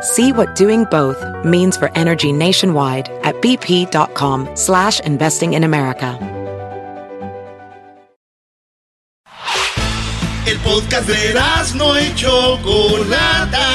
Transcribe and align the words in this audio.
See 0.00 0.32
what 0.32 0.54
doing 0.54 0.84
both 0.84 1.18
means 1.44 1.76
for 1.76 1.90
energy 1.96 2.32
nationwide 2.32 3.08
at 3.24 3.34
bp.com 3.36 4.48
slash 4.54 5.00
investing 5.00 5.54
in 5.54 5.64
America. 5.64 6.18
El 10.46 10.56
podcast 10.60 11.06
de 11.06 11.34
no 11.74 11.94
Chocolata. 12.14 13.66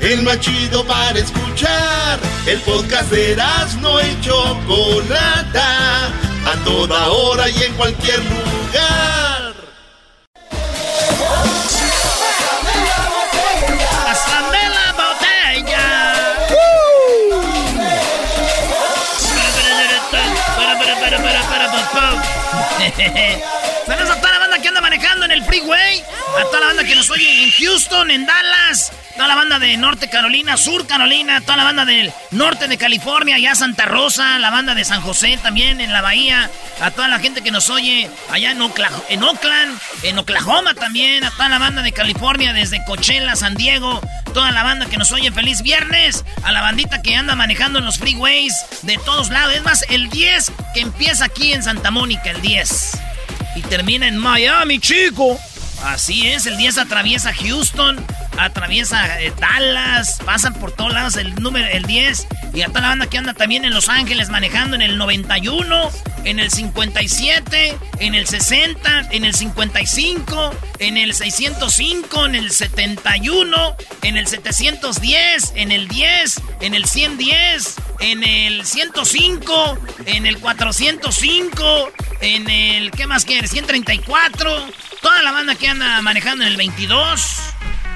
El 0.00 0.22
más 0.22 0.40
chido 0.40 0.84
para 0.84 1.18
escuchar. 1.18 2.18
El 2.46 2.58
podcast 2.60 3.10
de 3.10 3.36
no 3.80 4.00
Chocolata. 4.20 6.06
A 6.46 6.64
toda 6.64 7.08
hora 7.10 7.48
y 7.48 7.62
en 7.62 7.72
cualquier 7.74 8.18
lugar. 8.18 9.39
Saludos 23.86 24.10
a 24.10 24.20
toda 24.20 24.32
la 24.32 24.38
banda 24.38 24.58
que 24.58 24.68
anda 24.68 24.80
manejando 24.80 25.26
en 25.26 25.32
el 25.32 25.44
freeway. 25.44 26.02
A 26.38 26.44
toda 26.44 26.60
la 26.60 26.66
banda 26.66 26.84
que 26.84 26.94
nos 26.94 27.10
oye 27.10 27.44
en 27.44 27.50
Houston, 27.52 28.10
en 28.10 28.26
Dallas. 28.26 28.92
Toda 29.14 29.28
la 29.28 29.34
banda 29.34 29.58
de 29.58 29.76
Norte 29.76 30.08
Carolina, 30.08 30.56
Sur 30.56 30.86
Carolina. 30.86 31.40
Toda 31.40 31.56
la 31.56 31.64
banda 31.64 31.84
del 31.84 32.12
norte 32.30 32.68
de 32.68 32.78
California, 32.78 33.36
allá 33.36 33.54
Santa 33.54 33.84
Rosa. 33.84 34.38
La 34.38 34.50
banda 34.50 34.74
de 34.74 34.84
San 34.84 35.00
José 35.00 35.38
también 35.42 35.80
en 35.80 35.92
la 35.92 36.00
bahía. 36.00 36.50
A 36.80 36.90
toda 36.90 37.08
la 37.08 37.18
gente 37.18 37.42
que 37.42 37.50
nos 37.50 37.70
oye 37.70 38.08
allá 38.30 38.50
en, 38.50 38.58
en 39.08 39.22
Oakland, 39.22 39.80
en 40.02 40.18
Oklahoma 40.18 40.74
también. 40.74 41.24
A 41.24 41.30
toda 41.30 41.48
la 41.48 41.58
banda 41.58 41.82
de 41.82 41.92
California, 41.92 42.52
desde 42.52 42.84
Coachella, 42.84 43.36
San 43.36 43.54
Diego. 43.54 44.00
Toda 44.32 44.52
la 44.52 44.62
banda 44.62 44.86
que 44.86 44.96
nos 44.96 45.10
oye, 45.12 45.30
feliz 45.32 45.62
viernes. 45.62 46.24
A 46.42 46.52
la 46.52 46.62
bandita 46.62 47.02
que 47.02 47.16
anda 47.16 47.34
manejando 47.34 47.80
en 47.80 47.84
los 47.84 47.98
freeways 47.98 48.54
de 48.82 48.96
todos 48.98 49.30
lados. 49.30 49.54
Es 49.54 49.62
más, 49.62 49.84
el 49.90 50.08
10 50.08 50.52
que 50.74 50.80
empieza 50.80 51.24
aquí 51.24 51.52
en 51.52 51.62
Santa 51.62 51.90
Mónica, 51.90 52.30
el 52.30 52.40
10. 52.40 52.98
Y 53.56 53.62
termina 53.62 54.06
en 54.06 54.16
Miami, 54.16 54.78
chico. 54.78 55.38
Así 55.84 56.28
es, 56.28 56.46
el 56.46 56.56
10 56.56 56.78
atraviesa 56.78 57.32
Houston, 57.32 58.04
atraviesa 58.44 59.20
eh, 59.20 59.32
Dallas, 59.38 60.18
pasan 60.24 60.54
por 60.54 60.72
todos 60.72 60.92
lados 60.92 61.16
el 61.16 61.34
número, 61.36 61.66
el 61.68 61.84
10. 61.84 62.26
Y 62.52 62.62
a 62.62 62.68
toda 62.68 62.80
la 62.80 62.88
banda 62.88 63.06
que 63.06 63.18
anda 63.18 63.34
también 63.34 63.64
en 63.64 63.72
Los 63.72 63.88
Ángeles 63.88 64.28
manejando 64.28 64.74
en 64.74 64.82
el 64.82 64.98
91, 64.98 65.90
en 66.24 66.40
el 66.40 66.50
57, 66.50 67.78
en 68.00 68.14
el 68.14 68.26
60, 68.26 69.08
en 69.12 69.24
el 69.24 69.34
55, 69.34 70.50
en 70.78 70.96
el 70.96 71.14
605, 71.14 72.26
en 72.26 72.34
el 72.34 72.50
71, 72.50 73.76
en 74.02 74.16
el 74.16 74.26
710, 74.26 75.52
en 75.54 75.72
el 75.72 75.88
10, 75.88 76.42
en 76.60 76.74
el 76.74 76.86
110, 76.86 77.76
en 78.00 78.24
el 78.24 78.66
105, 78.66 79.78
en 80.06 80.26
el 80.26 80.38
405, 80.38 81.92
en 82.20 82.50
el, 82.50 82.90
¿qué 82.90 83.06
más 83.06 83.24
quieres? 83.24 83.50
134, 83.50 84.68
toda 85.00 85.22
la 85.22 85.32
banda 85.32 85.54
que 85.54 85.68
anda 85.68 86.00
manejando 86.02 86.44
en 86.44 86.50
el 86.50 86.56
22. 86.56 87.54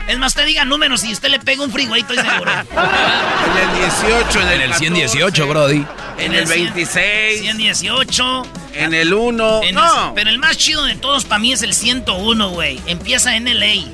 Es 0.09 0.19
más, 0.19 0.35
te 0.35 0.45
diga 0.45 0.65
números 0.65 1.03
y 1.05 1.13
usted 1.13 1.29
le 1.31 1.39
pega 1.39 1.63
un 1.65 1.73
freeway, 1.73 2.03
estoy 2.03 2.17
seguro. 2.19 2.51
En 3.55 3.71
el 3.71 3.79
18, 3.79 4.41
en 4.41 4.49
el, 4.49 4.55
En 4.55 4.61
el 4.63 4.71
14, 4.71 4.79
118, 4.79 5.47
Brody. 5.47 5.87
En 6.19 6.35
el 6.35 6.47
26. 6.47 7.41
118. 7.41 8.43
En 8.75 8.95
el 8.95 9.15
1. 9.15 9.63
En 9.63 9.75
No. 9.75 10.09
el- 10.09 10.15
pero 10.15 10.31
el 10.31 10.39
más 10.39 10.57
chido 10.57 10.85
de 10.85 10.95
todos 10.97 11.25
para 11.25 11.39
mí 11.39 11.53
es 11.53 11.63
el 11.63 11.73
101, 11.75 12.51
güey. 12.51 12.81
Empieza 12.87 13.37
en 13.37 13.47
LA. 13.49 13.85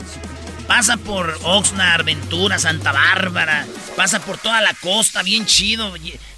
Pasa 0.66 0.96
por 0.96 1.38
Oxnard, 1.42 2.04
Ventura, 2.04 2.58
Santa 2.58 2.92
Bárbara. 2.92 3.66
Pasa 3.96 4.20
por 4.20 4.38
toda 4.38 4.60
la 4.60 4.72
costa, 4.74 5.22
bien 5.22 5.44
chido. 5.46 5.92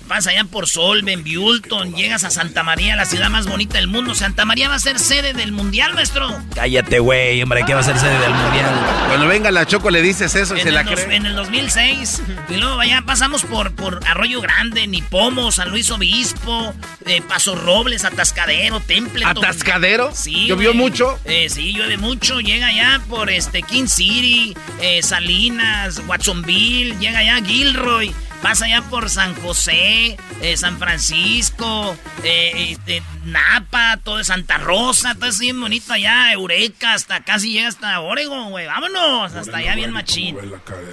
Pasa 0.09 0.31
allá 0.31 0.45
por 0.45 0.69
Solven, 0.69 1.25
Bulton. 1.25 1.95
Llegas 1.95 2.25
a 2.25 2.31
Santa 2.31 2.63
María, 2.63 2.97
la 2.97 3.07
ciudad 3.07 3.31
más 3.31 3.47
bonita 3.47 3.79
del 3.79 3.87
mundo. 3.89 4.15
Santa 4.15 4.45
María 4.45 4.69
va 4.69 4.75
a 4.75 4.79
ser 4.79 4.99
sede 4.99 5.33
del 5.33 5.53
mundial, 5.53 5.95
maestro. 5.95 6.29
Cállate, 6.55 6.99
güey, 6.99 7.43
hombre, 7.43 7.63
¿qué 7.67 7.73
va 7.75 7.81
a 7.81 7.85
ser 7.85 7.99
sede 7.99 8.19
del 8.19 8.35
mundial? 8.35 8.71
Cuando 9.09 9.27
venga 9.27 9.51
la 9.51 9.65
Choco 9.67 9.91
le 9.91 10.03
dices 10.03 10.35
eso 10.35 10.55
y 10.55 10.59
En 10.59 10.63
se 10.65 10.69
el, 10.69 10.75
la 10.75 10.83
dos- 10.85 11.01
cree. 11.01 11.17
en 11.17 11.27
el 11.27 11.35
2006. 11.35 12.23
Y 12.51 12.57
luego 12.57 12.79
allá 12.81 13.03
pasamos 13.07 13.45
por, 13.45 13.75
por 13.75 14.01
Arroyo 14.07 14.41
Grande, 14.41 14.87
Nipomo, 14.87 15.51
San 15.53 15.71
Luis 15.71 15.91
Obispo, 15.91 16.75
eh, 17.07 17.23
Paso 17.23 17.55
Robles, 17.55 18.05
Atascadero, 18.05 18.81
Templeton. 18.81 19.39
¿Atascadero? 19.39 20.11
Sí. 20.15 20.47
¿Llovió 20.47 20.75
mucho? 20.75 21.19
Eh, 21.25 21.49
sí, 21.49 21.73
llueve 21.73 21.97
mucho. 21.97 22.41
Llega 22.41 22.67
allá 22.67 23.01
por 23.09 23.31
este 23.31 23.63
King 23.63 23.87
City, 23.87 24.55
eh, 24.81 25.03
Salinas, 25.03 26.03
Watsonville, 26.07 26.99
llega 26.99 27.21
allá 27.21 27.41
Gilroy. 27.45 28.15
Pasa 28.43 28.65
allá 28.65 28.83
por 28.83 29.09
San 29.09 29.35
José, 29.41 30.17
eh, 30.41 30.57
San 30.57 30.79
Francisco, 30.79 31.97
eh, 32.25 32.71
este, 32.71 33.01
Napa, 33.25 33.99
todo 34.03 34.19
de 34.19 34.25
Santa 34.25 34.59
Rosa, 34.59 35.15
todo 35.15 35.27
así 35.31 35.45
bien 35.45 35.61
bonito 35.61 35.93
allá, 35.93 36.33
Eureka, 36.33 36.93
hasta 36.95 37.21
casi 37.21 37.53
llega 37.53 37.69
hasta 37.69 38.01
Oregon, 38.01 38.51
güey. 38.51 38.67
Vámonos, 38.67 39.33
hasta 39.33 39.59
allá 39.59 39.77
bien 39.77 39.93
machín. 39.93 40.37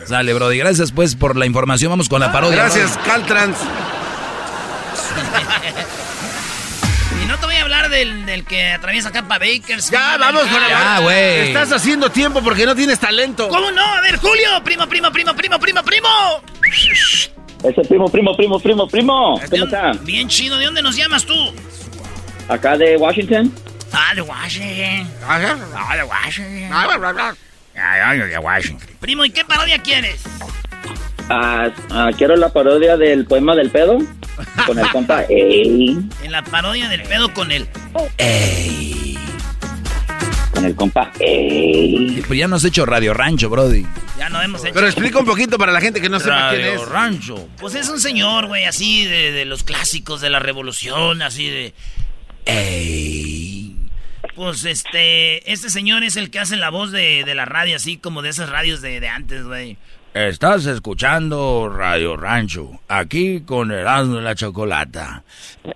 Sale, 0.06 0.34
Brody. 0.34 0.60
Gracias, 0.60 0.92
pues, 0.92 1.16
por 1.16 1.36
la 1.36 1.48
información. 1.48 1.90
Vamos 1.90 2.08
con 2.08 2.22
la 2.22 2.32
parodia. 2.32 2.58
Gracias, 2.58 2.94
Brody. 2.94 3.10
Caltrans. 3.10 3.58
Y 7.22 7.26
no 7.26 7.38
te 7.38 7.46
voy 7.46 7.56
a 7.56 7.62
hablar 7.64 7.90
del, 7.90 8.26
del 8.26 8.46
que 8.46 8.72
atraviesa 8.72 9.10
acá 9.10 9.28
para 9.28 9.46
Bakers. 9.46 9.90
Ya, 9.90 10.18
vamos 10.18 10.44
con 10.44 10.62
la 10.62 11.00
güey. 11.02 11.48
Estás 11.48 11.72
haciendo 11.74 12.10
tiempo 12.10 12.42
porque 12.42 12.66
no 12.66 12.76
tienes 12.76 13.00
talento. 13.00 13.50
¿Cómo 13.50 13.72
no? 13.72 13.84
A 13.84 14.02
ver, 14.02 14.18
Julio, 14.18 14.64
primo, 14.64 14.88
primo, 14.88 15.12
primo, 15.12 15.36
primo, 15.36 15.60
primo, 15.60 15.84
primo. 15.84 16.44
Ese 17.64 17.82
primo, 17.82 18.08
primo, 18.10 18.36
primo, 18.36 18.60
primo, 18.60 18.88
primo. 18.88 19.40
¿De 19.40 19.60
¿Cómo 19.60 19.66
dónde- 19.72 19.90
está? 19.90 20.04
Bien 20.06 20.28
chido, 20.28 20.58
¿de 20.58 20.66
dónde 20.66 20.82
nos 20.82 20.96
llamas 20.96 21.26
tú? 21.26 21.34
Acá 22.48 22.78
de 22.78 22.96
Washington. 22.98 23.52
Ah, 23.92 24.14
de 24.16 24.22
Washington. 24.22 25.08
Ah, 25.28 25.40
de 25.40 26.04
Washington. 26.04 26.70
Ah, 26.72 26.88
de 28.16 28.38
Washington. 28.40 28.88
Primo, 29.00 29.26
¿y 29.26 29.30
qué 29.32 29.44
parodia 29.46 29.82
quieres? 29.82 30.24
Ah, 31.30 31.70
ah, 31.92 32.10
quiero 32.18 32.36
la 32.36 32.50
parodia 32.52 32.98
del 32.98 33.26
poema 33.26 33.56
del 33.56 33.70
pedo. 33.70 33.98
Con 34.66 34.80
el 34.80 34.90
compa. 34.92 35.24
Ey. 35.30 35.98
En 36.24 36.32
la 36.32 36.44
parodia 36.44 36.88
del 36.90 37.04
pedo 37.04 37.34
con 37.34 37.52
él. 37.52 37.68
Con 40.60 40.66
el 40.66 40.76
compa. 40.76 41.10
Ey. 41.22 42.20
Pero 42.22 42.34
ya 42.34 42.50
no 42.50 42.58
has 42.58 42.66
hecho 42.66 42.86
Radio 42.86 43.14
Rancho, 43.14 43.50
Brody. 43.50 43.86
Ya 44.18 44.28
no 44.28 44.42
hemos 44.42 44.62
hecho. 44.62 44.74
Pero 44.74 44.88
explica 44.88 45.20
un 45.20 45.26
poquito 45.26 45.58
para 45.58 45.72
la 45.72 45.80
gente 45.80 46.02
que 46.02 46.10
no 46.10 46.20
sepa 46.20 46.50
quién 46.50 46.64
Radio 46.64 46.84
es. 46.84 46.90
Rancho. 46.90 47.48
Pues 47.62 47.76
es 47.76 47.88
un 47.88 48.02
señor, 48.02 48.48
güey, 48.48 48.66
así 48.66 49.06
de, 49.06 49.32
de 49.32 49.46
los 49.46 49.64
clásicos 49.64 50.20
de 50.20 50.30
la 50.30 50.40
revolución, 50.40 51.22
así 51.22 51.48
de. 51.50 51.74
Ey. 52.46 53.74
Pues 54.36 54.66
este. 54.66 55.50
Este 55.50 55.70
señor 55.70 56.04
es 56.04 56.18
el 56.18 56.30
que 56.30 56.40
hace 56.40 56.58
la 56.58 56.70
voz 56.70 56.92
de, 56.92 57.24
de 57.24 57.36
la 57.36 57.46
radio, 57.46 57.78
así 57.78 57.96
como 57.96 58.22
de 58.22 58.28
esas 58.28 58.50
radios 58.50 58.82
de, 58.82 59.00
de 59.00 59.08
antes, 59.08 59.46
güey. 59.46 59.78
Estás 60.14 60.66
escuchando 60.66 61.74
Radio 61.74 62.18
Rancho, 62.18 62.82
aquí 62.90 63.44
con 63.46 63.72
Erasmo 63.72 64.16
de 64.16 64.24
la 64.24 64.36
Chocolata. 64.36 65.24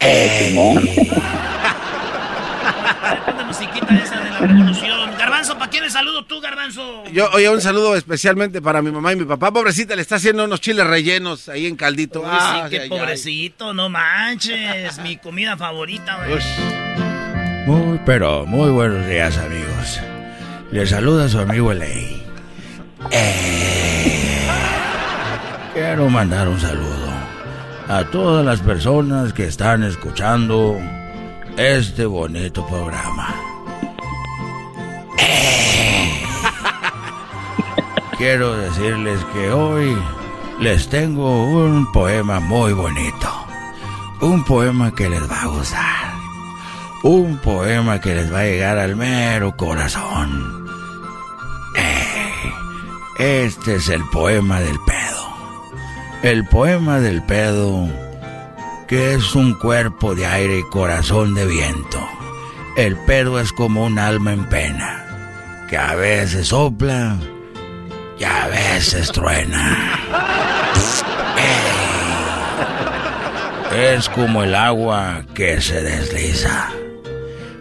Una 3.34 3.44
musiquita 3.46 3.96
esa 3.96 4.20
de 4.22 4.30
la 4.30 4.40
revolución. 4.40 4.73
Garbanzo. 5.74 5.74
Garbanzo, 5.74 5.74
¿para 5.74 5.74
quién 5.74 5.84
le 5.84 5.90
saludo 5.90 6.26
tú, 6.26 6.40
Garbanzo? 6.42 7.04
Yo, 7.12 7.30
oye, 7.34 7.50
un 7.50 7.62
saludo 7.62 7.96
especialmente 7.96 8.62
para 8.62 8.82
mi 8.82 8.92
mamá 8.92 9.14
y 9.14 9.16
mi 9.16 9.26
papá. 9.26 9.52
Pobrecita, 9.52 9.96
le 9.96 10.02
está 10.02 10.16
haciendo 10.16 10.44
unos 10.46 10.62
chiles 10.62 10.86
rellenos 10.86 11.50
ahí 11.50 11.68
en 11.68 11.76
caldito. 11.76 12.22
Uy, 12.22 12.28
Ah, 12.30 12.64
sí, 12.66 12.70
qué 12.72 12.76
ay, 12.78 12.82
ay. 12.84 12.90
pobrecito, 12.90 13.74
no 13.74 13.90
manches. 13.90 14.98
mi 15.00 15.18
comida 15.18 15.58
favorita, 15.58 16.18
güey. 16.26 16.40
Muy, 17.66 18.00
pero 18.06 18.46
muy 18.46 18.70
buenos 18.72 19.06
días, 19.08 19.38
amigos. 19.38 20.00
Les 20.72 20.90
saluda 20.90 21.30
su 21.30 21.40
amigo 21.40 21.74
Ley. 21.74 22.22
Eh, 23.12 24.48
quiero 25.74 26.10
mandar 26.10 26.48
un 26.48 26.60
saludo 26.60 27.12
a 27.88 28.04
todas 28.06 28.46
las 28.46 28.60
personas 28.62 29.34
que 29.34 29.46
están 29.46 29.84
escuchando 29.84 30.80
este 31.58 32.06
bonito 32.06 32.66
programa. 32.68 33.36
Eh, 35.20 35.63
quiero 38.18 38.56
decirles 38.56 39.20
que 39.34 39.52
hoy 39.52 39.98
les 40.60 40.88
tengo 40.90 41.46
un 41.46 41.92
poema 41.92 42.40
muy 42.40 42.74
bonito. 42.74 43.30
Un 44.22 44.44
poema 44.46 44.94
que 44.94 45.10
les 45.10 45.30
va 45.30 45.42
a 45.42 45.48
gustar. 45.48 46.14
Un 47.04 47.38
poema 47.38 48.00
que 48.00 48.16
les 48.16 48.32
va 48.32 48.40
a 48.40 48.46
llegar 48.46 48.78
al 48.78 48.96
mero 48.96 49.56
corazón. 49.58 50.68
Eh, 51.76 52.54
este 53.20 53.76
es 53.76 53.90
el 53.90 54.04
poema 54.10 54.60
del 54.60 54.78
pedo. 54.86 55.34
El 56.24 56.48
poema 56.48 57.00
del 57.00 57.22
pedo, 57.24 57.90
que 58.88 59.16
es 59.16 59.36
un 59.36 59.54
cuerpo 59.56 60.16
de 60.16 60.26
aire 60.26 60.60
y 60.60 60.64
corazón 60.70 61.34
de 61.36 61.46
viento. 61.46 62.00
El 62.78 62.96
pedo 63.06 63.40
es 63.40 63.52
como 63.52 63.86
un 63.86 64.00
alma 64.00 64.32
en 64.34 64.46
pena, 64.46 65.66
que 65.70 65.78
a 65.78 65.96
veces 65.96 66.48
sopla 66.48 67.18
a 68.24 68.48
veces 68.48 69.12
truena. 69.12 70.00
Es 73.76 74.08
como 74.10 74.44
el 74.44 74.54
agua 74.54 75.24
que 75.34 75.60
se 75.60 75.82
desliza 75.82 76.70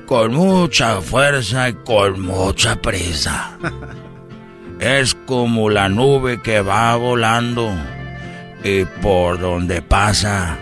con 0.06 0.34
mucha 0.34 1.00
fuerza 1.00 1.70
y 1.70 1.72
con 1.72 2.20
mucha 2.20 2.76
prisa. 2.76 3.56
Es 4.78 5.14
como 5.26 5.70
la 5.70 5.88
nube 5.88 6.42
que 6.42 6.60
va 6.60 6.96
volando 6.96 7.72
y 8.62 8.84
por 9.00 9.40
donde 9.40 9.80
pasa 9.80 10.58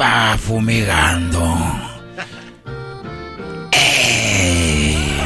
va 0.00 0.36
fumigando. 0.38 1.56
¡Ey! 3.72 5.18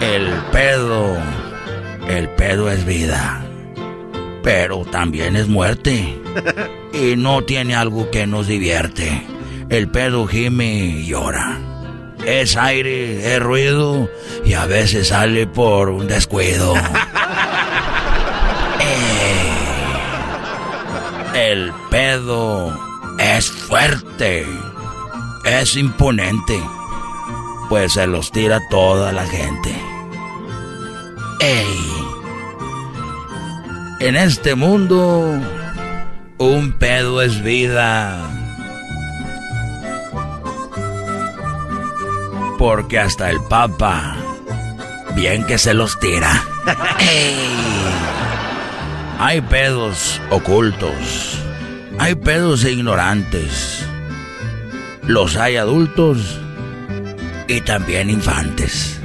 El 0.00 0.33
pedo, 0.54 1.18
el 2.08 2.28
pedo 2.28 2.70
es 2.70 2.86
vida, 2.86 3.44
pero 4.44 4.84
también 4.84 5.34
es 5.34 5.48
muerte 5.48 6.16
y 6.92 7.16
no 7.16 7.42
tiene 7.42 7.74
algo 7.74 8.08
que 8.12 8.28
nos 8.28 8.46
divierte. 8.46 9.26
El 9.68 9.88
pedo 9.88 10.28
gime 10.28 10.76
y 10.76 11.06
llora. 11.06 11.58
Es 12.24 12.56
aire, 12.56 13.34
es 13.34 13.42
ruido 13.42 14.08
y 14.44 14.52
a 14.52 14.66
veces 14.66 15.08
sale 15.08 15.48
por 15.48 15.88
un 15.88 16.06
descuido. 16.06 16.74
Eh, 18.86 19.52
el 21.52 21.72
pedo 21.90 22.78
es 23.18 23.50
fuerte, 23.50 24.44
es 25.44 25.76
imponente, 25.76 26.60
pues 27.70 27.94
se 27.94 28.06
los 28.06 28.30
tira 28.30 28.60
toda 28.68 29.10
la 29.12 29.26
gente. 29.26 29.93
Ey, 31.44 31.66
en 34.00 34.16
este 34.16 34.54
mundo, 34.54 35.38
un 36.38 36.72
pedo 36.72 37.20
es 37.20 37.42
vida. 37.42 38.30
Porque 42.58 42.98
hasta 42.98 43.28
el 43.28 43.42
Papa, 43.42 44.16
bien 45.14 45.44
que 45.44 45.58
se 45.58 45.74
los 45.74 46.00
tira. 46.00 46.42
Ey. 47.00 47.36
Hay 49.18 49.42
pedos 49.42 50.22
ocultos, 50.30 51.38
hay 51.98 52.14
pedos 52.14 52.64
ignorantes, 52.64 53.84
los 55.02 55.36
hay 55.36 55.56
adultos 55.56 56.40
y 57.48 57.60
también 57.60 58.08
infantes. 58.08 58.98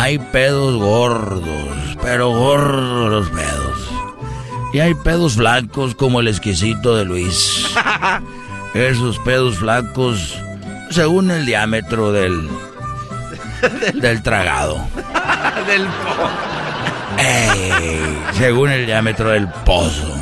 Hay 0.00 0.16
pedos 0.16 0.76
gordos, 0.76 1.98
pero 2.00 2.30
gordos 2.30 3.10
los 3.10 3.28
pedos. 3.30 3.90
Y 4.72 4.78
hay 4.78 4.94
pedos 4.94 5.34
flacos 5.34 5.96
como 5.96 6.20
el 6.20 6.28
exquisito 6.28 6.94
de 6.94 7.04
Luis. 7.04 7.66
Esos 8.74 9.18
pedos 9.18 9.58
flacos 9.58 10.38
según 10.90 11.32
el 11.32 11.44
diámetro 11.44 12.12
del 12.12 12.48
del 13.94 14.22
tragado. 14.22 14.86
Del 15.66 15.88
Ey, 17.18 18.18
según 18.34 18.70
el 18.70 18.86
diámetro 18.86 19.30
del 19.30 19.48
pozo. 19.48 20.14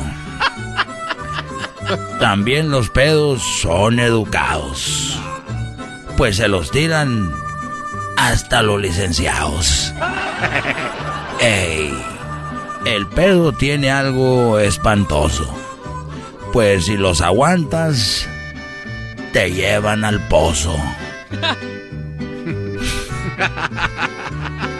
También 2.19 2.71
los 2.71 2.89
pedos 2.89 3.43
son 3.61 3.99
educados. 3.99 5.19
Pues 6.17 6.37
se 6.37 6.47
los 6.47 6.71
tiran 6.71 7.31
hasta 8.17 8.61
los 8.63 8.81
licenciados. 8.81 9.93
Ey, 11.39 11.93
el 12.85 13.07
pedo 13.07 13.53
tiene 13.53 13.91
algo 13.91 14.59
espantoso. 14.59 15.47
Pues 16.51 16.85
si 16.85 16.97
los 16.97 17.21
aguantas, 17.21 18.27
te 19.31 19.51
llevan 19.51 20.03
al 20.03 20.19
pozo. 20.27 20.75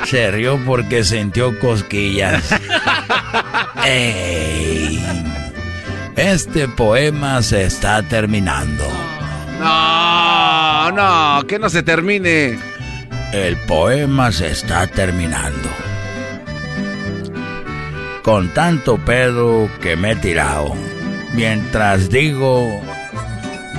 Se 0.06 0.32
rió 0.32 0.60
porque 0.66 1.04
sintió 1.04 1.60
cosquillas. 1.60 2.50
Ey, 3.86 5.06
este 6.16 6.68
poema 6.68 7.42
se 7.44 7.66
está 7.66 8.02
terminando. 8.02 8.86
No, 9.60 10.92
no, 10.92 11.46
que 11.46 11.60
no 11.60 11.70
se 11.70 11.84
termine. 11.84 12.58
El 13.34 13.58
poema 13.58 14.32
se 14.32 14.52
está 14.52 14.88
terminando. 14.88 15.70
Con 18.24 18.54
tanto 18.54 18.98
pedo 18.98 19.70
que 19.82 19.98
me 19.98 20.12
he 20.12 20.16
tirado. 20.16 20.74
Mientras 21.34 22.10
digo, 22.10 22.82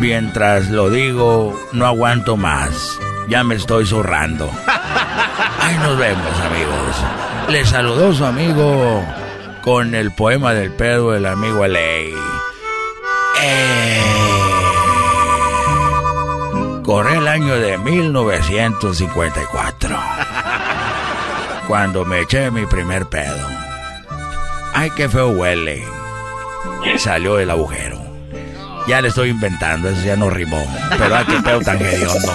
mientras 0.00 0.68
lo 0.68 0.90
digo, 0.90 1.58
no 1.72 1.86
aguanto 1.86 2.36
más. 2.36 2.98
Ya 3.28 3.42
me 3.42 3.54
estoy 3.54 3.86
zurrando. 3.86 4.50
Ahí 5.60 5.76
nos 5.78 5.98
vemos, 5.98 6.40
amigos. 6.40 6.96
Les 7.48 7.68
saludó 7.68 8.12
su 8.12 8.26
amigo 8.26 9.02
con 9.62 9.94
el 9.94 10.10
poema 10.12 10.52
del 10.52 10.72
pedo 10.72 11.12
del 11.12 11.24
amigo 11.24 11.66
Ley. 11.66 12.12
Eh, 13.42 14.07
Corre 16.88 17.18
el 17.18 17.28
año 17.28 17.60
de 17.60 17.76
1954. 17.76 20.00
Cuando 21.66 22.06
me 22.06 22.20
eché 22.20 22.50
mi 22.50 22.64
primer 22.64 23.10
pedo. 23.10 23.46
Ay, 24.72 24.90
qué 24.96 25.06
feo 25.06 25.28
huele. 25.28 25.84
Salió 26.96 27.34
del 27.34 27.50
agujero. 27.50 28.00
Ya 28.86 29.02
le 29.02 29.08
estoy 29.08 29.28
inventando, 29.28 29.90
eso 29.90 30.02
ya 30.02 30.16
no 30.16 30.30
rimó. 30.30 30.66
Pero 30.96 31.14
ay, 31.14 31.26
qué 31.26 31.36
pedo 31.42 31.60
tan 31.60 31.76
hediondo. 31.76 32.32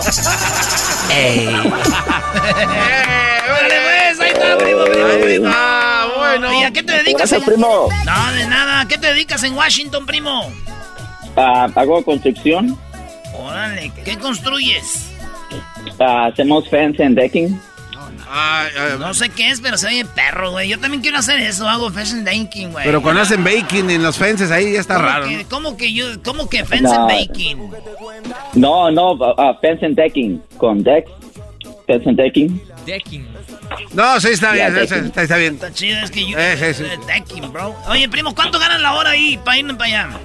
Ey. 1.09 1.47
Órale, 1.47 1.71
pues, 3.81 4.19
ahí 4.19 4.33
está, 4.33 4.55
primo, 4.59 4.83
primo, 4.83 5.07
primo. 5.23 5.49
Ah, 5.51 6.09
bueno. 6.15 6.53
¿Y 6.53 6.63
a 6.63 6.71
qué 6.71 6.83
te 6.83 6.93
dedicas? 6.93 7.31
Gracias, 7.31 7.41
primo. 7.41 7.89
No, 8.05 8.31
de 8.33 8.45
nada. 8.45 8.81
¿A 8.81 8.87
qué 8.87 8.99
te 8.99 9.07
dedicas 9.07 9.41
en 9.41 9.55
Washington, 9.55 10.05
primo? 10.05 10.53
Ah, 11.35 11.67
hago 11.73 12.05
construcción. 12.05 12.77
Órale, 13.73 13.91
¿qué 14.05 14.17
construyes? 14.17 15.09
Ah, 15.99 16.27
hacemos 16.27 16.67
fence 16.69 17.03
and 17.03 17.15
decking. 17.17 17.59
No 18.99 19.13
sé 19.13 19.29
qué 19.29 19.49
es, 19.49 19.61
pero 19.61 19.77
se 19.77 19.87
oye 19.87 20.05
perro, 20.05 20.51
güey. 20.51 20.67
Yo 20.69 20.79
también 20.79 21.01
quiero 21.01 21.17
hacer 21.19 21.39
eso. 21.39 21.67
Hago 21.69 21.91
fashion 21.91 22.23
banking, 22.25 22.69
güey. 22.69 22.83
Pero 22.85 23.01
cuando 23.01 23.21
hacen 23.21 23.43
baking 23.43 23.89
en 23.91 24.01
los 24.01 24.17
fences 24.17 24.49
ahí 24.49 24.73
ya 24.73 24.79
está 24.79 24.95
¿Cómo 24.95 25.07
raro. 25.07 25.27
que- 25.27 25.37
¿no? 25.37 25.49
¿Cómo 25.49 25.77
que 25.77 25.93
yo, 25.93 26.05
cómo 26.23 26.49
que 26.49 26.65
fence 26.65 26.83
No. 26.95 27.05
baking? 27.07 27.69
No, 28.53 28.89
no, 28.91 29.17
ah, 29.37 29.57
fence 29.61 29.85
and 29.85 29.95
decking. 29.95 30.41
Con 30.57 30.83
decks. 30.83 31.11
Fence 31.85 32.09
and 32.09 32.17
decking. 32.17 32.61
No, 33.93 34.19
sí, 34.19 34.29
está 34.29 34.55
Ya, 34.55 34.69
bien, 34.69 34.73
decking. 34.75 35.05
está, 35.05 35.21
está 35.23 35.37
bien. 35.37 35.53
Está 35.55 35.71
chido, 35.73 35.99
es 35.99 36.09
que 36.11 36.27
yo... 36.29 36.37
Eh, 36.39 36.57
eh, 36.59 36.97
decking, 37.07 37.51
bro. 37.51 37.75
Oye, 37.87 38.09
primo, 38.09 38.33
¿cuánto 38.33 38.57
ganas 38.57 38.81
la 38.81 38.93
hora 38.93 39.11
ahí 39.11 39.37
para 39.43 39.57
irme 39.57 39.75
para 39.75 39.85
allá? 40.05 40.19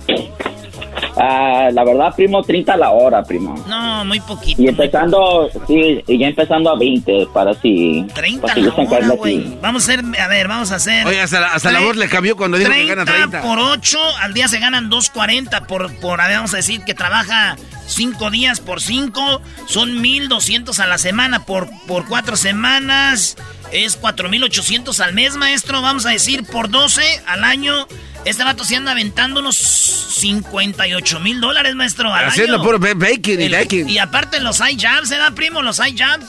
Ah, 1.16 1.68
la 1.72 1.84
verdad, 1.84 2.14
primo, 2.14 2.42
30 2.42 2.72
a 2.72 2.76
la 2.76 2.90
hora, 2.90 3.22
primo. 3.22 3.54
No, 3.66 4.04
muy 4.04 4.20
poquito. 4.20 4.62
Y 4.62 4.68
empezando, 4.68 5.48
sí, 5.66 6.02
y 6.06 6.18
ya 6.18 6.28
empezando 6.28 6.70
a 6.70 6.78
20, 6.78 7.26
para 7.32 7.54
si... 7.54 8.06
30 8.14 8.40
para 8.40 8.52
a 8.52 8.54
si 8.54 8.62
la 8.62 8.74
hora, 8.74 9.08
güey. 9.16 9.58
Vamos 9.60 9.88
a 9.88 9.92
hacer, 9.92 10.04
a 10.20 10.28
ver, 10.28 10.48
vamos 10.48 10.70
a 10.70 10.76
hacer... 10.76 11.06
Oye, 11.06 11.20
hasta 11.20 11.40
la, 11.40 11.48
hasta 11.48 11.72
la 11.72 11.80
voz 11.80 11.96
le 11.96 12.08
cambió 12.08 12.36
cuando 12.36 12.56
dijo 12.56 12.70
que 12.70 12.86
gana 12.86 13.04
30. 13.04 13.42
por 13.42 13.58
8, 13.58 13.98
al 14.20 14.34
día 14.34 14.48
se 14.48 14.60
ganan 14.60 14.90
2.40 14.90 15.66
por, 15.66 15.92
por, 15.96 16.20
a 16.20 16.28
ver, 16.28 16.36
vamos 16.36 16.54
a 16.54 16.58
decir 16.58 16.82
que 16.84 16.94
trabaja 16.94 17.56
5 17.86 18.30
días 18.30 18.60
por 18.60 18.80
5, 18.80 19.42
son 19.66 20.02
1.200 20.02 20.78
a 20.78 20.86
la 20.86 20.98
semana 20.98 21.44
por, 21.44 21.68
por 21.86 22.06
4 22.06 22.36
semanas, 22.36 23.36
es 23.72 24.00
4.800 24.00 25.00
al 25.00 25.14
mes, 25.14 25.36
maestro, 25.36 25.82
vamos 25.82 26.06
a 26.06 26.10
decir 26.10 26.44
por 26.44 26.70
12 26.70 27.02
al 27.26 27.44
año. 27.44 27.86
Este 28.24 28.44
vato 28.44 28.64
se 28.64 28.76
anda 28.76 28.92
aventando 28.92 29.40
unos 29.40 29.56
58 29.56 31.20
mil 31.20 31.40
dólares, 31.40 31.74
maestro, 31.74 32.12
al 32.12 32.26
Haciendo 32.26 32.54
año. 32.56 32.64
puro 32.64 32.78
ba- 32.78 32.94
baking 32.94 33.40
y 33.40 33.48
baking. 33.48 33.88
y 33.88 33.98
aparte 33.98 34.40
los 34.40 34.58
high 34.58 34.76
jabs, 34.78 35.10
¿eh, 35.10 35.16
primo? 35.34 35.62
Los 35.62 35.78
high 35.78 35.96
jabs. 35.96 36.26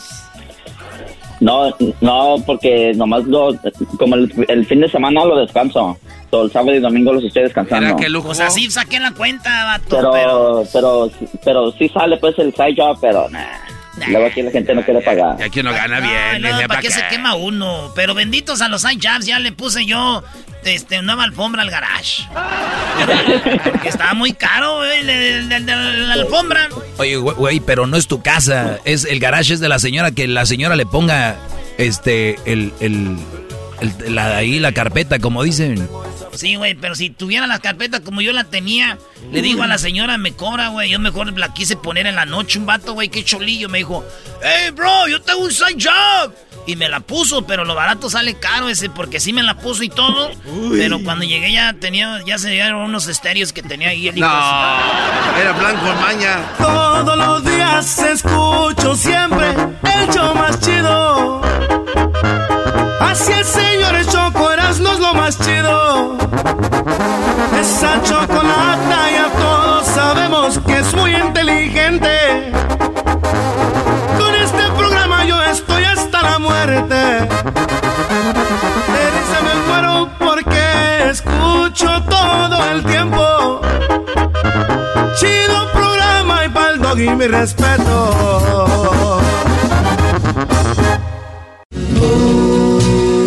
No, 1.41 1.73
no, 2.01 2.35
porque 2.45 2.91
nomás 2.95 3.23
lo, 3.23 3.57
como 3.97 4.15
el, 4.15 4.31
el 4.49 4.65
fin 4.65 4.81
de 4.81 4.89
semana 4.89 5.23
lo 5.23 5.37
descanso. 5.39 5.97
Todo 6.29 6.43
el 6.45 6.51
sábado 6.51 6.75
y 6.75 6.79
domingo 6.79 7.13
los 7.13 7.23
estoy 7.23 7.43
descansando. 7.43 7.85
Mira 7.87 7.97
qué 7.97 8.09
lujo. 8.09 8.27
Pues 8.27 8.39
así 8.41 8.69
saqué 8.69 8.99
la 8.99 9.11
cuenta, 9.13 9.63
vato, 9.65 9.85
Pero, 9.89 10.11
pero... 10.11 10.63
pero, 10.71 11.11
pero, 11.43 11.71
sí 11.71 11.89
sale 11.89 12.17
pues 12.17 12.37
el 12.39 12.53
side 12.53 12.75
job, 12.77 12.97
pero 13.01 13.29
nah. 13.29 13.45
Luego 14.07 14.25
aquí 14.27 14.41
la 14.41 14.51
gente 14.51 14.73
no 14.73 14.83
quiere 14.83 15.01
pagar. 15.01 15.35
Y 15.39 15.43
aquí 15.43 15.61
no 15.63 15.71
gana 15.73 15.99
bien. 15.99 16.41
No, 16.41 16.49
¿para 16.49 16.67
¿pa' 16.67 16.79
qué 16.79 16.91
se 16.91 17.05
quema 17.09 17.35
uno? 17.35 17.91
Pero 17.95 18.13
benditos 18.13 18.61
a 18.61 18.67
los 18.69 18.83
iJabs, 18.89 19.25
ya 19.25 19.39
le 19.39 19.51
puse 19.51 19.85
yo 19.85 20.23
este, 20.63 21.01
nueva 21.01 21.23
alfombra 21.23 21.61
al 21.61 21.69
garage. 21.69 22.23
que 23.81 23.89
estaba 23.89 24.13
muy 24.13 24.33
caro, 24.33 24.77
güey, 24.77 24.99
el- 25.09 25.49
la 25.49 26.13
alfombra. 26.13 26.67
Oye, 26.97 27.15
güey, 27.17 27.35
güey, 27.35 27.59
pero 27.59 27.87
no 27.87 27.97
es 27.97 28.07
tu 28.07 28.21
casa. 28.21 28.77
Es 28.85 29.05
el 29.05 29.19
garage 29.19 29.53
es 29.53 29.59
de 29.59 29.69
la 29.69 29.79
señora 29.79 30.11
que 30.11 30.27
la 30.27 30.45
señora 30.45 30.75
le 30.75 30.85
ponga 30.85 31.35
este 31.77 32.35
el, 32.45 32.73
el, 32.79 33.17
el- 33.81 34.15
la, 34.15 34.37
ahí 34.37 34.59
la 34.59 34.71
carpeta, 34.71 35.19
como 35.19 35.43
dicen. 35.43 35.87
Sí, 36.39 36.55
güey, 36.55 36.73
pero 36.73 36.95
si 36.95 37.09
tuviera 37.09 37.47
la 37.47 37.59
carpeta 37.59 37.99
como 37.99 38.21
yo 38.21 38.31
la 38.31 38.45
tenía, 38.45 38.97
le 39.29 39.41
digo 39.41 39.63
a 39.63 39.67
la 39.67 39.77
señora, 39.77 40.17
me 40.17 40.31
cobra, 40.31 40.69
güey. 40.69 40.89
Yo 40.89 40.97
mejor 40.97 41.37
la 41.37 41.53
quise 41.53 41.75
poner 41.75 42.07
en 42.07 42.15
la 42.15 42.25
noche. 42.25 42.59
Un 42.59 42.65
vato, 42.65 42.93
güey, 42.93 43.09
qué 43.09 43.25
cholillo. 43.25 43.67
Me 43.67 43.79
dijo, 43.79 44.05
hey, 44.41 44.71
bro, 44.71 45.09
yo 45.09 45.21
tengo 45.21 45.41
un 45.41 45.51
side 45.51 45.75
job. 45.77 46.33
Y 46.65 46.77
me 46.77 46.87
la 46.87 47.01
puso, 47.01 47.45
pero 47.45 47.65
lo 47.65 47.75
barato 47.75 48.09
sale 48.09 48.35
caro 48.35 48.69
ese, 48.69 48.89
porque 48.89 49.19
sí 49.19 49.33
me 49.33 49.43
la 49.43 49.55
puso 49.55 49.83
y 49.83 49.89
todo. 49.89 50.31
Pero 50.71 51.03
cuando 51.03 51.25
llegué 51.25 51.51
ya 51.51 51.73
tenía, 51.73 52.21
ya 52.25 52.37
se 52.37 52.51
llegaron 52.51 52.83
unos 52.83 53.07
estéreos 53.07 53.51
que 53.51 53.61
tenía 53.61 53.89
ahí 53.89 54.07
el 54.07 54.17
No, 54.17 54.27
era 55.37 55.51
blanco 55.51 55.93
maña. 55.99 56.39
Todos 56.57 57.17
los 57.17 57.43
días 57.43 57.99
escucho 57.99 58.95
siempre 58.95 59.49
el 59.49 60.09
show 60.13 60.33
más 60.35 60.57
chido. 60.61 61.41
Así 63.09 63.31
el 63.31 63.43
señor 63.43 63.95
el 63.95 64.05
Choco 64.07 64.51
Erasmo 64.51 64.89
es 64.91 64.99
lo 64.99 65.13
más 65.15 65.39
chido. 65.39 66.15
Esa 67.59 67.99
chocolata 68.03 69.11
ya 69.11 69.29
todos 69.35 69.87
sabemos 69.87 70.59
que 70.59 70.77
es 70.77 70.93
muy 70.93 71.15
inteligente. 71.15 72.51
Con 74.15 74.35
este 74.35 74.63
programa 74.77 75.25
yo 75.25 75.41
estoy 75.41 75.85
hasta 75.85 76.21
la 76.21 76.37
muerte. 76.37 77.27
Risa 79.15 79.41
me 79.41 79.55
muero 79.67 80.09
porque 80.19 81.09
escucho 81.09 82.03
todo 82.03 82.63
el 82.71 82.85
tiempo. 82.85 83.61
Chido 85.15 85.71
programa 85.73 86.45
y 86.45 86.49
pa'l 86.49 86.79
dog 86.79 86.99
y 86.99 87.09
mi 87.09 87.25
respeto. 87.25 88.69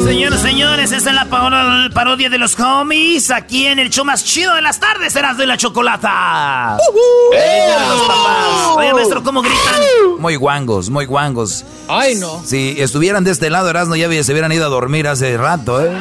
Señoras 0.05 0.41
y 0.41 0.43
señores, 0.49 0.93
esta 0.93 1.11
es 1.11 1.15
la 1.17 1.27
paro- 1.27 1.93
parodia 1.95 2.29
de 2.29 2.39
los 2.39 2.59
homies 2.59 3.31
aquí 3.31 3.67
en 3.67 3.79
el 3.79 3.89
show 3.91 4.05
más 4.05 4.25
chido 4.25 4.55
de 4.55 4.63
las 4.63 4.81
tardes, 4.81 5.13
serás 5.13 5.37
de 5.37 5.47
la 5.47 5.57
chocolata. 5.57 6.77
Los 6.77 8.03
papás. 8.03 8.77
Oye, 8.77 8.93
maestro, 8.95 9.23
¿cómo 9.23 9.43
gritan? 9.43 9.81
Muy 10.19 10.35
guangos, 10.37 10.91
muy 10.91 11.07
guangos. 11.07 11.65
Ay, 11.89 12.17
no. 12.17 12.43
Si 12.45 12.75
estuvieran 12.81 13.23
de 13.25 13.31
este 13.31 13.49
lado, 13.49 13.71
Erasmo, 13.71 13.95
ya 13.97 14.09
se 14.25 14.33
hubieran 14.33 14.51
ido 14.53 14.67
a 14.67 14.69
dormir 14.69 15.07
hace 15.07 15.37
rato, 15.37 15.85
¿eh? 15.85 15.93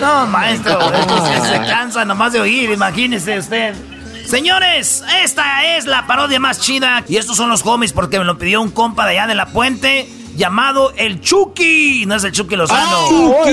No, 0.00 0.26
maestro, 0.26 0.78
se, 1.42 1.48
se 1.52 1.58
cansa 1.66 2.04
nomás 2.04 2.32
de 2.32 2.40
oír, 2.40 2.70
imagínese 2.70 3.38
usted. 3.38 3.74
Señores, 4.24 5.02
esta 5.22 5.76
es 5.76 5.84
la 5.86 6.06
parodia 6.06 6.38
más 6.38 6.60
chida. 6.60 7.04
Y 7.08 7.16
estos 7.16 7.36
son 7.36 7.48
los 7.48 7.66
homies 7.66 7.92
porque 7.92 8.18
me 8.20 8.24
lo 8.24 8.38
pidió 8.38 8.62
un 8.62 8.70
compa 8.70 9.04
de 9.04 9.12
allá 9.18 9.26
de 9.26 9.34
la 9.34 9.46
puente 9.46 10.08
llamado 10.36 10.92
el 10.96 11.20
Chucky. 11.20 12.04
No 12.06 12.14
es 12.14 12.24
el 12.24 12.32
Chucky 12.32 12.56
Lozano. 12.56 13.44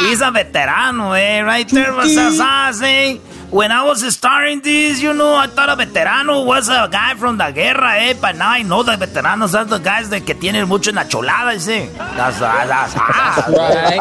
He's 0.00 0.22
a 0.22 0.30
veterano, 0.30 1.14
eh. 1.14 1.42
Right 1.42 1.68
there 1.68 1.92
was 1.92 2.16
eh. 2.82 3.18
When 3.50 3.72
I 3.72 3.82
was 3.82 4.02
starting 4.14 4.60
this, 4.62 5.02
you 5.02 5.12
know, 5.12 5.34
I 5.34 5.48
thought 5.48 5.68
a 5.68 5.76
veterano 5.76 6.46
was 6.46 6.68
a 6.68 6.88
guy 6.90 7.14
from 7.14 7.36
the 7.36 7.50
guerra, 7.50 7.98
eh. 7.98 8.14
But 8.14 8.36
now 8.36 8.50
I 8.50 8.62
know 8.62 8.84
the 8.84 8.92
veteranos 8.92 9.58
are 9.58 9.64
the 9.64 9.78
guys 9.78 10.08
de 10.08 10.20
que 10.20 10.34
tienen 10.36 10.68
mucho 10.68 10.90
en 10.90 10.96
la 10.96 11.08
cholada, 11.08 11.52
ese. 11.52 11.90
Right. 13.48 14.00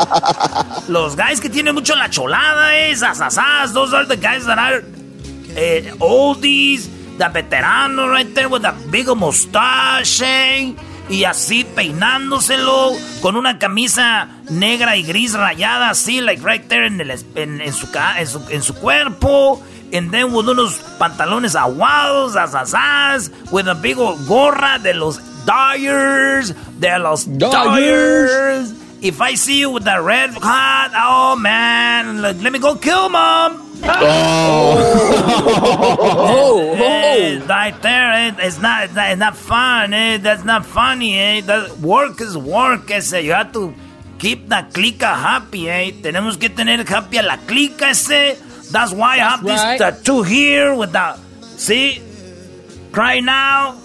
los 0.87 1.15
guys 1.15 1.41
que 1.41 1.49
tienen 1.49 1.73
mucho 1.73 1.93
en 1.93 1.99
la 1.99 2.09
cholada, 2.09 2.77
eh. 2.77 2.95
Sasasas, 2.95 3.73
those 3.73 3.91
are 3.93 4.05
the 4.05 4.17
guys 4.17 4.45
that 4.45 4.59
are 4.59 4.83
eh, 5.55 5.91
oldies, 5.99 6.87
the 7.17 7.25
veterano 7.25 8.07
right 8.07 8.33
there 8.35 8.49
with 8.49 8.65
a 8.65 8.73
big 8.91 9.07
mustache, 9.07 10.21
eh, 10.21 10.73
y 11.09 11.23
así 11.23 11.63
peinándoselo 11.63 12.91
con 13.21 13.35
una 13.35 13.57
camisa 13.57 14.27
negra 14.49 14.95
y 14.95 15.03
gris 15.03 15.33
rayada 15.33 15.89
así, 15.89 16.21
like 16.21 16.41
right 16.45 16.67
there 16.67 16.85
en, 16.85 17.01
el, 17.01 17.11
en, 17.35 17.61
en 17.61 17.73
su, 17.73 17.87
en, 18.17 18.27
su, 18.27 18.41
en 18.49 18.61
su 18.61 18.73
cuerpo. 18.75 19.61
And 19.91 20.11
then 20.11 20.33
with 20.33 20.47
unos 20.47 20.77
pantalones 20.99 21.55
aguados, 21.55 22.35
asasas, 22.35 23.31
with 23.51 23.67
a 23.67 23.73
big 23.73 23.97
old 23.97 24.23
gorra 24.27 24.77
de 24.77 24.93
los 24.93 25.19
Dyers, 25.45 26.53
de 26.79 26.99
los 26.99 27.25
Dyers. 27.25 28.71
If 29.01 29.19
I 29.19 29.33
see 29.33 29.61
you 29.61 29.71
with 29.71 29.85
that 29.85 30.03
red 30.03 30.31
hat, 30.31 30.91
oh 30.93 31.35
man, 31.35 32.21
let 32.21 32.51
me 32.51 32.59
go 32.59 32.75
kill 32.75 33.09
mom. 33.09 33.68
Oh, 33.83 34.99
Eh, 36.81 37.39
oh. 37.41 37.45
right 37.47 37.81
there, 37.81 38.13
eh, 38.13 38.35
it's 38.39 38.59
not, 38.59 38.85
it's 38.85 38.93
not, 38.95 39.11
it's 39.11 39.19
not 39.19 39.35
fun, 39.35 39.93
eh? 39.93 40.17
That's 40.17 40.43
not 40.43 40.65
funny, 40.65 41.17
eh? 41.17 41.41
That 41.41 41.77
work 41.79 42.21
is 42.21 42.37
work, 42.37 42.89
ese. 42.91 43.13
You 43.23 43.33
have 43.33 43.51
to 43.53 43.73
keep 44.17 44.47
the 44.49 44.65
clica 44.71 45.15
happy, 45.15 45.69
eh? 45.69 45.91
Tenemos 46.01 46.39
que 46.39 46.49
tener 46.49 46.83
happy 46.85 47.17
a 47.17 47.23
la 47.23 47.37
clica, 47.37 47.89
ese. 47.89 48.37
That's 48.71 48.93
why 48.93 49.15
I 49.15 49.17
have 49.17 49.43
right. 49.43 49.77
this 49.77 49.79
tattoo 49.79 50.23
here 50.23 50.75
with 50.75 50.91
the, 50.91 51.17
see? 51.41 52.01
Cry 52.91 53.19
now, 53.19 53.75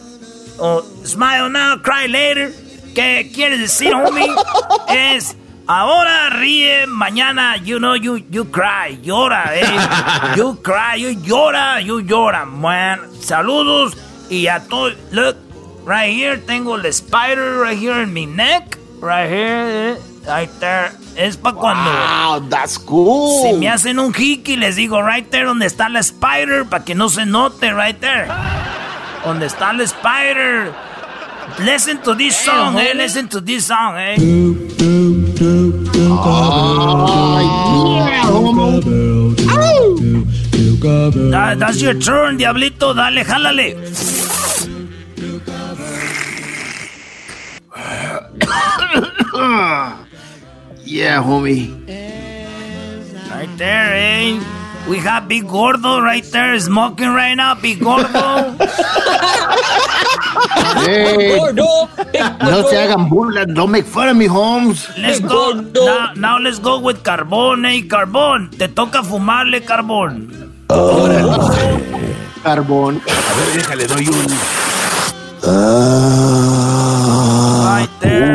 or 0.60 0.82
smile 1.04 1.50
now, 1.50 1.76
cry 1.78 2.06
later. 2.06 2.50
¿Qué 2.94 3.30
quiere 3.34 3.58
decir, 3.58 3.92
homie? 3.92 4.28
es 4.88 5.36
ahora 5.66 6.30
ríe, 6.30 6.86
mañana, 6.86 7.56
you 7.56 7.78
know, 7.78 7.94
you, 7.94 8.16
you 8.30 8.44
cry, 8.50 8.98
llora, 9.02 9.52
eh. 9.54 9.64
You 10.36 10.56
cry, 10.62 10.96
you 10.96 11.14
llora, 11.22 11.80
you 11.80 12.00
llora, 12.00 12.44
man. 12.44 13.00
Saludos 13.20 13.96
y 14.28 14.46
a 14.48 14.60
todos. 14.68 14.94
Look, 15.10 15.36
right 15.84 16.12
here 16.12 16.38
tengo 16.38 16.76
el 16.76 16.86
spider 16.86 17.60
right 17.60 17.78
here 17.78 18.02
in 18.02 18.12
my 18.12 18.24
neck, 18.24 18.78
right 19.00 19.28
here, 19.28 19.94
eh, 19.94 19.98
right 20.26 20.50
there. 20.60 20.90
Es 21.16 21.36
para 21.36 21.56
cuando. 21.56 21.90
Wow, 21.90 22.48
that's 22.48 22.76
cool. 22.78 23.42
Si 23.42 23.52
me 23.52 23.68
hacen 23.68 23.98
un 23.98 24.12
hiki, 24.12 24.56
les 24.56 24.76
digo 24.76 25.00
right 25.00 25.28
there 25.30 25.46
donde 25.46 25.66
está 25.66 25.88
la 25.88 26.00
spider 26.00 26.64
para 26.64 26.84
que 26.84 26.94
no 26.94 27.08
se 27.08 27.24
note 27.24 27.72
right 27.72 27.98
there. 28.00 28.26
Donde 29.24 29.46
está 29.46 29.72
la 29.72 29.84
spider. 29.84 30.72
Listen 31.60 32.02
to 32.02 32.14
this 32.14 32.36
song, 32.44 32.76
eh. 32.78 32.92
Listen 32.94 33.28
to 33.28 33.40
this 33.40 33.66
song, 33.66 33.96
eh. 33.96 34.16
That- 41.30 41.58
that's 41.58 41.82
your 41.82 41.94
turn, 41.94 42.38
diablito. 42.38 42.94
Dale, 42.94 43.24
jálale. 43.24 43.74
Yeah, 50.86 51.22
homie. 51.22 51.70
Right 53.30 53.48
there, 53.58 53.94
eh. 53.94 54.63
We 54.88 54.98
have 54.98 55.28
Big 55.28 55.48
Gordo 55.48 56.00
right 56.00 56.24
there 56.24 56.58
smoking 56.60 57.08
right 57.08 57.34
now. 57.34 57.54
Big 57.54 57.80
Gordo. 57.80 58.54
Hey, 60.84 61.38
Gordo. 61.38 61.88
Big 62.12 62.20
no 62.20 62.62
gordo. 62.62 62.68
se 62.68 62.76
hagan 62.76 63.08
burlas. 63.08 63.46
Don't 63.54 63.70
make 63.70 63.86
fun 63.86 64.08
of 64.08 64.16
me, 64.16 64.26
Holmes. 64.26 64.86
Let's 64.98 65.20
Big 65.20 65.28
go. 65.28 65.52
Now, 65.54 66.12
now 66.14 66.38
let's 66.38 66.58
go 66.58 66.78
with 66.80 67.02
Carbón, 67.02 67.64
eh. 67.64 67.86
Carbón. 67.88 68.50
Te 68.50 68.68
toca 68.68 69.02
fumarle, 69.02 69.62
Carbón. 69.64 70.52
Carbón. 72.42 73.00
A 73.08 73.34
ver, 73.36 73.52
déjale, 73.54 73.86
doy 73.86 74.06
un. 74.06 74.26
Right 77.64 77.88
there. 78.00 78.34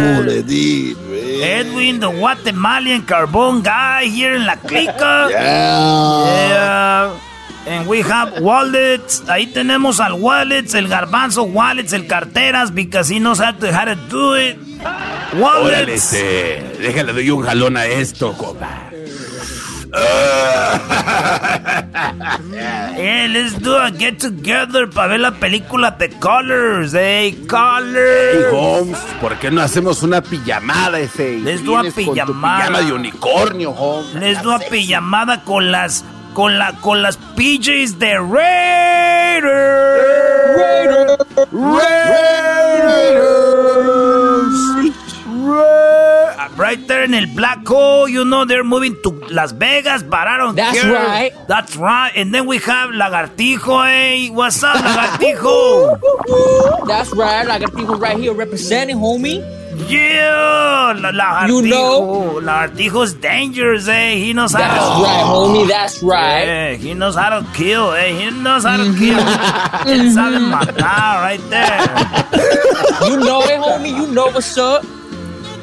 Edwin, 1.44 2.00
the 2.00 2.10
Guatemalan 2.10 3.06
carbon 3.06 3.62
guy 3.62 4.06
here 4.06 4.36
in 4.36 4.46
La 4.46 4.56
Clica. 4.56 5.30
Yeah. 5.30 6.50
Yeah. 6.50 7.20
And 7.68 7.88
we 7.88 8.02
have 8.02 8.42
wallets. 8.42 9.22
Ahí 9.28 9.46
tenemos 9.48 10.00
al 10.00 10.14
wallets, 10.14 10.74
el 10.74 10.88
garbanzo 10.88 11.44
wallets, 11.44 11.94
el 11.94 12.08
carteras, 12.08 12.72
because 12.74 13.10
he 13.10 13.20
knows 13.20 13.40
how 13.40 13.52
to, 13.52 13.72
how 13.72 13.86
to 13.86 13.96
do 14.10 14.34
it. 14.36 14.58
Órale, 14.82 15.42
Wallets. 15.42 16.14
este. 16.14 16.64
Déjale, 16.82 17.14
doy 17.14 17.30
un 17.30 17.44
jalón 17.44 17.78
a 17.78 17.86
esto, 17.86 18.34
compa. 18.34 18.90
Yeah, 22.98 23.28
let's 23.34 23.58
do 23.60 23.76
a 23.76 23.90
get 23.92 24.20
together 24.20 24.88
para 24.90 25.08
ver 25.10 25.20
la 25.20 25.32
película 25.32 25.98
The 25.98 26.10
Colors. 26.20 26.94
Hey, 26.94 27.32
Hey, 27.32 27.46
Colors. 27.48 28.54
Holmes, 28.54 28.98
¿por 29.22 29.36
qué 29.38 29.50
no 29.52 29.62
hacemos 29.62 30.04
una 30.04 30.22
pijamada 30.22 31.00
ese? 31.00 31.40
Les 31.40 31.64
doy 31.64 31.90
tu 31.90 31.96
pijamada. 31.96 32.60
pijama 32.68 32.82
de 32.82 32.94
unicornio, 32.94 33.72
Holmes. 33.72 34.14
Les 34.16 34.42
doy 34.44 34.56
a 34.56 34.60
pijamada 34.70 35.44
con 35.44 35.72
las 35.72 36.04
con 36.34 36.60
la 36.60 36.74
con 36.82 37.02
las 37.02 37.18
PJs 37.18 37.98
de 38.00 38.16
Raiders. 38.20 39.50
Raiders. 41.52 42.00
Ra- 45.48 45.99
Right 46.56 46.80
there 46.88 47.04
in 47.04 47.14
el 47.14 47.28
black 47.36 47.68
hole, 47.68 48.08
you 48.08 48.24
know 48.24 48.46
they're 48.46 48.64
moving 48.64 48.96
to 49.04 49.10
Las 49.30 49.52
Vegas, 49.52 50.04
but 50.04 50.26
I 50.28 50.38
don't 50.38 50.56
That's 50.56 50.80
care. 50.82 50.94
right. 50.94 51.34
That's 51.48 51.76
right. 51.76 52.12
And 52.16 52.34
then 52.34 52.48
we 52.48 52.58
have 52.60 52.92
Lagartijo, 52.92 53.84
hey. 53.86 54.30
What's 54.30 54.64
up, 54.64 54.78
Lagartijo? 54.78 56.00
That's 56.88 57.12
right. 57.14 57.60
People 57.76 57.96
right 57.96 58.18
here 58.18 58.34
representing, 58.34 58.98
homie. 58.98 59.44
yeah, 59.90 60.94
La- 60.98 61.12
Lagartijo. 61.12 61.48
You 61.48 61.62
know- 61.70 62.40
Lagartijo's 62.42 63.14
dangerous, 63.16 63.88
eh. 63.90 64.16
He 64.16 64.32
knows 64.34 64.54
how 64.54 64.60
That's 64.60 64.98
to... 64.98 65.04
right, 65.04 65.24
homie. 65.28 65.68
That's 65.68 66.04
right. 66.04 66.44
Yeah, 66.48 66.74
he 66.76 66.94
knows 66.94 67.16
how 67.16 67.30
to 67.40 67.46
kill, 67.54 67.92
eh. 67.92 68.12
He 68.18 68.32
knows 68.32 68.64
how 68.64 68.78
to 68.78 68.88
kill. 68.98 69.20
Él 69.92 70.12
sabe 70.12 70.40
matar 70.40 71.20
right 71.20 71.42
there. 71.50 71.84
You 73.10 73.18
know 73.20 73.42
it, 73.44 73.60
homie. 73.60 73.92
You 73.96 74.08
know 74.14 74.28
what's 74.32 74.58
up. 74.58 74.86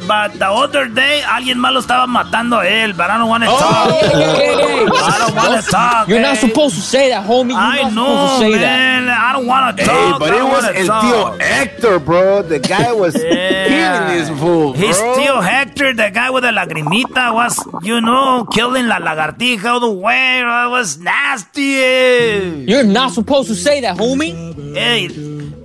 But 0.07 0.39
the 0.39 0.47
other 0.49 0.87
day, 0.89 1.23
alguien 1.23 1.59
más 1.59 1.73
lo 1.73 1.81
estaba 1.81 2.07
matando 2.07 2.61
a 2.61 2.67
él, 2.69 2.95
but 2.97 3.11
I 3.11 3.19
don't 3.19 3.29
want 3.29 3.43
to 3.45 3.51
Oh, 3.51 3.59
talk. 3.59 3.89
yeah, 3.89 4.19
yeah, 4.19 4.37
yeah, 4.37 4.85
yeah. 4.85 4.91
I 4.93 5.19
don't 5.19 5.35
want 5.35 5.65
to 5.65 5.71
talk. 5.71 6.09
You're 6.09 6.21
not 6.21 6.39
supposed 6.39 6.75
to 6.77 6.81
say 6.81 7.09
that, 7.11 7.27
homie. 7.27 7.51
You're 7.51 7.59
I 7.59 7.83
not 7.83 7.93
know, 7.93 8.07
supposed 8.07 8.43
to 8.43 8.53
say 8.53 8.61
man. 8.65 9.09
I 9.09 9.33
don't 9.33 9.47
want 9.47 9.77
to 9.77 9.83
Hey, 9.83 9.89
talk. 9.89 10.21
but 10.21 10.33
I 10.33 10.37
it 10.39 10.43
was 10.45 10.65
wanna 10.65 10.79
El 10.79 10.87
talk. 10.87 11.03
Tío 11.05 11.41
Hector, 11.43 11.99
bro. 11.99 12.43
The 12.43 12.59
guy 12.61 12.93
was 12.93 13.15
killing 13.17 14.07
this 14.15 14.29
fool, 14.39 14.73
bro. 14.75 14.81
He's 14.87 14.97
still 14.97 15.41
Hector, 15.41 15.93
the 15.93 16.11
guy 16.11 16.31
with 16.31 16.45
the 16.45 16.51
lagrimita 16.51 17.35
was, 17.35 17.59
you 17.83 18.01
know, 18.01 18.45
killing 18.53 18.87
la 18.87 18.99
lagartija 18.99 19.65
all 19.65 19.81
the 19.81 19.91
way. 19.91 20.41
It 20.41 20.71
was 20.71 20.99
nasty. 20.99 22.65
You're 22.69 22.85
not 22.85 23.13
supposed 23.13 23.49
to 23.49 23.55
say 23.55 23.81
that, 23.81 23.97
homie. 23.97 24.55
Hey, 24.77 25.09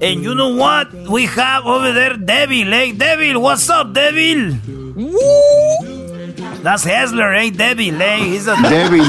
and 0.01 0.23
you 0.23 0.33
know 0.35 0.55
what? 0.55 0.91
We 0.93 1.25
have 1.27 1.65
over 1.65 1.91
there 1.93 2.15
Devil, 2.17 2.65
hey, 2.65 2.91
Devil, 2.91 3.41
what's 3.41 3.69
up, 3.69 3.93
Devil? 3.93 4.57
That's 6.63 6.85
Hessler, 6.85 7.33
hey, 7.39 7.49
Devil, 7.49 7.85
hey, 7.97 8.19
he's 8.29 8.47
a... 8.47 8.55
Debbie. 8.55 8.99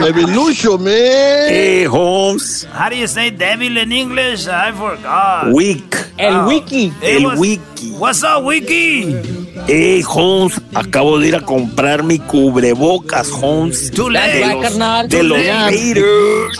Baby 0.00 0.24
Lucho, 0.32 0.78
man. 0.80 1.48
Hey, 1.48 1.84
Holmes. 1.84 2.64
How 2.64 2.88
do 2.88 2.96
you 2.96 3.06
say 3.06 3.30
devil 3.30 3.76
in 3.76 3.92
English? 3.92 4.48
I 4.48 4.72
forgot. 4.72 5.52
Week. 5.52 5.84
El 6.18 6.34
Oh. 6.44 6.48
wiki. 6.48 6.88
Hey, 6.88 7.16
El 7.16 7.24
what's- 7.24 7.40
wiki. 7.40 7.90
What's 7.92 8.22
up, 8.24 8.42
Wiki? 8.44 9.43
Hey, 9.66 10.02
Holmes. 10.02 10.60
Acabo 10.74 11.18
de 11.18 11.28
ir 11.28 11.36
a 11.36 11.40
comprar 11.40 12.02
mi 12.02 12.18
cubrebocas, 12.18 13.30
Holmes. 13.30 13.90
Too 13.90 14.10
late. 14.10 14.42
right, 14.42 14.62
carnal. 14.62 15.08
De 15.08 15.22
los. 15.22 15.38
Raiders. 15.38 16.58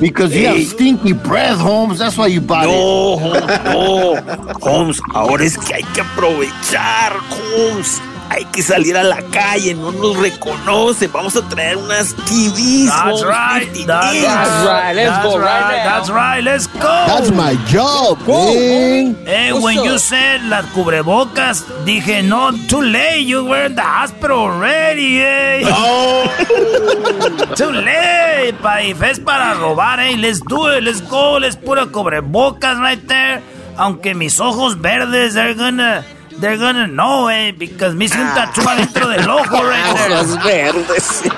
Because 0.00 0.34
you, 0.34 0.42
you 0.42 0.46
have 0.46 0.62
stinky 0.64 1.12
breath, 1.12 1.58
Holmes. 1.58 1.98
That's 1.98 2.16
why 2.16 2.28
you 2.28 2.40
bought 2.40 2.64
it. 2.64 2.70
No, 2.70 3.16
Holmes, 3.18 3.64
no. 3.64 4.52
Holmes, 4.60 5.00
ahora 5.12 5.44
es 5.44 5.58
que 5.58 5.74
hay 5.74 5.84
que 5.92 6.00
aprovechar, 6.00 7.12
Holmes. 7.30 8.00
Hay 8.30 8.44
que 8.44 8.62
salir 8.62 8.96
a 8.96 9.02
la 9.02 9.20
calle, 9.22 9.74
no 9.74 9.90
nos 9.90 10.16
reconocen. 10.16 11.10
Vamos 11.12 11.34
a 11.34 11.42
traer 11.48 11.76
unas 11.76 12.14
TVs. 12.14 12.86
That's 12.86 13.24
right. 13.24 13.66
50 13.66 13.86
That's, 13.86 14.64
right. 14.64 14.94
Let's 14.94 15.10
That's 15.10 15.24
go 15.26 15.38
right 15.38 15.62
right. 15.62 15.84
now. 15.84 15.90
That's 15.90 16.10
right. 16.10 16.40
Let's 16.44 16.66
go. 16.68 16.80
That's 17.08 17.30
my 17.32 17.54
job, 17.66 18.24
Go, 18.24 18.54
man. 18.54 19.16
Hey, 19.26 19.52
What's 19.52 19.64
when 19.64 19.78
up? 19.78 19.84
you 19.84 19.98
said 19.98 20.42
las 20.44 20.64
cubrebocas, 20.66 21.64
dije, 21.84 22.22
no, 22.22 22.52
too 22.68 22.82
late. 22.82 23.26
You 23.26 23.44
were 23.46 23.66
in 23.66 23.74
the 23.74 23.82
hospital 23.82 24.38
already, 24.38 25.20
eh. 25.20 25.64
too 27.56 27.72
late, 27.72 28.54
pa. 28.62 28.78
Es 28.80 29.18
para 29.18 29.54
robar, 29.54 29.98
hey, 29.98 30.16
let's 30.16 30.40
do 30.40 30.68
it. 30.68 30.84
Let's 30.84 31.00
go. 31.00 31.38
Let's 31.38 31.56
put 31.56 31.78
a 31.78 31.86
cubrebocas 31.86 32.78
right 32.78 33.02
there. 33.08 33.42
Aunque 33.76 34.14
mis 34.14 34.38
ojos 34.40 34.74
verdes, 34.76 35.34
they're 35.34 35.54
gonna, 35.54 36.04
they're 36.40 36.56
gonna 36.58 36.86
know, 36.86 37.28
eh, 37.28 37.52
because 37.52 37.94
me 37.94 38.06
hice 38.06 38.18
un 38.18 38.34
tatu 38.34 38.62
adentro 38.62 39.08
del 39.08 39.30
ojo 39.30 39.62
right 39.68 40.42
there. 40.44 40.72
Verdes. 40.72 41.28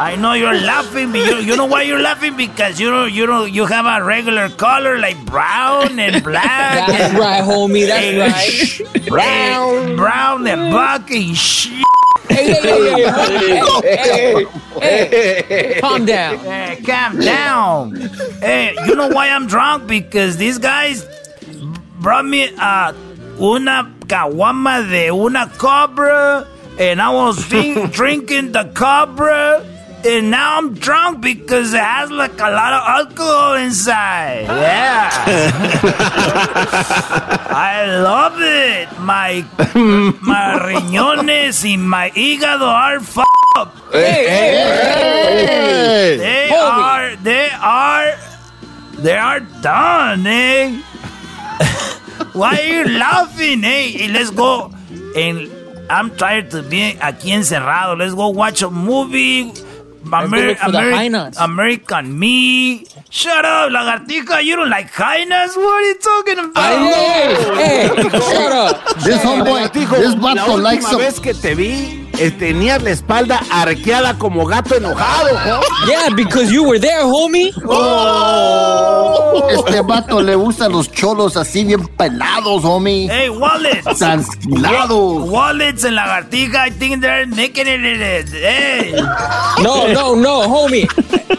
I 0.00 0.16
know 0.16 0.32
you're 0.32 0.54
laughing, 0.54 1.12
but 1.12 1.18
you, 1.18 1.36
you 1.40 1.56
know 1.56 1.66
why 1.66 1.82
you're 1.82 2.00
laughing? 2.00 2.34
Because 2.34 2.80
you 2.80 2.90
don't, 2.90 3.12
you 3.12 3.26
don't, 3.26 3.52
you 3.52 3.66
have 3.66 3.84
a 3.84 4.02
regular 4.02 4.48
color 4.48 4.98
like 4.98 5.22
brown 5.26 5.98
and 5.98 6.24
black. 6.30 6.88
That's 6.88 7.10
and- 7.10 7.18
right, 7.18 7.42
homie. 7.42 7.86
That's 7.86 8.80
and 8.80 8.94
right. 8.94 9.08
Brown, 9.08 9.92
eh, 9.92 9.96
brown 9.96 10.46
and 10.46 10.60
mm. 10.62 10.70
black 10.70 11.10
and 11.10 11.36
shit. 11.36 11.84
Hey, 12.30 12.52
hey, 12.52 12.60
hey, 12.62 13.10
hey, 13.82 14.46
hey, 14.80 15.08
hey, 15.08 15.42
hey. 15.48 15.80
Calm 15.80 16.06
down. 16.06 16.38
Hey, 16.38 16.82
calm 16.86 17.20
down. 17.20 17.96
Hey, 18.40 18.74
you 18.86 18.94
know 18.94 19.08
why 19.08 19.28
I'm 19.28 19.48
drunk? 19.48 19.86
Because 19.86 20.36
these 20.38 20.56
guys 20.56 21.04
brought 21.98 22.24
me 22.24 22.48
uh, 22.56 22.94
una 23.40 23.92
caguama 24.10 24.82
de 24.90 25.10
una 25.12 25.46
cobra, 25.56 26.46
and 26.78 27.00
I 27.00 27.10
was 27.10 27.48
drink, 27.48 27.92
drinking 28.00 28.52
the 28.52 28.64
cobra. 28.74 29.64
And 30.02 30.30
now 30.30 30.56
I'm 30.56 30.72
drunk 30.72 31.20
because 31.20 31.74
it 31.74 31.80
has 31.80 32.10
like 32.10 32.32
a 32.40 32.50
lot 32.50 32.72
of 32.72 32.82
alcohol 32.88 33.56
inside. 33.56 34.44
Yeah. 34.46 35.10
I 37.52 37.84
love 38.00 38.32
it. 38.40 38.88
My 39.00 39.44
my 40.22 40.58
riñones 40.58 41.62
y 41.64 41.76
my 41.76 42.08
hígado 42.16 42.62
are 42.66 42.96
f 42.96 43.18
up. 43.58 43.76
Hey, 43.92 44.24
hey, 44.26 45.46
Hey. 45.46 46.16
They 46.16 46.48
Homie. 46.50 46.82
are 46.82 47.16
they 47.16 47.50
are 47.60 48.14
they 49.04 49.16
are 49.18 49.40
done, 49.60 50.26
eh? 50.26 50.80
Why 52.32 52.56
are 52.58 52.64
you 52.64 52.98
laughing, 52.98 53.64
eh? 53.64 54.08
Let's 54.10 54.30
go. 54.30 54.70
And 55.16 55.50
I'm 55.90 56.10
tired 56.16 56.50
to 56.52 56.62
be 56.62 56.94
aquí 57.00 57.30
encerrado. 57.32 57.96
Let's 57.98 58.14
go 58.14 58.28
watch 58.28 58.62
a 58.62 58.70
movie. 58.70 59.52
Nuts. 60.02 61.38
American 61.38 62.18
Me. 62.18 62.84
Shut 63.10 63.44
up, 63.44 63.70
lagartija. 63.70 64.42
You 64.42 64.56
don't 64.56 64.70
like 64.70 64.88
high 64.90 65.24
nuts? 65.24 65.56
What 65.56 65.66
are 65.66 65.82
you 65.82 65.98
talking 65.98 66.38
about? 66.38 66.56
I 66.56 66.76
know. 66.88 67.54
Hey, 67.56 67.88
shut 68.08 68.52
up. 68.52 68.96
This 69.04 69.20
homeboy, 69.22 69.70
this 69.72 70.14
la 70.14 70.34
vato 70.34 70.56
likes 70.62 70.86
última 70.86 70.90
some. 70.90 71.00
vez 71.02 71.20
que 71.20 71.34
te 71.34 71.54
vi, 71.54 72.09
eh, 72.20 72.30
tenías 72.30 72.82
la 72.82 72.90
espalda 72.90 73.40
arqueada 73.50 74.18
como 74.18 74.44
gato 74.46 74.76
enojado. 74.76 75.30
Yeah, 75.86 76.14
because 76.14 76.52
you 76.52 76.64
were 76.64 76.78
there, 76.78 77.02
homie. 77.02 77.48
Este 79.50 79.80
vato 79.80 80.20
le 80.20 80.34
gustan 80.34 80.72
los 80.72 80.90
cholos 80.92 81.36
así 81.36 81.64
bien 81.64 81.86
pelados, 81.96 82.62
homie. 82.64 83.08
Hey, 83.10 83.30
wallets. 83.30 83.98
Transquilados. 83.98 85.30
Wallets 85.30 85.84
and 85.84 85.96
lagartija, 85.96 86.66
I 86.66 86.70
think 86.70 87.00
they're 87.00 87.26
making 87.26 87.66
it. 87.66 88.28
Hey. 88.30 88.92
No, 89.62 89.86
no, 89.88 90.14
no, 90.14 90.42
homie. 90.42 90.86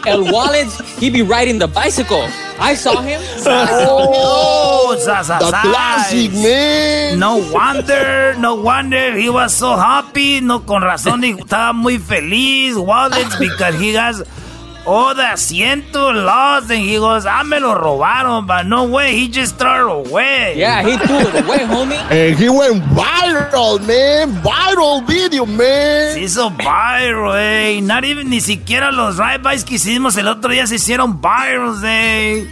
El 0.04 0.32
Wallet, 0.32 0.68
he 0.98 1.10
be 1.10 1.22
riding 1.22 1.58
the 1.58 1.68
bicycle. 1.68 2.26
I 2.62 2.74
saw 2.74 3.00
him. 3.02 3.20
Oh, 3.44 4.96
Sasasai. 4.98 5.38
The 5.38 5.50
classic, 5.50 6.32
man. 6.34 7.18
No 7.18 7.36
wonder, 7.52 8.34
no 8.38 8.54
wonder 8.54 9.16
he 9.16 9.28
was 9.28 9.54
so 9.54 9.76
happy. 9.76 10.40
No, 10.40 10.60
con 10.64 10.82
razón, 10.82 11.24
y 11.24 11.30
estaba 11.30 11.72
muy 11.72 11.98
feliz. 11.98 12.76
Wallets, 12.76 13.36
because 13.38 13.74
he 13.78 13.94
has 13.94 14.22
oh, 14.86 15.14
the 15.14 15.22
asiento 15.22 16.12
lost. 16.12 16.70
And 16.70 16.80
he 16.80 16.96
goes, 16.96 17.26
ah, 17.26 17.42
me 17.44 17.58
lo 17.58 17.74
robaron, 17.74 18.46
but 18.46 18.64
no 18.64 18.84
way, 18.84 19.14
he 19.14 19.28
just 19.28 19.58
threw 19.58 19.68
it 19.68 20.08
away. 20.08 20.54
Yeah, 20.56 20.82
he 20.82 20.96
threw 20.98 21.18
it 21.18 21.44
away, 21.44 21.58
homie. 21.72 21.96
And 22.10 22.36
he 22.36 22.48
went 22.48 22.82
viral, 22.94 23.80
man. 23.86 24.42
Viral 24.42 25.06
video, 25.06 25.46
man. 25.46 26.14
Se 26.14 26.20
hizo 26.20 26.50
viral, 26.50 27.34
eh. 27.36 27.80
Not 27.80 28.04
even, 28.04 28.30
ni 28.30 28.40
siquiera 28.40 28.90
los 28.92 29.18
ride-bys 29.18 29.64
que 29.64 29.76
hicimos 29.76 30.16
el 30.16 30.28
otro 30.28 30.50
día 30.50 30.66
se 30.66 30.76
hicieron 30.76 31.20
virals, 31.20 31.82
eh. 31.84 32.46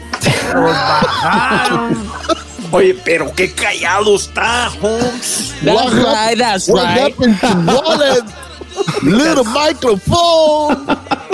Los 0.54 0.74
bajaron. 0.74 2.10
Oye, 2.72 2.94
pero 3.04 3.32
qué 3.34 3.52
callado 3.52 4.14
está, 4.14 4.70
Holmes. 4.80 5.54
That's 5.64 5.92
right, 5.92 6.38
that's 6.38 6.68
what 6.68 6.84
right. 6.84 7.12
happened 7.12 7.40
to 7.40 7.48
Wallet? 7.66 8.24
Little 9.02 9.44
microphone. 9.44 10.86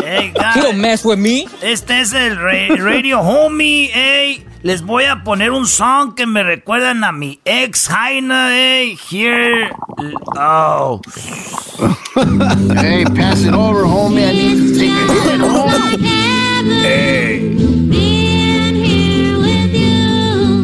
Hey, 0.07 0.29
He 0.29 0.33
guys. 0.33 0.63
don't 0.63 0.81
mess 0.81 1.05
with 1.05 1.19
me. 1.19 1.49
Este 1.63 1.91
es 2.01 2.13
el 2.13 2.37
ra- 2.37 2.77
Radio 2.79 3.21
Homie, 3.21 3.91
ey. 3.93 4.45
Les 4.63 4.83
voy 4.83 5.05
a 5.05 5.23
poner 5.25 5.51
un 5.53 5.67
song 5.67 6.15
que 6.15 6.27
me 6.27 6.43
recuerdan 6.43 7.03
a 7.05 7.13
mi 7.13 7.41
ex 7.45 7.89
Jaina, 7.89 8.51
ey. 8.57 8.97
Here. 9.11 9.71
Oh. 10.37 11.01
hey, 12.77 13.05
pass 13.15 13.43
it 13.45 13.53
over, 13.55 13.85
homie. 13.85 14.27
I 14.29 14.33
need 14.33 14.75
to 14.75 14.79
take 14.79 14.91
a 14.91 15.13
hit, 15.31 15.41
homie. 15.41 17.07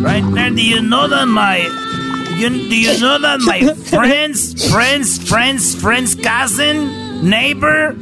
Right 0.02 0.22
there, 0.34 0.50
do 0.50 0.62
you 0.62 0.82
know 0.82 1.06
that 1.08 1.26
my. 1.26 1.58
You, 2.36 2.48
do 2.50 2.76
you 2.76 2.98
know 2.98 3.18
that 3.18 3.40
my 3.40 3.72
friend's, 3.90 4.68
friend's, 4.70 5.28
friend's, 5.28 5.74
friend's 5.80 6.14
cousin, 6.16 7.28
neighbor, 7.28 7.94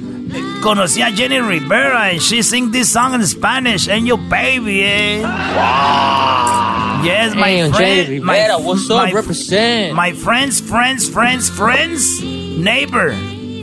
conocía 0.63 1.07
a 1.07 1.11
Jenny 1.11 1.41
Rivera 1.41 2.11
and 2.13 2.21
she 2.23 2.43
sing 2.43 2.71
this 2.71 2.91
song 2.93 3.15
in 3.15 3.27
Spanish, 3.27 3.89
and 3.89 4.07
your 4.07 4.19
baby, 4.19 4.83
eh? 4.85 5.23
Wow. 5.23 7.01
Yes, 7.05 7.35
my 7.35 7.49
Hey, 7.49 7.71
friend. 7.71 7.75
Jenny 8.07 8.21
my- 8.21 8.39
Rivera, 8.39 8.59
what's 8.59 8.91
up? 8.91 9.05
my- 9.05 9.13
Represent. 9.13 9.95
My 9.95 10.13
friend's 10.13 10.61
friend's 10.61 11.09
friend's 11.09 11.49
friend's 11.49 12.21
neighbor 12.23 13.15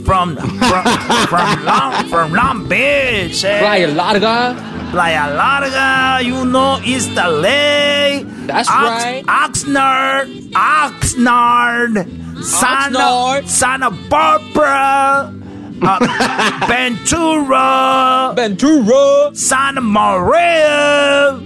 from 0.04 0.36
from 0.36 0.84
from 1.28 1.64
Long 1.64 1.92
from 2.08 2.32
Long 2.32 2.66
Beach. 2.68 3.44
Eh? 3.44 3.60
Playa 3.60 3.88
Larga. 3.88 4.56
Playa 4.90 5.28
Larga, 5.36 6.24
you 6.24 6.44
know, 6.46 6.80
East 6.82 7.10
LA. 7.14 8.24
That's 8.48 8.68
right. 8.70 9.22
Oxnard, 9.28 10.26
Oxnard, 10.56 11.94
Santa, 12.42 12.98
Oxnard. 12.98 13.46
Santa 13.48 13.90
Barbara, 14.08 15.30
uh, 15.82 15.98
Ventura, 16.68 18.32
Ventura. 18.34 19.30
Santa 19.34 19.80
Maria. 19.80 21.40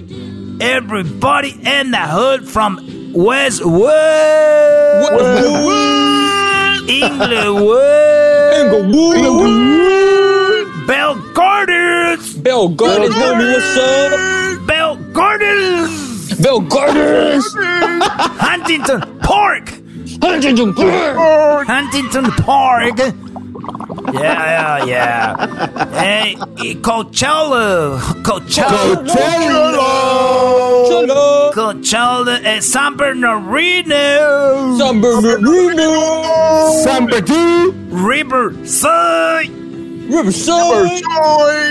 Everybody 0.61 1.51
in 1.65 1.91
the 1.91 1.99
hood 1.99 2.47
from 2.49 2.79
Westwood, 3.13 3.91
Inglewood, 6.89 8.73
Bell 10.87 11.15
Gardens, 11.35 12.35
Bell 12.35 12.69
Gardens, 12.69 13.15
what's 13.17 13.77
up? 13.77 14.67
Bell 14.67 14.97
Gardens, 15.13 16.39
Bell 16.41 16.61
Gardens. 16.61 17.45
Huntington 17.59 19.19
Park, 19.21 19.73
Huntington 20.23 20.73
Park. 20.75 21.67
Huntington 21.67 22.25
Park. 22.45 22.99
Yeah, 24.13 24.85
yeah, 24.85 24.85
yeah. 24.85 25.37
Hey, 25.99 26.37
Coachella, 26.81 27.99
Coachella, 28.23 29.07
Cholo. 30.89 31.51
Coachella, 31.53 32.41
eh, 32.45 32.61
San 32.61 32.97
Bernardino, 32.97 34.77
San 34.79 35.01
Bernardino. 35.01 36.83
San 36.85 37.07
Bernardino. 37.07 37.73
Riverside. 37.91 39.51
Riverside. 40.11 41.03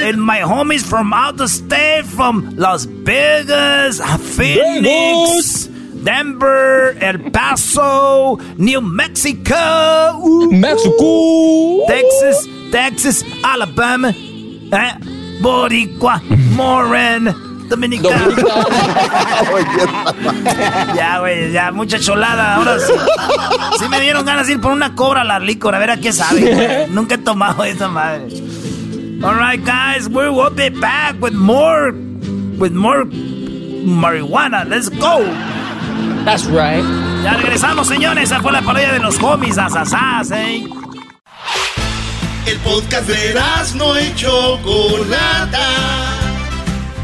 And 0.04 0.22
my 0.22 0.40
homies 0.40 0.84
from 0.84 1.14
out 1.14 1.38
the 1.38 1.48
state, 1.48 2.06
from 2.06 2.56
Las 2.58 2.86
Vegas, 2.86 4.02
Phoenix, 4.36 5.68
Denver, 6.04 6.98
El 7.00 7.32
Paso, 7.32 8.38
New 8.58 8.82
Mexico, 8.82 9.54
ooh, 10.18 10.52
Mexico. 10.52 11.86
Texas, 11.88 12.48
Texas, 12.72 13.26
Alabama, 13.44 14.10
eh, 14.10 15.40
Boricua, 15.42 16.22
Moran, 16.56 17.36
Dominicana. 17.70 18.36
Ya, 20.96 21.20
güey, 21.20 21.52
ya, 21.52 21.72
mucha 21.72 22.00
cholada. 22.00 22.56
Ahora 22.56 22.80
sí. 22.80 22.94
Sí 23.80 23.88
me 23.90 24.00
dieron 24.02 24.26
ganas 24.26 24.48
de 24.48 24.54
ir 24.54 24.62
por 24.62 24.72
una 24.72 24.96
cobra 24.96 25.22
a 25.22 25.24
la 25.24 25.40
licor, 25.40 25.76
a 25.76 25.80
ver 25.80 25.92
a 25.92 25.98
qué 25.98 26.12
sabe. 26.12 26.88
Nunca 26.90 27.16
he 27.16 27.18
tomado 27.18 27.64
esa 27.64 27.88
madre. 27.88 28.28
Alright, 29.24 29.64
guys, 29.66 30.08
we 30.08 30.30
will 30.30 30.50
be 30.50 30.70
back 30.70 31.16
with 31.22 31.34
more, 31.34 31.92
with 32.58 32.72
more 32.72 33.06
marihuana. 33.06 34.68
Let's 34.68 34.90
go. 34.90 35.22
That's 36.26 36.46
right. 36.46 36.84
Ya 37.24 37.34
regresamos, 37.34 37.88
señores. 37.88 38.26
Esa 38.26 38.42
fue 38.42 38.52
la 38.52 38.62
parodia 38.62 38.94
de 38.94 39.00
los 39.00 39.22
homies, 39.22 39.58
asasás, 39.58 40.32
eh. 40.32 40.64
El 42.46 42.58
podcast 42.60 43.08
de 43.08 43.40
no 43.76 44.00
y 44.00 44.14
Chocolata. 44.16 45.68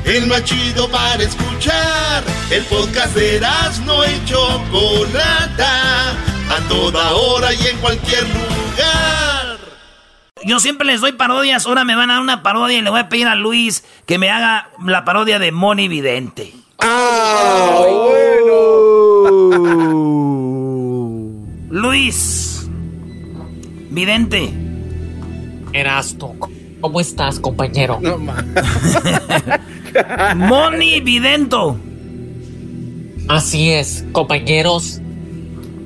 El 0.06 0.28
más 0.28 0.44
chido 0.44 0.90
para 0.90 1.24
escuchar. 1.24 2.24
El 2.50 2.64
podcast 2.66 3.16
de 3.16 3.42
no 3.86 4.06
y 4.06 4.26
Chocolata. 4.26 6.12
A 6.50 6.68
toda 6.70 7.12
hora 7.14 7.54
y 7.54 7.68
en 7.68 7.78
cualquier 7.78 8.24
lugar. 8.24 9.58
Yo 10.44 10.60
siempre 10.60 10.86
les 10.86 11.02
doy 11.02 11.14
parodias. 11.14 11.66
Ahora 11.66 11.84
me 11.84 11.96
van 11.96 12.10
a 12.10 12.14
dar 12.14 12.22
una 12.22 12.44
parodia 12.44 12.78
y 12.78 12.82
le 12.82 12.90
voy 12.90 13.00
a 13.00 13.10
pedir 13.10 13.28
a 13.28 13.36
Luis 13.36 13.84
que 14.06 14.18
me 14.18 14.30
haga 14.30 14.70
la 14.86 15.04
parodia 15.06 15.40
de 15.40 15.52
Moni 15.52 15.88
Vidente. 15.88 16.54
Luis. 21.70 22.68
Vidente. 23.90 24.54
Erasto, 25.74 26.34
¿cómo 26.82 27.00
estás, 27.00 27.40
compañero? 27.40 28.00
Moni 30.36 31.00
Vidento. 31.02 31.78
Así 33.28 33.72
es, 33.72 34.06
compañeros, 34.12 35.02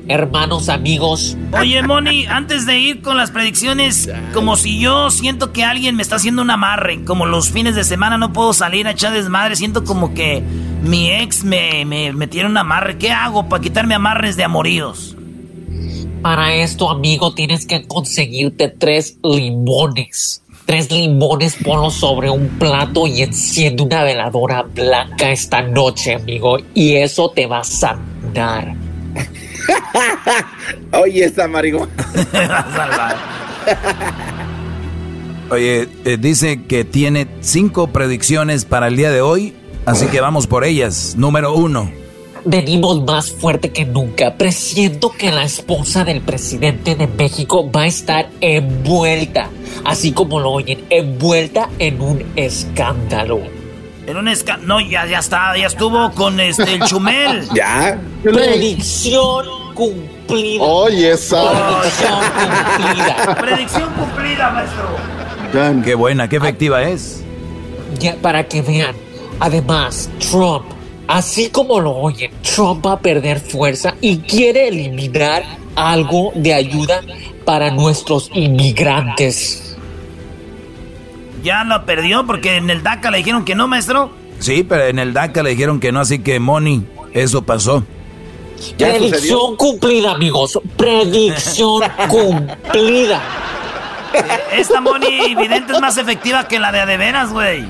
hermanos, 0.08 0.70
amigos. 0.70 1.38
Oye, 1.54 1.82
Moni, 1.84 2.26
antes 2.26 2.66
de 2.66 2.80
ir 2.80 3.02
con 3.02 3.18
las 3.18 3.32
predicciones, 3.32 4.10
como 4.34 4.56
si 4.56 4.80
yo 4.80 5.10
siento 5.12 5.52
que 5.52 5.64
alguien 5.64 5.96
me 5.96 6.04
está 6.04 6.18
haciendo 6.18 6.42
un 6.42 6.50
amarre, 6.50 7.04
como 7.04 7.26
los 7.26 7.50
fines 7.52 7.76
de 7.76 7.84
semana 7.84 8.18
no 8.18 8.34
puedo 8.34 8.54
salir 8.54 8.88
a 8.88 8.92
echar 8.92 9.14
desmadre, 9.14 9.56
siento 9.56 9.84
como 9.84 10.14
que 10.14 10.44
mi 10.84 11.12
ex 11.12 11.44
me, 11.44 11.86
me, 11.86 12.14
me 12.14 12.28
tiene 12.28 12.50
un 12.50 12.58
amarre. 12.58 12.98
¿Qué 12.98 13.12
hago 13.12 13.48
para 13.48 13.62
quitarme 13.62 13.96
amarres 13.96 14.36
de 14.36 14.44
amoríos? 14.44 15.16
Para 16.22 16.54
esto, 16.54 16.90
amigo, 16.90 17.34
tienes 17.34 17.66
que 17.66 17.88
conseguirte 17.88 18.68
tres 18.68 19.18
limones. 19.24 20.44
Tres 20.66 20.92
limones, 20.92 21.58
ponlos 21.64 21.96
sobre 21.96 22.30
un 22.30 22.48
plato 22.60 23.08
y 23.08 23.24
enciende 23.24 23.82
una 23.82 24.04
veladora 24.04 24.62
blanca 24.62 25.32
esta 25.32 25.64
noche, 25.64 26.14
amigo. 26.14 26.58
Y 26.76 26.94
eso 26.94 27.32
te 27.32 27.48
va 27.48 27.60
a 27.60 27.64
sanar. 27.64 28.76
Oye, 31.02 31.26
esta 31.26 31.48
marihuana. 31.48 31.92
Oye, 35.50 35.90
eh, 36.06 36.18
dice 36.18 36.64
que 36.64 36.86
tiene 36.86 37.28
cinco 37.42 37.88
predicciones 37.88 38.66
para 38.66 38.88
el 38.88 38.96
día 38.96 39.12
de 39.12 39.22
hoy, 39.22 39.54
así 39.86 40.08
que 40.08 40.22
vamos 40.22 40.48
por 40.48 40.64
ellas. 40.64 41.16
Número 41.18 41.54
uno. 41.54 41.92
Venimos 42.46 43.04
más 43.04 43.32
fuerte 43.32 43.72
que 43.72 43.86
nunca. 43.86 44.36
Presiento 44.36 45.12
que 45.12 45.32
la 45.32 45.44
esposa 45.44 46.04
del 46.04 46.22
presidente 46.22 46.96
de 46.96 47.08
México 47.08 47.70
va 47.70 47.84
a 47.84 47.88
estar 47.88 48.30
envuelta, 48.42 49.50
así 49.84 50.12
como 50.12 50.40
lo 50.40 50.52
oyen, 50.52 50.84
envuelta 50.90 51.70
en 51.78 52.02
un 52.02 52.24
escándalo. 52.36 53.61
En 54.12 54.18
un 54.18 54.28
esca... 54.28 54.58
No, 54.58 54.82
ya, 54.82 55.06
ya 55.06 55.20
está, 55.20 55.56
ya 55.58 55.68
estuvo 55.68 56.12
con 56.12 56.38
este, 56.42 56.74
el 56.74 56.82
Chumel. 56.82 57.48
Ya. 57.56 57.98
Predicción 58.22 59.46
cumplida. 59.74 60.62
Oye, 60.62 61.12
esa. 61.12 61.80
Predicción 61.80 62.20
cumplida. 62.76 63.36
Predicción 63.36 63.94
cumplida, 63.94 64.50
maestro. 64.52 65.84
Qué 65.86 65.96
buena, 65.96 66.28
qué 66.28 66.36
efectiva 66.36 66.84
es. 66.84 67.24
Ya, 68.00 68.18
para 68.18 68.44
que 68.50 68.62
vean. 68.62 68.96
Además, 69.40 70.10
Trump, 70.30 70.66
así 71.08 71.48
como 71.48 71.80
lo 71.80 71.92
oyen, 71.96 72.32
Trump 72.42 72.86
va 72.86 72.94
a 72.94 73.00
perder 73.00 73.40
fuerza 73.40 73.96
y 74.02 74.18
quiere 74.18 74.68
eliminar 74.68 75.46
algo 75.78 76.34
de 76.36 76.54
ayuda 76.54 77.00
para 77.46 77.72
nuestros 77.72 78.30
inmigrantes. 78.34 79.71
Ya 81.44 81.64
lo 81.64 81.86
perdió 81.86 82.26
porque 82.26 82.58
en 82.58 82.70
el 82.70 82.84
DACA 82.84 83.12
le 83.12 83.18
dijeron 83.18 83.46
que 83.46 83.56
no, 83.56 83.68
maestro. 83.68 84.12
Sí, 84.40 84.64
pero 84.68 84.86
en 84.86 85.00
el 85.00 85.14
DACA 85.14 85.44
le 85.44 85.52
dijeron 85.52 85.80
que 85.80 85.92
no, 85.92 86.00
así 86.00 86.20
que 86.20 86.40
Moni, 86.40 86.86
eso 87.14 87.42
pasó. 87.42 87.84
Predicción 88.78 89.56
cumplida, 89.56 90.12
amigos. 90.12 90.60
Predicción 90.78 91.84
cumplida. 92.08 93.22
Esta 94.54 94.82
Moni 94.82 95.36
vidente 95.36 95.74
es 95.74 95.82
más 95.82 95.98
efectiva 95.98 96.48
que 96.48 96.60
la 96.60 96.72
de 96.72 96.82
Adeveras, 96.82 97.32
güey. 97.32 97.66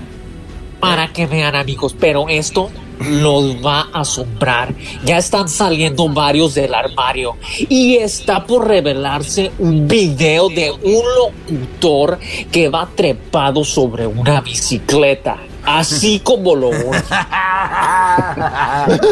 Para 0.82 1.13
que 1.13 1.28
vean, 1.28 1.56
amigos, 1.56 1.96
pero 1.98 2.28
esto 2.28 2.72
los 3.00 3.63
va 3.65 3.88
a 3.94 4.02
asombrar. 4.02 4.74
Ya 5.06 5.17
están 5.17 5.48
saliendo 5.48 6.10
varios 6.10 6.56
del 6.56 6.74
armario 6.74 7.38
y 7.70 7.98
está 7.98 8.46
por 8.46 8.67
revelarse 8.67 9.52
un 9.60 9.88
video 9.88 10.50
de 10.50 10.72
un 10.72 11.04
locutor 11.17 12.20
que 12.52 12.70
va 12.70 12.89
trepado 12.96 13.63
sobre 13.63 14.08
una 14.08 14.41
bicicleta. 14.41 15.38
Así 15.63 16.20
como 16.24 16.56
lo 16.56 16.70
oyen. 16.70 17.04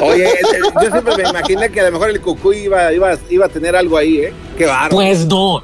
Oye, 0.01 0.25
eh, 0.27 0.41
yo 0.81 0.89
siempre 0.91 1.23
me 1.23 1.29
imaginé 1.29 1.69
que 1.69 1.81
a 1.81 1.85
lo 1.85 1.91
mejor 1.91 2.09
el 2.09 2.21
cucú 2.21 2.51
iba, 2.53 2.91
iba, 2.91 3.15
iba 3.29 3.45
a 3.45 3.49
tener 3.49 3.75
algo 3.75 3.95
ahí, 3.97 4.17
¿eh? 4.17 4.33
Qué 4.57 4.65
bárbaro. 4.65 4.95
Pues 4.95 5.25
no. 5.27 5.61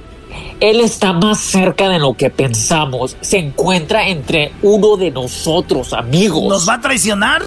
Él 0.59 0.79
está 0.81 1.11
más 1.13 1.39
cerca 1.39 1.89
de 1.89 1.99
lo 1.99 2.13
que 2.15 2.29
pensamos. 2.29 3.17
Se 3.21 3.37
encuentra 3.39 4.07
entre 4.07 4.51
uno 4.61 4.95
de 4.97 5.11
nosotros, 5.11 5.91
amigos. 5.93 6.43
¿Nos 6.47 6.67
va 6.67 6.75
a 6.75 6.81
traicionar? 6.81 7.43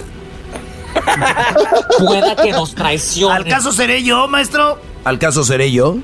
Pueda 1.98 2.36
que 2.36 2.52
nos 2.52 2.74
traicione. 2.74 3.34
¿Al 3.34 3.44
caso 3.46 3.72
seré 3.72 4.02
yo, 4.02 4.28
maestro? 4.28 4.78
¿Al 5.04 5.18
caso 5.18 5.44
seré 5.44 5.70
yo? 5.72 5.96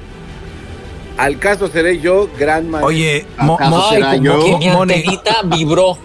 Al 1.17 1.39
caso 1.39 1.69
seré 1.69 2.01
yo, 2.01 2.29
gran 2.39 2.69
maestro. 2.69 2.89
Oye, 2.89 3.27
¿Al 3.37 3.47
Mo- 3.47 3.57
caso 3.57 3.71
Mo- 3.71 3.89
será 3.91 4.11
Ay, 4.11 4.21
yo? 4.21 4.33
como 4.41 4.59
que 4.59 4.65
mi 4.67 4.69
antenita 4.69 5.37
vibró. 5.45 5.99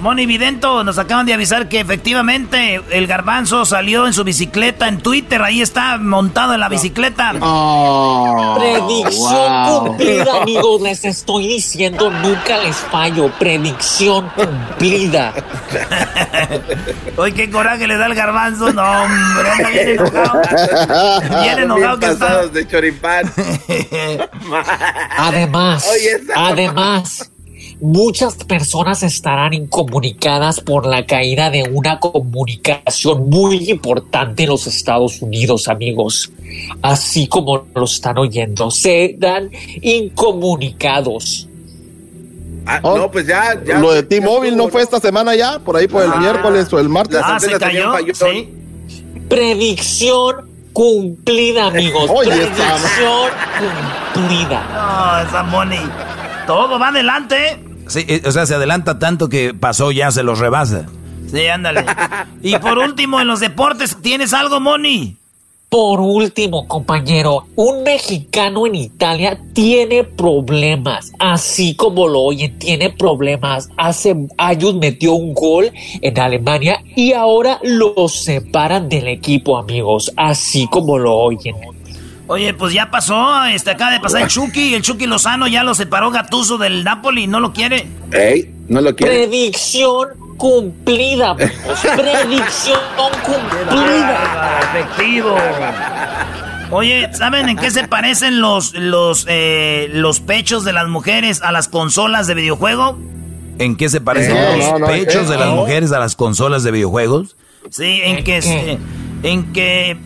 Moni 0.00 0.26
Vidento, 0.26 0.84
nos 0.84 0.98
acaban 0.98 1.26
de 1.26 1.34
avisar 1.34 1.68
que 1.68 1.80
efectivamente 1.80 2.80
el 2.90 3.06
garbanzo 3.06 3.64
salió 3.64 4.06
en 4.06 4.12
su 4.12 4.22
bicicleta 4.24 4.86
en 4.88 4.98
Twitter. 4.98 5.42
Ahí 5.42 5.60
está 5.60 5.98
montado 5.98 6.54
en 6.54 6.60
la 6.60 6.68
bicicleta. 6.68 7.32
Oh, 7.40 8.56
Predicción 8.58 9.64
wow. 9.64 9.86
cumplida, 9.86 10.42
amigos. 10.42 10.80
Les 10.82 11.04
estoy 11.04 11.48
diciendo, 11.48 12.10
nunca 12.10 12.58
les 12.58 12.76
fallo. 12.76 13.30
Predicción 13.38 14.30
cumplida. 14.36 15.32
Oye, 17.16 17.34
qué 17.34 17.50
coraje 17.50 17.86
le 17.86 17.96
da 17.96 18.06
el 18.06 18.14
garbanzo. 18.14 18.72
No, 18.72 18.82
hombre, 18.82 19.50
anda 19.50 19.68
bien 19.70 19.88
enojado. 19.90 20.40
Bien 21.42 21.58
enojado 21.58 21.98
que 21.98 22.06
está. 22.06 22.46
de 22.46 22.66
choripán. 22.68 23.32
Además, 25.16 25.88
Oye, 25.92 26.20
además, 26.34 27.30
muchas 27.80 28.34
personas 28.44 29.02
estarán 29.02 29.54
incomunicadas 29.54 30.60
por 30.60 30.86
la 30.86 31.06
caída 31.06 31.50
de 31.50 31.62
una 31.64 32.00
comunicación 32.00 33.28
muy 33.30 33.70
importante 33.70 34.42
en 34.44 34.48
los 34.50 34.66
Estados 34.66 35.22
Unidos, 35.22 35.68
amigos. 35.68 36.30
Así 36.82 37.26
como 37.28 37.66
lo 37.74 37.84
están 37.84 38.18
oyendo, 38.18 38.70
serán 38.70 39.50
incomunicados. 39.82 41.46
Ah, 42.66 42.80
Oh, 42.82 42.98
no, 42.98 43.10
pues 43.10 43.26
ya, 43.26 43.58
ya. 43.64 43.78
Lo 43.78 43.92
de 43.92 44.02
T-Mobile 44.02 44.54
no 44.56 44.68
fue 44.68 44.82
esta 44.82 45.00
semana 45.00 45.34
ya, 45.34 45.58
por 45.58 45.76
ahí 45.76 45.88
por 45.88 46.02
el 46.02 46.10
Ah. 46.12 46.16
miércoles 46.16 46.70
o 46.72 46.78
el 46.78 46.88
martes. 46.88 47.20
Las 47.20 47.30
Ah, 47.30 47.40
se 47.40 47.58
cayó. 47.58 47.92
Sí. 48.12 48.52
Predicción 49.28 50.48
cumplida, 50.74 51.66
amigos. 51.66 52.10
Oye, 52.14 52.30
Predicción 52.30 53.30
cumplida. 54.14 54.66
No, 55.22 55.28
esa 55.28 55.42
Moni. 55.44 55.78
Todo 56.46 56.78
va 56.78 56.88
adelante. 56.88 57.58
Sí, 57.88 58.04
eh, 58.06 58.22
o 58.24 58.30
sea, 58.30 58.46
se 58.46 58.54
adelanta 58.54 58.98
tanto 58.98 59.28
que 59.28 59.54
pasó 59.54 59.90
ya, 59.90 60.10
se 60.10 60.22
los 60.22 60.38
rebasa. 60.38 60.86
Sí, 61.30 61.46
ándale. 61.46 61.84
Y 62.42 62.56
por 62.58 62.78
último, 62.78 63.20
en 63.20 63.26
los 63.26 63.40
deportes, 63.40 63.96
¿tienes 64.00 64.32
algo, 64.32 64.60
Moni? 64.60 65.16
Por 65.68 66.00
último, 66.00 66.66
compañero, 66.66 67.44
un 67.54 67.82
mexicano 67.82 68.66
en 68.66 68.74
Italia 68.74 69.38
tiene 69.52 70.02
problemas, 70.02 71.12
así 71.18 71.74
como 71.74 72.08
lo 72.08 72.20
oyen, 72.20 72.58
tiene 72.58 72.88
problemas. 72.88 73.68
Hace 73.76 74.16
años 74.38 74.76
metió 74.76 75.12
un 75.12 75.34
gol 75.34 75.70
en 76.00 76.18
Alemania 76.18 76.82
y 76.96 77.12
ahora 77.12 77.60
lo 77.62 78.08
separan 78.08 78.88
del 78.88 79.08
equipo, 79.08 79.58
amigos, 79.58 80.10
así 80.16 80.66
como 80.68 80.96
lo 80.96 81.14
oyen. 81.14 81.56
Oye, 82.28 82.52
pues 82.52 82.74
ya 82.74 82.90
pasó, 82.90 83.44
este 83.46 83.70
acaba 83.70 83.90
de 83.90 84.00
pasar 84.00 84.22
el 84.22 84.28
Chucky, 84.28 84.74
el 84.74 84.82
Chucky 84.82 85.06
Lozano 85.06 85.48
ya 85.48 85.62
lo 85.62 85.74
separó 85.74 86.10
Gatuso 86.10 86.58
del 86.58 86.84
Napoli, 86.84 87.26
no 87.26 87.40
lo 87.40 87.54
quiere. 87.54 87.88
Ey, 88.12 88.54
no 88.68 88.82
lo 88.82 88.94
quiere. 88.94 89.26
Predicción 89.26 90.08
cumplida. 90.36 91.34
Predicción 91.34 92.78
cumplida. 93.24 94.60
Efectivo. 94.74 95.36
Oye, 96.70 97.08
¿saben 97.14 97.48
en 97.48 97.56
qué 97.56 97.70
se 97.70 97.88
parecen 97.88 98.42
los, 98.42 98.74
los, 98.74 99.24
eh, 99.26 99.88
los 99.90 100.20
pechos 100.20 100.64
de 100.64 100.74
las 100.74 100.86
mujeres 100.86 101.40
a 101.40 101.50
las 101.50 101.68
consolas 101.68 102.26
de 102.26 102.34
videojuego? 102.34 102.98
¿En 103.58 103.74
qué 103.74 103.88
se 103.88 104.02
parecen 104.02 104.36
los 104.58 104.72
no, 104.72 104.78
no, 104.80 104.86
pechos 104.86 105.30
de 105.30 105.38
las 105.38 105.48
mujeres 105.48 105.92
a 105.92 105.98
las 105.98 106.14
consolas 106.14 106.62
de 106.62 106.72
videojuegos? 106.72 107.36
Sí, 107.70 108.00
en 108.04 108.18
¿En 108.18 108.24
que, 108.24 108.78
en 109.22 109.52
que 109.54 109.96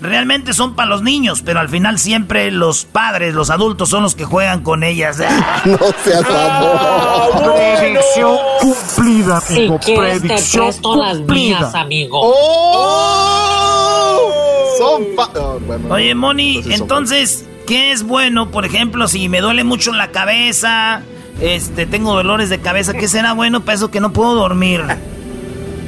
realmente 0.00 0.52
son 0.54 0.74
para 0.76 0.88
los 0.88 1.02
niños, 1.02 1.42
pero 1.44 1.60
al 1.60 1.68
final 1.68 1.98
siempre 1.98 2.50
los 2.50 2.84
padres, 2.84 3.34
los 3.34 3.50
adultos 3.50 3.88
son 3.88 4.02
los 4.04 4.14
que 4.14 4.24
juegan 4.24 4.62
con 4.62 4.82
ellas. 4.84 5.18
No 5.64 5.78
seas 6.04 6.24
amor. 6.24 7.54
Predicción 7.76 8.36
cumplida, 8.60 9.40
Si 9.40 9.56
amigo. 9.56 9.78
quieres 9.84 10.22
te 10.22 10.28
Predicción 10.28 10.64
presto 10.66 10.96
las 10.96 11.18
mías, 11.20 11.58
cumplida. 11.62 11.80
amigo. 11.80 12.20
¡Oh! 13.38 14.32
Son 14.78 15.04
fa- 15.16 15.30
oh, 15.40 15.58
bueno, 15.66 15.92
Oye, 15.94 16.14
Moni, 16.14 16.62
son- 16.62 16.72
entonces, 16.72 17.44
¿qué 17.66 17.90
es 17.92 18.04
bueno? 18.04 18.50
Por 18.50 18.64
ejemplo, 18.64 19.08
si 19.08 19.28
me 19.28 19.40
duele 19.40 19.64
mucho 19.64 19.92
la 19.92 20.08
cabeza, 20.12 21.02
este, 21.40 21.86
tengo 21.86 22.14
dolores 22.14 22.48
de 22.50 22.60
cabeza, 22.60 22.92
¿qué 22.94 23.08
será 23.08 23.32
bueno 23.32 23.60
para 23.62 23.74
eso 23.74 23.90
que 23.90 24.00
no 24.00 24.12
puedo 24.12 24.34
dormir? 24.34 24.84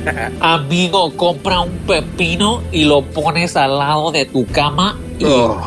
Amigo, 0.41 1.17
compra 1.17 1.61
un 1.61 1.71
pepino 1.87 2.63
y 2.73 2.85
lo 2.85 3.03
pones 3.03 3.57
al 3.57 3.79
lado 3.79 4.11
de 4.13 4.27
tu 4.27 4.47
cama 4.47 4.97
y, 5.19 5.25
Oh. 5.25 5.61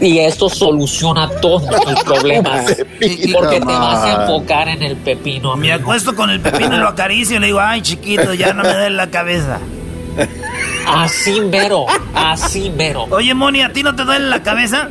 y 0.00 0.18
esto 0.18 0.48
soluciona 0.48 1.28
todos 1.40 1.66
tus 1.84 2.04
problemas. 2.04 2.72
Pepino, 3.00 3.38
Porque 3.40 3.58
te 3.58 3.66
vas 3.66 4.04
a 4.04 4.22
enfocar 4.22 4.68
en 4.68 4.82
el 4.82 4.96
pepino. 4.96 5.56
Me 5.56 5.72
acuesto 5.72 6.14
con 6.14 6.30
el 6.30 6.40
pepino 6.40 6.76
y 6.76 6.78
lo 6.78 6.88
acaricio 6.88 7.36
y 7.36 7.40
le 7.40 7.46
digo, 7.46 7.58
ay, 7.60 7.82
chiquito, 7.82 8.32
ya 8.34 8.52
no 8.52 8.62
me 8.62 8.72
duele 8.72 8.90
la 8.90 9.08
cabeza. 9.10 9.58
Así 10.86 11.40
mero, 11.40 11.86
así 12.14 12.70
mero. 12.70 13.06
Oye, 13.10 13.34
Moni, 13.34 13.60
¿a 13.62 13.72
ti 13.72 13.82
no 13.82 13.94
te 13.94 14.04
duele 14.04 14.26
la 14.28 14.42
cabeza? 14.42 14.88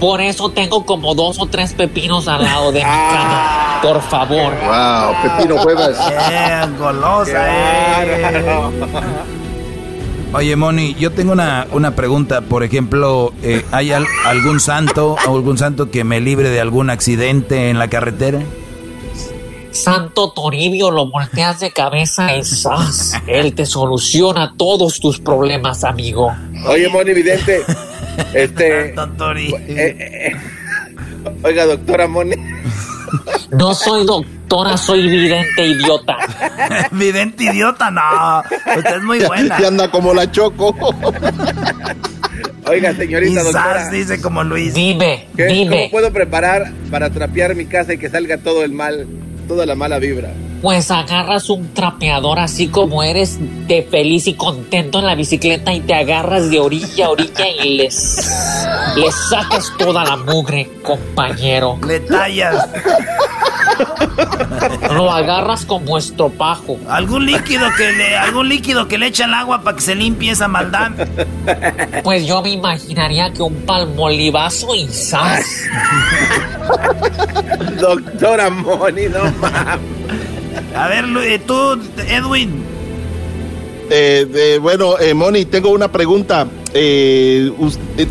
Por 0.00 0.20
eso 0.22 0.48
tengo 0.50 0.84
como 0.86 1.14
dos 1.14 1.38
o 1.38 1.46
tres 1.46 1.74
pepinos 1.74 2.26
al 2.26 2.42
lado 2.42 2.72
de 2.72 2.78
mi 2.80 2.84
cama. 2.84 3.78
Por 3.82 4.00
favor. 4.02 4.52
Wow, 4.64 5.14
Pepino 5.22 5.62
golosa, 6.78 7.46
eh. 7.46 8.70
Oye, 10.32 10.54
Moni, 10.54 10.94
yo 10.94 11.10
tengo 11.12 11.32
una, 11.32 11.66
una 11.72 11.96
pregunta. 11.96 12.40
Por 12.40 12.62
ejemplo, 12.62 13.32
eh, 13.42 13.64
¿hay 13.72 13.92
al- 13.92 14.06
algún 14.26 14.60
santo 14.60 15.16
o 15.26 15.34
algún 15.36 15.58
santo 15.58 15.90
que 15.90 16.04
me 16.04 16.20
libre 16.20 16.50
de 16.50 16.60
algún 16.60 16.88
accidente 16.88 17.68
en 17.68 17.78
la 17.78 17.88
carretera? 17.88 18.40
Santo 19.72 20.32
Toribio, 20.32 20.90
lo 20.90 21.10
volteas 21.10 21.60
de 21.60 21.70
cabeza 21.72 22.36
y 22.36 22.44
¡zas! 22.44 23.14
Él 23.26 23.54
te 23.54 23.64
soluciona 23.66 24.54
todos 24.56 24.98
tus 25.00 25.20
problemas, 25.20 25.84
amigo. 25.84 26.32
Oye, 26.66 26.88
Moni 26.88 27.12
Vidente. 27.14 27.62
Este. 28.34 28.88
Tontori. 28.90 29.54
eh, 29.54 30.32
eh, 30.32 30.32
oiga, 31.42 31.66
doctora 31.66 32.06
Moni. 32.08 32.34
No 33.50 33.74
soy 33.74 34.04
doctora, 34.06 34.76
soy 34.76 35.08
vidente 35.08 35.66
idiota. 35.66 36.16
Vidente 36.92 37.44
idiota, 37.44 37.90
no. 37.90 38.40
Usted 38.76 38.96
es 38.96 39.02
muy 39.02 39.18
buena. 39.20 39.56
Y 39.60 39.64
anda 39.64 39.90
como 39.90 40.14
la 40.14 40.30
choco. 40.30 40.74
Oiga, 42.66 42.94
señorita 42.94 43.42
doctora. 43.42 43.82
Sas 43.84 43.90
dice 43.92 44.20
como 44.20 44.44
Luis. 44.44 44.74
Dime, 44.74 45.26
¿qué- 45.36 45.46
¿Cómo 45.46 45.54
dime. 45.58 45.88
puedo 45.90 46.12
preparar 46.12 46.70
para 46.90 47.10
trapear 47.10 47.54
mi 47.56 47.66
casa 47.66 47.94
y 47.94 47.98
que 47.98 48.08
salga 48.08 48.38
todo 48.38 48.62
el 48.62 48.72
mal, 48.72 49.06
toda 49.50 49.66
la 49.66 49.74
mala 49.74 49.98
vibra? 49.98 50.32
Pues 50.62 50.92
agarras 50.92 51.50
un 51.50 51.74
trapeador 51.74 52.38
así 52.38 52.68
como 52.68 53.02
eres 53.02 53.38
de 53.66 53.82
feliz 53.82 54.28
y 54.28 54.34
contento 54.34 55.00
en 55.00 55.06
la 55.06 55.16
bicicleta 55.16 55.72
y 55.72 55.80
te 55.80 55.92
agarras 55.92 56.50
de 56.50 56.60
orilla 56.60 57.06
a 57.06 57.10
orilla 57.10 57.48
y 57.48 57.78
les, 57.78 58.30
les 58.94 59.14
sacas 59.28 59.72
toda 59.76 60.04
la 60.04 60.16
mugre, 60.18 60.70
compañero. 60.84 61.80
Le 61.84 61.98
tallas. 61.98 62.68
Lo 64.94 65.12
agarras 65.12 65.64
como 65.64 65.98
estropajo. 65.98 66.78
Algún 66.88 67.26
líquido 67.26 67.66
que 67.76 67.92
le, 67.92 68.16
algún 68.16 68.48
líquido 68.48 68.88
que 68.88 68.98
le 68.98 69.06
echa 69.06 69.24
al 69.24 69.34
agua 69.34 69.62
para 69.62 69.76
que 69.76 69.82
se 69.82 69.94
limpie 69.94 70.32
esa 70.32 70.48
maldad. 70.48 70.92
Pues 72.02 72.26
yo 72.26 72.42
me 72.42 72.50
imaginaría 72.50 73.32
que 73.32 73.42
un 73.42 73.54
palmolivazo 73.62 74.74
y 74.74 74.88
sas. 74.88 75.44
Doctora 77.80 78.50
Moni, 78.50 79.06
no 79.06 79.24
mames. 79.40 80.00
A 80.76 80.88
ver, 80.88 81.04
eh, 81.24 81.38
tú, 81.38 81.80
Edwin. 82.08 82.69
Eh, 83.92 84.24
eh, 84.32 84.58
bueno, 84.62 84.98
eh, 85.00 85.14
Moni, 85.14 85.44
tengo 85.46 85.70
una 85.70 85.90
pregunta. 85.90 86.46
Eh, 86.72 87.50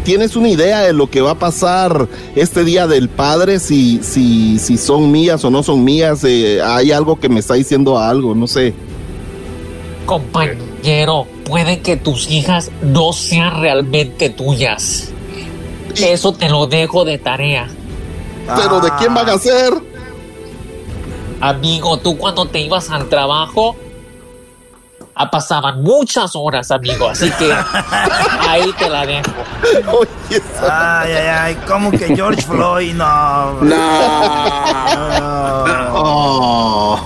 ¿Tienes 0.04 0.36
una 0.36 0.50
idea 0.50 0.82
de 0.82 0.92
lo 0.92 1.10
que 1.10 1.22
va 1.22 1.32
a 1.32 1.40
pasar 1.40 2.10
este 2.36 2.66
día 2.66 2.86
del 2.86 3.08
padre? 3.08 3.60
Si, 3.60 4.04
si, 4.04 4.60
si 4.60 4.78
son 4.78 5.10
mías 5.10 5.46
o 5.46 5.50
no 5.50 5.64
son 5.64 5.86
mías. 5.86 6.26
Hay 6.26 6.92
algo 6.92 7.18
que 7.18 7.30
me 7.30 7.40
está 7.40 7.54
diciendo 7.54 7.98
algo, 7.98 8.36
no 8.36 8.46
sé. 8.46 8.74
Compañero, 10.06 11.28
puede 11.46 11.80
que 11.80 11.96
tus 11.96 12.30
hijas 12.30 12.72
no 12.82 13.14
sean 13.14 13.62
realmente 13.62 14.30
tuyas. 14.30 15.12
Eso 15.96 16.34
te 16.34 16.50
lo 16.50 16.68
dejo 16.68 17.06
de 17.06 17.18
tarea. 17.20 17.70
¿Pero 18.56 18.82
de 18.82 18.90
quién 19.00 19.14
van 19.14 19.30
a 19.30 19.38
ser? 19.38 19.74
Amigo, 21.40 21.98
tú 22.00 22.18
cuando 22.18 22.46
te 22.48 22.60
ibas 22.60 22.90
al 22.90 23.08
trabajo, 23.08 23.78
ah, 23.78 23.89
pasaban 25.30 25.82
muchas 25.82 26.32
horas, 26.36 26.72
amigo. 26.72 27.10
Así 27.10 27.30
que 27.32 27.52
ahí 28.48 28.72
te 28.78 28.90
la 28.90 29.06
dejo. 29.06 29.32
Ay, 30.70 31.12
ay, 31.12 31.28
ay, 31.28 31.58
¿cómo 31.68 31.92
que 31.92 32.16
George 32.16 32.42
Floyd? 32.44 32.94
No. 32.94 33.60
Oh. 35.92 37.00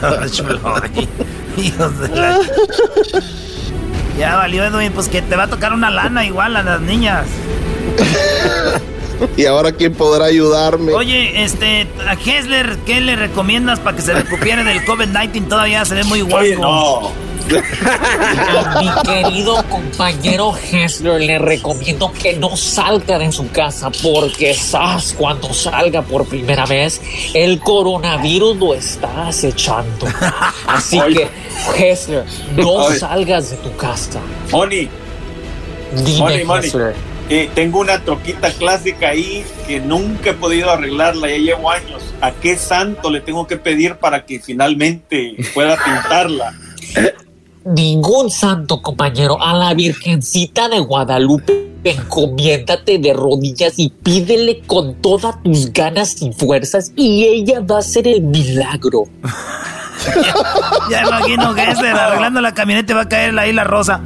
George 0.00 0.42
Floyd. 0.42 1.08
Hijos 1.56 1.98
de 2.00 2.08
la... 2.08 2.38
Ya 4.18 4.36
valió, 4.36 4.64
Edwin, 4.64 4.92
pues 4.92 5.08
que 5.08 5.22
te 5.22 5.34
va 5.34 5.44
a 5.44 5.48
tocar 5.48 5.72
una 5.72 5.90
lana 5.90 6.24
igual 6.24 6.56
a 6.56 6.62
las 6.62 6.80
niñas. 6.80 7.26
¿Y 9.36 9.46
ahora 9.46 9.72
quién 9.72 9.94
podrá 9.94 10.26
ayudarme? 10.26 10.92
Oye, 10.92 11.42
este, 11.42 11.86
a 12.06 12.14
Hessler, 12.14 12.78
¿qué 12.86 13.00
le 13.00 13.16
recomiendas 13.16 13.80
para 13.80 13.96
que 13.96 14.02
se 14.02 14.14
recupere 14.14 14.64
del 14.64 14.84
COVID-19? 14.84 15.48
Todavía 15.48 15.84
se 15.84 15.94
ve 15.94 16.04
muy 16.04 16.20
guapo. 16.22 17.12
A 17.46 18.80
mi 18.80 18.88
querido 19.02 19.62
compañero 19.68 20.54
Hessler 20.56 21.20
le 21.20 21.38
recomiendo 21.38 22.10
que 22.10 22.38
no 22.38 22.56
salga 22.56 23.18
de 23.18 23.30
su 23.32 23.50
casa 23.50 23.90
porque 24.02 24.54
sabes 24.54 25.14
cuando 25.16 25.52
salga 25.52 26.00
por 26.00 26.24
primera 26.26 26.64
vez 26.64 27.02
el 27.34 27.60
coronavirus 27.60 28.56
lo 28.56 28.74
está 28.74 29.28
acechando. 29.28 30.06
Así 30.66 30.98
que 31.12 31.28
Hessler, 31.76 32.24
no 32.56 32.90
salgas 32.92 33.50
de 33.50 33.56
tu 33.58 33.76
casa. 33.76 34.20
Moni, 34.50 34.88
Dime. 35.92 36.42
Hessler. 36.42 37.13
Eh, 37.28 37.50
tengo 37.54 37.80
una 37.80 38.00
troquita 38.00 38.52
clásica 38.52 39.08
ahí 39.08 39.44
que 39.66 39.80
nunca 39.80 40.30
he 40.30 40.34
podido 40.34 40.70
arreglarla, 40.70 41.28
ya 41.28 41.36
llevo 41.36 41.70
años. 41.70 42.02
¿A 42.20 42.32
qué 42.32 42.56
santo 42.56 43.10
le 43.10 43.20
tengo 43.20 43.46
que 43.46 43.56
pedir 43.56 43.96
para 43.96 44.24
que 44.24 44.40
finalmente 44.40 45.36
pueda 45.54 45.76
pintarla? 45.82 46.52
Ningún 47.64 48.30
santo 48.30 48.82
compañero, 48.82 49.42
a 49.42 49.54
la 49.54 49.72
Virgencita 49.72 50.68
de 50.68 50.80
Guadalupe, 50.80 51.72
encomiéndate 51.82 52.98
de 52.98 53.12
rodillas 53.14 53.78
y 53.78 53.88
pídele 53.88 54.60
con 54.66 54.96
todas 54.96 55.42
tus 55.42 55.72
ganas 55.72 56.20
y 56.20 56.30
fuerzas 56.32 56.92
y 56.94 57.24
ella 57.24 57.60
va 57.60 57.76
a 57.76 57.78
hacer 57.78 58.06
el 58.06 58.22
milagro. 58.22 59.04
Ya 60.90 61.02
imagino 61.02 61.54
que 61.54 61.62
Hessler 61.62 61.94
arreglando 61.94 62.40
la 62.42 62.52
camioneta 62.52 62.94
va 62.94 63.02
a 63.02 63.08
caer 63.08 63.38
ahí 63.38 63.54
la 63.54 63.64
rosa. 63.64 64.02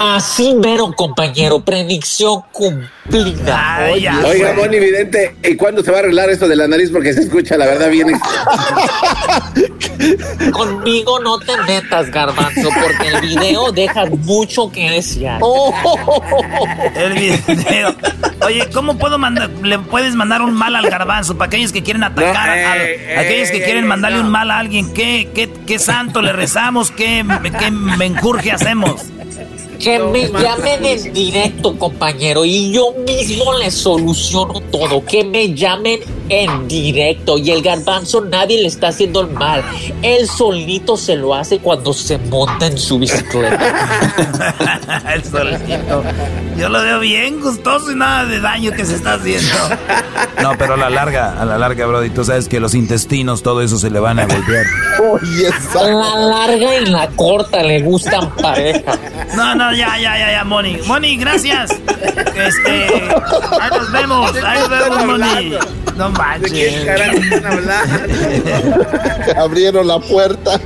Así 0.00 0.54
mero, 0.54 0.92
compañero, 0.94 1.60
predicción 1.60 2.42
cumplida. 2.52 3.76
Ay, 3.86 4.02
ya, 4.02 4.18
Oiga, 4.26 4.52
Moni 4.54 4.78
Vidente, 4.78 5.34
¿y 5.42 5.56
cuándo 5.56 5.82
se 5.82 5.90
va 5.90 5.96
a 5.98 6.00
arreglar 6.00 6.28
esto 6.30 6.46
de 6.46 6.54
la 6.56 6.68
nariz? 6.68 6.90
Porque 6.92 7.12
se 7.14 7.22
escucha, 7.22 7.56
la 7.56 7.64
verdad, 7.66 7.90
bien. 7.90 8.08
Conmigo 10.52 11.18
no 11.20 11.38
te 11.40 11.56
metas, 11.66 12.10
garbanzo, 12.10 12.68
porque 12.82 13.08
el 13.08 13.20
video 13.28 13.72
deja 13.72 14.04
mucho 14.06 14.70
que 14.70 14.90
desear. 14.90 15.40
El 16.94 17.12
video. 17.14 17.94
Oye, 18.44 18.68
¿cómo 18.72 18.96
puedo 18.98 19.18
mandar? 19.18 19.50
¿Le 19.62 19.78
puedes 19.78 20.14
mandar 20.14 20.42
un 20.42 20.52
mal 20.54 20.76
al 20.76 20.88
garbanzo? 20.88 21.36
Para 21.36 21.48
aquellos 21.48 21.72
que 21.72 21.82
quieren 21.82 22.04
atacar, 22.04 22.46
No, 22.56 22.68
a- 22.68 22.76
eh, 22.76 23.16
a- 23.16 23.20
aquellos 23.20 23.50
que 23.50 23.58
eh, 23.58 23.62
quieren 23.64 23.84
eh, 23.84 23.88
mandarle 23.88 24.18
no. 24.18 24.24
un 24.24 24.30
mal 24.30 24.50
a 24.50 24.58
alguien. 24.58 24.92
¿Qué, 24.94 25.30
qué, 25.34 25.50
qué 25.66 25.78
santo 25.78 26.22
le 26.22 26.32
rezamos? 26.32 26.90
¿Qué, 26.92 27.24
qué 27.58 27.70
menjurje 28.18 28.50
hacemos? 28.50 29.06
Que 29.78 29.98
me 29.98 30.28
llamen 30.28 30.84
en 30.84 31.12
directo, 31.12 31.78
compañero, 31.78 32.44
y 32.44 32.72
yo 32.72 32.92
mismo 33.06 33.56
les 33.58 33.74
soluciono 33.74 34.60
todo. 34.72 35.04
Que 35.04 35.24
me 35.24 35.54
llamen 35.54 36.00
en 36.28 36.66
directo. 36.68 37.38
Y 37.38 37.50
el 37.50 37.62
garbanzo 37.62 38.20
nadie 38.22 38.60
le 38.60 38.68
está 38.68 38.88
haciendo 38.88 39.20
el 39.20 39.28
mal. 39.28 39.62
Él 40.02 40.28
solito 40.28 40.96
se 40.96 41.16
lo 41.16 41.34
hace 41.34 41.58
cuando 41.58 41.92
se 41.92 42.18
monta 42.18 42.66
en 42.66 42.76
su 42.76 42.98
bicicleta. 42.98 43.58
El 45.14 45.24
solito. 45.24 46.02
Yo 46.56 46.68
lo 46.68 46.82
veo 46.82 47.00
bien 47.00 47.40
gustoso 47.40 47.92
y 47.92 47.94
nada 47.94 48.24
de 48.26 48.40
daño 48.40 48.72
que 48.72 48.84
se 48.84 48.96
está 48.96 49.14
haciendo. 49.14 49.48
No, 50.42 50.52
pero 50.58 50.74
a 50.74 50.76
la 50.76 50.90
larga, 50.90 51.40
a 51.40 51.44
la 51.44 51.56
larga, 51.56 51.86
Brody, 51.86 52.10
tú 52.10 52.24
sabes 52.24 52.48
que 52.48 52.58
los 52.60 52.74
intestinos, 52.74 53.42
todo 53.42 53.62
eso 53.62 53.78
se 53.78 53.90
le 53.90 54.00
van 54.00 54.18
a 54.18 54.26
golpear. 54.26 54.66
Oye, 55.10 55.50
La 55.74 56.16
larga 56.16 56.76
y 56.80 56.86
la 56.86 57.08
corta 57.10 57.62
le 57.62 57.80
gustan 57.82 58.30
pareja. 58.36 58.98
No, 59.36 59.54
no, 59.54 59.67
ya, 59.72 59.98
ya, 59.98 60.18
ya, 60.18 60.32
ya, 60.32 60.44
Moni. 60.44 60.78
Moni, 60.86 61.16
gracias. 61.16 61.70
Este, 61.70 62.86
ahí 63.60 63.70
nos 63.70 63.92
vemos, 63.92 64.34
ahí 64.44 64.58
nos 64.58 64.68
vemos, 64.68 65.06
Moni. 65.06 65.54
No 65.96 66.10
manches. 66.10 66.86
Abrieron 69.36 69.86
la 69.86 69.98
puerta. 69.98 70.60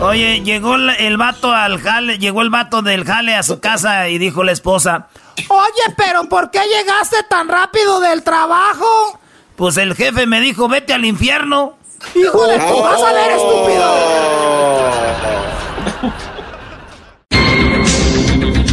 Oye, 0.00 0.40
llegó 0.40 0.76
el, 0.76 1.16
vato 1.18 1.52
al 1.52 1.78
jale, 1.78 2.18
llegó 2.18 2.40
el 2.40 2.48
vato 2.48 2.80
del 2.80 3.04
jale 3.04 3.34
a 3.34 3.42
su 3.42 3.60
casa 3.60 4.08
y 4.08 4.16
dijo 4.16 4.42
la 4.42 4.52
esposa, 4.52 5.08
Oye, 5.48 5.94
pero 5.96 6.24
¿por 6.24 6.50
qué 6.50 6.60
llegaste 6.60 7.22
tan 7.28 7.48
rápido 7.48 8.00
del 8.00 8.22
trabajo? 8.22 9.20
Pues 9.56 9.76
el 9.76 9.94
jefe 9.94 10.26
me 10.26 10.40
dijo, 10.40 10.68
vete 10.68 10.94
al 10.94 11.04
infierno. 11.04 11.76
Hijo 12.14 12.46
de 12.46 12.58
tu, 12.58 12.80
vas 12.80 13.02
a 13.02 13.12
ver, 13.12 13.32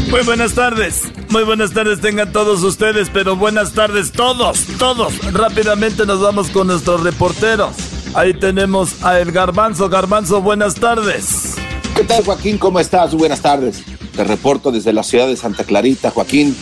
Muy 0.10 0.22
buenas 0.24 0.54
tardes, 0.54 1.02
muy 1.30 1.44
buenas 1.44 1.74
tardes 1.74 2.00
tengan 2.00 2.32
todos 2.32 2.64
ustedes, 2.64 3.10
pero 3.12 3.36
buenas 3.36 3.74
tardes 3.74 4.14
todos, 4.14 4.66
todos. 4.80 5.14
Rápidamente 5.34 6.06
nos 6.06 6.22
vamos 6.22 6.50
con 6.50 6.68
nuestros 6.68 7.04
reporteros. 7.04 7.76
Ahí 8.14 8.34
tenemos 8.34 9.04
a 9.04 9.20
El 9.20 9.34
Garbanzo. 9.34 9.90
Garbanzo, 9.90 10.42
buenas 10.42 10.76
tardes. 10.76 11.56
¿Qué 11.94 12.04
tal, 12.04 12.24
Joaquín? 12.24 12.58
¿Cómo 12.58 12.80
estás? 12.80 13.14
Buenas 13.14 13.42
tardes. 13.42 13.84
Te 14.16 14.24
reporto 14.24 14.72
desde 14.72 14.94
la 14.94 15.04
ciudad 15.04 15.28
de 15.28 15.36
Santa 15.36 15.66
Clarita, 15.66 16.10
Joaquín. 16.12 16.56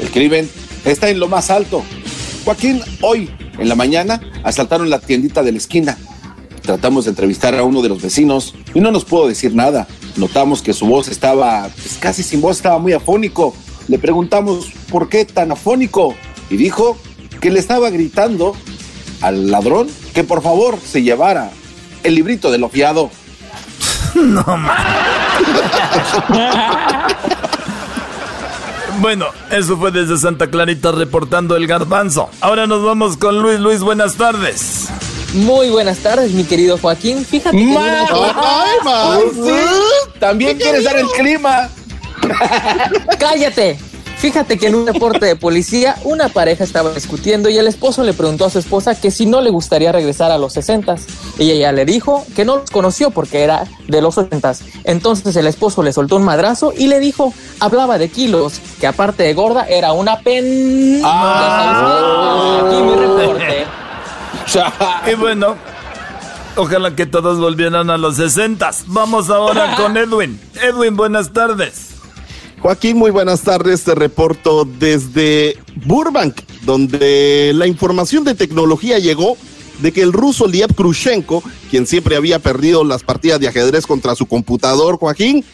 El 0.00 0.10
crimen 0.10 0.50
está 0.84 1.08
en 1.08 1.20
lo 1.20 1.28
más 1.28 1.50
alto. 1.50 1.84
Joaquín, 2.44 2.82
hoy 3.00 3.30
en 3.58 3.68
la 3.68 3.76
mañana 3.76 4.20
asaltaron 4.42 4.90
la 4.90 4.98
tiendita 4.98 5.44
de 5.44 5.52
la 5.52 5.58
esquina. 5.58 5.96
Tratamos 6.68 7.06
de 7.06 7.12
entrevistar 7.12 7.54
a 7.54 7.62
uno 7.62 7.80
de 7.80 7.88
los 7.88 8.02
vecinos 8.02 8.54
y 8.74 8.80
no 8.80 8.90
nos 8.90 9.06
pudo 9.06 9.26
decir 9.26 9.54
nada. 9.54 9.88
Notamos 10.16 10.60
que 10.60 10.74
su 10.74 10.84
voz 10.84 11.08
estaba 11.08 11.70
pues, 11.74 11.96
casi 11.98 12.22
sin 12.22 12.42
voz, 12.42 12.58
estaba 12.58 12.78
muy 12.78 12.92
afónico. 12.92 13.54
Le 13.88 13.98
preguntamos 13.98 14.70
por 14.90 15.08
qué 15.08 15.24
tan 15.24 15.50
afónico 15.50 16.14
y 16.50 16.58
dijo 16.58 16.98
que 17.40 17.50
le 17.50 17.58
estaba 17.58 17.88
gritando 17.88 18.54
al 19.22 19.50
ladrón 19.50 19.88
que 20.12 20.24
por 20.24 20.42
favor 20.42 20.78
se 20.78 21.02
llevara 21.02 21.52
el 22.02 22.14
librito 22.14 22.50
de 22.50 22.58
lo 22.58 22.68
fiado. 22.68 23.08
No 24.14 24.44
Bueno, 29.00 29.26
eso 29.50 29.78
fue 29.78 29.90
desde 29.90 30.18
Santa 30.18 30.50
Clarita 30.50 30.92
reportando 30.92 31.56
el 31.56 31.66
garbanzo. 31.66 32.28
Ahora 32.42 32.66
nos 32.66 32.84
vamos 32.84 33.16
con 33.16 33.40
Luis. 33.40 33.58
Luis, 33.58 33.80
buenas 33.80 34.16
tardes. 34.16 34.88
Muy 35.34 35.68
buenas 35.70 35.98
tardes, 35.98 36.32
mi 36.32 36.44
querido 36.44 36.78
Joaquín. 36.78 37.24
Fíjate 37.24 37.56
que 37.56 37.64
Ma- 37.64 38.06
¡Ay, 38.10 38.76
ma- 38.84 39.18
sí! 39.32 39.52
También 40.18 40.56
quieres 40.56 40.84
dar 40.84 40.96
el 40.96 41.06
clima. 41.08 41.68
¡Cállate! 43.18 43.78
Fíjate 44.16 44.58
que 44.58 44.66
en 44.66 44.74
un 44.74 44.84
reporte 44.84 45.24
de 45.26 45.36
policía, 45.36 45.94
una 46.02 46.28
pareja 46.28 46.64
estaba 46.64 46.90
discutiendo 46.90 47.48
y 47.50 47.56
el 47.56 47.68
esposo 47.68 48.02
le 48.02 48.12
preguntó 48.14 48.46
a 48.46 48.50
su 48.50 48.58
esposa 48.58 49.00
que 49.00 49.12
si 49.12 49.26
no 49.26 49.40
le 49.40 49.50
gustaría 49.50 49.92
regresar 49.92 50.32
a 50.32 50.38
los 50.38 50.54
60 50.54 50.96
y 51.38 51.52
ella 51.52 51.70
le 51.70 51.84
dijo 51.84 52.26
que 52.34 52.44
no 52.44 52.56
los 52.56 52.70
conoció 52.70 53.10
porque 53.10 53.44
era 53.44 53.64
de 53.86 54.02
los 54.02 54.18
80 54.18 54.54
Entonces 54.82 55.36
el 55.36 55.46
esposo 55.46 55.84
le 55.84 55.92
soltó 55.92 56.16
un 56.16 56.24
madrazo 56.24 56.72
y 56.76 56.88
le 56.88 56.98
dijo, 56.98 57.32
hablaba 57.60 57.96
de 57.96 58.08
kilos, 58.08 58.54
que 58.80 58.88
aparte 58.88 59.22
de 59.22 59.34
gorda 59.34 59.66
era 59.68 59.92
una 59.92 60.18
pen. 60.18 61.00
Ah. 61.04 62.62
Aquí 62.66 62.76
mi 62.82 62.94
reporte. 62.96 63.66
y 65.10 65.14
bueno, 65.14 65.56
ojalá 66.56 66.94
que 66.94 67.06
todos 67.06 67.38
volvieran 67.38 67.90
a 67.90 67.96
los 67.96 68.16
60. 68.16 68.70
Vamos 68.86 69.30
ahora 69.30 69.74
con 69.76 69.96
Edwin. 69.96 70.40
Edwin, 70.60 70.96
buenas 70.96 71.32
tardes. 71.32 71.88
Joaquín, 72.60 72.96
muy 72.96 73.10
buenas 73.10 73.42
tardes. 73.42 73.84
Te 73.84 73.94
reporto 73.94 74.64
desde 74.64 75.58
Burbank, 75.84 76.40
donde 76.62 77.52
la 77.54 77.66
información 77.66 78.24
de 78.24 78.34
tecnología 78.34 78.98
llegó 78.98 79.36
de 79.80 79.92
que 79.92 80.02
el 80.02 80.12
ruso 80.12 80.48
Liev 80.48 80.74
Krushenko, 80.74 81.42
quien 81.70 81.86
siempre 81.86 82.16
había 82.16 82.40
perdido 82.40 82.82
las 82.84 83.04
partidas 83.04 83.38
de 83.38 83.48
ajedrez 83.48 83.86
contra 83.86 84.16
su 84.16 84.26
computador, 84.26 84.98
Joaquín, 84.98 85.44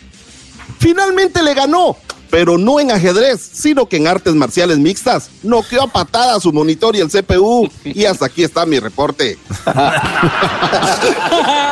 finalmente 0.79 1.43
le 1.43 1.53
ganó, 1.53 1.97
pero 2.35 2.59
no 2.59 2.81
en 2.81 2.91
ajedrez, 2.91 3.49
sino 3.53 3.87
que 3.87 3.97
en 3.97 4.09
artes 4.09 4.35
marciales 4.35 4.81
mixtas. 4.81 5.31
Noqueó 5.45 5.85
a 5.85 5.87
patada 5.87 6.41
su 6.41 6.53
monitor 6.53 6.97
y 6.97 6.99
el 6.99 7.09
CPU. 7.09 7.71
Y 7.85 8.07
hasta 8.07 8.27
aquí 8.27 8.43
está 8.43 8.67
mi 8.67 8.81
reporte. 8.81 9.39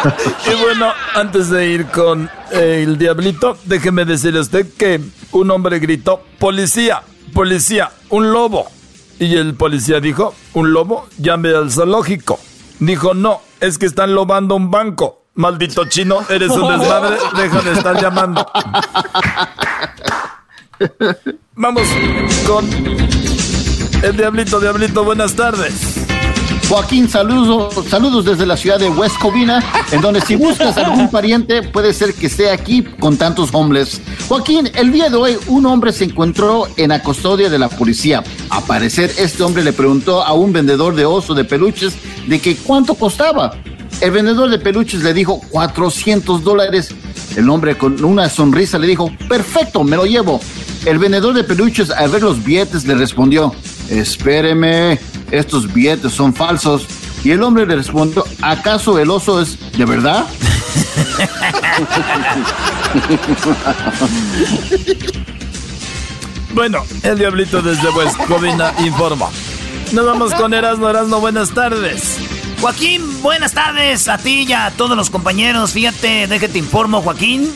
Y 0.05 0.61
bueno, 0.61 0.93
antes 1.15 1.49
de 1.49 1.69
ir 1.69 1.87
con 1.87 2.29
eh, 2.51 2.83
el 2.85 2.99
diablito, 2.99 3.57
déjeme 3.65 4.05
decirle 4.05 4.41
a 4.41 4.43
usted 4.43 4.67
que 4.77 5.01
un 5.31 5.51
hombre 5.53 5.79
gritó, 5.79 6.23
policía, 6.41 7.03
policía, 7.33 7.93
un 8.09 8.33
lobo. 8.33 8.67
Y 9.21 9.37
el 9.37 9.55
policía 9.55 10.01
dijo, 10.01 10.35
un 10.55 10.73
lobo, 10.73 11.07
llame 11.19 11.51
al 11.51 11.71
zoológico. 11.71 12.41
Dijo, 12.81 13.15
no, 13.15 13.41
es 13.61 13.79
que 13.79 13.87
están 13.87 14.15
lobando 14.17 14.57
un 14.57 14.73
banco. 14.73 15.23
Maldito 15.35 15.85
chino, 15.85 16.19
eres 16.29 16.51
un 16.51 16.69
desmadre, 16.69 17.17
deja 17.37 17.61
de 17.63 17.73
estar 17.73 18.01
llamando. 18.01 18.45
Vamos 21.55 21.83
con 22.47 22.69
el 24.03 24.17
diablito, 24.17 24.61
diablito, 24.61 25.05
buenas 25.05 25.35
tardes. 25.35 26.03
Joaquín, 26.69 27.09
saludos, 27.09 27.75
saludos 27.89 28.25
desde 28.25 28.47
la 28.47 28.57
ciudad 28.57 28.79
de 28.79 28.89
West 28.89 29.17
Covina, 29.21 29.63
en 29.93 30.01
donde 30.01 30.23
si 30.23 30.37
buscas 30.37 30.77
algún 30.79 31.11
pariente, 31.11 31.63
puede 31.63 31.93
ser 31.93 32.15
que 32.15 32.27
esté 32.27 32.51
aquí 32.51 32.83
con 32.83 33.17
tantos 33.19 33.51
hombres. 33.53 34.01
Joaquín, 34.29 34.71
el 34.75 34.91
día 34.91 35.11
de 35.11 35.17
hoy 35.17 35.39
un 35.49 35.67
hombre 35.67 35.93
se 35.93 36.05
encontró 36.05 36.67
en 36.79 36.89
la 36.89 37.03
custodia 37.03 37.51
de 37.51 37.59
la 37.59 37.69
policía. 37.69 38.25
A 38.49 38.63
parecer, 38.63 39.13
este 39.19 39.43
hombre 39.43 39.63
le 39.63 39.75
preguntó 39.75 40.23
a 40.23 40.33
un 40.33 40.53
vendedor 40.53 40.95
de 40.95 41.05
oso 41.05 41.35
de 41.35 41.45
peluches 41.45 41.95
de 42.27 42.41
que 42.41 42.57
cuánto 42.57 42.95
costaba. 42.95 43.55
El 44.01 44.11
vendedor 44.11 44.49
de 44.49 44.59
peluches 44.59 45.03
le 45.03 45.13
dijo 45.13 45.41
400 45.51 46.43
dólares. 46.43 46.95
El 47.37 47.49
hombre 47.51 47.77
con 47.77 48.03
una 48.03 48.29
sonrisa 48.29 48.79
le 48.79 48.87
dijo, 48.87 49.13
perfecto, 49.29 49.85
me 49.85 49.97
lo 49.97 50.07
llevo. 50.07 50.41
El 50.85 50.99
vendedor 50.99 51.35
de 51.35 51.45
peluches 51.45 51.91
al 51.91 52.11
ver 52.11 52.23
los 52.23 52.43
billetes 52.43 52.85
le 52.87 52.95
respondió, 52.95 53.55
espéreme, 53.89 54.99
estos 55.31 55.73
billetes 55.73 56.13
son 56.13 56.35
falsos. 56.35 56.87
Y 57.25 57.31
el 57.31 57.43
hombre 57.43 57.67
le 57.67 57.77
respondió, 57.77 58.25
¿acaso 58.41 58.99
el 58.99 59.11
oso 59.11 59.41
es 59.41 59.59
de 59.77 59.85
verdad? 59.85 60.27
Bueno, 66.55 66.85
el 67.03 67.19
diablito 67.19 67.63
desde 67.63 67.89
West 67.91 68.19
Covina 68.29 68.75
informa. 68.85 69.31
Nos 69.93 70.05
vamos 70.05 70.35
con 70.35 70.53
Erasmo, 70.53 70.89
Erasmo, 70.89 71.19
buenas 71.19 71.51
tardes. 71.51 72.19
Joaquín, 72.61 73.03
buenas 73.23 73.55
tardes 73.55 74.07
a 74.09 74.19
ti 74.19 74.45
y 74.47 74.53
a 74.53 74.71
todos 74.71 74.97
los 74.97 75.09
compañeros. 75.09 75.73
Fíjate, 75.73 76.27
déjate 76.27 76.59
informo, 76.59 77.01
Joaquín, 77.01 77.51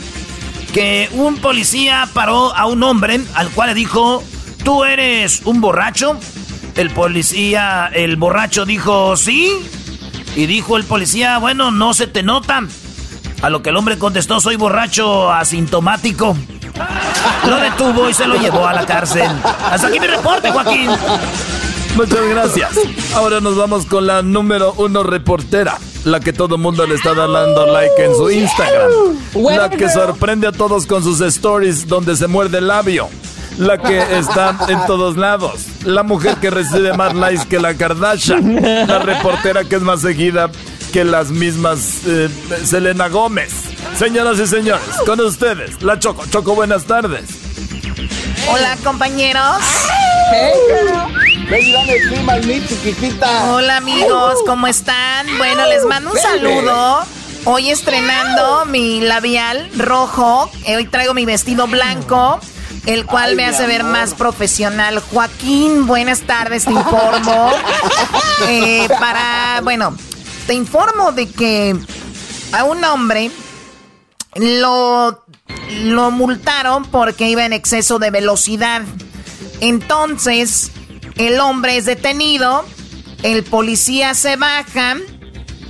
que 0.76 1.08
un 1.12 1.38
policía 1.38 2.06
paró 2.12 2.54
a 2.54 2.66
un 2.66 2.82
hombre 2.82 3.18
al 3.34 3.48
cual 3.48 3.70
le 3.70 3.74
dijo, 3.74 4.22
¿tú 4.62 4.84
eres 4.84 5.40
un 5.46 5.62
borracho? 5.62 6.20
El 6.74 6.90
policía, 6.90 7.90
el 7.94 8.16
borracho 8.16 8.66
dijo, 8.66 9.16
sí. 9.16 9.50
Y 10.34 10.44
dijo 10.44 10.76
el 10.76 10.84
policía, 10.84 11.38
bueno, 11.38 11.70
no 11.70 11.94
se 11.94 12.06
te 12.06 12.22
nota. 12.22 12.60
A 13.40 13.48
lo 13.48 13.62
que 13.62 13.70
el 13.70 13.76
hombre 13.76 13.96
contestó, 13.96 14.38
soy 14.38 14.56
borracho 14.56 15.32
asintomático. 15.32 16.36
Lo 17.48 17.56
detuvo 17.56 18.10
y 18.10 18.12
se 18.12 18.26
lo 18.26 18.34
llevó 18.34 18.66
a 18.66 18.74
la 18.74 18.84
cárcel. 18.84 19.30
Hasta 19.70 19.86
aquí 19.86 19.98
mi 19.98 20.08
reporte, 20.08 20.50
Joaquín. 20.50 20.90
Muchas 21.96 22.28
gracias. 22.28 22.72
Ahora 23.14 23.40
nos 23.40 23.56
vamos 23.56 23.86
con 23.86 24.06
la 24.06 24.20
número 24.20 24.74
uno 24.76 25.02
reportera, 25.02 25.78
la 26.04 26.20
que 26.20 26.34
todo 26.34 26.58
mundo 26.58 26.86
le 26.86 26.94
está 26.94 27.14
dando 27.14 27.66
like 27.66 28.04
en 28.04 28.14
su 28.14 28.30
Instagram, 28.30 28.90
la 29.34 29.70
que 29.70 29.88
sorprende 29.88 30.46
a 30.46 30.52
todos 30.52 30.84
con 30.84 31.02
sus 31.02 31.22
stories 31.22 31.88
donde 31.88 32.14
se 32.14 32.26
muerde 32.26 32.58
el 32.58 32.66
labio, 32.68 33.08
la 33.56 33.78
que 33.78 33.98
está 34.18 34.58
en 34.68 34.84
todos 34.86 35.16
lados, 35.16 35.62
la 35.84 36.02
mujer 36.02 36.36
que 36.36 36.50
recibe 36.50 36.92
más 36.94 37.14
likes 37.14 37.46
que 37.48 37.58
la 37.58 37.72
Kardashian, 37.72 38.56
la 38.86 38.98
reportera 38.98 39.64
que 39.64 39.76
es 39.76 39.82
más 39.82 40.02
seguida 40.02 40.50
que 40.92 41.02
las 41.02 41.30
mismas 41.30 42.02
eh, 42.06 42.28
Selena 42.62 43.08
Gómez. 43.08 43.52
Señoras 43.98 44.38
y 44.38 44.46
señores, 44.46 44.84
con 45.06 45.18
ustedes, 45.20 45.82
la 45.82 45.98
Choco. 45.98 46.24
Choco, 46.30 46.54
buenas 46.54 46.84
tardes. 46.84 47.24
Hola, 48.50 48.76
compañeros. 48.84 49.56
Ven 51.44 51.62
y 51.62 51.72
dame 51.72 51.92
el 51.92 52.08
clima 52.08 52.40
chiquitita. 52.40 53.52
Hola, 53.52 53.76
amigos, 53.76 54.38
¿cómo 54.46 54.66
están? 54.66 55.26
Bueno, 55.38 55.66
les 55.66 55.84
mando 55.84 56.10
un 56.10 56.18
saludo. 56.18 57.04
Hoy 57.44 57.70
estrenando 57.70 58.64
mi 58.64 59.00
labial 59.00 59.70
rojo. 59.76 60.50
Eh, 60.64 60.76
Hoy 60.76 60.86
traigo 60.86 61.14
mi 61.14 61.24
vestido 61.24 61.68
blanco, 61.68 62.40
el 62.86 63.06
cual 63.06 63.30
Ay, 63.30 63.36
me 63.36 63.44
hace 63.44 63.66
ver 63.66 63.84
más 63.84 64.14
profesional. 64.14 64.98
Joaquín, 65.12 65.86
buenas 65.86 66.22
tardes, 66.22 66.64
te 66.64 66.72
informo. 66.72 67.50
Eh, 68.48 68.86
para, 69.00 69.60
bueno, 69.62 69.96
te 70.46 70.52
informo 70.52 71.12
de 71.12 71.26
que 71.26 71.74
a 72.52 72.64
un 72.64 72.84
hombre 72.84 73.30
lo, 74.34 75.24
lo 75.84 76.10
multaron 76.10 76.84
porque 76.84 77.30
iba 77.30 77.46
en 77.46 77.54
exceso 77.54 77.98
de 77.98 78.10
velocidad. 78.10 78.82
Entonces, 79.62 80.70
el 81.16 81.40
hombre 81.40 81.76
es 81.76 81.84
detenido, 81.86 82.64
el 83.22 83.42
policía 83.44 84.14
se 84.14 84.36
baja, 84.36 84.96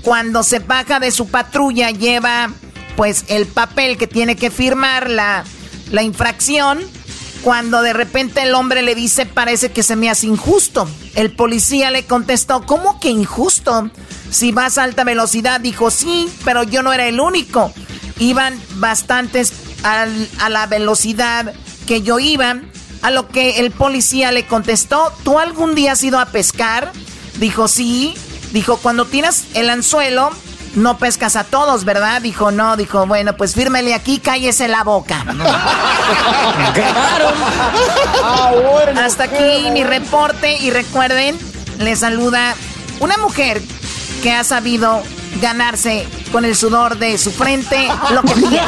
cuando 0.02 0.42
se 0.42 0.58
baja 0.60 1.00
de 1.00 1.10
su 1.10 1.28
patrulla 1.28 1.90
lleva 1.90 2.50
pues 2.96 3.24
el 3.28 3.46
papel 3.46 3.98
que 3.98 4.06
tiene 4.06 4.36
que 4.36 4.50
firmar 4.50 5.10
la, 5.10 5.44
la 5.90 6.02
infracción, 6.02 6.80
cuando 7.42 7.82
de 7.82 7.92
repente 7.92 8.42
el 8.42 8.54
hombre 8.54 8.82
le 8.82 8.94
dice 8.94 9.26
parece 9.26 9.70
que 9.70 9.82
se 9.82 9.94
me 9.96 10.08
hace 10.10 10.26
injusto. 10.26 10.88
El 11.14 11.32
policía 11.32 11.90
le 11.90 12.04
contestó, 12.06 12.64
¿cómo 12.64 12.98
que 12.98 13.10
injusto? 13.10 13.90
Si 14.30 14.50
vas 14.50 14.78
a 14.78 14.84
alta 14.84 15.04
velocidad, 15.04 15.60
dijo 15.60 15.90
sí, 15.90 16.28
pero 16.44 16.62
yo 16.64 16.82
no 16.82 16.92
era 16.92 17.06
el 17.06 17.20
único. 17.20 17.72
Iban 18.18 18.58
bastantes 18.76 19.52
al- 19.82 20.28
a 20.40 20.48
la 20.48 20.66
velocidad 20.66 21.52
que 21.86 22.02
yo 22.02 22.18
iba. 22.18 22.56
A 23.02 23.10
lo 23.10 23.28
que 23.28 23.60
el 23.60 23.70
policía 23.70 24.32
le 24.32 24.46
contestó, 24.46 25.12
¿tú 25.22 25.38
algún 25.38 25.74
día 25.74 25.92
has 25.92 26.02
ido 26.02 26.18
a 26.18 26.26
pescar? 26.26 26.92
Dijo, 27.38 27.68
sí. 27.68 28.14
Dijo, 28.52 28.78
cuando 28.78 29.04
tiras 29.04 29.44
el 29.54 29.70
anzuelo, 29.70 30.30
no 30.74 30.98
pescas 30.98 31.36
a 31.36 31.44
todos, 31.44 31.84
¿verdad? 31.84 32.22
Dijo, 32.22 32.50
no. 32.50 32.76
Dijo, 32.76 33.06
bueno, 33.06 33.36
pues 33.36 33.54
fírmele 33.54 33.94
aquí, 33.94 34.18
cállese 34.18 34.68
la 34.68 34.84
boca. 34.84 35.24
Hasta 39.02 39.24
aquí 39.24 39.70
mi 39.72 39.84
reporte 39.84 40.58
y 40.58 40.70
recuerden, 40.70 41.38
les 41.78 42.00
saluda 42.00 42.54
una 43.00 43.16
mujer 43.18 43.62
que 44.22 44.32
ha 44.32 44.44
sabido 44.44 45.02
ganarse 45.40 46.06
con 46.32 46.44
el 46.44 46.56
sudor 46.56 46.98
de 46.98 47.18
su 47.18 47.30
frente 47.30 47.88
lo 48.12 48.22
que 48.22 48.34
tiene. 48.34 48.60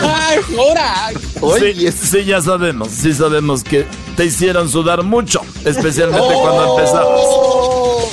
Sí, 1.58 1.92
sí, 1.92 2.24
ya 2.24 2.40
sabemos, 2.40 2.88
sí 2.90 3.14
sabemos 3.14 3.62
que 3.62 3.86
te 4.16 4.24
hicieron 4.26 4.68
sudar 4.68 5.02
mucho, 5.02 5.40
especialmente 5.64 6.34
cuando 6.40 6.78
empezabas. 6.78 7.20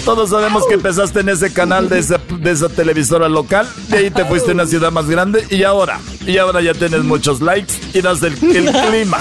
Todos 0.06 0.30
sabemos 0.30 0.66
que 0.68 0.76
empezaste 0.76 1.22
en 1.22 1.30
ese 1.30 1.52
canal 1.52 1.90
de 1.90 2.00
esa, 2.00 2.20
de 2.30 2.52
esa 2.52 2.70
televisora 2.70 3.28
local, 3.28 3.68
de 3.88 3.98
ahí 3.98 4.12
te 4.12 4.24
fuiste 4.26 4.52
a 4.52 4.54
una 4.54 4.68
ciudad 4.68 4.92
más 4.92 5.08
grande 5.08 5.46
y 5.50 5.64
ahora, 5.64 6.00
y 6.28 6.38
ahora 6.38 6.62
ya 6.62 6.74
tienes 6.74 7.04
muchos 7.04 7.42
likes 7.42 7.74
y 7.94 8.02
das 8.02 8.22
el, 8.22 8.34
el 8.34 8.72
clima. 8.72 9.18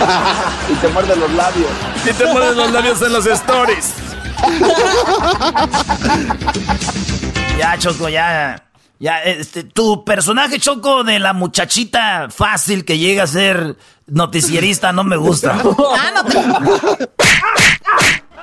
y 0.68 0.74
te 0.74 0.88
muerde 0.88 1.14
los 1.16 1.32
labios. 1.32 1.70
Y 2.04 2.12
te 2.12 2.26
muerden 2.26 2.56
los 2.56 2.72
labios 2.72 3.00
en 3.02 3.12
los 3.12 3.26
stories. 3.26 3.92
Ya, 7.58 7.78
Choco, 7.78 8.10
ya. 8.10 8.65
Ya, 8.98 9.22
este, 9.22 9.62
tu 9.64 10.04
personaje 10.04 10.58
choco 10.58 11.04
de 11.04 11.18
la 11.18 11.34
muchachita 11.34 12.28
fácil 12.30 12.84
que 12.84 12.98
llega 12.98 13.24
a 13.24 13.26
ser 13.26 13.76
noticierista 14.06 14.92
no 14.92 15.04
me 15.04 15.16
gusta. 15.16 15.58
ah, 15.62 16.10
no 16.14 16.24
te... 16.24 16.38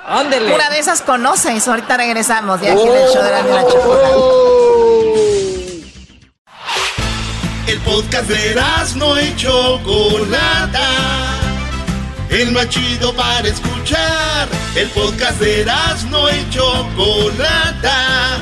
Ándele. 0.05 0.53
Una 0.53 0.69
de 0.69 0.79
esas 0.79 1.01
conoces. 1.01 1.67
Ahorita 1.67 1.97
regresamos 1.97 2.61
de 2.61 2.71
aquí 2.71 2.87
del 2.87 3.09
show 3.09 3.23
de 3.23 3.31
la, 3.31 3.43
de 3.43 3.53
la 3.53 3.67
chocolate. 3.67 4.43
El 7.67 7.79
podcast 7.79 8.27
de 8.27 8.61
no 8.97 9.19
y 9.19 9.35
Chocolata. 9.35 10.89
El 12.29 12.51
más 12.51 12.69
chido 12.69 13.13
para 13.15 13.47
escuchar. 13.47 14.49
El 14.75 14.89
podcast 14.89 15.39
de 15.39 15.65
no 16.09 16.29
y 16.29 16.49
Chocolata. 16.49 18.41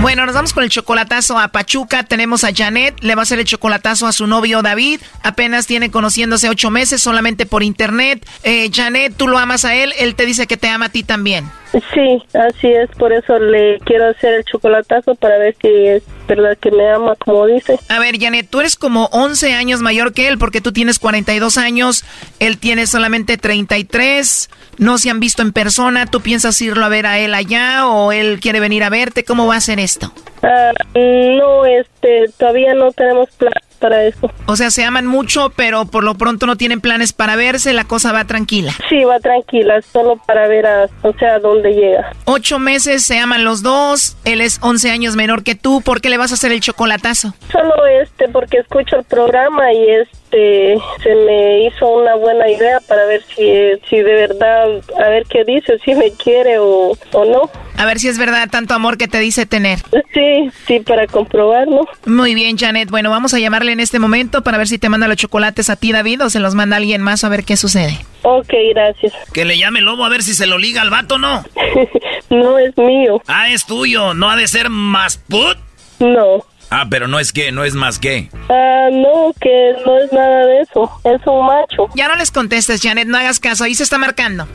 Bueno, 0.00 0.24
nos 0.26 0.34
vamos 0.34 0.52
con 0.52 0.62
el 0.62 0.70
chocolatazo 0.70 1.38
a 1.38 1.48
Pachuca. 1.48 2.04
Tenemos 2.04 2.44
a 2.44 2.54
Janet, 2.54 3.02
le 3.02 3.16
va 3.16 3.22
a 3.22 3.24
hacer 3.24 3.40
el 3.40 3.44
chocolatazo 3.44 4.06
a 4.06 4.12
su 4.12 4.28
novio 4.28 4.62
David. 4.62 5.00
Apenas 5.24 5.66
tiene 5.66 5.90
conociéndose 5.90 6.48
ocho 6.48 6.70
meses 6.70 7.02
solamente 7.02 7.46
por 7.46 7.64
internet. 7.64 8.24
Eh, 8.44 8.70
Janet, 8.72 9.14
tú 9.16 9.26
lo 9.26 9.38
amas 9.38 9.64
a 9.64 9.74
él, 9.74 9.92
él 9.98 10.14
te 10.14 10.24
dice 10.24 10.46
que 10.46 10.56
te 10.56 10.68
ama 10.68 10.86
a 10.86 10.88
ti 10.90 11.02
también. 11.02 11.50
Sí, 11.72 12.22
así 12.34 12.68
es, 12.68 12.88
por 12.96 13.12
eso 13.12 13.38
le 13.38 13.78
quiero 13.80 14.08
hacer 14.08 14.34
el 14.34 14.44
chocolatazo 14.44 15.14
para 15.16 15.36
ver 15.36 15.54
si 15.60 15.68
es 15.68 16.02
verdad 16.26 16.56
que 16.58 16.70
me 16.70 16.88
ama 16.90 17.14
como 17.16 17.46
dice. 17.46 17.78
A 17.88 17.98
ver, 17.98 18.18
Janet, 18.18 18.48
tú 18.48 18.60
eres 18.60 18.76
como 18.76 19.06
11 19.12 19.52
años 19.54 19.82
mayor 19.82 20.14
que 20.14 20.28
él 20.28 20.38
porque 20.38 20.60
tú 20.60 20.72
tienes 20.72 20.98
42 20.98 21.58
años, 21.58 22.04
él 22.38 22.58
tiene 22.58 22.86
solamente 22.86 23.36
33, 23.36 24.48
no 24.78 24.96
se 24.98 25.10
han 25.10 25.20
visto 25.20 25.42
en 25.42 25.52
persona, 25.52 26.06
¿tú 26.06 26.22
piensas 26.22 26.60
irlo 26.62 26.84
a 26.84 26.88
ver 26.88 27.06
a 27.06 27.18
él 27.18 27.34
allá 27.34 27.86
o 27.86 28.12
él 28.12 28.40
quiere 28.40 28.60
venir 28.60 28.82
a 28.82 28.88
verte? 28.88 29.24
¿Cómo 29.24 29.46
va 29.46 29.56
a 29.56 29.60
ser 29.60 29.78
esto? 29.78 30.12
Ah, 30.42 30.72
no, 30.94 31.66
este, 31.66 32.26
todavía 32.38 32.74
no 32.74 32.92
tenemos 32.92 33.28
plan 33.32 33.52
para 33.78 34.04
eso. 34.04 34.30
O 34.46 34.56
sea, 34.56 34.70
se 34.70 34.84
aman 34.84 35.06
mucho, 35.06 35.50
pero 35.56 35.84
por 35.86 36.04
lo 36.04 36.14
pronto 36.14 36.46
no 36.46 36.56
tienen 36.56 36.80
planes 36.80 37.12
para 37.12 37.36
verse, 37.36 37.72
la 37.72 37.84
cosa 37.84 38.12
va 38.12 38.24
tranquila. 38.24 38.72
Sí, 38.88 39.04
va 39.04 39.18
tranquila, 39.20 39.80
solo 39.82 40.16
para 40.26 40.48
ver 40.48 40.66
a, 40.66 40.86
o 41.02 41.12
sea, 41.14 41.38
dónde 41.38 41.72
llega. 41.72 42.12
Ocho 42.24 42.58
meses, 42.58 43.02
se 43.04 43.18
aman 43.18 43.44
los 43.44 43.62
dos, 43.62 44.16
él 44.24 44.40
es 44.40 44.58
11 44.62 44.90
años 44.90 45.16
menor 45.16 45.42
que 45.42 45.54
tú, 45.54 45.80
¿por 45.80 46.00
qué 46.00 46.10
le 46.10 46.18
vas 46.18 46.32
a 46.32 46.34
hacer 46.34 46.52
el 46.52 46.60
chocolatazo? 46.60 47.34
Solo 47.50 47.86
este, 47.86 48.28
porque 48.28 48.58
escucho 48.58 48.96
el 48.96 49.04
programa 49.04 49.72
y 49.72 49.90
este, 49.90 50.78
se 51.02 51.14
me 51.14 51.66
hizo 51.66 51.88
una 51.88 52.14
buena 52.16 52.48
idea 52.48 52.80
para 52.86 53.06
ver 53.06 53.22
si, 53.34 53.44
si 53.88 53.96
de 53.96 54.14
verdad, 54.14 54.66
a 54.98 55.08
ver 55.08 55.24
qué 55.28 55.44
dice, 55.44 55.78
si 55.84 55.94
me 55.94 56.10
quiere 56.12 56.58
o, 56.58 56.92
o 57.12 57.24
no. 57.24 57.50
A 57.76 57.86
ver 57.86 58.00
si 58.00 58.08
es 58.08 58.18
verdad 58.18 58.48
tanto 58.50 58.74
amor 58.74 58.98
que 58.98 59.06
te 59.06 59.18
dice 59.20 59.46
tener. 59.46 59.78
Sí, 60.12 60.50
sí, 60.66 60.80
para 60.80 61.06
comprobarlo. 61.06 61.86
Muy 62.06 62.34
bien, 62.34 62.58
Janet. 62.58 62.90
Bueno, 62.90 63.10
vamos 63.10 63.34
a 63.34 63.38
llamarle 63.38 63.67
en 63.68 63.80
este 63.80 63.98
momento 63.98 64.42
para 64.42 64.58
ver 64.58 64.68
si 64.68 64.78
te 64.78 64.88
manda 64.88 65.08
los 65.08 65.16
chocolates 65.16 65.70
a 65.70 65.76
ti, 65.76 65.92
David, 65.92 66.24
o 66.24 66.30
se 66.30 66.40
los 66.40 66.54
manda 66.54 66.76
alguien 66.76 67.02
más 67.02 67.24
a 67.24 67.28
ver 67.28 67.44
qué 67.44 67.56
sucede. 67.56 67.98
Ok, 68.22 68.52
gracias. 68.74 69.12
Que 69.32 69.44
le 69.44 69.58
llame 69.58 69.80
Lobo 69.80 70.04
a 70.04 70.08
ver 70.08 70.22
si 70.22 70.34
se 70.34 70.46
lo 70.46 70.58
liga 70.58 70.82
al 70.82 70.90
vato, 70.90 71.18
¿no? 71.18 71.44
no, 72.30 72.58
es 72.58 72.76
mío. 72.76 73.22
Ah, 73.26 73.50
es 73.50 73.66
tuyo. 73.66 74.14
¿No 74.14 74.30
ha 74.30 74.36
de 74.36 74.48
ser 74.48 74.70
más 74.70 75.16
put? 75.16 75.56
No. 75.98 76.44
Ah, 76.70 76.86
pero 76.90 77.08
no 77.08 77.18
es 77.18 77.32
que, 77.32 77.50
no 77.50 77.64
es 77.64 77.74
más 77.74 77.98
que. 77.98 78.28
Ah, 78.50 78.88
no, 78.92 79.32
que 79.40 79.74
no 79.86 79.98
es 79.98 80.12
nada 80.12 80.46
de 80.46 80.60
eso. 80.60 80.90
Es 81.04 81.26
un 81.26 81.46
macho. 81.46 81.88
Ya 81.94 82.08
no 82.08 82.16
les 82.16 82.30
contestes, 82.30 82.82
Janet, 82.82 83.08
no 83.08 83.16
hagas 83.16 83.40
caso. 83.40 83.64
Ahí 83.64 83.74
se 83.74 83.82
está 83.84 83.96
marcando. 83.96 84.46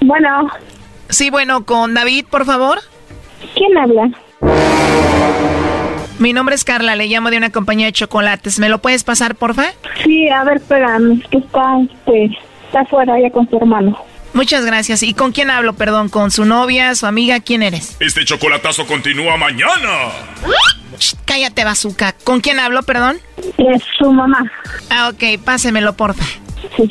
Bueno. 0.00 0.48
Sí, 1.08 1.30
bueno, 1.30 1.64
con 1.64 1.94
David, 1.94 2.26
por 2.30 2.44
favor. 2.46 2.80
¿Quién 3.54 3.76
habla? 3.76 4.10
Mi 6.18 6.32
nombre 6.32 6.54
es 6.54 6.64
Carla, 6.64 6.96
le 6.96 7.06
llamo 7.06 7.30
de 7.30 7.36
una 7.36 7.50
compañía 7.50 7.86
de 7.86 7.92
chocolates. 7.92 8.58
¿Me 8.58 8.68
lo 8.68 8.78
puedes 8.78 9.04
pasar, 9.04 9.34
porfa? 9.34 9.66
Sí, 10.02 10.28
a 10.28 10.44
ver, 10.44 10.56
espérame, 10.56 11.22
que 11.30 11.38
está, 11.38 11.78
este, 11.82 12.30
está 12.66 12.80
afuera 12.80 13.14
ya 13.20 13.30
con 13.30 13.48
su 13.50 13.56
hermano. 13.56 13.98
Muchas 14.32 14.64
gracias. 14.66 15.02
¿Y 15.02 15.14
con 15.14 15.32
quién 15.32 15.50
hablo, 15.50 15.74
perdón? 15.74 16.08
¿Con 16.08 16.30
su 16.30 16.44
novia, 16.44 16.94
su 16.94 17.06
amiga? 17.06 17.40
¿Quién 17.40 17.62
eres? 17.62 17.96
Este 18.00 18.24
chocolatazo 18.24 18.86
continúa 18.86 19.36
mañana. 19.36 20.10
cállate, 21.24 21.64
bazooka. 21.64 22.12
¿Con 22.24 22.40
quién 22.40 22.60
hablo, 22.60 22.82
perdón? 22.82 23.18
Es 23.56 23.82
su 23.98 24.12
mamá. 24.12 24.50
Ah, 24.90 25.10
ok, 25.12 25.42
pásemelo, 25.42 25.94
porfa. 25.96 26.24
Sí. 26.76 26.88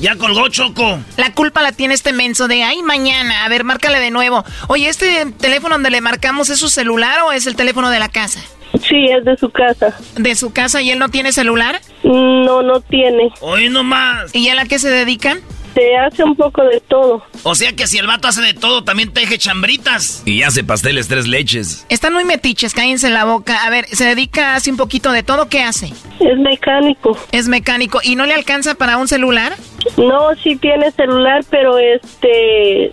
Ya 0.00 0.16
colgó 0.16 0.48
Choco. 0.48 0.98
La 1.18 1.32
culpa 1.34 1.60
la 1.62 1.72
tiene 1.72 1.92
este 1.94 2.12
menso 2.12 2.48
de 2.48 2.62
ay 2.62 2.82
mañana. 2.82 3.44
A 3.44 3.48
ver, 3.48 3.64
márcale 3.64 4.00
de 4.00 4.10
nuevo. 4.10 4.44
Oye, 4.68 4.88
¿este 4.88 5.26
teléfono 5.38 5.74
donde 5.74 5.90
le 5.90 6.00
marcamos 6.00 6.48
es 6.48 6.58
su 6.58 6.70
celular 6.70 7.20
o 7.22 7.32
es 7.32 7.46
el 7.46 7.54
teléfono 7.54 7.90
de 7.90 7.98
la 7.98 8.08
casa? 8.08 8.40
Sí, 8.88 9.06
es 9.06 9.24
de 9.24 9.36
su 9.36 9.50
casa. 9.50 9.94
¿De 10.16 10.34
su 10.36 10.52
casa 10.52 10.80
y 10.80 10.90
él 10.90 10.98
no 10.98 11.10
tiene 11.10 11.32
celular? 11.32 11.80
No, 12.02 12.62
no 12.62 12.80
tiene. 12.80 13.30
Hoy 13.40 13.68
nomás. 13.68 14.34
¿Y 14.34 14.48
a 14.48 14.54
la 14.54 14.64
qué 14.64 14.78
se 14.78 14.88
dedican? 14.88 15.40
Se 15.74 15.96
hace 15.96 16.24
un 16.24 16.34
poco 16.34 16.64
de 16.64 16.80
todo. 16.80 17.22
O 17.42 17.54
sea 17.54 17.72
que 17.74 17.86
si 17.86 17.98
el 17.98 18.06
vato 18.06 18.28
hace 18.28 18.42
de 18.42 18.54
todo, 18.54 18.84
también 18.84 19.12
teje 19.12 19.38
chambritas. 19.38 20.22
Y 20.26 20.42
hace 20.42 20.64
pasteles 20.64 21.08
tres 21.08 21.26
leches. 21.26 21.86
Están 21.88 22.12
muy 22.12 22.24
metiches, 22.24 22.74
cállense 22.74 23.08
la 23.10 23.24
boca. 23.24 23.64
A 23.64 23.70
ver, 23.70 23.86
se 23.86 24.04
dedica, 24.04 24.54
hace 24.56 24.70
un 24.70 24.76
poquito 24.76 25.12
de 25.12 25.22
todo, 25.22 25.48
¿qué 25.48 25.62
hace? 25.62 25.92
Es 26.18 26.38
mecánico. 26.38 27.16
Es 27.32 27.48
mecánico. 27.48 28.00
¿Y 28.02 28.16
no 28.16 28.26
le 28.26 28.34
alcanza 28.34 28.74
para 28.74 28.96
un 28.96 29.08
celular? 29.08 29.54
No, 29.96 30.34
sí 30.42 30.56
tiene 30.56 30.90
celular, 30.90 31.44
pero 31.50 31.78
este, 31.78 32.92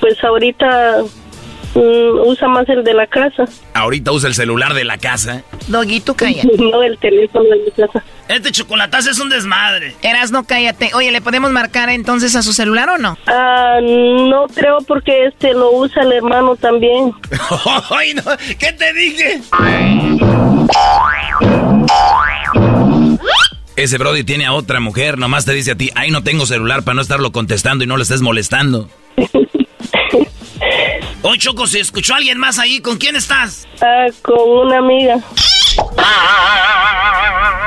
pues 0.00 0.22
ahorita 0.24 1.02
mm, 1.74 2.28
usa 2.28 2.48
más 2.48 2.68
el 2.68 2.84
de 2.84 2.94
la 2.94 3.06
casa. 3.06 3.44
Ahorita 3.74 4.12
usa 4.12 4.28
el 4.28 4.34
celular 4.34 4.74
de 4.74 4.84
la 4.84 4.98
casa. 4.98 5.42
Doguito, 5.68 6.14
cállate. 6.14 6.48
no, 6.58 6.82
el 6.82 6.98
teléfono 6.98 7.44
de 7.48 7.56
mi 7.64 7.70
casa. 7.70 8.02
Este 8.28 8.50
chocolatazo 8.50 9.10
es 9.10 9.18
un 9.18 9.28
desmadre. 9.28 9.94
Eras, 10.02 10.30
no 10.30 10.44
cállate. 10.44 10.90
Oye, 10.94 11.10
¿le 11.10 11.20
podemos 11.20 11.50
marcar 11.50 11.90
entonces 11.90 12.34
a 12.36 12.42
su 12.42 12.52
celular 12.52 12.88
o 12.88 12.98
no? 12.98 13.18
Ah, 13.26 13.78
no 13.82 14.46
creo 14.54 14.78
porque 14.86 15.26
este 15.26 15.52
lo 15.52 15.72
usa 15.72 16.02
el 16.02 16.12
hermano 16.12 16.56
también. 16.56 17.12
Ay, 17.90 18.14
no. 18.14 18.22
¿Qué 18.58 18.72
te 18.72 18.92
dije? 18.94 19.40
Ese 23.76 23.98
Brody 23.98 24.22
tiene 24.22 24.46
a 24.46 24.52
otra 24.52 24.78
mujer, 24.78 25.18
nomás 25.18 25.44
te 25.44 25.52
dice 25.52 25.72
a 25.72 25.74
ti, 25.74 25.90
ay, 25.96 26.12
no 26.12 26.22
tengo 26.22 26.46
celular 26.46 26.84
para 26.84 26.94
no 26.94 27.02
estarlo 27.02 27.32
contestando 27.32 27.82
y 27.82 27.88
no 27.88 27.96
le 27.96 28.04
estés 28.04 28.22
molestando. 28.22 28.88
Oye, 31.26 31.38
Choco, 31.38 31.66
¿se 31.66 31.80
escuchó 31.80 32.14
alguien 32.14 32.36
más 32.36 32.58
ahí? 32.58 32.80
¿Con 32.80 32.98
quién 32.98 33.16
estás? 33.16 33.66
Ah, 33.80 34.08
con 34.20 34.66
una 34.66 34.76
amiga. 34.76 35.16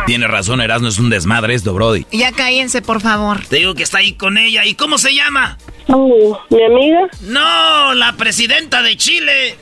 Tiene 0.05 0.27
razón, 0.27 0.61
Erasmo, 0.61 0.87
es 0.89 0.99
un 0.99 1.09
desmadre 1.09 1.55
esto, 1.55 1.73
Brody. 1.73 2.05
Ya 2.11 2.31
cállense, 2.31 2.83
por 2.83 3.01
favor. 3.01 3.43
Te 3.47 3.55
digo 3.55 3.73
que 3.73 3.81
está 3.81 3.97
ahí 3.97 4.13
con 4.13 4.37
ella. 4.37 4.63
¿Y 4.63 4.75
cómo 4.75 4.99
se 4.99 5.15
llama? 5.15 5.57
Oh, 5.89 6.39
¿Mi 6.49 6.63
amiga? 6.63 7.07
No, 7.21 7.93
la 7.93 8.13
presidenta 8.17 8.81
de 8.81 8.97
Chile. 8.97 9.55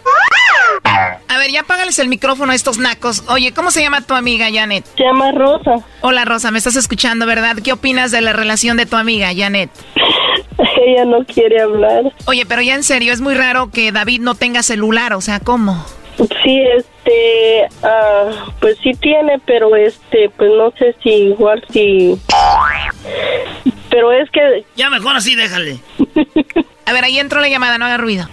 A 0.84 1.38
ver, 1.38 1.51
ya 1.51 1.61
apágales 1.61 1.99
el 1.99 2.07
micrófono 2.07 2.51
a 2.51 2.55
estos 2.55 2.78
nacos. 2.78 3.23
Oye, 3.28 3.53
¿cómo 3.53 3.71
se 3.71 3.82
llama 3.82 4.01
tu 4.01 4.15
amiga, 4.15 4.47
Janet? 4.51 4.86
Se 4.97 5.03
llama 5.03 5.32
Rosa. 5.32 5.86
Hola, 6.01 6.26
Rosa, 6.26 6.51
me 6.51 6.57
estás 6.57 6.76
escuchando, 6.76 7.26
¿verdad? 7.26 7.57
¿Qué 7.63 7.73
opinas 7.73 8.11
de 8.11 8.21
la 8.21 8.34
relación 8.34 8.78
de 8.78 8.86
tu 8.86 8.95
amiga, 8.95 9.30
Janet? 9.36 9.69
Ella 10.86 11.05
no 11.05 11.26
quiere 11.26 11.61
hablar. 11.61 12.11
Oye, 12.26 12.45
pero 12.45 12.61
ya 12.61 12.76
en 12.76 12.84
serio, 12.84 13.13
es 13.13 13.21
muy 13.21 13.36
raro 13.36 13.69
que 13.71 13.91
David 13.91 14.21
no 14.21 14.36
tenga 14.36 14.63
celular, 14.63 15.13
o 15.13 15.21
sea, 15.21 15.39
¿cómo? 15.39 15.86
Sí, 16.17 16.61
este, 16.78 17.67
ah, 17.84 18.53
pues 18.61 18.78
sí 18.82 18.91
tiene, 18.93 19.39
pero 19.45 19.76
este, 19.76 20.30
pues 20.38 20.49
no 20.57 20.71
sé 20.71 20.95
si 21.03 21.09
igual 21.09 21.63
si... 21.71 22.17
Pero 23.89 24.12
es 24.12 24.30
que... 24.32 24.66
Ya 24.76 24.89
mejor 24.89 25.16
así, 25.16 25.36
déjale. 25.36 25.80
A 26.86 26.93
ver, 26.93 27.04
ahí 27.04 27.18
entró 27.18 27.39
la 27.39 27.50
llamada, 27.50 27.78
no 27.78 27.86
haga 27.86 27.98
ruido. 27.98 28.28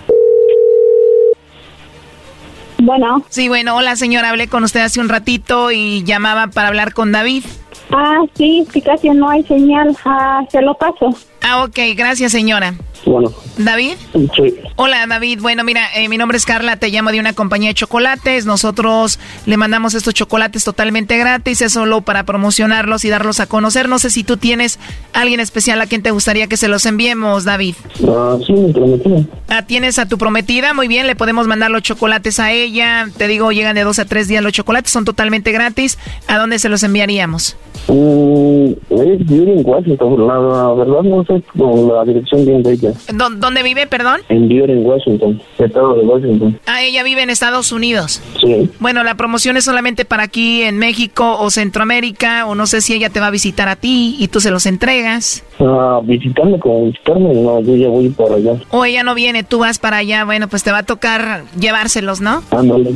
Bueno. 2.79 3.23
Sí, 3.29 3.49
bueno, 3.49 3.77
hola 3.77 3.95
señora, 3.95 4.31
hablé 4.31 4.49
con 4.49 4.65
usted 4.65 4.81
hace 4.81 5.01
un 5.01 5.09
ratito 5.09 5.71
y 5.71 6.03
llamaba 6.03 6.49
para 6.49 6.69
hablar 6.69 6.93
con 6.93 7.13
David. 7.13 7.45
Ah, 7.93 8.23
sí, 8.35 8.67
sí, 8.73 8.83
casi 8.83 9.09
no 9.11 9.29
hay 9.29 9.45
señal. 9.45 9.97
Ah, 10.05 10.43
se 10.51 10.61
lo 10.63 10.75
paso. 10.75 11.15
Ah, 11.43 11.63
ok, 11.65 11.79
gracias 11.95 12.33
señora. 12.33 12.75
Bueno. 13.05 13.33
¿David? 13.59 13.95
Sí. 14.13 14.55
Hola 14.77 15.07
David, 15.07 15.41
bueno 15.41 15.65
mira, 15.65 15.83
eh, 15.95 16.09
mi 16.09 16.17
nombre 16.17 16.39
es 16.39 16.47
Carla, 16.47 16.77
te 16.77 16.89
llamo 16.89 17.11
de 17.11 17.21
una 17.21 17.33
compañía 17.33 17.71
de 17.71 17.75
chocolates, 17.75 18.47
nosotros 18.47 19.19
le 19.47 19.57
mandamos 19.57 19.95
estos 19.95 20.15
chocolates 20.15 20.65
totalmente 20.65 21.19
gratis, 21.19 21.63
es 21.63 21.73
solo 21.73 22.01
para 22.01 22.25
promocionarlos 22.25 23.05
y 23.05 23.11
darlos 23.11 23.41
a 23.41 23.47
conocer, 23.47 23.89
no 23.89 23.99
sé 23.99 24.11
si 24.11 24.25
tú 24.25 24.37
tienes 24.37 24.79
alguien 25.13 25.41
especial 25.41 25.81
a 25.81 25.87
quien 25.87 26.03
te 26.03 26.11
gustaría 26.11 26.47
que 26.47 26.57
se 26.57 26.69
los 26.69 26.87
enviemos, 26.87 27.45
David. 27.45 27.75
Ah, 28.09 28.39
sí, 28.47 28.53
mi 28.53 28.73
prometida. 28.73 29.25
Ah, 29.49 29.67
tienes 29.67 29.99
a 29.99 30.07
tu 30.07 30.17
prometida, 30.17 30.73
muy 30.73 30.89
bien, 30.89 31.07
le 31.07 31.17
podemos 31.17 31.47
mandar 31.47 31.71
los 31.71 31.83
chocolates 31.83 32.41
a 32.41 32.53
ella, 32.53 33.09
te 33.17 33.29
digo, 33.29 33.53
llegan 33.53 33.75
de 33.75 33.85
dos 33.85 33.99
a 33.99 34.05
tres 34.05 34.29
días 34.29 34.43
los 34.43 34.53
chocolates, 34.53 34.93
son 34.93 35.05
totalmente 35.05 35.53
gratis, 35.53 35.99
¿a 36.29 36.39
dónde 36.39 36.59
se 36.59 36.69
los 36.69 36.83
enviaríamos? 36.83 37.57
Mm, 37.89 38.73
es 38.91 39.27
vive 39.27 39.55
en 39.55 39.63
Washington, 39.67 40.27
la, 40.27 40.39
la 40.39 40.73
verdad 40.75 41.03
no 41.03 41.25
sé 41.25 41.43
con 41.57 41.89
la 41.89 42.05
dirección 42.05 42.45
bien 42.47 42.63
de 42.63 42.73
ella. 42.73 42.92
¿Dó- 43.13 43.31
¿Dónde 43.31 43.63
vive, 43.63 43.87
perdón? 43.87 44.21
En 44.29 44.49
Beaver, 44.49 44.71
en 44.71 44.85
Washington, 44.87 45.41
estado 45.59 45.95
de 45.95 46.01
Washington. 46.05 46.59
Ah, 46.67 46.83
ella 46.83 47.03
vive 47.03 47.23
en 47.23 47.31
Estados 47.31 47.73
Unidos. 47.73 48.21
Sí. 48.41 48.71
Bueno, 48.81 49.05
la 49.05 49.15
promoción 49.17 49.57
es 49.57 49.65
solamente 49.65 50.05
para 50.05 50.25
aquí 50.25 50.63
en 50.63 50.79
México 50.79 51.37
o 51.39 51.51
Centroamérica, 51.51 52.47
o 52.47 52.55
no 52.55 52.67
sé 52.67 52.81
si 52.81 52.95
ella 52.95 53.11
te 53.11 53.21
va 53.21 53.27
a 53.29 53.31
visitar 53.31 53.69
a 53.69 53.77
ti 53.77 54.17
y 54.19 54.29
tú 54.29 54.41
se 54.41 54.51
los 54.51 54.67
entregas. 54.67 55.45
Ah, 55.61 56.01
visitarme 56.03 56.59
como 56.59 56.87
visitarme, 56.87 57.35
no, 57.35 57.61
yo 57.61 57.77
ya 57.77 57.89
voy 57.89 58.09
para 58.11 58.37
allá. 58.37 58.53
O 58.71 58.85
ella 58.85 59.03
no 59.03 59.15
viene, 59.15 59.43
tú 59.45 59.59
vas 59.61 59.79
para 59.79 59.99
allá, 59.99 60.25
bueno, 60.25 60.49
pues 60.49 60.63
te 60.63 60.71
va 60.73 60.79
a 60.79 60.83
tocar 60.83 61.45
llevárselos, 61.59 62.21
¿no? 62.21 62.43
Ándale. 62.51 62.95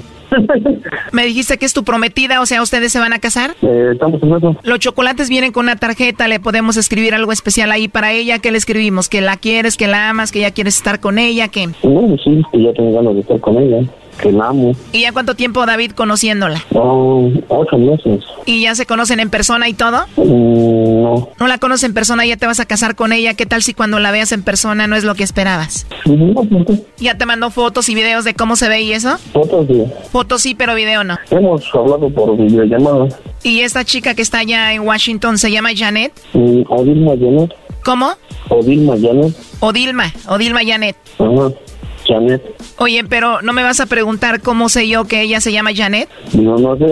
Me 1.13 1.25
dijiste 1.25 1.59
que 1.59 1.67
es 1.67 1.73
tu 1.73 1.85
prometida, 1.85 2.41
o 2.41 2.47
sea, 2.47 2.63
ustedes 2.63 2.93
se 2.93 2.99
van 2.99 3.13
a 3.13 3.19
casar. 3.19 3.55
Eh, 3.63 3.91
estamos 3.93 4.23
en 4.23 4.35
eso. 4.35 4.57
Los 4.63 4.79
chocolates 4.79 5.29
vienen 5.29 5.53
con 5.53 5.67
una 5.67 5.77
tarjeta, 5.77 6.29
le 6.29 6.41
podemos 6.41 6.77
escribir 6.77 7.15
algo 7.15 7.33
especial 7.33 7.71
ahí 7.73 7.89
para 7.89 8.13
ella. 8.13 8.39
¿Qué 8.39 8.51
le 8.51 8.59
escribimos? 8.59 9.09
¿Que 9.09 9.21
la 9.21 9.37
quieres, 9.37 9.77
que 9.77 9.87
la 9.87 10.11
amas, 10.11 10.33
que 10.33 10.41
ya 10.41 10.51
quieres 10.51 10.77
estar 10.77 11.01
con 11.01 11.19
ella? 11.19 11.49
que 11.49 11.67
No, 11.83 12.17
sí, 12.23 12.43
que 12.53 12.63
ya 12.63 12.73
tengo 12.73 12.93
ganas 12.93 13.15
de 13.15 13.21
estar 13.21 13.41
con 13.41 13.59
ella, 13.59 13.83
que 14.17 14.33
la 14.33 14.49
amo. 14.49 14.73
¿Y 14.93 15.03
ya 15.03 15.13
cuánto 15.13 15.35
tiempo, 15.35 15.65
David, 15.67 15.93
conociéndola? 15.93 16.63
Oh, 16.75 17.31
ocho 17.49 17.79
meses. 17.79 18.25
¿Y 18.45 18.63
ya 18.63 18.75
se 18.75 18.87
conocen 18.87 19.21
en 19.21 19.31
persona 19.31 19.69
y 19.69 19.75
todo? 19.75 20.07
Mm, 20.17 21.03
no. 21.03 21.29
No 21.39 21.47
la 21.47 21.59
conoces 21.59 21.85
en 21.85 21.95
persona, 21.95 22.25
ya 22.27 22.37
te 22.37 22.47
vas 22.47 22.61
a 22.61 22.67
casar 22.67 22.95
con 22.95 23.13
ella. 23.13 23.35
¿Qué 23.35 23.47
tal 23.47 23.63
si 23.63 23.75
cuando 23.75 23.99
la 23.99 24.11
veas 24.11 24.33
en 24.33 24.43
persona 24.43 24.87
no 24.87 24.97
es 24.97 25.05
lo 25.05 25.15
que 25.15 25.25
esperabas? 25.25 25.87
No, 26.05 26.35
¿por 26.45 26.65
qué? 26.67 26.83
¿Ya 26.99 27.17
te 27.17 27.27
mandó 27.27 27.51
fotos 27.51 27.89
y 27.89 27.95
videos 27.95 28.25
de 28.25 28.35
cómo 28.35 28.57
se 28.57 28.69
ve 28.69 28.83
y 28.83 28.93
eso? 28.93 29.19
Fotos 29.33 29.69
de... 29.69 29.87
Fotos 30.11 30.43
sí, 30.43 30.55
pero 30.55 30.75
video 30.75 31.05
no. 31.05 31.17
Hemos 31.31 31.63
hablado 31.75 32.11
por 32.11 32.37
videollamada. 32.37 33.09
¿Y 33.43 33.61
esta 33.61 33.85
chica 33.85 34.15
que 34.15 34.23
está 34.23 34.39
allá 34.39 34.73
en 34.73 34.83
Washington 34.83 35.39
se 35.39 35.51
llama 35.51 35.71
Janet? 35.77 36.13
Mm, 36.33 36.63
Odilma 36.69 37.13
Janet. 37.13 37.53
¿Cómo? 37.85 38.11
Odilma 38.49 38.95
Janet. 39.01 39.35
Odilma, 39.61 40.13
Odilma 40.29 40.61
Janet. 40.65 40.97
Ajá. 41.19 41.53
Janet. 42.07 42.43
Oye, 42.79 43.05
pero 43.05 43.43
¿no 43.43 43.53
me 43.53 43.63
vas 43.63 43.81
a 43.81 43.87
preguntar 43.87 44.41
cómo 44.41 44.69
sé 44.69 44.89
yo 44.89 45.05
que 45.05 45.23
ella 45.23 45.41
se 45.41 45.53
llama 45.53 45.71
Janet? 45.75 46.09
No, 46.33 46.57
no 46.57 46.77
sé. 46.77 46.87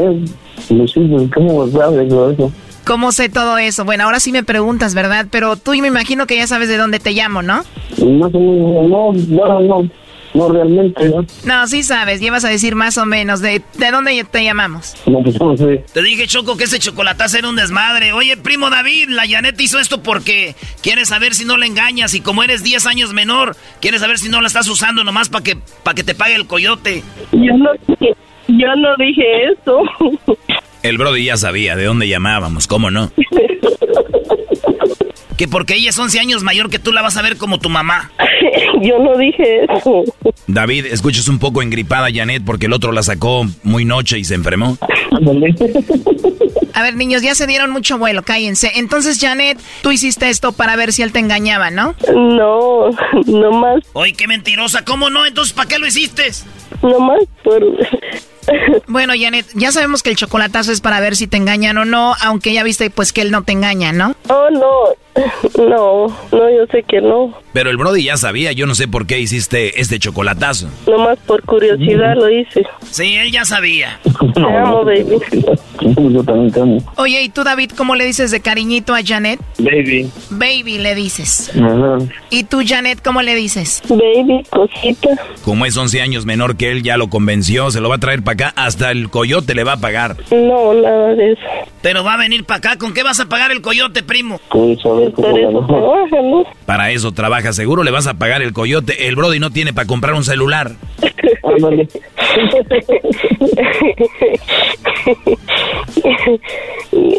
No 0.70 0.88
sé, 0.88 1.00
¿cómo 1.34 1.66
sabes 1.68 2.08
todo 2.08 2.30
eso? 2.30 2.52
¿Cómo 2.86 3.12
sé 3.12 3.28
todo 3.28 3.56
eso? 3.58 3.84
Bueno, 3.84 4.04
ahora 4.04 4.20
sí 4.20 4.30
me 4.30 4.44
preguntas, 4.44 4.94
¿verdad? 4.94 5.26
Pero 5.30 5.56
tú 5.56 5.70
me 5.72 5.88
imagino 5.88 6.26
que 6.26 6.36
ya 6.36 6.46
sabes 6.46 6.68
de 6.68 6.76
dónde 6.76 7.00
te 7.00 7.12
llamo, 7.12 7.42
¿no? 7.42 7.62
Más 7.98 8.34
o 8.34 8.38
menos, 8.38 8.88
no, 8.88 9.12
no, 9.12 9.60
no, 9.60 9.90
no 10.35 10.49
realmente, 10.49 11.09
¿no? 11.09 11.24
No, 11.45 11.66
sí 11.66 11.82
sabes, 11.82 12.20
llevas 12.20 12.45
a 12.45 12.49
decir 12.49 12.74
más 12.74 12.99
o 12.99 13.07
menos. 13.07 13.41
¿De, 13.41 13.62
de 13.78 13.91
dónde 13.91 14.24
te 14.30 14.45
llamamos? 14.45 14.95
No, 15.07 15.22
pues 15.22 15.41
no 15.41 15.57
sé. 15.57 15.85
Te 15.93 16.03
dije, 16.03 16.26
Choco, 16.26 16.57
que 16.57 16.64
ese 16.64 16.78
chocolatazo 16.78 17.39
era 17.39 17.49
un 17.49 17.57
desmadre. 17.57 18.12
Oye, 18.12 18.37
primo 18.37 18.68
David, 18.68 19.09
la 19.11 19.26
Janet 19.28 19.61
hizo 19.61 19.78
esto 19.78 20.03
porque 20.03 20.57
quiere 20.82 21.07
saber 21.07 21.35
si 21.35 21.45
no 21.45 21.57
la 21.57 21.66
engañas. 21.66 22.14
Y 22.14 22.20
como 22.20 22.43
eres 22.43 22.62
10 22.64 22.87
años 22.87 23.12
menor, 23.12 23.57
quiere 23.80 23.99
saber 23.99 24.18
si 24.18 24.28
no 24.28 24.41
la 24.41 24.49
estás 24.49 24.68
usando 24.68 25.05
nomás 25.05 25.28
para 25.28 25.45
que, 25.45 25.57
pa 25.82 25.95
que 25.95 26.03
te 26.03 26.14
pague 26.14 26.35
el 26.35 26.47
coyote. 26.47 27.03
Yo 27.32 27.57
no, 27.57 27.70
yo 28.49 28.76
no 28.76 28.97
dije 28.99 29.24
eso. 29.53 29.82
El 30.82 30.99
Brody 30.99 31.24
ya 31.24 31.37
sabía 31.37 31.76
de 31.76 31.85
dónde 31.85 32.09
llamábamos, 32.09 32.66
¿cómo 32.66 32.91
no? 32.91 33.11
Que 35.37 35.49
porque 35.49 35.74
ella 35.74 35.91
es 35.91 35.99
11 35.99 36.20
años 36.20 36.43
mayor 36.43 36.70
que 36.70 36.78
tú 36.78 36.93
la 36.93 37.03
vas 37.03 37.16
a 37.16 37.22
ver 37.22 37.37
como 37.37 37.59
tu 37.59 37.68
mamá. 37.68 38.12
Yo 38.82 38.99
no 38.99 39.16
dije 39.16 39.64
eso. 39.64 40.05
David, 40.47 40.87
escuchas 40.87 41.28
un 41.28 41.39
poco 41.39 41.62
engripada 41.62 42.07
a 42.07 42.12
Janet 42.12 42.43
porque 42.45 42.66
el 42.66 42.72
otro 42.72 42.93
la 42.93 43.03
sacó 43.03 43.45
muy 43.62 43.85
noche 43.85 44.18
y 44.18 44.24
se 44.24 44.35
enfermó. 44.35 44.78
A 46.74 46.82
ver, 46.82 46.97
niños, 46.97 47.22
ya 47.22 47.35
se 47.35 47.47
dieron 47.47 47.70
mucho 47.70 47.99
vuelo, 47.99 48.22
cállense. 48.22 48.72
Entonces, 48.76 49.18
Janet, 49.20 49.59
tú 49.82 49.93
hiciste 49.93 50.28
esto 50.28 50.53
para 50.53 50.76
ver 50.76 50.93
si 50.93 51.03
él 51.03 51.12
te 51.12 51.20
engañaba, 51.20 51.70
¿no? 51.70 51.95
No, 52.12 52.91
nomás, 53.26 53.82
Oye, 53.93 54.12
qué 54.12 54.26
mentirosa. 54.26 54.85
¿Cómo 54.85 55.11
no? 55.11 55.24
Entonces, 55.24 55.53
¿para 55.55 55.68
qué 55.68 55.78
lo 55.78 55.87
hiciste? 55.87 56.24
nomás 56.82 57.20
por... 57.43 57.62
Bueno, 58.86 59.14
Janet, 59.18 59.47
ya 59.55 59.72
sabemos 59.72 60.03
que 60.03 60.11
el 60.11 60.16
chocolatazo 60.16 60.72
es 60.72 60.80
para 60.80 61.01
ver 61.01 61.16
si 61.16 61.26
te 61.26 61.36
engañan 61.36 61.78
o 61.78 61.84
no, 61.84 62.14
aunque 62.22 62.53
ya 62.53 62.62
viste 62.62 62.90
pues 62.90 63.12
que 63.12 63.22
él 63.22 63.30
no 63.30 63.42
te 63.42 63.53
engaña, 63.53 63.92
¿no? 63.92 64.14
Oh, 64.28 64.49
no, 64.51 64.95
no, 65.59 66.07
no, 66.32 66.51
yo 66.51 66.66
sé 66.70 66.82
que 66.82 67.01
no. 67.01 67.32
Pero 67.53 67.70
el 67.70 67.76
Brody 67.76 68.05
ya 68.05 68.16
sabía, 68.16 68.53
yo 68.53 68.66
no 68.66 68.74
sé 68.74 68.88
por 68.88 69.07
qué 69.07 69.20
hiciste 69.20 69.80
este 69.80 69.99
chocolatazo. 69.99 70.68
Nomás 70.86 71.18
por 71.20 71.42
curiosidad 71.45 72.16
lo 72.16 72.28
hice. 72.28 72.66
Sí, 72.90 73.14
él 73.14 73.30
ya 73.30 73.45
sabía. 73.45 74.01
Te 74.34 74.40
amo, 74.40 74.84
baby. 74.84 75.18
Yo 75.80 76.24
también 76.24 76.51
te 76.51 76.61
amo. 76.61 76.78
Oye, 76.97 77.22
¿y 77.22 77.28
tú, 77.28 77.45
David, 77.45 77.72
cómo 77.76 77.95
le 77.95 78.05
dices 78.05 78.30
de 78.30 78.40
cariñito 78.40 78.95
a 78.95 79.01
Janet? 79.05 79.40
Baby. 79.59 80.11
Baby, 80.30 80.78
le 80.78 80.95
dices. 80.95 81.53
Ajá. 81.55 81.99
¿Y 82.30 82.45
tú, 82.45 82.62
Janet, 82.66 83.01
cómo 83.03 83.22
le 83.22 83.34
dices? 83.36 83.82
Baby, 83.88 84.42
cosita. 84.51 85.11
Como 85.45 85.64
es 85.64 85.76
11 85.76 86.01
años 86.01 86.26
menor 86.26 86.57
que 86.57 86.72
él, 86.72 86.82
ya 86.82 86.97
lo 86.97 87.09
convenció, 87.09 87.70
se 87.70 87.80
lo 87.80 87.88
va 87.88 87.97
a 87.97 87.99
traer 87.99 88.22
para 88.22 88.34
acá, 88.35 88.53
hasta 88.57 88.91
el 88.91 89.11
coyote 89.11 89.55
le 89.55 89.64
va 89.64 89.72
a 89.72 89.76
pagar. 89.78 90.16
No, 90.30 90.74
nada 90.74 91.14
de 91.14 91.32
eso. 91.32 91.41
Pero 91.82 92.05
va 92.05 92.14
a 92.14 92.16
venir 92.18 92.45
para 92.45 92.59
acá. 92.59 92.78
¿Con 92.78 92.95
qué 92.95 93.03
vas 93.03 93.20
a 93.20 93.26
pagar 93.28 93.51
el 93.53 93.61
coyote, 93.61 94.03
primo? 94.03 94.41
Con 94.49 94.76
saber 94.78 95.12
cómo 95.12 95.30
Por 95.30 95.39
eso 95.41 95.49
ganó. 95.53 95.66
trabaja, 95.66 96.22
¿no? 96.22 96.45
Para 96.66 96.91
eso 96.91 97.12
trabaja, 97.12 97.53
seguro 97.53 97.82
le 97.82 97.91
vas 97.91 98.07
a 98.07 98.14
pagar 98.14 98.43
el 98.43 98.53
coyote. 98.53 99.09
El 99.09 99.16
Brody 99.16 99.39
no 99.41 99.51
tiene 99.51 99.72
para 99.72 99.87
comprar 99.87 100.14
un 100.14 100.24
celular. 100.24 100.72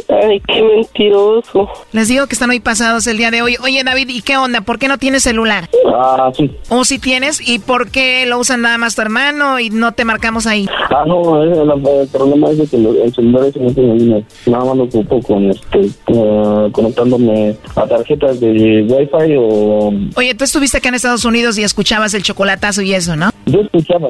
Ay, 0.08 0.42
qué 0.48 0.64
mentiroso. 0.64 1.70
Les 1.92 2.08
digo 2.08 2.28
que 2.28 2.34
están 2.34 2.50
hoy 2.50 2.60
pasados 2.60 3.08
el 3.08 3.18
día 3.18 3.32
de 3.32 3.42
hoy. 3.42 3.58
Oye, 3.64 3.84
David, 3.84 4.10
¿y 4.10 4.22
qué 4.22 4.38
onda? 4.38 4.62
¿Por 4.62 4.80
qué 4.80 4.88
no 4.88 4.98
tienes 4.98 5.24
celular? 5.24 5.70
Ah, 5.94 6.32
sí. 6.36 6.52
¿O 6.70 6.86
si 6.86 7.00
tienes? 7.00 7.48
¿Y 7.48 7.60
por 7.60 7.90
qué 7.90 8.26
lo 8.26 8.40
usan 8.40 8.62
nada 8.62 8.78
más 8.78 8.96
tu 8.96 9.02
hermano 9.02 9.60
y 9.60 9.70
no 9.70 9.94
te 9.94 10.06
marcamos 10.06 10.48
ahí? 10.48 10.68
Ah, 10.90 11.04
no, 11.06 11.44
eh, 11.44 11.52
el, 11.52 12.00
el 12.02 12.08
problema 12.08 12.50
es 12.52 12.70
que 12.70 12.78
el 12.78 13.14
celular 13.14 13.52
tiene 13.52 13.96
línea. 13.96 14.24
Nada 14.46 14.66
más 14.66 14.78
lo 14.78 14.84
ocupo 14.84 15.22
con, 15.22 15.50
este, 15.50 15.82
eh, 16.08 16.70
conectándome 16.72 17.56
a 17.76 17.88
tarjetas 17.88 18.40
de 18.40 18.86
Wi-Fi 18.90 19.36
o... 19.38 19.92
Oye, 20.16 20.36
tú 20.36 20.44
estuviste 20.44 20.78
acá 20.78 20.90
en 20.90 20.96
Estados 20.96 21.26
Unidos 21.26 21.58
y 21.58 21.64
escuchabas 21.64 22.14
el 22.14 22.24
chocolatazo 22.24 22.82
y 22.82 22.94
eso, 22.94 23.16
¿no? 23.16 23.30
Yo 23.46 23.62
escuchaba, 23.62 24.08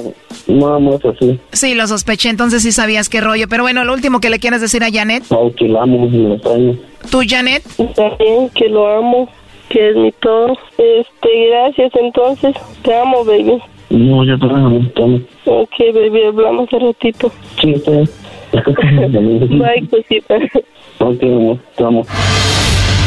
nada 0.47 0.79
así. 1.03 1.39
Sí, 1.51 1.73
lo 1.73 1.87
sospeché, 1.87 2.29
entonces 2.29 2.63
sí 2.63 2.71
sabías 2.71 3.09
qué 3.09 3.21
rollo. 3.21 3.47
Pero 3.49 3.63
bueno, 3.63 3.83
lo 3.83 3.93
último 3.93 4.19
que 4.19 4.29
le 4.29 4.39
quieres 4.39 4.61
decir 4.61 4.83
a 4.83 4.91
Janet. 4.91 5.23
Oh, 5.29 5.51
que 5.53 5.67
la 5.67 5.83
amo 5.83 6.07
y 6.07 6.17
la 6.17 6.35
extraño. 6.35 6.75
¿Tú, 7.09 7.21
Janet? 7.27 7.63
También 7.95 8.49
que 8.49 8.69
lo 8.69 8.87
amo, 8.87 9.29
que 9.69 9.89
es 9.89 9.95
mi 9.95 10.11
todo. 10.13 10.57
Este, 10.77 11.47
gracias 11.49 11.91
entonces. 11.95 12.55
Te 12.83 12.95
amo, 12.95 13.25
baby. 13.25 13.59
No, 13.89 14.23
yo 14.23 14.37
te 14.39 14.45
amo, 14.45 14.81
te 14.95 15.03
amo. 15.03 15.19
Ok, 15.45 15.75
baby, 15.93 16.23
hablamos 16.23 16.71
un 16.73 16.79
ratito. 16.79 17.31
Sí, 17.61 17.73
está 17.73 17.91
bien. 17.91 18.09
Bye, 19.59 19.87
cosita. 19.89 20.35
Ok, 20.99 21.23
amor, 21.23 21.57
te 21.75 21.83
amo. 21.83 22.05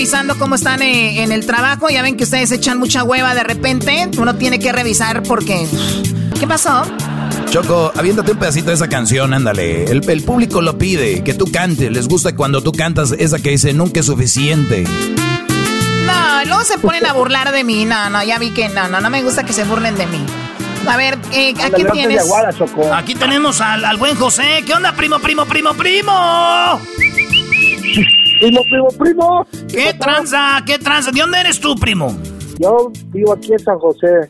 revisando 0.00 0.38
cómo 0.38 0.54
están 0.54 0.80
eh, 0.80 1.22
en 1.22 1.30
el 1.30 1.44
trabajo. 1.44 1.90
Ya 1.90 2.00
ven 2.00 2.16
que 2.16 2.24
ustedes 2.24 2.50
echan 2.52 2.78
mucha 2.78 3.04
hueva 3.04 3.34
de 3.34 3.42
repente. 3.42 4.08
Uno 4.16 4.34
tiene 4.34 4.58
que 4.58 4.72
revisar 4.72 5.22
porque... 5.22 5.66
¿Qué 6.38 6.46
pasó? 6.46 6.84
Choco, 7.50 7.92
aviéntate 7.94 8.32
un 8.32 8.38
pedacito 8.38 8.68
de 8.68 8.76
esa 8.76 8.88
canción, 8.88 9.34
ándale. 9.34 9.84
El, 9.84 10.08
el 10.08 10.22
público 10.22 10.62
lo 10.62 10.78
pide, 10.78 11.22
que 11.22 11.34
tú 11.34 11.52
cantes. 11.52 11.92
Les 11.92 12.08
gusta 12.08 12.34
cuando 12.34 12.62
tú 12.62 12.72
cantas 12.72 13.14
esa 13.18 13.40
que 13.40 13.50
dice 13.50 13.74
nunca 13.74 14.00
es 14.00 14.06
suficiente. 14.06 14.84
No, 16.06 16.44
luego 16.46 16.64
se 16.64 16.78
ponen 16.78 17.04
a 17.04 17.12
burlar 17.12 17.52
de 17.52 17.62
mí. 17.62 17.84
No, 17.84 18.08
no, 18.08 18.24
ya 18.24 18.38
vi 18.38 18.52
que 18.52 18.70
no, 18.70 18.88
no, 18.88 19.02
no 19.02 19.10
me 19.10 19.22
gusta 19.22 19.44
que 19.44 19.52
se 19.52 19.64
burlen 19.64 19.96
de 19.96 20.06
mí. 20.06 20.24
A 20.88 20.96
ver, 20.96 21.18
eh, 21.30 21.52
aquí 21.62 21.84
tienes. 21.92 22.24
Aquí 22.94 23.14
tenemos 23.14 23.60
al, 23.60 23.84
al 23.84 23.98
buen 23.98 24.16
José. 24.16 24.62
¿Qué 24.64 24.72
onda, 24.72 24.94
primo, 24.94 25.18
primo, 25.18 25.44
primo, 25.44 25.74
primo? 25.74 26.80
Primo, 28.40 28.60
primo, 28.62 28.88
primo. 28.98 29.46
¿Qué 29.70 29.92
tranza? 29.94 30.62
¿Qué 30.66 30.78
tranza? 30.78 31.10
¿De 31.12 31.20
dónde 31.20 31.38
eres 31.40 31.60
tú, 31.60 31.74
primo? 31.76 32.16
Yo 32.58 32.90
vivo 33.08 33.32
aquí 33.34 33.52
en 33.52 33.58
San 33.58 33.78
José. 33.78 34.28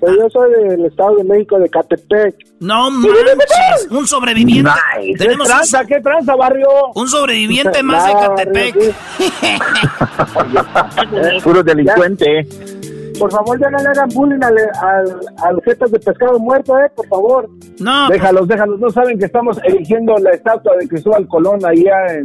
Pero 0.00 0.14
yo 0.16 0.30
soy 0.30 0.50
del 0.68 0.86
Estado 0.86 1.16
de 1.16 1.24
México, 1.24 1.58
de 1.58 1.68
Catepec. 1.68 2.34
No 2.60 2.90
manches, 2.90 3.86
un 3.90 4.06
sobreviviente. 4.06 4.70
Nice. 4.98 5.18
Tenemos 5.18 5.46
¿Qué 5.46 5.52
un- 5.52 5.58
tranza? 5.58 5.84
¿Qué 5.84 6.00
tranza, 6.00 6.36
barrio? 6.36 6.68
Un 6.94 7.06
sobreviviente 7.06 7.82
más 7.82 8.06
de 8.06 8.12
Ya, 8.12 8.20
Catepec. 8.34 8.94
Puro 11.44 11.62
delincuente. 11.62 12.46
Por 13.20 13.30
favor, 13.30 13.60
ya 13.60 13.68
no 13.68 13.78
le 13.78 13.88
hagan 13.90 14.08
bullying 14.14 14.42
al, 14.42 14.56
al, 14.80 15.20
a 15.44 15.52
los 15.52 15.62
jetas 15.62 15.90
de 15.90 16.00
pescado 16.00 16.38
muerto, 16.38 16.78
¿eh? 16.78 16.90
Por 16.96 17.06
favor. 17.06 17.50
No. 17.78 18.08
Déjalos, 18.08 18.48
déjalos. 18.48 18.80
No 18.80 18.88
saben 18.88 19.18
que 19.18 19.26
estamos 19.26 19.58
erigiendo 19.62 20.16
la 20.16 20.30
estatua 20.30 20.72
de 20.80 20.88
Cristóbal 20.88 21.28
Colón 21.28 21.60
allá 21.66 22.14
en... 22.14 22.22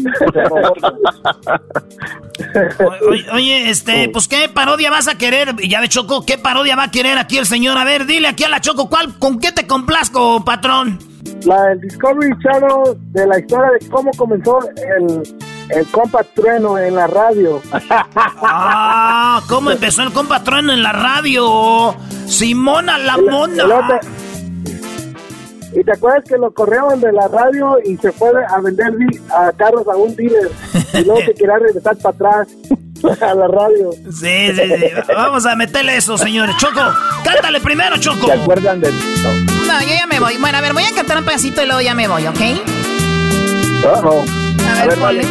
Oye, 3.10 3.26
oye, 3.34 3.70
este, 3.70 4.08
pues 4.08 4.30
qué 4.30 4.48
parodia 4.48 4.90
vas 4.90 5.10
a 5.10 5.18
querer, 5.18 5.56
ya 5.68 5.82
ve 5.82 5.90
Choco, 5.90 6.26
qué 6.26 6.38
parodia 6.38 6.78
va 6.78 6.84
a 6.84 6.92
querer 6.92 7.18
aquí 7.18 7.38
el 7.38 7.46
señor. 7.46 7.78
A 7.78 7.84
ver, 7.84 8.06
dile 8.06 8.30
aquí 8.30 8.46
a 8.46 8.50
la 8.50 8.62
Choco, 8.62 8.90
¿cuál, 8.90 9.20
con 9.20 9.40
qué 9.40 9.52
te 9.52 9.68
complazco, 9.68 10.46
patrón? 10.46 10.98
la 11.46 11.70
del 11.70 11.82
Discovery 11.82 12.32
Channel 12.40 12.98
de 13.12 13.28
la 13.28 13.40
historia 13.40 13.72
de 13.80 13.90
cómo 13.90 14.12
comenzó 14.16 14.60
el, 14.78 15.24
el 15.70 15.86
compa 15.88 16.24
trueno 16.24 16.78
en 16.78 16.96
la 16.96 17.08
radio. 17.08 17.62
Ah, 18.42 19.42
¿cómo 19.48 19.72
empezó 19.72 20.04
el 20.04 20.12
compa 20.12 20.44
Trueno 20.44 20.74
en 20.74 20.84
la 20.84 20.92
radio? 20.92 21.96
Simona 22.28 22.98
la 22.98 23.18
mona. 23.18 23.64
Y 25.74 25.84
te 25.84 25.92
acuerdas 25.92 26.24
que 26.28 26.38
lo 26.38 26.52
corrieron 26.52 27.02
de 27.02 27.12
la 27.12 27.28
radio 27.28 27.78
y 27.84 27.98
se 27.98 28.12
fue 28.14 28.30
a 28.48 28.62
vender 28.62 28.94
a 29.30 29.52
carros 29.52 29.86
a 29.88 29.96
un 29.98 30.16
dealer. 30.16 30.50
Y 30.94 31.04
luego 31.04 31.20
se 31.26 31.34
quería 31.34 31.58
regresar 31.58 31.98
para 31.98 32.16
atrás 32.16 32.48
a 33.22 33.34
la 33.34 33.48
radio. 33.48 33.92
Sí, 33.92 34.54
sí, 34.56 34.62
sí. 34.80 34.86
Vamos 35.14 35.46
a 35.46 35.56
meterle 35.56 35.98
eso, 35.98 36.18
señores. 36.18 36.56
Choco, 36.58 36.82
cántale 37.26 37.60
primero, 37.60 37.98
Choco. 37.98 38.28
¿Se 38.28 38.34
acuerdan 38.34 38.80
de 38.80 38.90
No, 38.92 39.82
yo 39.82 39.88
ya 39.90 40.08
me 40.08 40.20
voy. 40.20 40.38
Bueno, 40.38 40.58
a 40.58 40.62
ver, 40.62 40.74
voy 40.74 40.84
a 40.84 40.96
cantar 40.96 41.18
un 41.18 41.26
pedacito 41.26 41.62
y 41.62 41.66
luego 41.66 41.82
ya 41.82 41.94
me 41.94 42.08
voy, 42.08 42.26
¿ok? 42.28 42.40
Uh-oh. 43.84 44.45
A 44.64 44.86
ver, 44.86 44.98
ponle. 45.00 45.26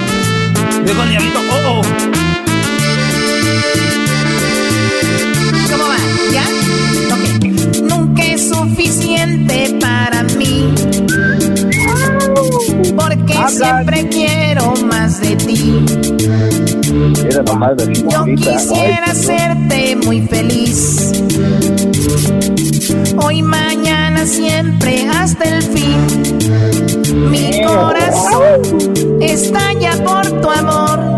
Dijo 0.84 1.02
el 1.02 1.10
diablito, 1.10 1.38
oh, 1.50 1.70
oh. 1.70 1.82
¿Cómo 5.70 5.84
va? 5.88 5.98
¿Ya? 6.32 6.44
Ok. 7.14 7.44
Nunca 7.82 8.22
es 8.24 8.48
suficiente 8.48 9.76
para 9.80 10.22
mí. 10.22 10.74
Porque 12.96 13.34
siempre 13.48 14.08
quiero 14.08 14.74
más 14.88 15.20
de 15.20 15.36
ti. 15.36 15.84
Era 17.28 17.42
nomás 17.42 17.76
de 17.76 17.94
Yo 17.94 18.24
quisiera 18.24 19.06
hacerte 19.06 19.96
muy 19.96 20.20
feliz. 20.22 21.12
Hoy, 23.16 23.42
siempre, 24.26 25.06
hasta 25.08 25.44
el 25.44 25.62
fin. 25.62 27.30
Mi 27.30 27.62
corazón 27.64 28.60
estalla 29.20 29.92
por 30.04 30.40
tu 30.40 30.50
amor. 30.50 31.16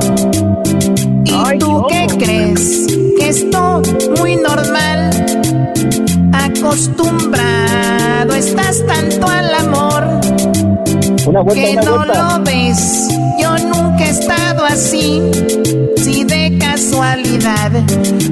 ¿Y 1.24 1.58
tú 1.58 1.86
qué 1.88 2.06
crees? 2.18 2.86
Que 3.18 3.28
esto 3.28 3.82
muy 4.18 4.36
normal. 4.36 5.10
Acostumbrado 6.32 8.34
estás 8.34 8.84
tanto 8.86 9.26
al 9.28 9.54
amor. 9.54 10.04
Una 11.26 11.40
vuelta, 11.42 11.62
que 11.62 11.72
una 11.72 11.82
no 11.82 11.96
vuelta. 11.98 12.38
lo 12.38 12.44
ves. 12.44 13.08
Yo 13.40 13.58
nunca 13.58 14.04
he 14.04 14.10
estado 14.10 14.64
así. 14.64 15.22
Si 15.96 16.24
de 16.24 16.56
casualidad 16.58 17.70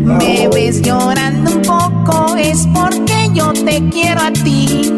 me 0.00 0.48
ves 0.48 0.80
llorando 0.82 1.50
un 1.52 1.62
poco, 1.62 2.36
es 2.36 2.66
porque 2.72 3.03
yo 3.34 3.52
te 3.52 3.82
quiero 3.90 4.20
a 4.22 4.30
ti. 4.32 4.92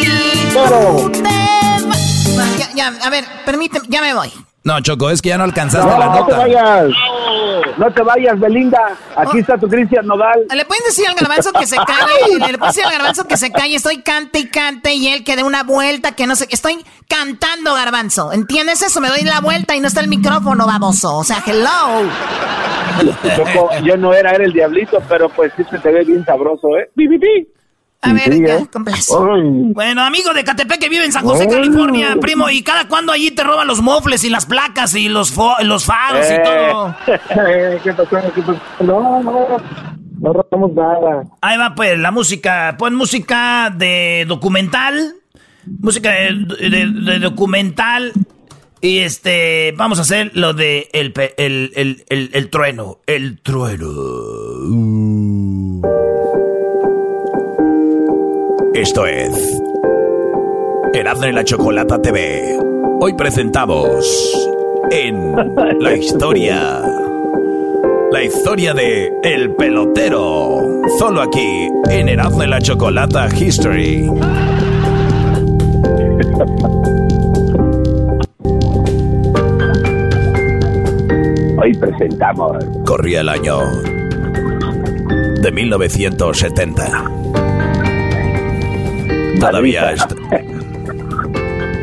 Y 0.00 0.52
tú 0.52 1.10
te 1.12 1.22
vas- 1.22 2.58
Ya, 2.58 2.68
ya, 2.74 2.92
a 3.04 3.10
ver, 3.10 3.24
permíteme, 3.44 3.86
ya 3.88 4.00
me 4.00 4.14
voy. 4.14 4.32
No, 4.64 4.80
Choco, 4.80 5.10
es 5.10 5.20
que 5.20 5.30
ya 5.30 5.38
no 5.38 5.44
alcanzaste 5.44 5.90
No, 5.90 5.98
la 5.98 6.06
no 6.06 6.12
te 6.14 6.20
nota. 6.20 6.36
vayas. 6.38 6.86
No 7.78 7.90
te 7.90 8.02
vayas, 8.02 8.38
Belinda. 8.38 8.96
Aquí 9.16 9.38
está 9.38 9.56
tu 9.58 9.68
Cristian 9.68 10.06
Nodal. 10.06 10.46
Le 10.54 10.64
pueden 10.64 10.84
decir 10.84 11.06
al 11.06 11.14
garbanzo 11.14 11.52
que 11.52 11.66
se 11.66 11.76
calle, 11.76 12.38
le 12.38 12.58
pueden 12.58 12.60
decir 12.60 12.84
al 12.84 12.92
garbanzo 12.92 13.26
que 13.26 13.36
se 13.36 13.50
calle, 13.50 13.76
estoy 13.76 14.02
cante 14.02 14.38
y 14.40 14.48
cante 14.48 14.94
y 14.94 15.08
él 15.08 15.24
que 15.24 15.36
dé 15.36 15.42
una 15.42 15.62
vuelta, 15.62 16.12
que 16.12 16.26
no 16.26 16.36
sé, 16.36 16.46
estoy 16.50 16.84
cantando 17.08 17.74
garbanzo, 17.74 18.32
¿entiendes 18.32 18.82
eso? 18.82 19.00
Me 19.00 19.08
doy 19.08 19.22
la 19.22 19.40
vuelta 19.40 19.74
y 19.76 19.80
no 19.80 19.88
está 19.88 20.00
el 20.00 20.08
micrófono, 20.08 20.66
baboso, 20.66 21.16
o 21.16 21.24
sea, 21.24 21.42
hello. 21.46 22.08
Yo 23.84 23.96
no 23.96 24.12
era, 24.14 24.32
era 24.32 24.44
el 24.44 24.52
diablito, 24.52 25.02
pero 25.08 25.28
pues 25.28 25.52
sí 25.56 25.64
se 25.70 25.78
te 25.78 25.90
ve 25.90 26.04
bien 26.04 26.24
sabroso, 26.24 26.76
¿eh? 26.78 26.90
¡Pi, 26.94 27.08
pi, 27.08 27.18
pi! 27.18 27.48
A 28.04 28.12
ver, 28.12 28.32
Sí, 28.32 28.42
ya, 28.44 28.56
¿eh? 28.56 28.66
Ay. 28.74 29.72
Bueno, 29.72 30.02
amigo 30.02 30.32
de 30.34 30.42
Catepec 30.42 30.80
que 30.80 30.88
vive 30.88 31.04
en 31.04 31.12
San 31.12 31.24
José, 31.24 31.44
Ay. 31.44 31.48
California, 31.54 32.16
primo, 32.20 32.50
¿y 32.50 32.62
cada 32.62 32.88
cuándo 32.88 33.12
allí 33.12 33.30
te 33.30 33.44
roban 33.44 33.68
los 33.68 33.80
mofles 33.80 34.24
y 34.24 34.28
las 34.30 34.44
placas 34.46 34.94
y 34.96 35.08
los, 35.08 35.32
fo- 35.36 35.60
los 35.62 35.84
faros 35.84 36.26
y 36.28 36.32
Eh, 36.34 36.42
todo? 36.44 36.96
¿Qué 37.84 37.92
pasó? 37.92 38.32
¿Qué 38.34 38.42
pasó? 38.42 38.60
No, 38.80 39.22
no, 39.22 39.46
no 40.20 40.32
robamos 40.32 40.72
nada. 40.74 41.22
Ahí 41.40 41.56
va, 41.56 41.74
pues, 41.76 41.96
la 41.98 42.10
música. 42.10 42.74
Pon 42.78 42.94
música 42.96 43.70
de 43.76 44.24
documental. 44.26 45.14
Música 45.80 46.10
de, 46.10 46.46
de- 46.70 46.86
de 47.12 47.18
documental. 47.20 48.12
Y 48.80 48.98
este, 48.98 49.72
vamos 49.76 50.00
a 50.00 50.02
hacer 50.02 50.32
lo 50.34 50.54
de 50.54 50.88
el, 50.92 51.12
pe- 51.12 51.34
el, 51.38 51.70
el, 51.76 52.04
el, 52.08 52.30
el 52.32 52.50
trueno. 52.50 52.98
El 53.06 53.38
trueno. 53.40 53.86
Esto 58.74 59.06
es 59.06 59.62
Erasmo 60.94 61.26
y 61.26 61.32
la 61.32 61.44
Chocolata 61.44 62.00
TV. 62.00 62.58
Hoy 63.00 63.12
presentamos 63.12 64.50
en 64.90 65.34
la 65.78 65.94
historia, 65.98 66.82
la 68.10 68.22
historia 68.22 68.72
de 68.72 69.12
El 69.22 69.54
Pelotero. 69.56 70.56
Solo 70.98 71.20
aquí 71.20 71.68
en 71.90 72.08
Erasmo 72.08 72.44
y 72.44 72.46
la 72.46 72.62
Chocolata 72.62 73.28
History. 73.28 74.08
Hoy 81.58 81.74
presentamos. 81.74 82.64
Corría 82.86 83.20
el 83.20 83.28
año 83.28 83.58
de 85.42 85.52
1970. 85.52 87.21
Todavía 89.50 89.90
est- 89.92 90.12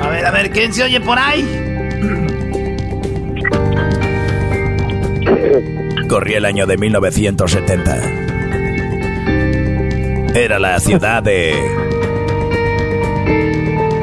A 0.02 0.10
ver, 0.10 0.26
a 0.26 0.32
ver, 0.32 0.50
¿quién 0.52 0.72
se 0.74 0.84
oye 0.84 1.00
por 1.02 1.18
ahí? 1.20 1.46
corría 6.08 6.38
el 6.40 6.46
año 6.46 6.66
de 6.66 6.78
1970. 6.78 7.98
Era 10.34 10.58
la 10.58 10.80
ciudad 10.80 11.22
de 11.22 11.54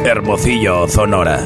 Hermosillo, 0.05 0.87
Sonora. 0.87 1.41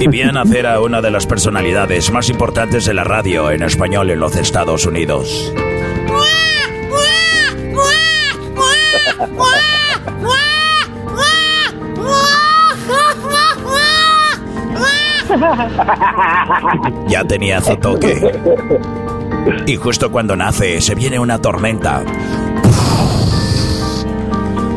Y 0.00 0.06
vi 0.08 0.22
a 0.22 0.30
nacer 0.30 0.66
a 0.66 0.80
una 0.80 1.00
de 1.02 1.10
las 1.10 1.26
personalidades 1.26 2.10
más 2.12 2.28
importantes 2.28 2.84
de 2.84 2.94
la 2.94 3.02
radio 3.04 3.50
en 3.50 3.62
español 3.64 4.10
en 4.10 4.20
los 4.20 4.36
Estados 4.36 4.86
Unidos. 4.86 5.52
Ya 17.08 17.24
tenía 17.24 17.60
su 17.60 17.76
toque. 17.76 18.40
Y 19.66 19.76
justo 19.76 20.10
cuando 20.10 20.36
nace, 20.36 20.80
se 20.80 20.94
viene 20.94 21.18
una 21.18 21.40
tormenta. 21.40 22.02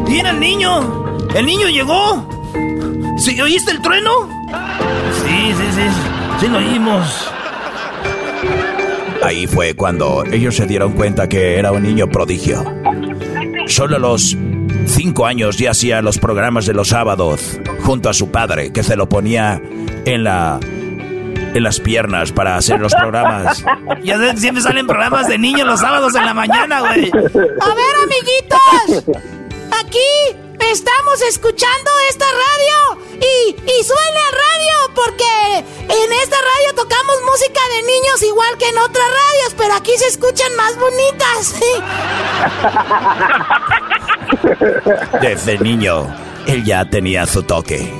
¿Viene 0.08 0.30
el 0.30 0.40
niño? 0.40 1.06
¿El 1.36 1.46
niño 1.46 1.68
llegó? 1.70 2.28
¿Sí, 3.18 3.40
¿Oíste 3.40 3.72
el 3.72 3.82
trueno? 3.82 4.12
Sí, 5.26 5.54
sí, 5.58 5.64
sí. 5.72 5.82
Sí 6.40 6.48
lo 6.48 6.58
oímos. 6.60 7.32
Ahí 9.24 9.48
fue 9.48 9.74
cuando 9.74 10.24
ellos 10.32 10.56
se 10.56 10.66
dieron 10.66 10.94
cuenta 10.94 11.28
que 11.28 11.58
era 11.58 11.72
un 11.72 11.84
niño 11.84 12.08
prodigio. 12.08 12.64
Solo 13.68 13.98
a 13.98 14.00
los 14.00 14.38
cinco 14.86 15.26
años 15.26 15.58
ya 15.58 15.72
hacía 15.72 16.02
los 16.02 16.18
programas 16.18 16.66
de 16.66 16.74
los 16.74 16.90
sábados 16.90 17.60
junto 17.82 18.10
a 18.10 18.14
su 18.14 18.32
padre, 18.32 18.72
que 18.72 18.84
se 18.84 18.96
lo 18.96 19.10
ponía 19.10 19.62
en 20.08 20.24
la 20.24 20.60
en 20.62 21.64
las 21.64 21.80
piernas 21.80 22.32
para 22.32 22.56
hacer 22.56 22.80
los 22.80 22.94
programas. 22.94 23.64
Ya 24.04 24.18
siempre 24.38 24.62
salen 24.62 24.86
programas 24.88 25.28
de 25.28 25.38
niños 25.38 25.68
los 25.68 25.80
sábados 25.82 26.16
en 26.16 26.26
la 26.26 26.34
mañana, 26.34 26.80
güey. 26.80 27.12
A 27.12 27.74
ver, 27.76 27.96
amiguitos. 28.04 29.04
Aquí 29.82 30.38
estamos 30.72 31.22
escuchando 31.28 31.92
esta 32.10 32.26
radio 32.26 33.02
y, 33.16 33.56
y 33.56 33.84
suena 33.84 34.22
radio 34.32 34.94
porque 34.96 35.58
en 35.82 36.14
esta 36.24 36.38
radio 36.38 36.76
tocamos 36.76 37.16
música 37.30 37.60
de 37.76 37.82
niños 37.82 38.24
igual 38.24 38.58
que 38.58 38.70
en 38.70 38.78
otras 38.78 39.08
radios, 39.08 39.56
pero 39.58 39.74
aquí 39.74 39.92
se 39.98 40.08
escuchan 40.08 40.56
más 40.56 40.78
bonitas. 40.78 41.56
Desde 45.22 45.58
niño, 45.60 46.08
él 46.46 46.64
ya 46.64 46.90
tenía 46.90 47.26
su 47.26 47.44
toque. 47.44 47.92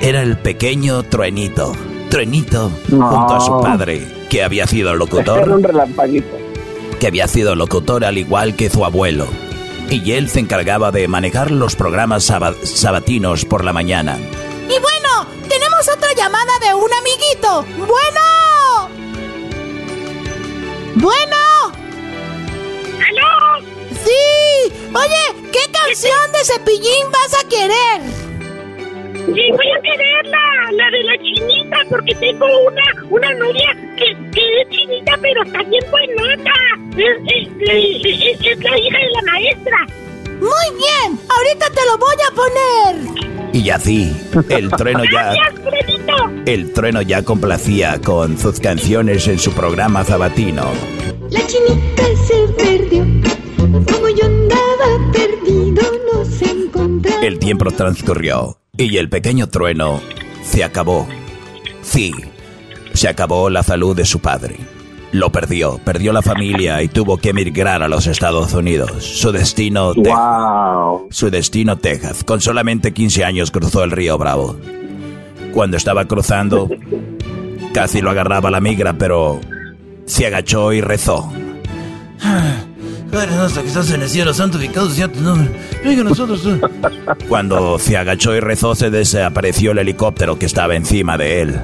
Era 0.00 0.22
el 0.22 0.38
pequeño 0.38 1.02
truenito. 1.04 1.72
Truenito 2.10 2.70
junto 2.88 3.34
a 3.34 3.40
su 3.40 3.60
padre, 3.60 4.06
que 4.30 4.42
había 4.42 4.66
sido 4.66 4.94
locutor. 4.94 5.40
Era 5.40 5.54
un. 5.54 6.24
Que 7.00 7.06
había 7.06 7.28
sido 7.28 7.54
locutor 7.54 8.04
al 8.04 8.16
igual 8.16 8.56
que 8.56 8.70
su 8.70 8.84
abuelo 8.84 9.26
y 9.90 10.12
él 10.12 10.28
se 10.28 10.40
encargaba 10.40 10.90
de 10.90 11.08
manejar 11.08 11.50
los 11.50 11.76
programas 11.76 12.24
sabatinos 12.24 13.44
por 13.44 13.64
la 13.64 13.72
mañana. 13.72 14.16
Y 14.16 14.78
bueno, 14.80 15.26
tenemos 15.48 15.88
otra 15.94 16.12
llamada 16.14 16.52
de 16.60 16.74
un 16.74 16.90
amiguito. 16.92 17.64
Bueno. 17.86 18.90
Bueno. 20.96 21.36
¿Aló? 23.08 23.66
Sí. 24.04 24.72
Oye, 24.94 25.50
¿qué 25.52 25.70
canción 25.70 26.32
de 26.32 26.44
cepillín 26.44 27.10
vas 27.12 27.34
a 27.34 27.48
querer? 27.48 28.25
Sí, 29.26 29.50
voy 29.50 29.70
a 29.72 29.80
querer 29.82 30.26
la, 30.26 30.72
la 30.72 30.90
de 30.90 31.02
la 31.02 31.18
chinita 31.18 31.78
porque 31.90 32.14
tengo 32.14 32.46
una, 32.66 32.82
una 33.10 33.34
novia 33.34 33.76
que, 33.96 34.16
que 34.30 34.62
es 34.62 34.68
chinita 34.70 35.18
pero 35.20 35.42
también 35.50 35.84
buenota. 35.90 36.52
Es, 36.96 37.16
es, 37.26 37.48
es, 37.60 38.40
es, 38.40 38.58
la 38.62 38.78
hija 38.78 38.98
de 38.98 39.10
la 39.10 39.22
maestra. 39.32 39.86
Muy 40.38 40.78
bien, 40.78 41.18
ahorita 41.28 41.70
te 41.70 41.80
lo 41.86 41.98
voy 41.98 42.16
a 42.24 42.34
poner. 42.34 43.52
Y 43.52 43.70
así, 43.70 44.16
el 44.48 44.70
trueno 44.70 45.02
ya... 45.04 45.32
Gracias, 45.32 45.54
el 46.46 46.72
trueno 46.72 47.02
ya 47.02 47.24
complacía 47.24 48.00
con 48.04 48.38
sus 48.38 48.60
canciones 48.60 49.26
en 49.26 49.40
su 49.40 49.52
programa 49.52 50.04
sabatino. 50.04 50.70
La 51.30 51.44
chinita 51.46 52.04
se 52.28 52.46
perdió, 52.54 53.04
como 53.92 54.08
yo 54.10 54.26
andaba 54.26 55.12
perdido, 55.12 55.82
no 56.12 56.24
se 56.24 56.44
encontraba. 56.44 57.26
El 57.26 57.38
tiempo 57.40 57.70
transcurrió 57.72 58.58
y 58.78 58.96
el 58.96 59.08
pequeño 59.08 59.48
trueno 59.48 60.00
se 60.42 60.64
acabó. 60.64 61.06
Sí, 61.82 62.12
se 62.92 63.08
acabó 63.08 63.50
la 63.50 63.62
salud 63.62 63.96
de 63.96 64.04
su 64.04 64.20
padre. 64.20 64.56
Lo 65.12 65.30
perdió, 65.30 65.78
perdió 65.84 66.12
la 66.12 66.20
familia 66.20 66.82
y 66.82 66.88
tuvo 66.88 67.16
que 67.16 67.30
emigrar 67.30 67.82
a 67.82 67.88
los 67.88 68.06
Estados 68.06 68.52
Unidos. 68.52 69.04
Su 69.04 69.32
destino, 69.32 69.94
wow. 69.94 71.06
su 71.10 71.30
destino 71.30 71.78
Texas. 71.78 72.24
Con 72.24 72.40
solamente 72.40 72.92
15 72.92 73.24
años 73.24 73.50
cruzó 73.50 73.84
el 73.84 73.92
río 73.92 74.18
Bravo. 74.18 74.56
Cuando 75.52 75.76
estaba 75.76 76.04
cruzando, 76.04 76.68
casi 77.72 78.02
lo 78.02 78.10
agarraba 78.10 78.50
la 78.50 78.60
migra, 78.60 78.98
pero 78.98 79.40
se 80.04 80.26
agachó 80.26 80.72
y 80.72 80.80
rezó. 80.80 81.32
Padre 83.10 83.30
que 83.62 83.68
estás 83.68 83.90
en 83.92 84.02
el 84.02 84.08
cielo, 84.08 84.34
santificado 84.34 84.88
tu 84.88 85.20
nombre. 85.20 85.48
Venga 85.84 86.02
nosotros. 86.02 86.46
Cuando 87.28 87.78
se 87.78 87.96
agachó 87.96 88.34
y 88.34 88.40
rezó, 88.40 88.74
se 88.74 88.90
desapareció 88.90 89.72
el 89.72 89.78
helicóptero 89.78 90.38
que 90.38 90.46
estaba 90.46 90.74
encima 90.74 91.16
de 91.16 91.42
él. 91.42 91.60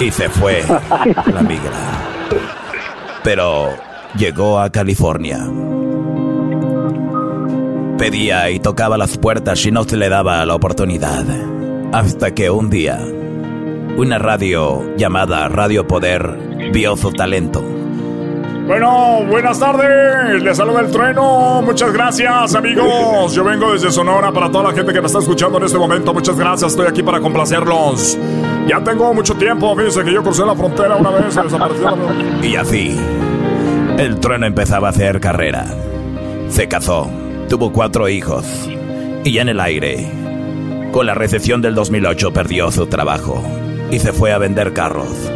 Y 0.00 0.10
se 0.10 0.28
fue 0.28 0.62
la 1.32 1.42
migra. 1.42 1.72
Pero 3.24 3.70
llegó 4.16 4.60
a 4.60 4.70
California. 4.70 5.48
Pedía 7.98 8.50
y 8.50 8.60
tocaba 8.60 8.98
las 8.98 9.16
puertas 9.16 9.64
y 9.64 9.70
no 9.70 9.84
se 9.84 9.96
le 9.96 10.08
daba 10.08 10.44
la 10.44 10.54
oportunidad. 10.54 11.24
Hasta 11.92 12.34
que 12.34 12.50
un 12.50 12.68
día, 12.68 13.00
una 13.96 14.18
radio 14.18 14.94
llamada 14.96 15.48
Radio 15.48 15.86
Poder 15.86 16.70
vio 16.72 16.96
su 16.96 17.10
talento 17.12 17.75
bueno, 18.66 19.24
buenas 19.28 19.60
tardes. 19.60 20.42
Les 20.42 20.56
saluda 20.56 20.80
el 20.80 20.90
trueno. 20.90 21.62
Muchas 21.62 21.92
gracias, 21.92 22.54
amigos. 22.54 23.32
Yo 23.32 23.44
vengo 23.44 23.72
desde 23.72 23.92
Sonora 23.92 24.32
para 24.32 24.50
toda 24.50 24.70
la 24.70 24.72
gente 24.72 24.92
que 24.92 25.00
me 25.00 25.06
está 25.06 25.20
escuchando 25.20 25.58
en 25.58 25.64
este 25.64 25.78
momento. 25.78 26.12
Muchas 26.12 26.36
gracias. 26.36 26.72
Estoy 26.72 26.86
aquí 26.86 27.02
para 27.02 27.20
complacerlos. 27.20 28.18
Ya 28.66 28.82
tengo 28.82 29.14
mucho 29.14 29.34
tiempo. 29.34 29.76
Fíjense 29.76 30.02
que 30.04 30.12
yo 30.12 30.22
crucé 30.22 30.44
la 30.44 30.56
frontera 30.56 30.96
una 30.96 31.10
vez 31.10 31.36
y 31.36 31.42
desapareció. 31.42 31.96
Y 32.42 32.56
así, 32.56 32.98
el 33.98 34.18
trueno 34.18 34.46
empezaba 34.46 34.88
a 34.88 34.90
hacer 34.90 35.20
carrera. 35.20 35.66
Se 36.48 36.66
casó. 36.66 37.08
Tuvo 37.48 37.72
cuatro 37.72 38.08
hijos. 38.08 38.44
Y 39.24 39.38
en 39.38 39.48
el 39.48 39.60
aire, 39.60 40.10
con 40.92 41.06
la 41.06 41.14
recesión 41.14 41.62
del 41.62 41.76
2008, 41.76 42.32
perdió 42.32 42.72
su 42.72 42.86
trabajo. 42.86 43.42
Y 43.92 44.00
se 44.00 44.12
fue 44.12 44.32
a 44.32 44.38
vender 44.38 44.72
carros. 44.72 45.30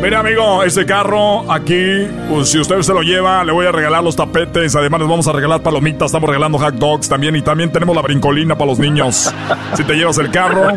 Mira, 0.00 0.20
amigo, 0.20 0.62
este 0.62 0.84
carro 0.84 1.50
aquí, 1.50 2.06
pues, 2.28 2.50
si 2.50 2.58
usted 2.58 2.80
se 2.82 2.92
lo 2.92 3.02
lleva, 3.02 3.42
le 3.44 3.52
voy 3.52 3.66
a 3.66 3.72
regalar 3.72 4.04
los 4.04 4.14
tapetes. 4.14 4.76
Además, 4.76 5.00
les 5.00 5.08
vamos 5.08 5.26
a 5.26 5.32
regalar 5.32 5.62
palomitas. 5.62 6.06
Estamos 6.06 6.28
regalando 6.28 6.58
hot 6.58 6.74
dogs 6.74 7.08
también. 7.08 7.34
Y 7.34 7.42
también 7.42 7.72
tenemos 7.72 7.96
la 7.96 8.02
brincolina 8.02 8.54
para 8.56 8.70
los 8.70 8.78
niños. 8.78 9.32
Si 9.74 9.84
te 9.84 9.94
llevas 9.94 10.18
el 10.18 10.30
carro, 10.30 10.68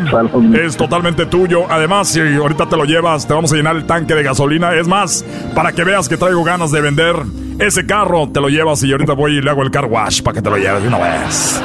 es 0.54 0.76
totalmente 0.76 1.26
tuyo. 1.26 1.70
Además, 1.70 2.08
si 2.08 2.20
ahorita 2.20 2.68
te 2.68 2.76
lo 2.76 2.84
llevas, 2.84 3.26
te 3.26 3.34
vamos 3.34 3.52
a 3.52 3.56
llenar 3.56 3.76
el 3.76 3.84
tanque 3.84 4.14
de 4.14 4.22
gasolina. 4.22 4.74
Es 4.74 4.88
más, 4.88 5.24
para 5.54 5.72
que 5.72 5.84
veas 5.84 6.08
que 6.08 6.16
traigo 6.16 6.42
ganas 6.42 6.72
de 6.72 6.80
vender 6.80 7.14
ese 7.58 7.84
carro, 7.86 8.28
te 8.32 8.40
lo 8.40 8.48
llevas 8.48 8.82
y 8.82 8.90
ahorita 8.90 9.12
voy 9.12 9.36
y 9.36 9.42
le 9.42 9.50
hago 9.50 9.62
el 9.62 9.70
car 9.70 9.84
wash 9.84 10.22
para 10.22 10.36
que 10.36 10.42
te 10.42 10.50
lo 10.50 10.56
lleves 10.56 10.82
de 10.82 10.88
una 10.88 10.98
vez. 10.98 11.62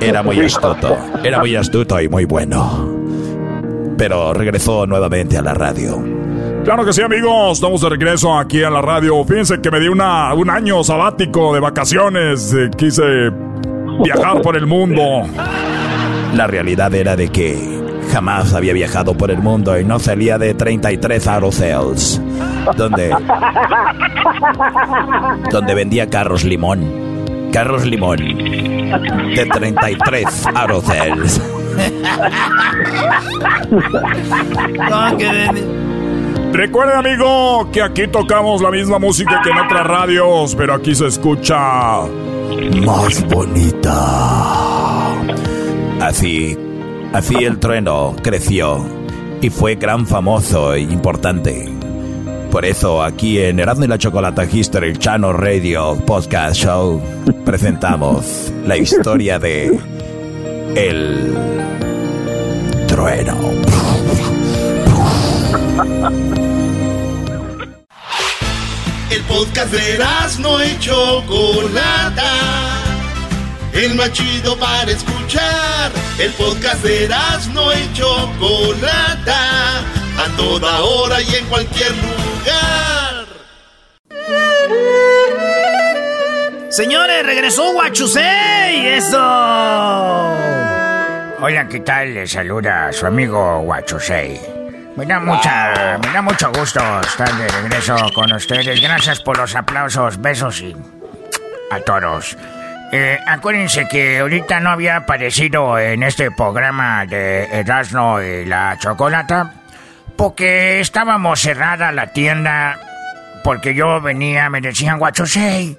Era 0.00 0.22
muy 0.22 0.40
astuto. 0.40 0.96
Era 1.24 1.40
muy 1.40 1.56
astuto 1.56 2.00
y 2.00 2.08
muy 2.08 2.24
bueno 2.24 2.99
pero 4.00 4.32
regresó 4.32 4.86
nuevamente 4.86 5.36
a 5.36 5.42
la 5.42 5.52
radio. 5.52 6.02
Claro 6.64 6.86
que 6.86 6.92
sí, 6.94 7.02
amigos. 7.02 7.58
Estamos 7.58 7.82
de 7.82 7.90
regreso 7.90 8.34
aquí 8.34 8.62
a 8.62 8.70
la 8.70 8.80
radio. 8.80 9.22
Fíjense 9.26 9.60
que 9.60 9.70
me 9.70 9.78
di 9.78 9.88
una, 9.88 10.32
un 10.32 10.48
año 10.48 10.82
sabático 10.82 11.52
de 11.52 11.60
vacaciones. 11.60 12.54
Eh, 12.54 12.70
quise 12.78 13.02
viajar 14.02 14.40
por 14.40 14.56
el 14.56 14.66
mundo. 14.66 15.02
La 16.32 16.46
realidad 16.46 16.94
era 16.94 17.14
de 17.14 17.28
que 17.28 17.78
jamás 18.10 18.54
había 18.54 18.72
viajado 18.72 19.14
por 19.18 19.30
el 19.30 19.42
mundo 19.42 19.78
y 19.78 19.84
no 19.84 19.98
salía 19.98 20.38
de 20.38 20.54
33 20.54 21.26
Aerocells, 21.26 22.22
donde, 22.78 23.14
donde 25.52 25.74
vendía 25.74 26.08
carros 26.08 26.42
limón. 26.42 27.50
Carros 27.52 27.84
limón 27.84 28.16
de 28.16 29.46
33 29.52 30.46
Aerocells. 30.54 31.49
Recuerden, 36.52 36.96
amigo, 36.96 37.70
que 37.72 37.80
aquí 37.80 38.08
tocamos 38.08 38.60
la 38.60 38.70
misma 38.70 38.98
música 38.98 39.40
que 39.42 39.50
en 39.50 39.58
otras 39.58 39.86
radios, 39.86 40.54
pero 40.56 40.74
aquí 40.74 40.94
se 40.94 41.06
escucha 41.06 42.02
más 42.84 43.26
bonita. 43.28 45.12
Así, 46.00 46.58
así 47.12 47.36
el 47.36 47.58
trueno 47.58 48.16
creció 48.22 48.84
y 49.40 49.50
fue 49.50 49.76
gran 49.76 50.06
famoso 50.06 50.74
e 50.74 50.80
importante. 50.80 51.68
Por 52.50 52.64
eso 52.64 53.02
aquí 53.02 53.40
en 53.40 53.60
Erasmo 53.60 53.84
y 53.84 53.88
la 53.88 53.98
Chocolata 53.98 54.44
History 54.44 54.96
Channel 54.96 55.34
Radio 55.34 55.94
Podcast 56.04 56.56
Show 56.56 57.00
presentamos 57.44 58.52
la 58.66 58.76
historia 58.76 59.38
de 59.38 59.78
el 60.74 61.59
trueno. 62.90 63.38
El 69.10 69.22
podcast 69.22 69.72
de 69.72 69.98
no 70.40 70.64
y 70.64 70.78
Chocolata. 70.80 72.32
El 73.72 73.94
más 73.94 74.12
chido 74.12 74.56
para 74.58 74.90
escuchar. 74.90 75.92
El 76.18 76.32
podcast 76.32 76.82
de 76.82 77.08
no 77.54 77.72
y 77.72 77.92
Chocolata. 77.92 79.78
A 80.18 80.36
toda 80.36 80.80
hora 80.80 81.22
y 81.22 81.34
en 81.36 81.46
cualquier 81.46 81.92
lugar. 81.92 83.26
Señores, 86.70 87.24
regresó 87.24 87.72
Guachusei. 87.72 88.86
Eso. 88.96 90.39
Hola, 91.42 91.66
¿qué 91.68 91.80
tal? 91.80 92.12
Le 92.12 92.26
saluda 92.26 92.92
su 92.92 93.06
amigo 93.06 93.60
Guachusei. 93.60 94.38
Me 94.94 95.06
da, 95.06 95.18
mucha, 95.18 95.96
me 95.96 96.12
da 96.12 96.20
mucho 96.20 96.52
gusto 96.52 96.80
estar 97.00 97.32
de 97.32 97.48
regreso 97.48 97.96
con 98.14 98.30
ustedes. 98.30 98.78
Gracias 98.78 99.20
por 99.20 99.38
los 99.38 99.56
aplausos, 99.56 100.20
besos 100.20 100.60
y 100.60 100.76
a 101.70 101.80
todos. 101.80 102.36
Eh, 102.92 103.18
acuérdense 103.26 103.88
que 103.88 104.18
ahorita 104.18 104.60
no 104.60 104.68
había 104.68 104.96
aparecido 104.96 105.78
en 105.78 106.02
este 106.02 106.30
programa 106.30 107.06
de 107.06 107.44
Erasmo 107.44 108.20
y 108.20 108.44
la 108.44 108.76
Chocolata 108.78 109.54
Porque 110.16 110.80
estábamos 110.80 111.40
cerrada 111.40 111.90
la 111.90 112.08
tienda, 112.08 112.78
porque 113.44 113.74
yo 113.74 114.02
venía, 114.02 114.50
me 114.50 114.60
decían, 114.60 114.98
guachosei, 114.98 115.78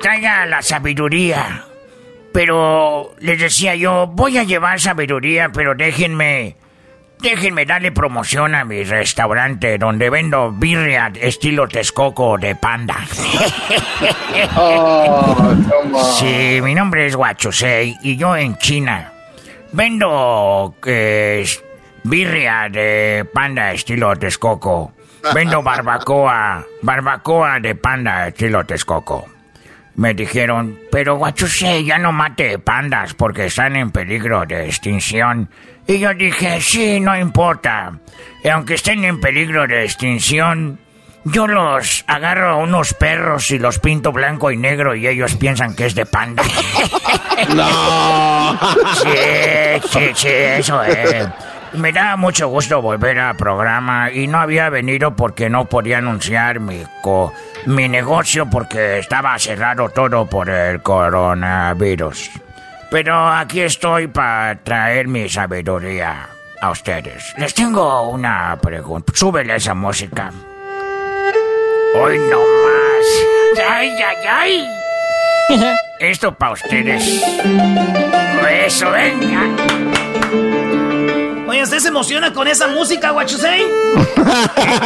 traiga 0.00 0.46
la 0.46 0.62
sabiduría. 0.62 1.64
Pero 2.32 3.14
les 3.20 3.40
decía 3.40 3.74
yo, 3.74 4.06
voy 4.06 4.38
a 4.38 4.44
llevar 4.44 4.80
sabiduría, 4.80 5.50
pero 5.52 5.74
déjenme, 5.74 6.56
déjenme 7.20 7.64
darle 7.64 7.90
promoción 7.90 8.54
a 8.54 8.64
mi 8.64 8.84
restaurante 8.84 9.78
donde 9.78 10.10
vendo 10.10 10.52
birria 10.52 11.10
estilo 11.20 11.66
Texcoco 11.68 12.38
de 12.38 12.54
panda. 12.54 12.96
sí, 16.18 16.60
mi 16.62 16.74
nombre 16.74 17.06
es 17.06 17.16
Guachosei 17.16 17.96
y 18.02 18.16
yo 18.16 18.36
en 18.36 18.56
China 18.58 19.12
vendo 19.72 20.74
eh, 20.86 21.46
birria 22.04 22.68
de 22.70 23.26
panda 23.32 23.72
estilo 23.72 24.14
Texcoco. 24.16 24.92
Vendo 25.34 25.62
barbacoa, 25.62 26.64
barbacoa 26.82 27.58
de 27.60 27.74
panda 27.74 28.28
estilo 28.28 28.64
Texcoco. 28.64 29.26
Me 29.98 30.14
dijeron, 30.14 30.78
pero 30.92 31.16
guachuse, 31.16 31.82
ya 31.82 31.98
no 31.98 32.12
mate 32.12 32.60
pandas 32.60 33.14
porque 33.14 33.46
están 33.46 33.74
en 33.74 33.90
peligro 33.90 34.46
de 34.46 34.66
extinción. 34.66 35.50
Y 35.88 35.98
yo 35.98 36.14
dije, 36.14 36.60
sí, 36.60 37.00
no 37.00 37.18
importa. 37.18 37.98
Y 38.44 38.48
aunque 38.48 38.74
estén 38.74 39.02
en 39.02 39.20
peligro 39.20 39.66
de 39.66 39.82
extinción, 39.82 40.78
yo 41.24 41.48
los 41.48 42.04
agarro 42.06 42.50
a 42.50 42.56
unos 42.58 42.94
perros 42.94 43.50
y 43.50 43.58
los 43.58 43.80
pinto 43.80 44.12
blanco 44.12 44.52
y 44.52 44.56
negro 44.56 44.94
y 44.94 45.08
ellos 45.08 45.34
piensan 45.34 45.74
que 45.74 45.86
es 45.86 45.96
de 45.96 46.06
panda. 46.06 46.44
No. 47.54 48.58
Sí, 48.94 49.88
sí, 49.90 50.10
sí, 50.14 50.28
eso 50.28 50.82
es. 50.82 51.26
Me 51.74 51.92
da 51.92 52.16
mucho 52.16 52.48
gusto 52.48 52.80
volver 52.82 53.18
al 53.18 53.36
programa 53.36 54.10
y 54.10 54.26
no 54.26 54.38
había 54.38 54.68
venido 54.70 55.14
porque 55.14 55.48
no 55.50 55.66
podía 55.66 55.98
anunciar 55.98 56.60
mi, 56.60 56.82
co- 57.02 57.32
mi 57.66 57.88
negocio 57.88 58.46
porque 58.50 58.98
estaba 58.98 59.38
cerrado 59.38 59.88
todo 59.90 60.26
por 60.26 60.48
el 60.50 60.82
coronavirus. 60.82 62.30
Pero 62.90 63.28
aquí 63.28 63.60
estoy 63.60 64.06
para 64.08 64.56
traer 64.62 65.08
mi 65.08 65.28
sabiduría 65.28 66.28
a 66.60 66.70
ustedes. 66.70 67.34
Les 67.36 67.52
tengo 67.54 68.08
una 68.10 68.56
pregunta. 68.60 69.12
Súbele 69.14 69.56
esa 69.56 69.74
música. 69.74 70.30
Hoy 71.94 72.18
no 72.18 72.38
más. 72.38 73.68
¡Ay, 73.70 73.90
ay, 73.90 74.16
ay! 74.28 74.68
Esto 76.00 76.34
para 76.34 76.52
ustedes. 76.52 77.22
Eso, 78.64 78.90
venga. 78.90 79.42
Oye, 81.48 81.62
¿usted 81.62 81.78
se 81.78 81.88
emociona 81.88 82.30
con 82.34 82.46
esa 82.46 82.68
música, 82.68 83.08
Guachusei? 83.10 83.62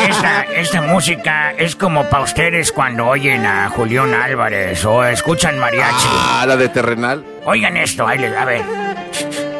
Esta, 0.09 0.43
esta 0.43 0.81
música 0.81 1.51
es 1.59 1.75
como 1.75 2.09
para 2.09 2.23
ustedes 2.23 2.71
cuando 2.71 3.09
oyen 3.09 3.45
a 3.45 3.69
Julián 3.69 4.15
Álvarez 4.15 4.85
o 4.85 5.05
escuchan 5.05 5.59
mariachi. 5.59 6.07
Ah, 6.09 6.45
la 6.47 6.57
de 6.57 6.69
terrenal. 6.69 7.25
Oigan 7.47 7.77
esto, 7.77 8.07
ahí 8.07 8.19
les, 8.19 8.37
a 8.37 8.45
ver. 8.45 8.63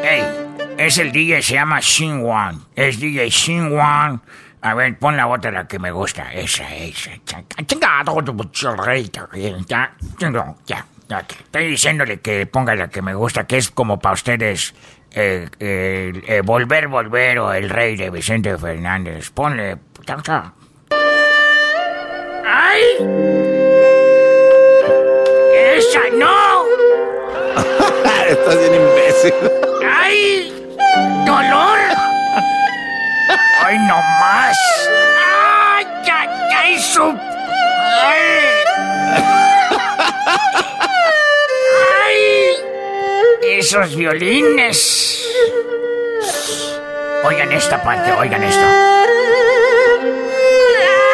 Ey, 0.01 0.23
es 0.77 0.97
el 0.97 1.11
DJ, 1.11 1.41
se 1.41 1.55
llama 1.55 1.81
Shin 1.81 2.21
Wan. 2.21 2.61
Es 2.73 2.97
DJ 3.01 3.29
Shin 3.29 3.73
Wan. 3.73 4.21
A 4.61 4.73
ver, 4.73 4.97
pon 4.97 5.17
la 5.17 5.27
otra 5.27 5.51
la 5.51 5.67
que 5.67 5.79
me 5.79 5.91
gusta. 5.91 6.31
Esa, 6.31 6.73
esa. 6.73 7.11
Ya, 9.67 9.93
ya. 10.65 10.85
ya. 11.09 11.19
Estoy 11.19 11.67
diciéndole 11.67 12.21
que 12.21 12.45
ponga 12.45 12.73
la 12.75 12.87
que 12.87 13.01
me 13.01 13.13
gusta, 13.13 13.45
que 13.45 13.57
es 13.57 13.69
como 13.71 13.99
para 13.99 14.13
ustedes. 14.13 14.73
Eh, 15.15 15.47
eh, 15.59 16.23
eh, 16.27 16.41
volver, 16.41 16.87
volver 16.87 17.37
o 17.39 17.53
el 17.53 17.69
rey 17.69 17.95
de 17.95 18.09
Vicente 18.09 18.57
Fernández. 18.57 19.29
Ponle. 19.29 19.77
ya, 20.07 20.17
ya. 20.23 20.53
¡Ay! 22.45 22.81
¡Esa 25.75 26.01
no! 26.13 26.65
Estás 28.27 28.59
bien 28.59 28.73
imbécil. 28.73 29.33
¡Ay! 29.87 30.53
¡Dolor! 31.25 31.79
¡Ay, 33.63 33.77
no 33.87 33.97
más! 34.19 34.57
¡Ay, 35.75 35.85
ay, 36.11 36.27
ay, 36.55 36.79
su... 36.79 37.03
¡Ay! 37.03 38.63
Esos 43.47 43.95
violines. 43.95 45.27
Oigan 47.23 47.51
esta 47.51 47.81
parte, 47.81 48.11
oigan 48.13 48.43
esto. 48.43 48.65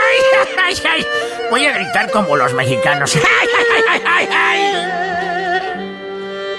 ¡Ay, 0.02 0.18
ay, 0.58 0.78
ay! 0.90 1.06
Voy 1.50 1.66
a 1.66 1.74
gritar 1.74 2.10
como 2.12 2.36
los 2.36 2.54
mexicanos. 2.54 3.18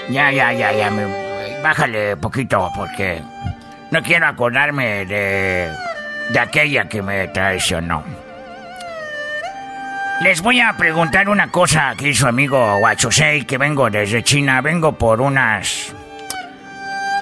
Ya, 0.09 0.29
ya, 0.31 0.51
ya, 0.51 0.71
ya. 0.73 0.91
bájale 1.63 2.17
poquito 2.17 2.69
porque 2.75 3.21
no 3.91 4.03
quiero 4.03 4.27
acordarme 4.27 5.05
de, 5.05 5.73
de 6.29 6.39
aquella 6.39 6.89
que 6.89 7.01
me 7.01 7.29
traicionó. 7.29 8.03
Les 10.21 10.41
voy 10.41 10.59
a 10.59 10.75
preguntar 10.77 11.29
una 11.29 11.49
cosa 11.49 11.89
aquí 11.89 12.13
su 12.13 12.27
amigo 12.27 12.77
Guachosei, 12.77 13.43
que 13.43 13.57
vengo 13.57 13.89
desde 13.89 14.21
China. 14.21 14.61
Vengo 14.61 14.91
por 14.91 15.19
unas... 15.19 15.95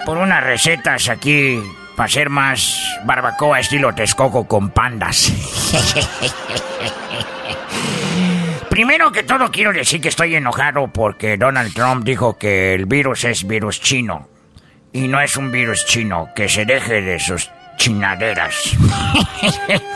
por 0.05 0.17
unas 0.17 0.43
recetas 0.43 1.07
aquí 1.07 1.63
para 1.95 2.07
hacer 2.07 2.29
más 2.29 2.99
barbacoa 3.05 3.61
estilo 3.61 3.95
Texcoco 3.95 4.45
con 4.45 4.71
pandas. 4.71 5.31
Primero 8.69 9.13
que 9.13 9.23
todo 9.23 9.49
quiero 9.49 9.71
decir 9.71 10.01
que 10.01 10.09
estoy 10.09 10.35
enojado 10.35 10.89
porque 10.89 11.37
Donald 11.37 11.73
Trump 11.73 12.03
dijo 12.03 12.37
que 12.37 12.73
el 12.73 12.85
virus 12.85 13.23
es 13.23 13.47
virus 13.47 13.79
chino. 13.79 14.27
Y 14.91 15.07
no 15.07 15.21
es 15.21 15.37
un 15.37 15.53
virus 15.53 15.85
chino, 15.85 16.31
que 16.35 16.49
se 16.49 16.65
deje 16.65 17.01
de 17.01 17.17
sus 17.17 17.49
chinaderas. 17.77 18.75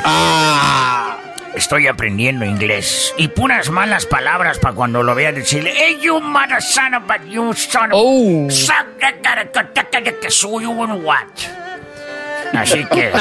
Estoy 1.56 1.88
aprendiendo 1.88 2.46
inglés. 2.46 3.14
Y 3.18 3.28
puras 3.28 3.70
malas 3.70 4.06
palabras 4.06 4.58
para 4.58 4.74
cuando 4.74 5.04
lo 5.04 5.14
vea 5.14 5.32
decirle, 5.32 5.74
Hey, 5.76 6.00
you 6.02 6.20
mother 6.20 6.62
son 6.62 6.96
of 6.96 7.10
a 7.10 7.24
you 7.26 7.54
son 7.54 7.92
of... 7.92 8.50
Ca- 9.00 10.30
soy 10.30 10.66
un 10.66 11.04
what? 11.06 11.28
Así 12.54 12.84
que... 12.86 13.12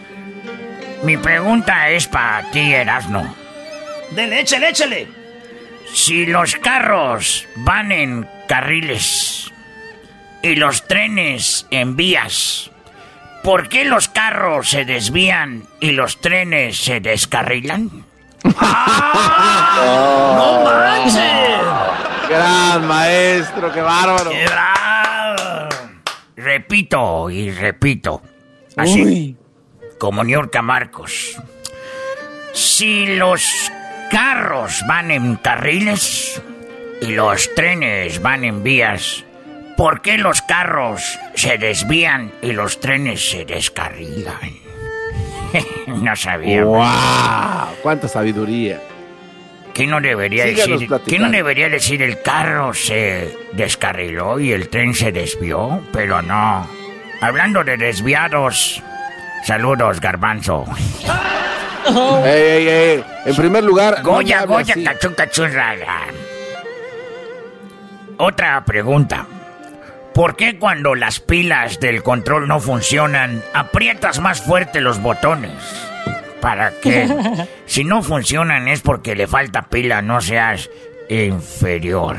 mi 1.02 1.16
pregunta 1.16 1.88
es 1.90 2.06
para 2.06 2.50
ti, 2.50 2.72
Erasno. 2.72 3.34
Dele, 4.10 4.40
échale, 4.40 4.68
échale. 4.70 5.08
Si 5.92 6.26
los 6.26 6.56
carros 6.56 7.46
van 7.56 7.90
en 7.90 8.28
carriles 8.48 9.50
y 10.42 10.56
los 10.56 10.86
trenes 10.86 11.66
en 11.70 11.96
vías, 11.96 12.70
¿por 13.42 13.68
qué 13.68 13.84
los 13.84 14.08
carros 14.08 14.70
se 14.70 14.84
desvían 14.84 15.64
y 15.80 15.92
los 15.92 16.20
trenes 16.20 16.78
se 16.78 17.00
descarrilan? 17.00 18.04
¡No 18.44 18.52
manches! 20.64 21.60
Gran 22.28 22.86
maestro, 22.86 23.72
qué 23.72 23.80
bárbaro. 23.80 24.30
¡Qué 24.30 24.46
bravo! 24.46 25.68
Repito 26.36 27.28
y 27.30 27.50
repito. 27.50 28.22
Así 28.76 29.36
como 29.98 30.24
Niurka 30.24 30.62
Marcos. 30.62 31.36
Si 32.54 33.16
los 33.16 33.70
carros 34.10 34.82
van 34.88 35.10
en 35.10 35.36
carriles 35.36 36.40
y 37.02 37.06
los 37.08 37.54
trenes 37.54 38.22
van 38.22 38.44
en 38.44 38.62
vías, 38.62 39.24
¿por 39.80 40.02
qué 40.02 40.18
los 40.18 40.42
carros 40.42 41.18
se 41.34 41.56
desvían 41.56 42.32
y 42.42 42.52
los 42.52 42.80
trenes 42.80 43.30
se 43.30 43.46
descarrilan? 43.46 44.36
no 45.86 46.14
sabía. 46.14 46.64
¡Wow! 46.64 47.76
¡Cuánta 47.82 48.06
sabiduría! 48.06 48.78
¿Qué 49.72 49.86
no 49.86 50.02
debería 50.02 50.44
Síganos 50.44 50.66
decir? 50.66 50.80
¿Qué 50.80 50.86
platicando. 50.88 51.26
no 51.26 51.32
debería 51.32 51.70
decir 51.70 52.02
el 52.02 52.20
carro 52.20 52.74
se 52.74 53.34
descarriló 53.52 54.38
y 54.38 54.52
el 54.52 54.68
tren 54.68 54.92
se 54.92 55.12
desvió? 55.12 55.82
Pero 55.94 56.20
no. 56.20 56.68
Hablando 57.22 57.64
de 57.64 57.78
desviados, 57.78 58.82
saludos, 59.46 59.98
garbanzo. 59.98 60.66
¡Ey, 62.22 62.42
ey, 62.42 62.68
ey! 62.68 63.04
En 63.24 63.34
primer 63.34 63.64
lugar, 63.64 64.02
Goya, 64.02 64.44
Goya, 64.44 64.74
cachún, 65.16 65.54
rara. 65.54 66.08
Otra 68.18 68.62
pregunta. 68.62 69.26
¿Por 70.14 70.36
qué 70.36 70.58
cuando 70.58 70.94
las 70.94 71.20
pilas 71.20 71.80
del 71.80 72.02
control 72.02 72.48
no 72.48 72.60
funcionan, 72.60 73.42
aprietas 73.54 74.20
más 74.20 74.42
fuerte 74.42 74.80
los 74.80 75.00
botones? 75.00 75.52
¿Para 76.40 76.72
qué? 76.80 77.08
Si 77.66 77.84
no 77.84 78.02
funcionan 78.02 78.66
es 78.66 78.80
porque 78.80 79.14
le 79.14 79.28
falta 79.28 79.62
pila, 79.62 80.02
no 80.02 80.20
seas 80.20 80.68
inferior. 81.08 82.16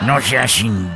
No 0.00 0.20
seas 0.20 0.60
imbécil. 0.60 0.88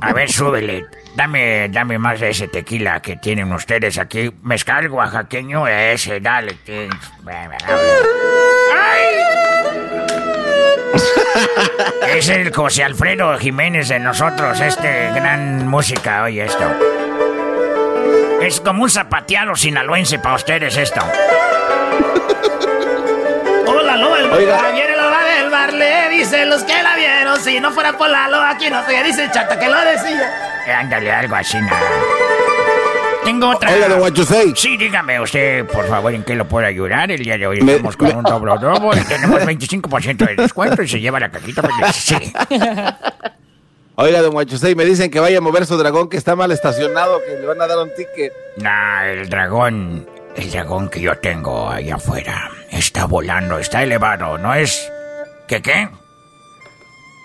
A 0.00 0.12
ver, 0.12 0.28
súbele. 0.28 0.86
Dame, 1.14 1.68
dame 1.68 1.98
más 1.98 2.18
de 2.18 2.30
ese 2.30 2.48
tequila 2.48 3.00
que 3.00 3.16
tienen 3.16 3.52
ustedes 3.52 3.98
aquí. 3.98 4.32
Mezcal 4.42 4.90
oaxaqueño, 4.90 5.68
ese, 5.68 6.18
dale. 6.18 6.56
¡Ay! 8.74 9.31
Es 12.08 12.28
el 12.28 12.52
José 12.54 12.84
Alfredo 12.84 13.36
Jiménez 13.38 13.88
de 13.88 13.98
nosotros, 13.98 14.60
este 14.60 15.10
gran 15.14 15.66
música, 15.68 16.24
oye 16.24 16.44
esto. 16.44 16.64
Es 18.40 18.60
como 18.60 18.82
un 18.82 18.90
zapateado 18.90 19.54
sinaloense 19.56 20.18
para 20.18 20.34
ustedes 20.34 20.76
esto. 20.76 21.00
Hola, 23.66 23.96
loba 23.96 24.16
del 24.18 24.30
Oiga. 24.32 24.56
bar. 24.56 24.72
Viene 24.74 24.96
loba 24.96 25.24
del 25.24 25.50
bar, 25.50 25.72
le 25.72 26.08
dicen 26.10 26.50
los 26.50 26.62
que 26.64 26.82
la 26.82 26.96
vieron. 26.96 27.40
Si 27.40 27.60
no 27.60 27.70
fuera 27.70 27.92
por 27.96 28.10
la 28.10 28.28
loba, 28.28 28.50
aquí 28.50 28.68
no 28.68 28.84
se 28.84 29.02
dice 29.04 29.30
chata 29.32 29.58
que 29.58 29.68
lo 29.68 29.80
decía. 29.80 30.30
Eh, 30.66 30.72
Ándale, 30.72 31.12
algo 31.12 31.36
así, 31.36 31.60
nada. 31.60 31.80
Tengo 33.24 33.50
otra. 33.50 33.70
Oiga, 33.72 33.88
don 33.88 34.00
Guachusei. 34.00 34.52
Sí, 34.56 34.76
dígame 34.76 35.20
usted, 35.20 35.64
por 35.66 35.86
favor, 35.88 36.12
en 36.12 36.24
qué 36.24 36.34
lo 36.34 36.46
puedo 36.48 36.66
ayudar. 36.66 37.10
El 37.10 37.22
día 37.22 37.38
de 37.38 37.46
hoy 37.46 37.60
Me- 37.62 37.72
estamos 37.72 37.96
con 37.96 38.14
un 38.16 38.22
doble 38.24 38.52
doble 38.60 39.00
y 39.00 39.04
tenemos 39.04 39.40
25% 39.42 40.26
de 40.26 40.34
descuento 40.36 40.82
y 40.82 40.88
se 40.88 41.00
lleva 41.00 41.20
la 41.20 41.30
cajita. 41.30 41.62
pues, 41.62 41.94
sí. 41.96 42.16
Oiga, 43.94 44.22
don 44.22 44.32
Guachusei, 44.32 44.74
me 44.74 44.84
dicen 44.84 45.10
que 45.10 45.20
vaya 45.20 45.38
a 45.38 45.40
mover 45.40 45.66
su 45.66 45.76
dragón 45.76 46.08
que 46.08 46.16
está 46.16 46.34
mal 46.34 46.50
estacionado, 46.50 47.20
que 47.24 47.38
le 47.38 47.46
van 47.46 47.60
a 47.60 47.66
dar 47.66 47.78
un 47.78 47.90
ticket. 47.94 48.32
Nah, 48.56 49.04
el 49.06 49.28
dragón, 49.28 50.06
el 50.34 50.50
dragón 50.50 50.88
que 50.88 51.00
yo 51.00 51.16
tengo 51.18 51.68
allá 51.70 51.96
afuera, 51.96 52.50
está 52.70 53.04
volando, 53.04 53.58
está 53.58 53.82
elevado, 53.82 54.38
¿no 54.38 54.54
es? 54.54 54.90
¿Que 55.46 55.60
qué? 55.62 55.88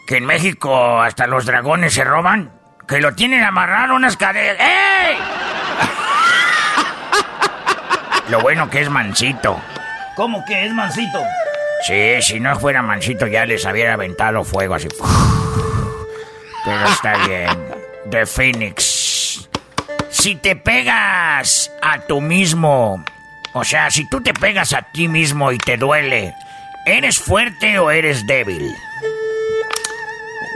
¿Que 0.08 0.18
en 0.18 0.26
México 0.26 1.02
hasta 1.02 1.26
los 1.26 1.46
dragones 1.46 1.94
se 1.94 2.04
roban? 2.04 2.52
¿Que 2.88 3.00
lo 3.02 3.16
tienen 3.16 3.44
amarrado 3.44 3.96
unas 3.96 4.16
cadenas? 4.18 4.58
¡Ey! 4.60 5.18
Lo 8.30 8.42
bueno 8.42 8.70
que 8.70 8.82
es 8.82 8.90
mansito. 8.90 9.62
¿Cómo 10.16 10.44
que 10.46 10.66
es 10.66 10.74
mansito? 10.74 11.22
Sí, 11.86 12.22
si 12.22 12.40
no 12.40 12.60
fuera 12.60 12.82
mansito 12.82 13.28
ya 13.28 13.46
les 13.46 13.66
hubiera 13.66 13.94
aventado 13.94 14.44
fuego 14.44 14.76
así. 14.76 14.88
Pero 16.66 16.86
está 16.88 17.26
bien. 17.26 17.50
The 18.10 18.26
Phoenix. 18.26 19.48
Si 20.10 20.36
te 20.36 20.56
pegas 20.56 21.72
a 21.82 22.00
tú 22.00 22.20
mismo, 22.20 23.04
o 23.54 23.64
sea, 23.64 23.90
si 23.92 24.10
tú 24.10 24.22
te 24.22 24.34
pegas 24.34 24.74
a 24.74 24.82
ti 24.82 25.08
mismo 25.08 25.52
y 25.52 25.58
te 25.58 25.78
duele, 25.78 26.34
¿eres 26.86 27.20
fuerte 27.20 27.80
o 27.80 27.92
eres 27.92 28.26
débil? 28.28 28.76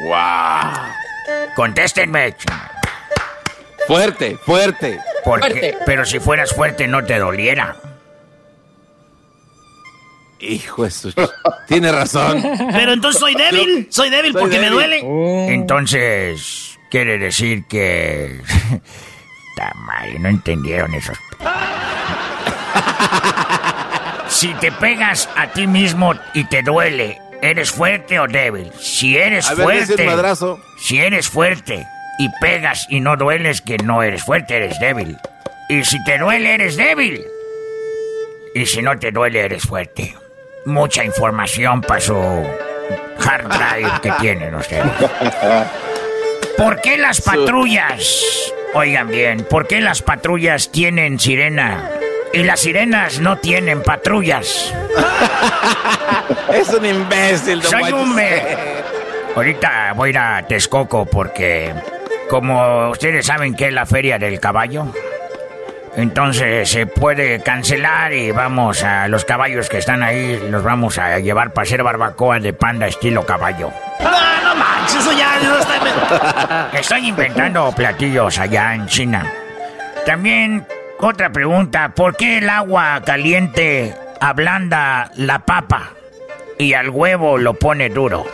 ¡Wow! 0.03 0.71
Contéstenme. 1.55 2.35
Fuerte, 3.87 4.37
fuerte. 4.37 4.99
Porque, 5.23 5.49
Fuerte. 5.49 5.77
pero 5.85 6.05
si 6.05 6.19
fueras 6.19 6.53
fuerte 6.53 6.87
no 6.87 7.03
te 7.03 7.17
doliera. 7.19 7.75
Hijo 10.39 10.85
de 10.85 10.91
su... 10.91 11.13
Tiene 11.67 11.91
razón. 11.91 12.41
Pero 12.71 12.93
entonces 12.93 13.19
soy 13.19 13.35
débil. 13.35 13.87
Soy 13.91 14.09
débil 14.09 14.31
Soy 14.33 14.41
porque 14.41 14.59
me 14.59 14.69
duele. 14.69 15.01
Entonces, 15.53 16.79
quiere 16.89 17.17
decir 17.19 17.65
que... 17.67 18.41
Ta 19.55 19.71
madre, 19.75 20.17
no 20.19 20.29
entendieron 20.29 20.93
esos... 20.95 21.17
si 24.27 24.53
te 24.55 24.71
pegas 24.71 25.29
a 25.35 25.47
ti 25.51 25.67
mismo 25.67 26.13
y 26.33 26.45
te 26.45 26.63
duele, 26.63 27.19
¿eres 27.41 27.69
fuerte 27.69 28.19
o 28.19 28.27
débil? 28.27 28.71
Si 28.79 29.17
eres 29.17 29.47
A 29.49 29.53
ver, 29.53 29.85
fuerte... 29.85 30.05
madrazo. 30.05 30.59
Si 30.79 30.97
eres 30.97 31.29
fuerte 31.29 31.85
y 32.21 32.29
pegas 32.39 32.85
y 32.87 32.99
no 32.99 33.17
dueles, 33.17 33.61
que 33.61 33.77
no 33.77 34.03
eres 34.03 34.23
fuerte, 34.23 34.55
eres 34.55 34.79
débil. 34.79 35.17
Y 35.69 35.83
si 35.83 36.03
te 36.03 36.19
duele, 36.19 36.53
eres 36.53 36.77
débil. 36.77 37.25
Y 38.53 38.65
si 38.67 38.83
no 38.83 38.97
te 38.99 39.11
duele, 39.11 39.39
eres 39.39 39.63
fuerte. 39.63 40.15
Mucha 40.65 41.03
información 41.03 41.81
para 41.81 41.99
su 41.99 42.13
hard 42.13 43.47
drive 43.47 44.01
que 44.03 44.11
tienen 44.19 44.53
ustedes. 44.53 44.85
¿Por 46.57 46.79
qué 46.81 46.97
las 46.97 47.21
patrullas, 47.21 48.53
oigan 48.75 49.07
bien, 49.07 49.43
por 49.49 49.65
qué 49.65 49.81
las 49.81 50.03
patrullas 50.03 50.71
tienen 50.71 51.19
sirena 51.19 51.89
y 52.33 52.43
las 52.43 52.59
sirenas 52.59 53.19
no 53.19 53.39
tienen 53.39 53.81
patrullas? 53.81 54.71
Es 56.53 56.69
un 56.69 56.85
imbécil, 56.85 57.61
don 57.61 57.71
Soy 57.71 57.91
un 57.91 58.15
Ahorita 59.35 59.93
voy 59.95 60.07
a 60.07 60.09
ir 60.09 60.17
a 60.17 60.45
Texcoco 60.45 61.05
porque, 61.05 61.73
como 62.31 62.91
ustedes 62.91 63.25
saben 63.25 63.53
que 63.55 63.67
es 63.67 63.73
la 63.73 63.85
feria 63.85 64.17
del 64.17 64.39
caballo, 64.39 64.85
entonces 65.97 66.69
se 66.69 66.85
puede 66.85 67.41
cancelar 67.43 68.13
y 68.13 68.31
vamos 68.31 68.85
a 68.85 69.09
los 69.09 69.25
caballos 69.25 69.67
que 69.67 69.79
están 69.79 70.01
ahí, 70.01 70.41
los 70.49 70.63
vamos 70.63 70.97
a 70.97 71.19
llevar 71.19 71.51
para 71.51 71.63
hacer 71.63 71.83
barbacoa 71.83 72.39
de 72.39 72.53
panda 72.53 72.87
estilo 72.87 73.25
caballo. 73.25 73.73
No 73.99 74.55
manches, 74.55 74.95
eso 74.95 75.11
ya 75.11 75.41
no 75.43 75.57
está... 75.57 76.69
Estoy 76.79 77.09
inventando 77.09 77.69
platillos 77.73 78.39
allá 78.39 78.75
en 78.75 78.87
China. 78.87 79.29
También, 80.05 80.65
otra 80.99 81.33
pregunta, 81.33 81.89
¿por 81.89 82.15
qué 82.15 82.37
el 82.37 82.49
agua 82.49 83.01
caliente 83.05 83.93
ablanda 84.21 85.11
la 85.15 85.39
papa 85.39 85.89
y 86.57 86.75
al 86.75 86.91
huevo 86.91 87.37
lo 87.37 87.55
pone 87.55 87.89
duro? 87.89 88.25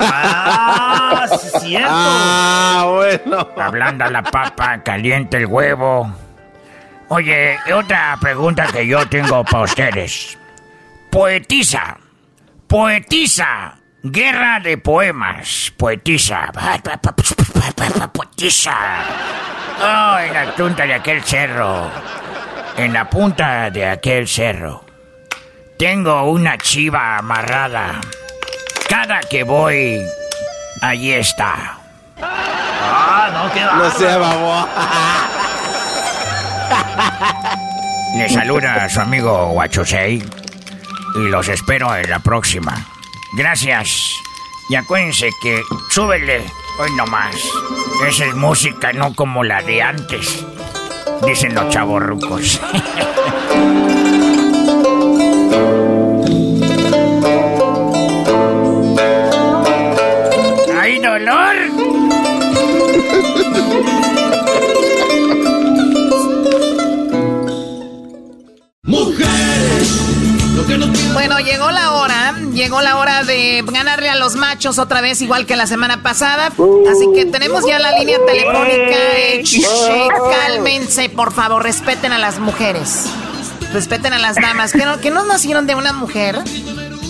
Ah, 0.00 1.26
sí 1.28 1.46
es 1.54 1.62
cierto. 1.62 1.88
Ah, 1.90 2.84
bueno. 2.88 3.48
Ablanda 3.56 4.10
la 4.10 4.22
papa, 4.22 4.82
caliente 4.82 5.36
el 5.38 5.46
huevo. 5.46 6.12
Oye, 7.08 7.58
otra 7.72 8.16
pregunta 8.20 8.66
que 8.66 8.86
yo 8.86 9.08
tengo 9.08 9.44
para 9.44 9.64
ustedes. 9.64 10.36
Poetisa. 11.10 11.98
Poetisa. 12.66 13.76
Guerra 14.02 14.60
de 14.60 14.76
poemas. 14.78 15.72
Poetisa. 15.76 16.50
Poetisa. 18.12 18.76
Oh, 19.80 20.18
en 20.18 20.34
la 20.34 20.54
punta 20.56 20.84
de 20.84 20.94
aquel 20.94 21.22
cerro. 21.22 21.90
En 22.76 22.92
la 22.92 23.08
punta 23.08 23.70
de 23.70 23.88
aquel 23.88 24.26
cerro. 24.26 24.84
Tengo 25.78 26.24
una 26.24 26.58
chiva 26.58 27.18
amarrada. 27.18 28.00
Cada 28.88 29.20
que 29.20 29.42
voy, 29.42 30.00
allí 30.80 31.12
está. 31.12 31.78
Ah, 32.20 33.30
no, 33.32 33.52
qué 33.52 33.60
No 33.60 33.90
sea 33.90 34.18
bárbaro. 34.18 34.68
Le 38.16 38.28
saluda 38.28 38.84
a 38.84 38.88
su 38.88 39.00
amigo 39.00 39.52
Huachosei 39.52 40.22
y 41.16 41.28
los 41.28 41.48
espero 41.48 41.94
en 41.96 42.08
la 42.08 42.20
próxima. 42.20 42.86
Gracias. 43.36 44.12
Y 44.68 44.74
acuérdense 44.74 45.30
que 45.42 45.62
súbele 45.90 46.44
hoy 46.78 46.90
nomás. 46.96 47.36
Esa 48.08 48.24
es 48.24 48.34
música, 48.34 48.92
no 48.92 49.14
como 49.14 49.44
la 49.44 49.62
de 49.62 49.82
antes. 49.82 50.44
Dicen 51.26 51.54
los 51.54 51.68
chavorrucos. 51.68 52.60
Bueno, 71.14 71.38
llegó 71.40 71.70
la 71.70 71.92
hora, 71.92 72.34
llegó 72.52 72.82
la 72.82 72.96
hora 72.98 73.24
de 73.24 73.64
ganarle 73.66 74.10
a 74.10 74.16
los 74.16 74.36
machos 74.36 74.78
otra 74.78 75.00
vez, 75.00 75.22
igual 75.22 75.46
que 75.46 75.56
la 75.56 75.66
semana 75.66 76.02
pasada. 76.02 76.48
Así 76.48 77.08
que 77.14 77.24
tenemos 77.24 77.66
ya 77.66 77.78
la 77.78 77.98
línea 77.98 78.18
telefónica. 78.26 78.96
Eh, 79.16 79.40
shh, 79.42 79.64
cálmense, 80.30 81.08
por 81.08 81.32
favor, 81.32 81.62
respeten 81.62 82.12
a 82.12 82.18
las 82.18 82.38
mujeres. 82.38 83.06
Respeten 83.72 84.12
a 84.12 84.18
las 84.18 84.36
damas. 84.36 84.72
¿Que 84.72 84.84
no, 84.84 85.00
que 85.00 85.10
no 85.10 85.24
nacieron 85.24 85.66
de 85.66 85.74
una 85.74 85.92
mujer? 85.92 86.38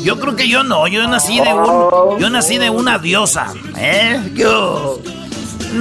Yo 0.07 0.21
creo 0.21 0.37
que 0.37 0.49
yo 0.49 0.63
no, 0.63 0.87
yo 0.87 1.05
nací 1.09 1.41
de 1.41 1.53
un, 1.53 2.21
yo 2.21 2.31
nací 2.31 2.59
de 2.59 2.71
una 2.71 3.01
diosa, 3.01 3.53
¿eh? 3.77 4.21
Yo. 4.35 5.03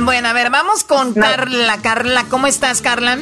Bueno, 0.04 0.30
a 0.30 0.34
ver, 0.34 0.50
vamos 0.50 0.84
con 0.84 1.14
Carla. 1.14 1.78
Carla, 1.84 2.26
¿cómo 2.28 2.48
estás, 2.48 2.82
Carla? 2.82 3.20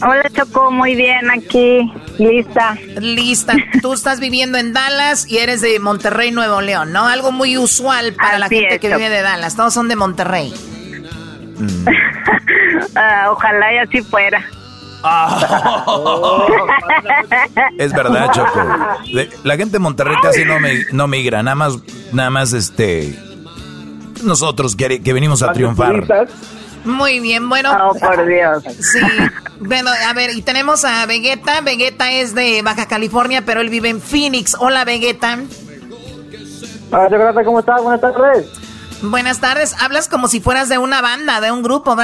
Hola 0.00 0.30
Choco, 0.34 0.70
muy 0.70 0.94
bien 0.94 1.30
aquí, 1.30 1.92
lista. 2.16 2.78
Lista. 2.98 3.56
Tú 3.82 3.92
estás 3.92 4.20
viviendo 4.20 4.56
en 4.56 4.72
Dallas 4.72 5.30
y 5.30 5.36
eres 5.36 5.60
de 5.60 5.78
Monterrey, 5.80 6.30
Nuevo 6.30 6.62
León, 6.62 6.90
¿no? 6.94 7.06
Algo 7.06 7.30
muy 7.30 7.58
usual 7.58 8.14
para 8.14 8.38
la 8.38 8.48
gente 8.48 8.76
es, 8.76 8.80
que 8.80 8.88
Choco. 8.88 8.98
vive 8.98 9.10
de 9.10 9.20
Dallas. 9.20 9.54
Todos 9.54 9.74
son 9.74 9.88
de 9.88 9.96
Monterrey. 9.96 10.54
Ah, 12.94 13.28
ojalá 13.30 13.72
y 13.74 13.78
así 13.78 14.02
fuera. 14.02 14.44
Es 17.78 17.92
verdad, 17.92 18.32
Choco. 18.32 18.60
La 19.44 19.56
gente 19.56 19.72
de 19.72 19.78
Monterrey 19.78 20.16
casi 20.22 20.44
no, 20.44 20.58
me, 20.58 20.84
no 20.92 21.06
migra, 21.06 21.42
nada 21.42 21.54
más, 21.54 21.78
nada 22.12 22.30
más 22.30 22.52
este 22.52 23.18
nosotros 24.24 24.74
que, 24.74 25.02
que 25.02 25.12
venimos 25.12 25.42
a 25.42 25.52
triunfar. 25.52 26.28
Muy 26.84 27.20
bien, 27.20 27.48
bueno. 27.48 27.70
Oh, 27.80 27.94
por 27.94 28.26
Dios. 28.26 28.62
Sí. 28.64 29.00
Bueno, 29.60 29.90
a 30.08 30.12
ver, 30.14 30.30
y 30.36 30.42
tenemos 30.42 30.84
a 30.84 31.04
Vegeta. 31.06 31.60
Vegeta 31.60 32.10
es 32.12 32.34
de 32.34 32.62
Baja 32.62 32.86
California, 32.86 33.42
pero 33.44 33.60
él 33.60 33.68
vive 33.68 33.88
en 33.88 34.00
Phoenix. 34.00 34.56
Hola, 34.58 34.84
Vegeta. 34.84 35.38
Hola, 36.90 37.44
¿cómo 37.44 37.60
estás? 37.60 37.82
Buenas 37.82 38.00
tardes. 38.00 38.46
Buenas 39.02 39.40
tardes. 39.40 39.74
Hablas 39.80 40.08
como 40.08 40.28
si 40.28 40.40
fueras 40.40 40.68
de 40.68 40.78
una 40.78 41.00
banda, 41.00 41.40
de 41.40 41.52
un 41.52 41.62
grupo. 41.62 41.94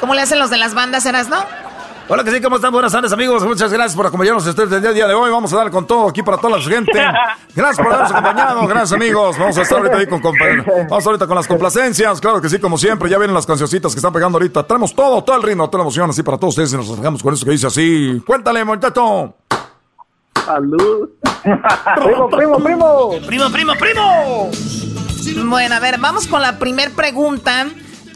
¿Cómo 0.00 0.14
le 0.14 0.20
hacen 0.20 0.38
los 0.38 0.50
de 0.50 0.58
las 0.58 0.74
bandas, 0.74 1.06
eras, 1.06 1.28
no? 1.28 1.38
Hola, 2.08 2.24
que 2.24 2.32
sí, 2.32 2.40
¿cómo 2.40 2.56
están? 2.56 2.72
Buenas 2.72 2.90
tardes, 2.90 3.12
amigos. 3.12 3.44
Muchas 3.44 3.72
gracias 3.72 3.94
por 3.94 4.06
acompañarnos 4.06 4.44
este 4.44 4.66
día 4.66 5.06
de 5.06 5.14
hoy. 5.14 5.30
Vamos 5.30 5.52
a 5.52 5.56
dar 5.56 5.70
con 5.70 5.86
todo 5.86 6.08
aquí 6.08 6.22
para 6.22 6.36
toda 6.36 6.58
la 6.58 6.62
gente. 6.62 6.92
Gracias 7.54 7.76
por 7.78 7.86
habernos 7.86 8.10
acompañado. 8.10 8.66
Gracias, 8.66 8.92
amigos. 8.92 9.38
Vamos 9.38 9.56
a 9.56 9.62
estar 9.62 9.78
ahorita 9.78 9.96
ahí 9.98 10.06
con, 10.06 10.20
Vamos 10.90 11.06
ahorita 11.06 11.26
con 11.26 11.36
las 11.36 11.46
complacencias. 11.46 12.20
Claro 12.20 12.40
que 12.40 12.48
sí, 12.48 12.58
como 12.58 12.76
siempre. 12.76 13.08
Ya 13.08 13.18
vienen 13.18 13.34
las 13.34 13.46
cancioncitas 13.46 13.92
que 13.92 13.98
están 13.98 14.12
pegando 14.12 14.36
ahorita. 14.36 14.66
Tenemos 14.66 14.94
todo, 14.94 15.22
todo 15.22 15.36
el 15.36 15.42
ritmo, 15.42 15.70
toda 15.70 15.78
la 15.78 15.84
emoción 15.84 16.10
así 16.10 16.22
para 16.22 16.38
todos 16.38 16.52
ustedes 16.52 16.72
y 16.72 16.76
nos 16.76 16.96
dejamos 16.96 17.22
con 17.22 17.32
eso 17.32 17.44
que 17.44 17.52
dice 17.52 17.68
así. 17.68 18.20
Cuéntale, 18.26 18.64
muchacho. 18.64 19.34
Salud. 20.52 21.08
primo, 22.04 22.28
primo, 22.28 22.58
primo. 22.58 23.10
Primo, 23.26 23.50
primo, 23.50 23.72
primo. 23.76 24.50
Bueno, 25.46 25.74
a 25.74 25.80
ver, 25.80 25.98
vamos 25.98 26.26
con 26.26 26.42
la 26.42 26.58
primer 26.58 26.92
pregunta. 26.92 27.68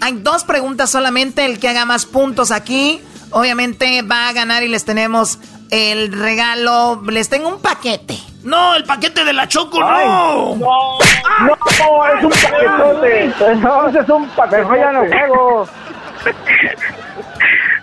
Hay 0.03 0.17
dos 0.19 0.45
preguntas 0.45 0.91
solamente. 0.91 1.47
El 1.47 1.59
que 1.59 1.69
haga 1.71 1.87
más 1.87 2.05
puntos 2.05 2.51
aquí, 2.51 3.01
obviamente 3.31 4.03
va 4.03 4.29
a 4.29 4.33
ganar 4.35 4.63
y 4.65 4.69
les 4.69 4.85
tenemos 4.85 5.39
el 5.71 6.13
regalo. 6.13 7.01
Les 7.09 7.31
tengo 7.31 7.49
un 7.49 7.63
paquete. 7.63 8.19
No, 8.43 8.75
el 8.75 8.85
paquete 8.85 9.25
de 9.25 9.33
la 9.33 9.49
Choco, 9.49 9.81
no. 9.81 10.57
No, 10.57 10.99
no, 11.41 12.07
es 12.19 12.23
un 12.23 12.31
paquetote. 12.31 13.33
No, 13.57 13.89
es 13.89 14.09
un 14.11 14.29
paquete. 14.29 14.63
ya 14.79 14.93
no 14.93 15.07
juego. 15.07 15.69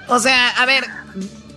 O 0.09 0.19
sea, 0.19 0.49
a 0.49 0.65
ver, 0.67 0.85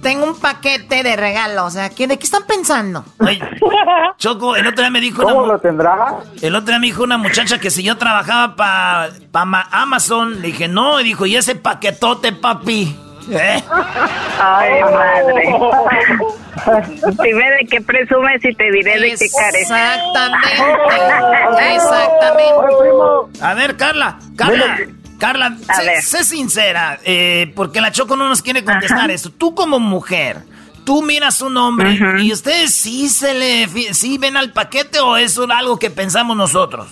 tengo 0.06 0.24
un 0.24 0.38
paquete 0.38 1.02
de 1.02 1.16
regalo. 1.16 1.64
O 1.64 1.70
sea, 1.70 1.90
¿qué, 1.90 2.06
¿de 2.06 2.16
qué 2.16 2.24
están 2.24 2.44
pensando? 2.46 3.04
Choco, 4.18 4.54
el 4.54 4.64
otro 4.68 4.82
día 4.82 4.90
me 4.90 5.00
dijo... 5.00 5.24
¿Cómo 5.24 5.42
una, 5.42 5.54
lo 5.54 5.58
tendrá? 5.58 6.18
El 6.40 6.54
otro 6.54 6.68
día 6.68 6.78
me 6.78 6.86
dijo 6.86 7.02
una 7.02 7.18
muchacha 7.18 7.58
que 7.58 7.72
si 7.72 7.82
yo 7.82 7.98
trabajaba 7.98 8.54
para 8.54 9.10
pa 9.32 9.68
Amazon, 9.72 10.40
le 10.42 10.46
dije, 10.46 10.68
no, 10.68 11.00
y 11.00 11.04
dijo, 11.04 11.26
¿y 11.26 11.34
ese 11.34 11.56
paquetote, 11.56 12.30
papi? 12.30 12.96
¿Eh? 13.32 13.60
Ay, 14.40 14.80
madre. 14.92 15.54
Dime 17.22 17.50
de 17.50 17.66
qué 17.68 17.80
presumes 17.80 18.44
y 18.44 18.54
te 18.54 18.70
diré 18.70 19.00
de 19.00 19.10
qué 19.10 19.26
careces. 19.28 19.62
Exactamente. 19.62 20.48
Exactamente. 21.74 23.42
A 23.42 23.54
ver, 23.54 23.76
Carla, 23.76 24.18
Carla. 24.36 24.78
Carla, 25.18 25.56
sé, 25.74 26.02
sé, 26.02 26.24
sincera, 26.24 26.98
eh, 27.04 27.52
porque 27.54 27.80
la 27.80 27.90
Choco 27.90 28.16
no 28.16 28.28
nos 28.28 28.42
quiere 28.42 28.64
contestar 28.64 29.10
esto. 29.10 29.30
Tú 29.30 29.54
como 29.54 29.78
mujer, 29.78 30.42
tú 30.84 31.02
miras 31.02 31.40
un 31.42 31.56
hombre 31.56 31.98
y 32.20 32.32
ustedes 32.32 32.74
sí 32.74 33.08
se 33.08 33.34
le 33.34 33.66
sí 33.94 34.18
ven 34.18 34.36
al 34.36 34.52
paquete 34.52 35.00
o 35.00 35.16
es 35.16 35.38
algo 35.38 35.78
que 35.78 35.90
pensamos 35.90 36.36
nosotros. 36.36 36.86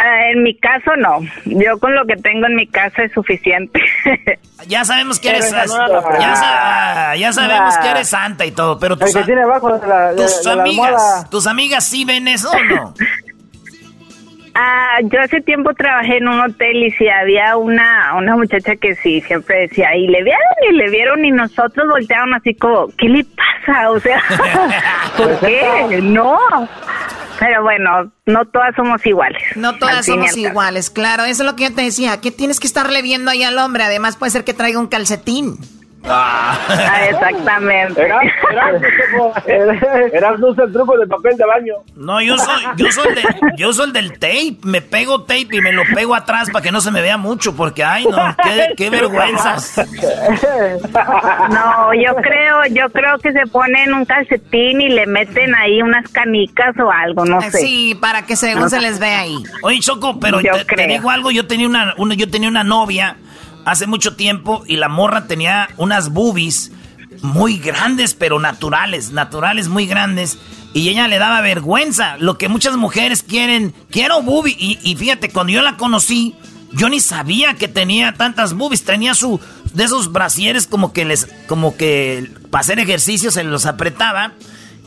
Uh, 0.00 0.32
en 0.32 0.44
mi 0.44 0.56
caso 0.56 0.92
no. 0.96 1.18
Yo 1.44 1.76
con 1.78 1.92
lo 1.92 2.06
que 2.06 2.14
tengo 2.16 2.46
en 2.46 2.54
mi 2.54 2.68
casa 2.68 3.02
es 3.02 3.12
suficiente. 3.12 3.80
ya 4.68 4.84
sabemos 4.84 5.18
que 5.18 5.30
eres 5.30 5.50
ya, 5.50 7.14
ya, 7.16 7.32
sabemos 7.32 7.76
que 7.78 7.88
eres 7.88 8.08
santa 8.08 8.46
y 8.46 8.52
todo, 8.52 8.78
pero 8.78 8.96
tus, 8.96 9.12
tiene 9.24 9.42
abajo 9.42 9.70
la, 9.70 10.14
tus 10.14 10.44
la 10.44 10.52
amigas, 10.52 11.30
tus 11.30 11.46
amigas 11.48 11.84
sí 11.84 12.04
ven 12.04 12.28
eso 12.28 12.48
o 12.48 12.64
no? 12.64 12.94
Ah, 14.60 14.98
yo 15.04 15.20
hace 15.20 15.40
tiempo 15.40 15.72
trabajé 15.72 16.16
en 16.16 16.26
un 16.26 16.40
hotel 16.40 16.82
y 16.82 16.90
si 16.90 17.08
había 17.08 17.56
una 17.56 18.14
una 18.16 18.34
muchacha 18.34 18.74
que 18.74 18.96
sí 18.96 19.20
siempre 19.20 19.68
decía, 19.68 19.94
y 19.94 20.08
le 20.08 20.24
vieron 20.24 20.42
y 20.68 20.74
le 20.74 20.90
vieron 20.90 21.24
y 21.24 21.30
nosotros 21.30 21.86
voltearon 21.88 22.34
así 22.34 22.56
como, 22.56 22.88
¿qué 22.98 23.08
le 23.08 23.24
pasa? 23.24 23.88
O 23.92 24.00
sea, 24.00 24.20
¿por 25.16 25.38
qué? 25.38 26.00
No. 26.02 26.36
Pero 27.38 27.62
bueno, 27.62 28.10
no 28.26 28.44
todas 28.46 28.74
somos 28.74 29.06
iguales. 29.06 29.40
No 29.54 29.78
todas 29.78 30.04
somos 30.04 30.36
iguales, 30.36 30.90
claro. 30.90 31.22
Eso 31.22 31.44
es 31.44 31.50
lo 31.50 31.54
que 31.54 31.68
yo 31.68 31.74
te 31.76 31.82
decía. 31.82 32.20
¿Qué 32.20 32.32
tienes 32.32 32.58
que 32.58 32.66
estarle 32.66 33.00
viendo 33.00 33.30
ahí 33.30 33.44
al 33.44 33.58
hombre? 33.58 33.84
Además, 33.84 34.16
puede 34.16 34.32
ser 34.32 34.42
que 34.42 34.54
traiga 34.54 34.80
un 34.80 34.88
calcetín. 34.88 35.56
Ah, 36.04 36.56
exactamente. 37.10 38.08
No 40.38 40.48
usa 40.48 40.64
el 40.64 40.72
truco 40.72 40.96
del 40.96 41.08
papel 41.08 41.36
de 41.36 41.44
baño. 41.44 41.74
No, 41.96 42.20
yo 42.20 42.36
soy, 42.38 42.62
yo 42.76 42.90
soy, 42.92 43.14
de, 43.14 43.22
yo 43.56 43.72
soy 43.72 43.86
el 43.86 43.92
del 43.92 44.12
tape. 44.12 44.56
Me 44.62 44.80
pego 44.80 45.22
tape 45.22 45.48
y 45.52 45.60
me 45.60 45.72
lo 45.72 45.82
pego 45.94 46.14
atrás 46.14 46.50
para 46.50 46.62
que 46.62 46.70
no 46.72 46.80
se 46.80 46.90
me 46.90 47.00
vea 47.02 47.16
mucho, 47.16 47.54
porque 47.56 47.84
ay 47.84 48.04
no, 48.06 48.16
qué, 48.42 48.74
qué 48.76 48.90
vergüenzas. 48.98 49.76
No, 51.50 51.94
yo 51.94 52.14
creo, 52.16 52.64
yo 52.70 52.88
creo 52.90 53.18
que 53.18 53.32
se 53.32 53.46
ponen 53.46 53.92
un 53.94 54.04
calcetín 54.04 54.80
y 54.80 54.88
le 54.88 55.06
meten 55.06 55.54
ahí 55.54 55.82
unas 55.82 56.08
canicas 56.10 56.74
o 56.78 56.90
algo, 56.90 57.24
no 57.24 57.40
sé. 57.42 57.50
Sí, 57.58 57.94
para 58.00 58.22
que 58.22 58.36
según 58.36 58.70
se 58.70 58.80
les 58.80 58.98
vea 58.98 59.20
ahí. 59.20 59.36
Oye, 59.62 59.80
Choco, 59.80 60.18
pero 60.20 60.40
Yo 60.40 60.52
te, 60.52 60.64
te 60.64 60.86
digo 60.86 61.10
algo, 61.10 61.30
yo 61.30 61.46
tenía 61.46 61.66
una, 61.66 61.94
una- 61.96 62.14
yo 62.14 62.28
tenía 62.30 62.48
una 62.48 62.64
novia 62.64 63.16
hace 63.68 63.86
mucho 63.86 64.16
tiempo 64.16 64.64
y 64.66 64.76
la 64.76 64.88
morra 64.88 65.26
tenía 65.26 65.68
unas 65.76 66.10
boobies 66.10 66.72
muy 67.22 67.58
grandes, 67.58 68.14
pero 68.14 68.38
naturales, 68.40 69.12
naturales 69.12 69.68
muy 69.68 69.86
grandes. 69.86 70.38
Y 70.72 70.88
ella 70.88 71.08
le 71.08 71.18
daba 71.18 71.40
vergüenza, 71.40 72.16
lo 72.18 72.38
que 72.38 72.48
muchas 72.48 72.76
mujeres 72.76 73.22
quieren, 73.22 73.74
quiero 73.90 74.22
boobie. 74.22 74.56
Y, 74.58 74.78
y 74.82 74.96
fíjate, 74.96 75.30
cuando 75.30 75.52
yo 75.52 75.62
la 75.62 75.76
conocí, 75.76 76.34
yo 76.72 76.88
ni 76.88 77.00
sabía 77.00 77.54
que 77.54 77.68
tenía 77.68 78.14
tantas 78.14 78.54
boobies, 78.54 78.84
tenía 78.84 79.14
su, 79.14 79.40
de 79.74 79.84
esos 79.84 80.12
brasieres 80.12 80.66
como 80.66 80.92
que 80.92 81.04
les, 81.04 81.26
como 81.46 81.76
que 81.76 82.30
para 82.50 82.60
hacer 82.60 82.78
ejercicio 82.78 83.30
se 83.30 83.44
los 83.44 83.66
apretaba. 83.66 84.32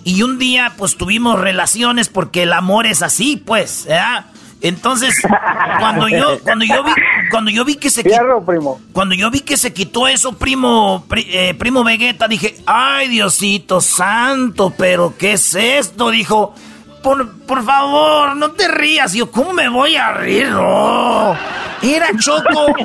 Y 0.04 0.24
un 0.24 0.40
día, 0.40 0.74
pues 0.78 0.98
tuvimos 0.98 1.40
relaciones 1.40 2.10
porque 2.10 2.44
el 2.44 2.54
amor 2.54 2.88
es 2.88 3.04
así, 3.04 3.38
pues, 3.38 3.86
¿verdad? 3.88 4.26
Entonces, 4.62 5.16
cuando 5.80 6.08
yo, 6.08 6.40
cuando 6.44 6.66
yo 6.66 6.84
vi, 6.84 6.92
cuando 7.32 7.50
yo 7.52 7.66
vi 7.66 7.76
que 7.76 7.90
se 7.90 8.04
primo. 8.04 8.80
cuando 8.94 9.16
yo 9.16 9.32
vi 9.32 9.40
que 9.42 9.58
se 9.58 9.74
quitó 9.74 10.08
eso, 10.08 10.34
primo, 10.38 11.04
pri- 11.08 11.28
eh, 11.32 11.54
primo 11.56 11.84
Vegeta, 11.84 12.28
dije, 12.28 12.58
ay 12.68 13.08
Diosito 13.08 13.82
santo, 13.82 14.74
pero 14.78 15.16
¿qué 15.18 15.34
es 15.34 15.56
esto? 15.56 16.12
Dijo, 16.12 16.54
por, 17.02 17.32
por 17.48 17.64
favor, 17.66 18.36
no 18.38 18.52
te 18.52 18.68
rías. 18.68 19.16
Y 19.16 19.20
yo, 19.20 19.32
¿cómo 19.32 19.54
me 19.54 19.68
voy 19.68 19.96
a? 19.96 20.14
No. 20.52 21.36
Era 21.82 22.08
choco, 22.20 22.76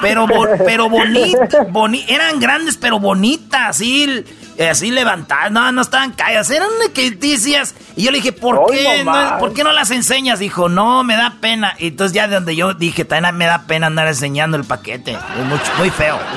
pero, 0.00 0.26
pero 0.64 0.88
bonita, 0.88 1.64
boni- 1.70 2.04
eran 2.08 2.40
grandes, 2.40 2.76
pero 2.78 2.98
bonitas, 2.98 3.60
así, 3.70 4.24
así 4.70 4.90
levantadas, 4.90 5.50
no, 5.52 5.70
no 5.72 5.82
estaban 5.82 6.12
caídas, 6.12 6.48
eran 6.50 6.68
de 6.84 6.92
que 6.92 7.10
decías, 7.10 7.74
y 7.94 8.04
yo 8.04 8.10
le 8.10 8.18
dije, 8.18 8.32
¿por 8.32 8.70
qué, 8.70 9.04
no, 9.04 9.38
¿por 9.38 9.52
qué 9.52 9.64
no 9.64 9.72
las 9.72 9.90
enseñas? 9.90 10.38
Dijo, 10.38 10.68
no, 10.70 11.04
me 11.04 11.14
da 11.16 11.34
pena. 11.40 11.74
Y 11.78 11.88
entonces 11.88 12.14
ya 12.14 12.26
de 12.26 12.36
donde 12.36 12.56
yo 12.56 12.72
dije, 12.74 13.04
también 13.04 13.36
me 13.36 13.44
da 13.46 13.62
pena 13.66 13.88
andar 13.88 14.08
enseñando 14.08 14.56
el 14.56 14.64
paquete, 14.64 15.12
es 15.12 15.44
muy, 15.46 15.60
muy 15.78 15.90
feo. 15.90 16.18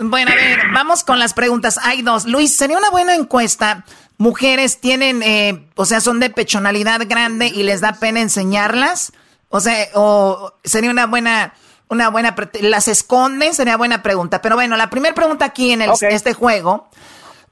Bueno, 0.00 0.30
a 0.32 0.34
ver, 0.34 0.58
vamos 0.72 1.04
con 1.04 1.18
las 1.18 1.34
preguntas. 1.34 1.78
Hay 1.82 2.02
dos. 2.02 2.24
Luis, 2.26 2.54
sería 2.56 2.78
una 2.78 2.90
buena 2.90 3.14
encuesta. 3.14 3.84
Mujeres 4.16 4.80
tienen, 4.80 5.22
eh, 5.22 5.66
o 5.74 5.84
sea, 5.84 6.00
son 6.00 6.20
de 6.20 6.30
pechonalidad 6.30 7.00
grande 7.08 7.48
y 7.48 7.62
les 7.64 7.80
da 7.80 7.94
pena 7.94 8.20
enseñarlas. 8.20 9.12
O 9.48 9.60
sea, 9.60 9.86
o 9.94 10.52
sería 10.64 10.90
una 10.90 11.06
buena, 11.06 11.54
una 11.88 12.08
buena, 12.10 12.34
las 12.60 12.88
esconden, 12.88 13.54
sería 13.54 13.76
buena 13.76 14.02
pregunta. 14.02 14.40
Pero 14.40 14.54
bueno, 14.56 14.76
la 14.76 14.90
primera 14.90 15.14
pregunta 15.14 15.44
aquí 15.46 15.72
en 15.72 15.82
el- 15.82 15.90
este 16.08 16.32
juego 16.32 16.88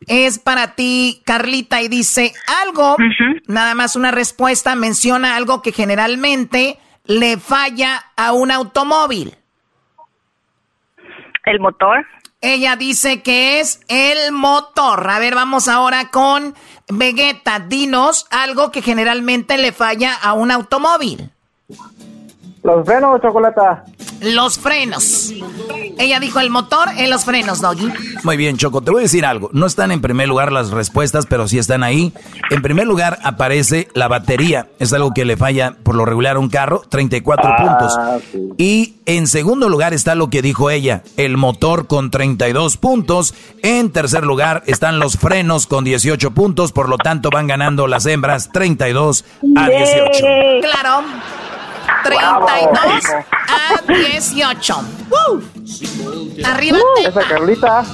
es 0.07 0.39
para 0.39 0.75
ti, 0.75 1.23
Carlita, 1.25 1.81
y 1.83 1.89
dice 1.89 2.33
algo, 2.63 2.97
nada 3.47 3.75
más 3.75 3.95
una 3.97 4.11
respuesta, 4.11 4.75
menciona 4.75 5.37
algo 5.37 5.63
que 5.63 5.73
generalmente 5.73 6.79
le 7.05 7.39
falla 7.39 8.05
a 8.17 8.33
un 8.33 8.51
automóvil. 8.51 9.37
El 11.45 11.61
motor. 11.61 12.07
Ella 12.43 12.75
dice 12.75 13.23
que 13.23 13.61
es 13.61 13.81
el 13.87 14.33
motor. 14.33 15.09
A 15.09 15.21
ver, 15.21 15.37
vamos 15.37 15.69
ahora 15.69 16.11
con 16.11 16.57
Vegeta. 16.89 17.61
Dinos 17.61 18.27
algo 18.31 18.73
que 18.73 18.83
generalmente 18.83 19.57
le 19.59 19.71
falla 19.71 20.13
a 20.21 20.33
un 20.33 20.51
automóvil. 20.51 21.31
Los 22.65 22.85
frenos, 22.85 23.21
chocolata. 23.23 23.85
Los 24.23 24.59
frenos. 24.59 25.33
Ella 25.99 26.19
dijo 26.21 26.41
el 26.41 26.51
motor 26.51 26.89
en 26.97 27.11
los 27.11 27.25
frenos, 27.25 27.61
Doggy. 27.61 27.93
Muy 28.25 28.37
bien, 28.37 28.57
Choco, 28.57 28.81
te 28.81 28.91
voy 28.91 29.01
a 29.01 29.03
decir 29.03 29.25
algo. 29.27 29.51
No 29.53 29.67
están 29.67 29.93
en 29.93 30.01
primer 30.01 30.27
lugar 30.27 30.51
las 30.53 30.71
respuestas, 30.71 31.27
pero 31.27 31.47
sí 31.49 31.59
están 31.59 31.83
ahí. 31.83 32.13
En 32.51 32.63
primer 32.63 32.87
lugar 32.87 33.19
aparece 33.23 33.89
la 33.95 34.09
batería. 34.09 34.69
Es 34.79 34.93
algo 34.93 35.13
que 35.13 35.25
le 35.25 35.37
falla 35.37 35.77
por 35.83 35.95
lo 35.95 36.05
regular 36.05 36.37
a 36.37 36.39
un 36.39 36.49
carro, 36.49 36.83
34 36.89 37.51
Ah, 37.53 37.57
puntos. 37.57 38.55
Y 38.59 38.95
en 39.07 39.27
segundo 39.27 39.69
lugar 39.69 39.93
está 39.93 40.15
lo 40.15 40.31
que 40.31 40.43
dijo 40.43 40.71
ella, 40.71 41.03
el 41.17 41.37
motor 41.37 41.87
con 41.87 42.11
32 42.11 42.77
puntos. 42.79 43.35
En 43.63 43.91
tercer 43.93 44.25
lugar 44.25 44.63
están 44.67 44.99
los 44.99 45.19
frenos 45.19 45.67
con 45.67 45.85
18 45.85 46.31
puntos, 46.33 46.73
por 46.73 46.89
lo 46.89 46.97
tanto 46.99 47.29
van 47.31 47.47
ganando 47.47 47.87
las 47.87 48.07
hembras 48.07 48.51
32 48.53 49.25
a 49.57 49.69
18. 49.69 50.25
Claro. 50.63 51.03
32 52.05 53.03
a 53.53 53.93
18. 53.93 54.75
¡Woo! 55.11 55.43
Arriba. 56.45 56.79
Esa 57.07 57.21
Carlita. 57.29 57.85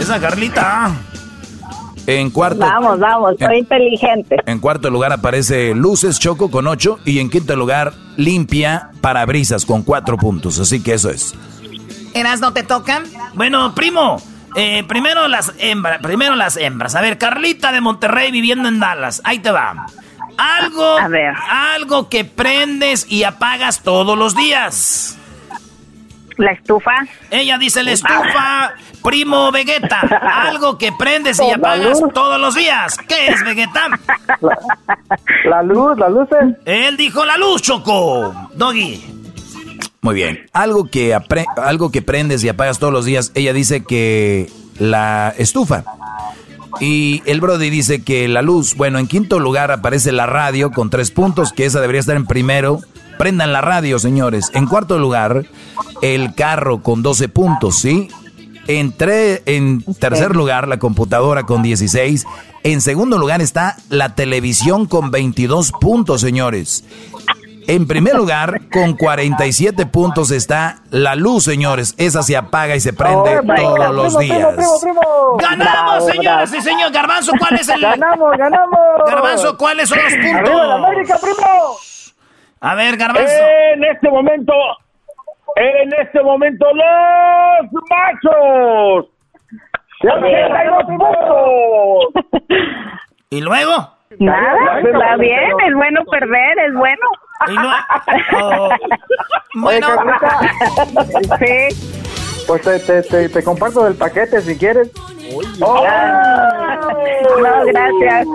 Esa 0.00 0.20
Carlita. 0.20 0.90
En 2.06 2.30
cuarto, 2.30 2.60
Vamos, 2.60 2.98
vamos, 3.00 3.34
soy 3.38 3.48
en- 3.48 3.58
inteligente. 3.58 4.36
En 4.46 4.60
cuarto 4.60 4.88
lugar 4.88 5.12
aparece 5.12 5.74
Luces 5.74 6.18
Choco 6.18 6.50
con 6.50 6.66
8 6.66 7.00
y 7.04 7.18
en 7.18 7.28
quinto 7.28 7.54
lugar 7.54 7.92
Limpia 8.16 8.92
Parabrisas 9.02 9.66
con 9.66 9.82
4 9.82 10.16
puntos. 10.16 10.58
Así 10.58 10.82
que 10.82 10.94
eso 10.94 11.10
es. 11.10 11.34
¿Eras 12.14 12.40
no 12.40 12.54
te 12.54 12.62
tocan? 12.62 13.04
Bueno, 13.34 13.74
primo, 13.74 14.22
eh, 14.56 14.84
primero 14.88 15.28
las 15.28 15.52
hembras, 15.58 16.00
primero 16.00 16.34
las 16.34 16.56
hembras. 16.56 16.94
A 16.94 17.02
ver, 17.02 17.18
Carlita 17.18 17.72
de 17.72 17.82
Monterrey 17.82 18.30
viviendo 18.32 18.70
en 18.70 18.80
Dallas. 18.80 19.20
Ahí 19.24 19.40
te 19.40 19.50
va. 19.50 19.84
Algo, 20.38 20.96
algo 21.50 22.08
que 22.08 22.24
prendes 22.24 23.06
y 23.10 23.24
apagas 23.24 23.82
todos 23.82 24.16
los 24.16 24.34
días. 24.36 25.16
La 26.36 26.52
estufa. 26.52 26.92
Ella 27.30 27.58
dice 27.58 27.82
la 27.82 27.90
estufa, 27.90 28.72
primo 29.02 29.50
Vegeta. 29.50 30.00
Algo 30.48 30.78
que 30.78 30.92
prendes 30.92 31.40
y 31.40 31.48
La 31.48 31.56
apagas 31.56 32.00
luz. 32.00 32.12
todos 32.14 32.40
los 32.40 32.54
días. 32.54 32.96
¿Qué 33.08 33.26
es 33.26 33.42
Vegeta? 33.44 33.88
La 35.46 35.62
luz, 35.64 35.98
las 35.98 36.10
luces. 36.12 36.56
Él 36.64 36.96
dijo 36.96 37.24
la 37.24 37.36
luz, 37.38 37.62
Choco. 37.62 38.32
Doggy. 38.54 39.04
Muy 40.00 40.14
bien. 40.14 40.46
Algo 40.52 40.84
que, 40.88 41.12
apre- 41.16 41.46
algo 41.60 41.90
que 41.90 42.02
prendes 42.02 42.44
y 42.44 42.48
apagas 42.48 42.78
todos 42.78 42.92
los 42.92 43.04
días. 43.04 43.32
Ella 43.34 43.52
dice 43.52 43.84
que 43.84 44.48
la 44.78 45.34
estufa. 45.38 45.82
Y 46.80 47.22
el 47.26 47.40
Brody 47.40 47.70
dice 47.70 48.02
que 48.02 48.28
la 48.28 48.42
luz. 48.42 48.74
Bueno, 48.76 48.98
en 48.98 49.06
quinto 49.06 49.38
lugar 49.40 49.70
aparece 49.70 50.12
la 50.12 50.26
radio 50.26 50.70
con 50.70 50.90
3 50.90 51.10
puntos, 51.10 51.52
que 51.52 51.64
esa 51.64 51.80
debería 51.80 52.00
estar 52.00 52.16
en 52.16 52.26
primero. 52.26 52.80
Prendan 53.18 53.52
la 53.52 53.60
radio, 53.60 53.98
señores. 53.98 54.50
En 54.54 54.66
cuarto 54.66 54.98
lugar, 54.98 55.46
el 56.02 56.34
carro 56.34 56.82
con 56.82 57.02
12 57.02 57.28
puntos, 57.28 57.78
¿sí? 57.78 58.08
En, 58.68 58.92
tre- 58.96 59.40
en 59.46 59.82
tercer 59.98 60.36
lugar, 60.36 60.68
la 60.68 60.78
computadora 60.78 61.44
con 61.44 61.62
16. 61.62 62.26
En 62.64 62.80
segundo 62.80 63.18
lugar 63.18 63.40
está 63.40 63.76
la 63.88 64.14
televisión 64.14 64.86
con 64.86 65.10
22 65.10 65.72
puntos, 65.80 66.20
señores. 66.20 66.84
En 67.70 67.86
primer 67.86 68.14
lugar, 68.14 68.62
con 68.72 68.96
47 68.96 69.84
puntos 69.84 70.30
está 70.30 70.76
la 70.90 71.14
luz, 71.14 71.44
señores. 71.44 71.94
Esa 71.98 72.22
se 72.22 72.34
apaga 72.34 72.74
y 72.74 72.80
se 72.80 72.94
prende 72.94 73.38
Oh, 73.40 73.42
todos 73.54 73.78
God. 73.88 73.94
los 73.94 74.16
Primo, 74.16 74.34
días. 74.36 74.54
primo, 74.54 74.80
primo, 74.80 75.00
primo. 75.02 75.36
¡Ganamos, 75.38 75.74
Bravo, 75.74 76.00
señoras 76.00 76.50
bravo. 76.50 76.56
y 76.56 76.62
señores! 76.62 76.92
Garbanzo, 76.92 77.32
¿cuál 77.38 77.54
es 77.60 77.68
el...? 77.68 77.80
Ganamos, 77.82 78.36
ganamos. 78.38 78.78
Garbanzo, 79.06 79.58
¿cuáles 79.58 79.88
son 79.90 79.98
los 80.02 80.14
puntos? 80.14 80.34
Arriba 80.50 80.64
la 80.66 80.74
América, 80.76 81.18
primo. 81.20 81.76
A 82.60 82.74
ver, 82.74 82.96
Garbanzo. 82.96 83.32
En 83.74 83.84
este 83.84 84.08
momento, 84.10 84.52
en 85.56 85.92
este 85.92 86.22
momento, 86.22 86.66
los 86.72 87.72
machos. 87.90 89.06
82 90.00 90.84
puntos. 90.86 92.24
¿Y 93.28 93.40
luego? 93.42 93.92
Nada, 94.20 94.80
está 94.80 95.16
bien, 95.18 95.50
es 95.66 95.74
bueno 95.74 96.00
perder, 96.10 96.58
es 96.66 96.74
bueno. 96.74 97.06
Y 97.46 97.54
no- 97.54 97.72
oh. 98.42 98.68
Oye, 99.66 99.80
Carlita. 99.80 100.40
Sí. 101.38 102.44
Pues 102.46 102.62
te, 102.62 102.78
te, 102.80 103.02
te, 103.02 103.28
te 103.28 103.44
comparto 103.44 103.84
del 103.84 103.94
paquete 103.94 104.40
si 104.40 104.56
quieres. 104.56 104.88
Oh. 105.60 105.84
No, 107.40 107.64
gracias. 107.66 108.26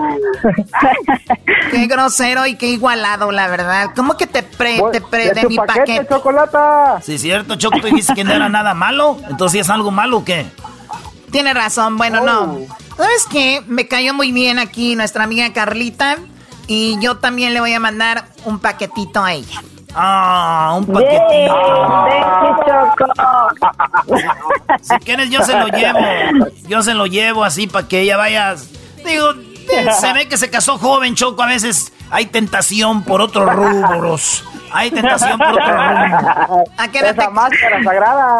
Qué 1.72 1.88
grosero 1.88 2.46
y 2.46 2.56
qué 2.56 2.68
igualado, 2.68 3.32
la 3.32 3.48
verdad. 3.48 3.90
¿Cómo 3.96 4.16
que 4.16 4.28
te 4.28 4.44
pre, 4.44 4.80
te 4.92 5.02
pre 5.02 5.32
de 5.34 5.48
mi 5.48 5.56
paquete, 5.58 5.80
paquete? 5.80 6.08
chocolata. 6.08 7.00
Sí, 7.02 7.18
cierto, 7.18 7.56
Choco, 7.56 7.80
tú 7.80 7.88
dijiste 7.88 8.14
que 8.14 8.24
no 8.24 8.32
era 8.34 8.50
nada 8.50 8.74
malo. 8.76 9.18
Entonces, 9.30 9.62
¿es 9.62 9.70
algo 9.70 9.90
malo 9.92 10.18
o 10.20 10.26
qué? 10.26 10.46
Tiene 11.32 11.54
razón, 11.54 11.98
bueno, 11.98 12.22
no. 12.22 12.60
¿Sabes 12.96 13.26
qué? 13.30 13.64
Me 13.66 13.88
cayó 13.88 14.14
muy 14.14 14.32
bien 14.32 14.60
aquí 14.60 14.96
nuestra 14.96 15.24
amiga 15.24 15.52
Carlita 15.52 16.18
y 16.68 16.98
yo 17.00 17.18
también 17.18 17.54
le 17.54 17.60
voy 17.60 17.74
a 17.74 17.80
mandar 17.80 18.26
un 18.46 18.60
paquetito 18.60 19.24
a 19.24 19.34
ella. 19.34 19.62
Ah, 19.96 20.76
un 20.78 20.86
paquetito. 20.86 21.56
Si 24.82 24.96
quieres, 25.00 25.30
yo 25.30 25.42
se 25.44 25.58
lo 25.58 25.68
llevo. 25.68 26.00
Yo 26.68 26.82
se 26.84 26.94
lo 26.94 27.06
llevo 27.06 27.44
así 27.44 27.68
para 27.68 27.88
que 27.88 28.02
ella 28.02 28.18
vaya. 28.18 28.56
Digo, 29.06 29.34
se 30.00 30.14
ve 30.14 30.28
que 30.28 30.38
se 30.38 30.50
casó 30.50 30.78
joven, 30.78 31.16
Choco. 31.16 31.44
A 31.44 31.48
veces 31.48 31.94
hay 32.10 32.26
tentación 32.28 33.04
por 33.04 33.22
otros 33.22 33.54
rubros. 33.54 34.44
Hay 34.72 34.92
tentación 34.92 35.38
por 35.38 35.52
otros 35.54 35.70
rubros. 35.70 36.70
¿A 36.78 36.88
qué 36.90 37.00
edad, 37.00 37.16
te. 37.16 37.22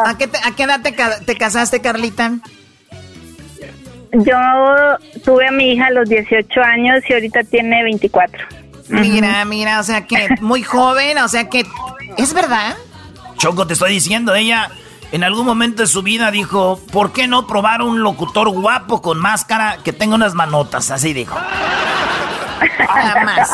¿A 0.10 0.18
qué, 0.18 0.28
te- 0.28 0.38
a 0.40 0.52
qué 0.56 0.64
edad 0.64 0.82
te, 0.82 0.92
te 1.26 1.38
casaste, 1.38 1.82
Carlita? 1.82 2.32
Yo 4.14 4.38
tuve 5.24 5.48
a 5.48 5.52
mi 5.52 5.74
hija 5.74 5.88
a 5.88 5.92
los 5.92 6.08
18 6.08 6.62
años 6.62 7.04
y 7.10 7.14
ahorita 7.14 7.44
tiene 7.44 7.84
24. 7.84 8.46
Mira, 8.90 9.44
mira, 9.46 9.80
o 9.80 9.84
sea 9.84 10.06
que 10.06 10.30
muy 10.42 10.64
joven, 10.64 11.18
o 11.18 11.28
sea 11.28 11.50
que... 11.50 11.66
¿Es 12.18 12.34
verdad? 12.34 12.76
Choco, 13.38 13.66
te 13.66 13.74
estoy 13.74 13.92
diciendo, 13.92 14.36
ella 14.36 14.70
en 15.12 15.24
algún 15.24 15.46
momento 15.46 15.82
de 15.84 15.88
su 15.88 16.04
vida 16.04 16.32
dijo, 16.32 16.80
¿por 16.92 17.12
qué 17.12 17.28
no 17.28 17.48
probar 17.48 17.82
un 17.82 18.02
locutor 18.02 18.50
guapo 18.50 19.02
con 19.02 19.20
máscara 19.20 19.78
que 19.84 19.94
tenga 19.94 20.16
unas 20.16 20.34
manotas? 20.34 20.92
Así 20.92 21.14
dijo. 21.14 21.36
Jamás. 22.88 23.50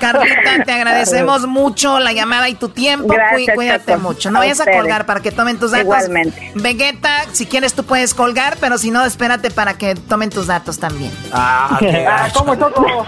Carlita, 0.00 0.64
te 0.64 0.72
agradecemos 0.72 1.46
mucho 1.46 1.98
la 2.00 2.12
llamada 2.12 2.48
y 2.48 2.54
tu 2.54 2.68
tiempo. 2.68 3.08
Gracias, 3.12 3.54
Cuídate 3.54 3.92
Choco. 3.92 4.02
mucho. 4.02 4.30
No 4.30 4.38
A 4.38 4.40
vayas 4.40 4.60
a 4.60 4.70
colgar 4.70 5.06
para 5.06 5.20
que 5.20 5.30
tomen 5.32 5.58
tus 5.58 5.70
datos. 5.72 5.84
Igualmente. 5.84 6.52
Vegeta, 6.54 7.24
si 7.32 7.46
quieres 7.46 7.74
tú 7.74 7.84
puedes 7.84 8.14
colgar, 8.14 8.56
pero 8.60 8.78
si 8.78 8.90
no, 8.90 9.04
espérate 9.04 9.50
para 9.50 9.74
que 9.74 9.94
tomen 9.94 10.30
tus 10.30 10.46
datos 10.46 10.78
también. 10.78 11.12
Ah, 11.32 11.76
qué 11.78 12.02
gacho. 12.04 12.38
¿Cómo, 12.40 12.54
Choco? 12.56 13.04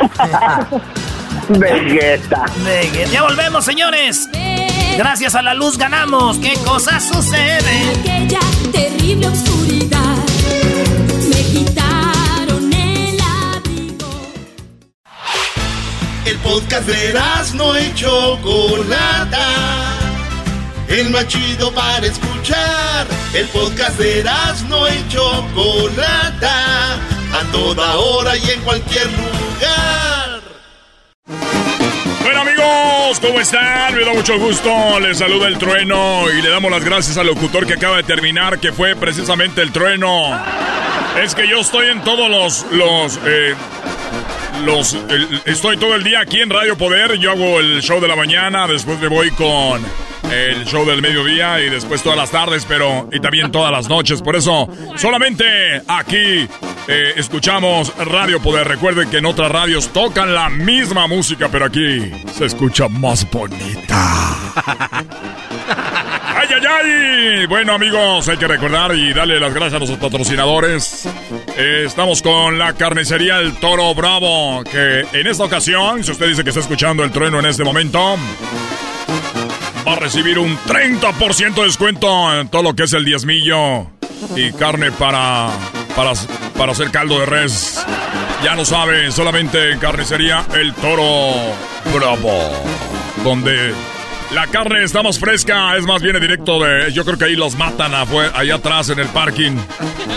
Vegeta. 1.48 2.44
Vegeta. 2.64 3.10
Ya 3.10 3.22
volvemos, 3.22 3.64
señores. 3.64 4.28
Gracias 4.96 5.34
a 5.34 5.42
la 5.42 5.54
luz 5.54 5.78
ganamos. 5.78 6.38
¿Qué 6.38 6.54
cosa 6.64 7.00
sucede? 7.00 7.90
Aquella 8.00 8.40
terrible 8.72 9.28
podcast 16.50 16.88
de 16.88 17.14
no 17.54 17.78
y 17.78 17.94
Chocolata. 17.94 19.46
El 20.88 21.10
más 21.10 21.28
chido 21.28 21.72
para 21.72 22.04
escuchar. 22.04 23.06
El 23.32 23.46
podcast 23.48 23.96
de 23.98 24.24
no 24.68 24.88
y 24.88 25.08
Chocolata. 25.08 26.94
A 27.32 27.52
toda 27.52 27.96
hora 27.96 28.36
y 28.36 28.50
en 28.50 28.60
cualquier 28.62 29.06
lugar. 29.06 30.40
Bueno 32.22 32.40
amigos, 32.40 33.20
¿cómo 33.20 33.40
están? 33.40 33.94
Me 33.94 34.04
da 34.04 34.12
mucho 34.12 34.36
gusto, 34.38 34.98
les 34.98 35.18
saluda 35.18 35.46
el 35.46 35.56
trueno 35.56 36.24
y 36.30 36.42
le 36.42 36.50
damos 36.50 36.70
las 36.70 36.84
gracias 36.84 37.16
al 37.16 37.26
locutor 37.28 37.64
que 37.66 37.74
acaba 37.74 37.96
de 37.98 38.02
terminar, 38.02 38.58
que 38.58 38.72
fue 38.72 38.96
precisamente 38.96 39.62
el 39.62 39.70
trueno. 39.70 40.36
Es 41.22 41.34
que 41.34 41.46
yo 41.48 41.60
estoy 41.60 41.88
en 41.88 42.02
todos 42.02 42.28
los, 42.28 42.66
los, 42.72 43.20
eh, 43.24 43.54
los, 44.64 44.96
estoy 45.44 45.76
todo 45.76 45.94
el 45.94 46.04
día 46.04 46.20
aquí 46.20 46.40
en 46.40 46.50
Radio 46.50 46.76
Poder, 46.76 47.18
yo 47.18 47.32
hago 47.32 47.60
el 47.60 47.82
show 47.82 48.00
de 48.00 48.08
la 48.08 48.16
mañana, 48.16 48.66
después 48.66 48.98
me 49.00 49.08
voy 49.08 49.30
con 49.30 49.82
el 50.30 50.64
show 50.64 50.84
del 50.84 51.02
mediodía 51.02 51.60
y 51.60 51.70
después 51.70 52.02
todas 52.02 52.18
las 52.18 52.30
tardes, 52.30 52.64
pero 52.66 53.08
y 53.12 53.20
también 53.20 53.50
todas 53.50 53.72
las 53.72 53.88
noches, 53.88 54.22
por 54.22 54.36
eso 54.36 54.68
solamente 54.96 55.82
aquí 55.88 56.48
eh, 56.88 57.12
escuchamos 57.16 57.92
Radio 57.98 58.40
Poder. 58.40 58.66
Recuerden 58.66 59.10
que 59.10 59.18
en 59.18 59.26
otras 59.26 59.50
radios 59.50 59.88
tocan 59.92 60.34
la 60.34 60.48
misma 60.48 61.06
música, 61.06 61.48
pero 61.50 61.66
aquí 61.66 62.10
se 62.36 62.46
escucha 62.46 62.88
más 62.88 63.28
bonita. 63.30 64.36
¡Ay! 66.52 67.46
Bueno, 67.46 67.74
amigos, 67.74 68.28
hay 68.28 68.36
que 68.36 68.48
recordar 68.48 68.94
y 68.94 69.12
darle 69.12 69.38
las 69.38 69.54
gracias 69.54 69.74
a 69.74 69.78
nuestros 69.78 70.00
patrocinadores. 70.00 71.06
Eh, 71.56 71.84
estamos 71.86 72.22
con 72.22 72.58
la 72.58 72.72
carnicería 72.72 73.38
El 73.38 73.54
Toro 73.54 73.94
Bravo, 73.94 74.64
que 74.64 75.06
en 75.12 75.26
esta 75.28 75.44
ocasión, 75.44 76.02
si 76.02 76.10
usted 76.10 76.26
dice 76.26 76.42
que 76.42 76.50
está 76.50 76.60
escuchando 76.60 77.04
el 77.04 77.12
trueno 77.12 77.38
en 77.38 77.46
este 77.46 77.62
momento, 77.62 78.16
va 79.86 79.92
a 79.92 79.96
recibir 79.96 80.40
un 80.40 80.56
30% 80.58 81.54
de 81.54 81.62
descuento 81.62 82.40
en 82.40 82.48
todo 82.48 82.62
lo 82.62 82.74
que 82.74 82.82
es 82.82 82.92
el 82.94 83.04
diezmillo 83.04 83.86
y 84.34 84.52
carne 84.52 84.90
para, 84.90 85.50
para, 85.94 86.12
para 86.58 86.72
hacer 86.72 86.90
caldo 86.90 87.20
de 87.20 87.26
res. 87.26 87.84
Ya 88.42 88.56
lo 88.56 88.64
saben, 88.64 89.12
solamente 89.12 89.70
en 89.70 89.78
carnicería 89.78 90.44
El 90.54 90.74
Toro 90.74 91.32
Bravo. 91.94 92.50
Donde 93.22 93.72
la 94.32 94.46
carne 94.46 94.84
está 94.84 95.02
más 95.02 95.18
fresca, 95.18 95.76
es 95.76 95.84
más, 95.84 96.00
viene 96.02 96.20
directo 96.20 96.62
de. 96.62 96.92
Yo 96.92 97.04
creo 97.04 97.18
que 97.18 97.24
ahí 97.24 97.36
los 97.36 97.56
matan 97.56 97.92
allá 97.94 98.54
atrás 98.54 98.88
en 98.90 98.98
el 99.00 99.08
parking. 99.08 99.56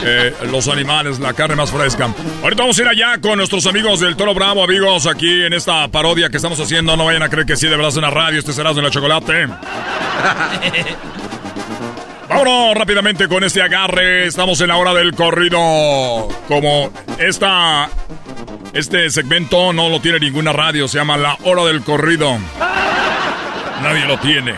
eh, 0.06 0.34
los 0.52 0.68
animales, 0.68 1.19
la 1.19 1.34
carne 1.34 1.56
más 1.56 1.72
fresca. 1.72 2.14
Ahorita 2.44 2.64
vamos 2.64 2.77
a 2.77 2.81
ir 2.81 2.88
allá 2.88 3.19
con 3.22 3.38
nuestros 3.38 3.65
amigos 3.65 3.99
del 4.02 4.15
Toro 4.15 4.34
Bravo, 4.34 4.64
amigos, 4.64 5.07
aquí 5.07 5.44
en 5.44 5.53
esta 5.53 5.88
parodia 5.88 6.30
que 6.30 6.38
estamos 6.38 6.60
haciendo. 6.60 6.95
No 6.98 7.06
vayan 7.06 7.23
a 7.23 7.30
creer 7.30 7.45
que 7.48 7.56
sí, 7.56 7.68
de 7.68 7.76
verdad 7.76 7.90
es 7.90 7.98
una 7.98 8.10
radio. 8.10 8.40
Este 8.40 8.53
será 8.53 8.73
de 8.73 8.81
la 8.81 8.90
chocolate. 8.91 9.48
Vámonos 12.30 12.76
rápidamente 12.76 13.27
con 13.27 13.44
este 13.44 13.61
agarre. 13.61 14.26
Estamos 14.26 14.60
en 14.61 14.69
la 14.69 14.77
hora 14.77 14.94
del 14.94 15.14
corrido. 15.14 15.60
Como 16.48 16.91
esta. 17.18 17.90
Este 18.73 19.10
segmento 19.11 19.72
no 19.72 19.90
lo 19.90 20.02
tiene 20.02 20.19
ninguna 20.19 20.52
radio, 20.52 20.88
se 20.88 20.98
llama 20.98 21.15
La 21.15 21.38
Hora 21.44 21.64
del 21.65 21.84
Corrido. 21.84 22.40
Nadie 23.81 24.05
lo 24.05 24.17
tiene. 24.19 24.55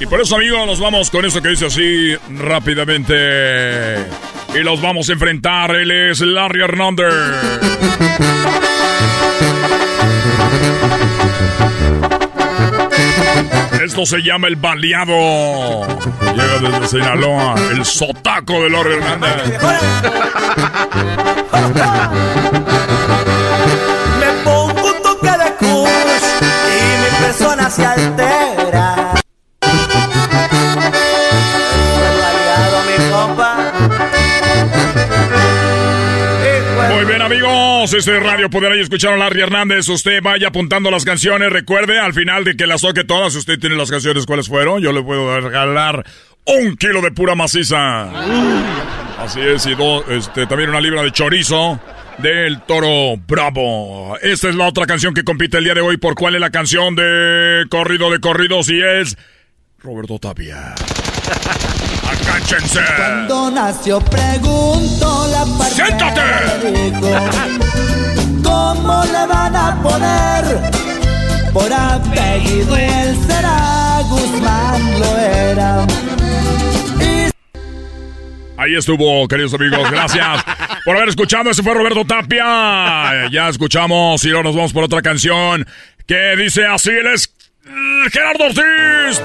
Y 0.00 0.06
por 0.06 0.20
eso, 0.20 0.36
amigos, 0.36 0.66
nos 0.66 0.80
vamos 0.80 1.10
con 1.10 1.24
eso 1.24 1.40
que 1.40 1.48
dice 1.48 1.66
así 1.66 2.16
rápidamente. 2.38 4.06
Y 4.54 4.58
los 4.62 4.80
vamos 4.80 5.08
a 5.08 5.12
enfrentar. 5.12 5.74
Él 5.74 5.90
es 5.90 6.20
Larry 6.20 6.62
Hernández. 6.62 7.12
Esto 13.84 14.04
se 14.04 14.22
llama 14.22 14.48
el 14.48 14.56
baleado. 14.56 15.86
Llega 16.34 16.58
desde 16.60 16.88
Sinaloa, 16.88 17.54
el 17.70 17.84
sotaco 17.84 18.64
de 18.64 18.70
Larry 18.70 18.94
Hernández. 18.94 19.60
Se 27.76 27.84
altera. 27.84 29.12
Muy 36.90 37.04
bien, 37.04 37.22
amigos. 37.22 37.92
Este 37.92 38.16
es 38.16 38.22
Radio 38.22 38.48
Poder. 38.48 38.72
Ahí 38.72 38.80
escucharon 38.80 39.20
a 39.20 39.24
Larry 39.24 39.42
Hernández. 39.42 39.88
Usted 39.88 40.22
vaya 40.22 40.48
apuntando 40.48 40.90
las 40.90 41.04
canciones. 41.04 41.50
Recuerde, 41.52 41.98
al 41.98 42.14
final 42.14 42.44
de 42.44 42.56
que 42.56 42.66
las 42.66 42.80
toque 42.82 43.04
todas, 43.04 43.32
si 43.32 43.38
usted 43.40 43.58
tiene 43.58 43.76
las 43.76 43.90
canciones, 43.90 44.26
¿cuáles 44.26 44.48
fueron? 44.48 44.80
Yo 44.80 44.92
le 44.92 45.02
puedo 45.02 45.40
regalar 45.40 46.04
un 46.44 46.76
kilo 46.76 47.00
de 47.02 47.10
pura 47.10 47.34
maciza. 47.34 48.08
Así 49.18 49.40
es, 49.40 49.66
y 49.66 49.74
do- 49.74 50.04
este, 50.08 50.46
también 50.46 50.70
una 50.70 50.80
libra 50.80 51.02
de 51.02 51.10
chorizo 51.10 51.80
del 52.18 52.60
Toro 52.62 53.16
Bravo. 53.26 54.16
Esta 54.20 54.48
es 54.48 54.54
la 54.54 54.66
otra 54.66 54.86
canción 54.86 55.14
que 55.14 55.24
compite 55.24 55.58
el 55.58 55.64
día 55.64 55.74
de 55.74 55.80
hoy. 55.80 55.96
¿Por 55.96 56.14
cuál 56.14 56.34
es 56.34 56.40
la 56.40 56.50
canción 56.50 56.94
de 56.96 57.64
corrido 57.70 58.10
de 58.10 58.20
corridos? 58.20 58.68
Y 58.68 58.80
es 58.82 59.16
Roberto 59.78 60.18
Tapia. 60.18 60.74
¡Acáchense! 62.10 62.80
Cuando 62.96 63.50
nació 63.50 64.00
pregunto 64.00 65.26
la 65.30 65.44
parte 65.58 65.74
¡Siéntate! 65.74 66.22
¿Cómo 68.42 69.04
le 69.04 69.26
van 69.26 69.56
a 69.56 69.82
poner? 69.82 70.72
Por 71.52 71.72
apellido 71.72 72.76
él 72.76 73.16
será 73.26 74.00
Guzmán 74.08 75.00
lo 75.00 75.18
era. 75.18 75.86
Ahí 78.66 78.74
estuvo, 78.74 79.28
queridos 79.28 79.54
amigos. 79.54 79.88
Gracias 79.88 80.44
por 80.84 80.96
haber 80.96 81.10
escuchado. 81.10 81.50
Ese 81.50 81.62
fue 81.62 81.72
Roberto 81.72 82.04
Tapia. 82.04 83.28
Ya 83.30 83.48
escuchamos 83.48 84.24
y 84.24 84.30
ahora 84.30 84.42
nos 84.42 84.56
vamos 84.56 84.72
por 84.72 84.82
otra 84.82 85.02
canción 85.02 85.64
que 86.04 86.34
dice 86.36 86.66
así. 86.66 86.90
Él 86.90 87.06
es 87.06 87.32
Gerardo 88.10 88.46
Ortiz 88.46 89.22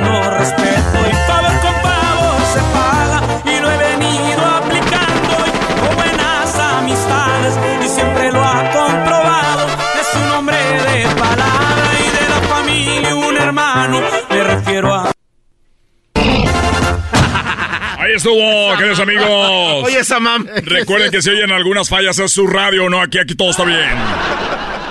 mi 0.00 0.13
Ahí 18.04 18.12
estuvo, 18.12 18.76
queridos 18.76 19.00
amigos. 19.00 19.26
Oye, 19.82 20.00
esa 20.00 20.20
mam. 20.20 20.46
Recuerden 20.46 21.10
que 21.10 21.22
si 21.22 21.30
oyen 21.30 21.50
algunas 21.50 21.88
fallas 21.88 22.18
es 22.18 22.32
su 22.32 22.46
radio, 22.46 22.90
no, 22.90 23.00
aquí, 23.00 23.16
aquí 23.16 23.34
todo 23.34 23.48
está 23.48 23.64
bien. 23.64 23.88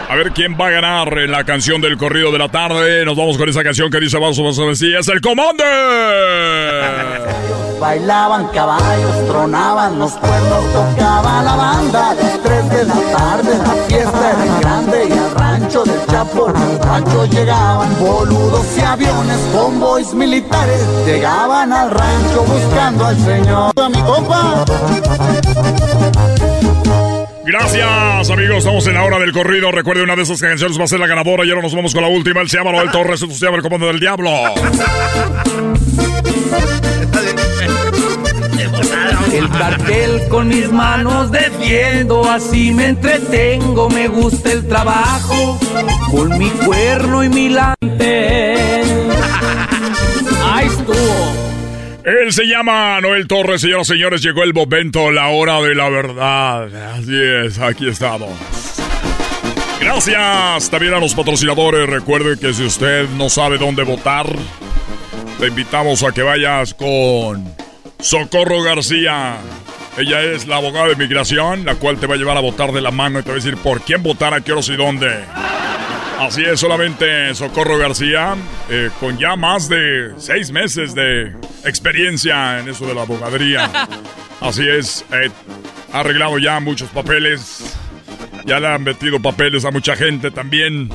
A 0.10 0.16
ver 0.16 0.32
quién 0.32 0.58
va 0.60 0.70
a 0.70 0.72
ganar 0.72 1.16
en 1.20 1.30
la 1.30 1.44
canción 1.44 1.80
del 1.80 1.96
corrido 1.96 2.32
de 2.32 2.40
la 2.40 2.50
tarde. 2.50 3.06
Nos 3.06 3.16
vamos 3.16 3.38
con 3.38 3.48
esa 3.48 3.64
canción 3.64 3.92
que 3.92 4.00
dice 4.00 4.18
vamos 4.18 4.40
a 4.40 4.42
ver 4.66 4.76
si 4.76 4.92
es 4.96 5.08
el 5.10 5.22
comando. 5.22 5.64
Bailaban 7.80 8.48
caballos, 8.48 9.28
tronaban 9.28 10.00
los 10.00 10.14
cuernos, 10.14 10.74
tocaba 10.74 11.44
la 11.44 11.56
banda. 11.56 12.16
3 12.44 12.70
de 12.70 12.84
la 12.86 12.96
tarde 13.16 13.60
la 13.60 13.74
fiesta 13.88 14.32
era 14.32 14.60
grande 14.60 15.06
y 15.08 15.12
al 15.12 15.36
rancho 15.74 15.92
del 15.92 16.06
Chapo, 16.06 16.48
al 16.48 16.80
rancho 16.82 17.26
llegaban 17.26 18.00
boludos 18.00 18.66
y 18.78 18.82
aviones, 18.82 19.38
convoys 19.52 20.14
militares. 20.14 20.86
Llegaban 21.06 21.74
al 21.74 21.90
rancho 21.90 22.44
buscando 22.44 23.06
al 23.06 23.18
señor. 23.18 23.72
A 23.76 23.90
mi 23.90 24.00
compa. 24.02 24.66
Gracias, 27.46 28.30
amigos. 28.30 28.58
Estamos 28.58 28.86
en 28.88 28.94
la 28.94 29.04
hora 29.04 29.20
del 29.20 29.32
corrido. 29.32 29.72
Recuerde, 29.72 30.04
una 30.04 30.16
de 30.16 30.24
esas 30.24 30.40
canciones 30.40 30.80
va 30.80 30.84
a 30.84 30.88
ser 30.88 31.00
la 31.00 31.08
ganadora. 31.08 31.46
Y 31.46 31.50
ahora 31.50 31.64
nos 31.64 31.76
vamos 31.76 31.94
con 31.94 32.04
la 32.04 32.10
última. 32.10 32.42
Él 32.42 32.50
se 32.50 32.58
llama 32.58 32.72
Noel 32.72 32.92
Torres. 32.92 33.22
Esto 33.22 33.34
se 33.34 33.46
llama 33.46 33.58
el 33.58 33.64
comando 33.64 33.88
del 33.88 34.00
diablo. 34.00 34.30
El 39.54 39.60
cartel 39.60 40.28
con 40.30 40.48
mis 40.48 40.72
manos 40.72 41.32
defiendo, 41.32 42.28
así 42.30 42.72
me 42.72 42.88
entretengo, 42.88 43.88
me 43.88 44.08
gusta 44.08 44.52
el 44.52 44.68
trabajo, 44.68 45.60
con 46.10 46.38
mi 46.40 46.50
cuerno 46.50 47.24
y 47.24 47.30
mi 47.30 47.50
lante. 47.50 48.56
Ahí 50.44 50.66
estuvo. 50.66 51.44
Él 52.04 52.34
se 52.34 52.46
llama 52.46 53.00
Noel 53.00 53.28
Torres, 53.28 53.62
señoras 53.62 53.88
y 53.90 53.94
señores. 53.94 54.24
Llegó 54.24 54.44
el 54.44 54.56
momento, 54.56 55.12
la 55.12 55.28
hora 55.28 55.62
de 55.62 55.76
la 55.76 55.88
verdad. 55.90 56.96
Así 56.96 57.16
es, 57.16 57.60
aquí 57.60 57.88
estamos. 57.88 58.32
Gracias 59.80 60.70
también 60.72 60.96
a 60.96 61.00
los 61.00 61.14
patrocinadores. 61.14 61.88
Recuerde 61.88 62.40
que 62.40 62.54
si 62.54 62.66
usted 62.66 63.08
no 63.18 63.30
sabe 63.30 63.60
dónde 63.60 63.84
votar, 63.84 64.26
te 65.40 65.48
invitamos 65.48 66.04
a 66.04 66.12
que 66.12 66.24
vayas 66.24 66.74
con 66.74 67.63
Socorro 68.04 68.62
García. 68.62 69.38
Ella 69.98 70.22
es 70.24 70.46
la 70.46 70.58
abogada 70.58 70.90
de 70.90 70.98
migración, 70.98 71.64
la 71.64 71.76
cual 71.76 71.98
te 71.98 72.06
va 72.06 72.16
a 72.16 72.18
llevar 72.18 72.36
a 72.36 72.42
votar 72.42 72.74
de 72.74 72.82
la 72.82 72.92
mano 72.92 73.20
y 73.20 73.24
te 73.24 73.30
va 73.30 73.36
a 73.36 73.38
decir 73.38 73.56
por 73.56 73.82
quién 73.82 74.04
votar, 74.04 74.34
a 74.34 74.42
qué 74.42 74.52
horas 74.52 74.68
y 74.68 74.76
dónde. 74.76 75.24
Así 76.20 76.44
es, 76.44 76.60
solamente 76.60 77.34
Socorro 77.34 77.78
García, 77.78 78.36
eh, 78.70 78.90
con 79.00 79.18
ya 79.18 79.38
más 79.38 79.70
de 79.70 80.12
seis 80.18 80.52
meses 80.52 80.94
de 80.94 81.34
experiencia 81.64 82.60
en 82.60 82.68
eso 82.68 82.86
de 82.86 82.94
la 82.94 83.04
abogadería. 83.04 83.72
Así 84.42 84.68
es, 84.68 85.06
eh, 85.14 85.30
ha 85.94 86.02
arreglado 86.02 86.38
ya 86.40 86.60
muchos 86.60 86.90
papeles, 86.90 87.78
ya 88.46 88.60
le 88.60 88.68
han 88.68 88.84
metido 88.84 89.22
papeles 89.22 89.64
a 89.64 89.72
mucha 89.72 89.96
gente 89.96 90.30
también. 90.30 90.90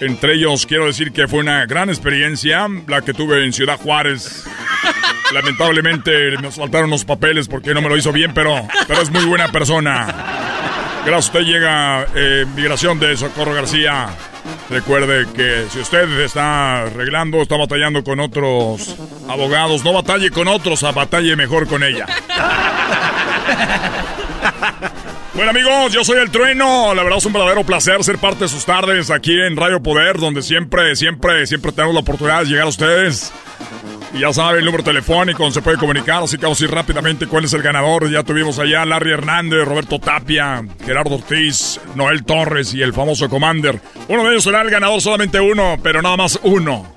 Entre 0.00 0.34
ellos, 0.34 0.64
quiero 0.66 0.86
decir 0.86 1.12
que 1.12 1.28
fue 1.28 1.40
una 1.40 1.66
gran 1.66 1.90
experiencia 1.90 2.66
la 2.86 3.02
que 3.02 3.12
tuve 3.12 3.44
en 3.44 3.52
Ciudad 3.52 3.78
Juárez. 3.78 4.44
Lamentablemente 5.32 6.38
me 6.38 6.50
faltaron 6.50 6.90
los 6.90 7.04
papeles 7.04 7.48
porque 7.48 7.74
no 7.74 7.82
me 7.82 7.88
lo 7.88 7.96
hizo 7.96 8.10
bien, 8.10 8.32
pero, 8.34 8.66
pero 8.88 9.02
es 9.02 9.10
muy 9.10 9.24
buena 9.24 9.52
persona. 9.52 10.06
Gracias 11.04 11.14
a 11.14 11.18
usted 11.18 11.40
llega 11.40 12.06
eh, 12.14 12.46
Migración 12.56 12.98
de 12.98 13.16
Socorro 13.16 13.54
García. 13.54 14.08
Recuerde 14.70 15.26
que 15.34 15.66
si 15.70 15.80
usted 15.80 16.08
está 16.20 16.82
arreglando, 16.82 17.42
está 17.42 17.56
batallando 17.56 18.02
con 18.02 18.20
otros 18.20 18.96
abogados, 19.28 19.84
no 19.84 19.92
batalle 19.92 20.30
con 20.30 20.48
otros, 20.48 20.82
a 20.82 20.92
batalle 20.92 21.36
mejor 21.36 21.66
con 21.66 21.82
ella. 21.82 22.06
Bueno 25.40 25.52
amigos, 25.52 25.94
yo 25.94 26.04
soy 26.04 26.18
el 26.18 26.30
Trueno. 26.30 26.94
La 26.94 27.02
verdad 27.02 27.16
es 27.16 27.24
un 27.24 27.32
verdadero 27.32 27.64
placer 27.64 28.04
ser 28.04 28.18
parte 28.18 28.44
de 28.44 28.48
sus 28.48 28.66
tardes 28.66 29.10
aquí 29.10 29.32
en 29.32 29.56
Radio 29.56 29.82
Poder, 29.82 30.18
donde 30.18 30.42
siempre, 30.42 30.94
siempre, 30.96 31.46
siempre 31.46 31.72
tenemos 31.72 31.94
la 31.94 32.02
oportunidad 32.02 32.40
de 32.40 32.50
llegar 32.50 32.66
a 32.66 32.68
ustedes. 32.68 33.32
Y 34.12 34.20
ya 34.20 34.32
sabe 34.32 34.58
el 34.58 34.64
número 34.64 34.82
telefónico, 34.82 35.48
se 35.50 35.62
puede 35.62 35.76
comunicar, 35.76 36.22
así 36.22 36.36
que 36.36 36.42
vamos 36.42 36.60
a 36.60 36.64
ir 36.64 36.70
rápidamente 36.70 37.26
cuál 37.26 37.44
es 37.44 37.52
el 37.52 37.62
ganador. 37.62 38.10
Ya 38.10 38.24
tuvimos 38.24 38.58
allá 38.58 38.84
Larry 38.84 39.12
Hernández, 39.12 39.64
Roberto 39.64 39.98
Tapia, 40.00 40.64
Gerardo 40.84 41.14
Ortiz, 41.14 41.80
Noel 41.94 42.24
Torres 42.24 42.74
y 42.74 42.82
el 42.82 42.92
famoso 42.92 43.28
Commander. 43.28 43.80
Uno 44.08 44.24
de 44.24 44.30
ellos 44.30 44.44
será 44.44 44.62
el 44.62 44.70
ganador, 44.70 45.00
solamente 45.00 45.40
uno, 45.40 45.76
pero 45.82 46.02
nada 46.02 46.16
más 46.16 46.40
uno. 46.42 46.92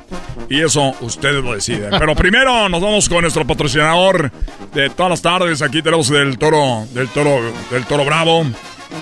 Y 0.49 0.61
eso 0.61 0.93
ustedes 1.01 1.43
lo 1.43 1.53
deciden. 1.53 1.91
Pero 1.97 2.15
primero 2.15 2.67
nos 2.69 2.81
vamos 2.81 3.07
con 3.07 3.21
nuestro 3.21 3.45
patrocinador 3.45 4.31
de 4.73 4.89
todas 4.89 5.11
las 5.11 5.21
tardes. 5.21 5.61
Aquí 5.61 5.81
tenemos 5.81 6.09
del 6.09 6.37
toro, 6.37 6.85
del 6.93 7.09
toro, 7.09 7.39
del 7.69 7.85
toro 7.85 8.05
bravo. 8.05 8.45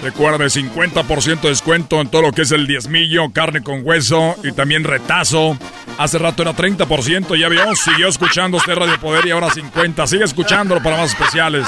Recuerde, 0.03 0.45
50% 0.45 1.41
de 1.41 1.49
descuento 1.49 2.01
en 2.01 2.09
todo 2.09 2.23
lo 2.23 2.31
que 2.31 2.41
es 2.41 2.51
el 2.51 2.65
diezmillo, 2.65 3.31
carne 3.31 3.61
con 3.61 3.81
hueso 3.85 4.35
y 4.43 4.51
también 4.51 4.83
retazo. 4.83 5.57
Hace 5.97 6.17
rato 6.17 6.41
era 6.41 6.55
30%, 6.55 7.37
ya 7.37 7.49
vio, 7.49 7.75
siguió 7.75 8.07
escuchando 8.07 8.57
usted 8.57 8.75
Radio 8.75 8.99
Poder 8.99 9.25
y 9.27 9.31
ahora 9.31 9.49
50%. 9.49 10.07
Sigue 10.07 10.23
escuchándolo 10.23 10.81
para 10.81 10.97
más 10.97 11.11
especiales. 11.11 11.67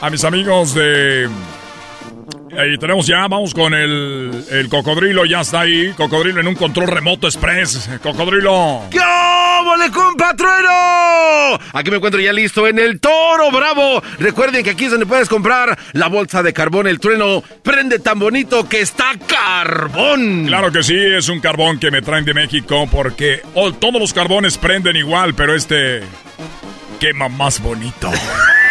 A 0.00 0.10
mis 0.10 0.24
amigos 0.24 0.74
de... 0.74 1.28
Ahí 2.56 2.76
tenemos 2.78 3.06
ya, 3.06 3.26
vamos 3.28 3.54
con 3.54 3.72
el, 3.72 4.44
el 4.50 4.68
cocodrilo, 4.68 5.24
ya 5.24 5.40
está 5.40 5.60
ahí. 5.60 5.92
Cocodrilo 5.96 6.40
en 6.40 6.48
un 6.48 6.54
control 6.54 6.86
remoto 6.86 7.26
express. 7.26 7.88
Cocodrilo. 8.02 8.82
¿Qué 8.90 9.00
le 9.76 9.90
compatrueno? 9.90 11.58
Aquí 11.72 11.90
me 11.90 11.96
encuentro 11.96 12.20
ya 12.20 12.32
listo 12.32 12.66
en 12.66 12.78
el 12.78 13.00
Toro 13.00 13.50
Bravo. 13.50 14.02
Recuerden 14.18 14.64
que 14.64 14.70
aquí 14.70 14.84
es 14.84 14.90
donde 14.90 15.06
puedes 15.06 15.28
comprar 15.28 15.78
la 15.92 16.08
bolsa 16.08 16.42
de 16.42 16.52
carbón. 16.52 16.86
El 16.86 17.00
trueno 17.00 17.42
prende 17.62 17.98
tan 17.98 18.18
bonito 18.18 18.68
que 18.68 18.80
está 18.80 19.12
carbón. 19.26 20.46
Claro 20.46 20.72
que 20.72 20.82
sí, 20.82 20.96
es 20.96 21.28
un 21.28 21.40
carbón 21.40 21.78
que 21.78 21.90
me 21.90 22.02
traen 22.02 22.24
de 22.24 22.34
México 22.34 22.88
porque 22.90 23.42
oh, 23.54 23.72
todos 23.72 24.00
los 24.00 24.12
carbones 24.12 24.58
prenden 24.58 24.96
igual, 24.96 25.34
pero 25.34 25.54
este 25.54 26.02
quema 26.98 27.28
más 27.28 27.60
bonito. 27.60 28.10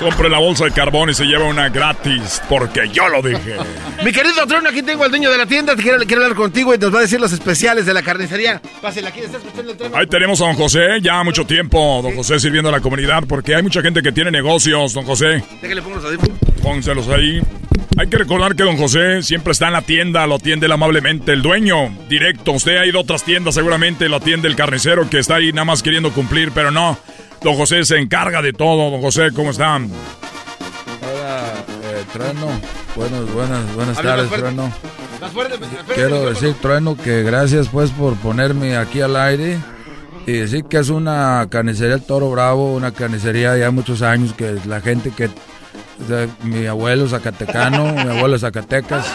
Compre 0.00 0.30
la 0.30 0.38
bolsa 0.38 0.64
de 0.64 0.70
carbón 0.70 1.10
y 1.10 1.14
se 1.14 1.26
lleva 1.26 1.44
una 1.44 1.68
gratis, 1.68 2.40
porque 2.48 2.88
yo 2.90 3.06
lo 3.10 3.20
dije. 3.20 3.56
Mi 4.04 4.12
querido 4.12 4.46
Trueno, 4.46 4.70
aquí 4.70 4.82
tengo 4.82 5.04
al 5.04 5.10
dueño 5.10 5.30
de 5.30 5.36
la 5.36 5.44
tienda. 5.44 5.76
Te 5.76 5.82
quiero, 5.82 5.98
quiero 5.98 6.22
hablar 6.22 6.36
contigo 6.36 6.74
y 6.74 6.78
nos 6.78 6.94
va 6.94 7.00
a 7.00 7.02
decir 7.02 7.20
los 7.20 7.32
especiales 7.32 7.84
de 7.84 7.92
la 7.92 8.02
carnicería. 8.02 8.62
Pásale, 8.80 9.08
aquí 9.08 9.20
está 9.20 9.36
escuchando 9.36 9.72
el 9.72 9.76
Trueno. 9.76 9.96
Ahí 9.96 10.06
tenemos 10.06 10.40
a 10.40 10.46
don 10.46 10.54
José, 10.54 11.00
ya 11.02 11.22
mucho 11.22 11.44
tiempo, 11.44 12.00
don 12.02 12.16
José 12.16 12.40
sirviendo 12.40 12.70
a 12.70 12.72
la 12.72 12.80
comunidad, 12.80 13.24
porque 13.28 13.54
hay 13.54 13.62
mucha 13.62 13.82
gente 13.82 14.00
que 14.02 14.10
tiene 14.10 14.30
negocios, 14.30 14.94
don 14.94 15.04
José. 15.04 15.44
Déjale, 15.60 15.82
pongo 15.82 15.96
los 15.96 16.04
audífonos. 16.06 16.38
Pónselos 16.62 17.08
ahí. 17.08 17.42
Hay 17.98 18.08
que 18.08 18.16
recordar 18.16 18.56
que 18.56 18.62
don 18.62 18.78
José 18.78 19.22
siempre 19.22 19.52
está 19.52 19.66
en 19.66 19.74
la 19.74 19.82
tienda, 19.82 20.26
lo 20.26 20.36
atiende 20.36 20.64
él 20.64 20.72
amablemente. 20.72 21.32
El 21.32 21.42
dueño, 21.42 21.94
directo. 22.08 22.52
Usted 22.52 22.78
ha 22.78 22.86
ido 22.86 22.98
a 22.98 23.02
otras 23.02 23.24
tiendas, 23.24 23.54
seguramente 23.54 24.08
lo 24.08 24.16
atiende 24.16 24.48
el 24.48 24.56
carnicero 24.56 25.10
que 25.10 25.18
está 25.18 25.34
ahí 25.34 25.52
nada 25.52 25.66
más 25.66 25.82
queriendo 25.82 26.10
cumplir, 26.10 26.52
pero 26.52 26.70
no. 26.70 26.98
Don 27.42 27.54
José 27.56 27.84
se 27.84 27.98
encarga 27.98 28.42
de 28.42 28.52
todo. 28.52 28.90
Don 28.90 29.00
José, 29.00 29.30
¿cómo 29.34 29.50
están? 29.50 29.90
Hola, 31.02 31.64
eh, 31.84 32.04
Trueno. 32.12 32.48
Buenas, 32.94 33.32
buenas, 33.32 33.74
buenas 33.74 34.02
tardes, 34.02 34.26
fuerte. 34.26 34.46
Trueno. 34.46 34.72
Más 35.20 35.32
fuerte, 35.32 35.58
más 35.58 35.68
fuerte, 35.68 35.94
Quiero 35.94 36.24
más 36.24 36.40
decir, 36.40 36.54
Trueno, 36.60 36.96
que 36.96 37.22
gracias 37.22 37.68
pues 37.68 37.90
por 37.90 38.14
ponerme 38.16 38.76
aquí 38.76 39.00
al 39.00 39.16
aire 39.16 39.58
y 40.26 40.32
decir 40.32 40.64
que 40.64 40.78
es 40.78 40.88
una 40.90 41.46
carnicería 41.50 41.94
El 41.94 42.02
Toro 42.02 42.30
Bravo, 42.30 42.74
una 42.74 42.92
carnicería 42.92 43.52
de 43.52 43.60
ya 43.60 43.70
muchos 43.70 44.02
años 44.02 44.34
que 44.34 44.58
la 44.66 44.80
gente 44.80 45.10
que... 45.10 45.26
o 45.26 46.08
sea, 46.08 46.28
mi 46.42 46.66
abuelo 46.66 47.04
es 47.04 47.10
zacatecano, 47.10 47.92
mi 47.92 48.16
abuelo 48.16 48.36
es 48.36 48.42
Zacatecas 48.42 49.06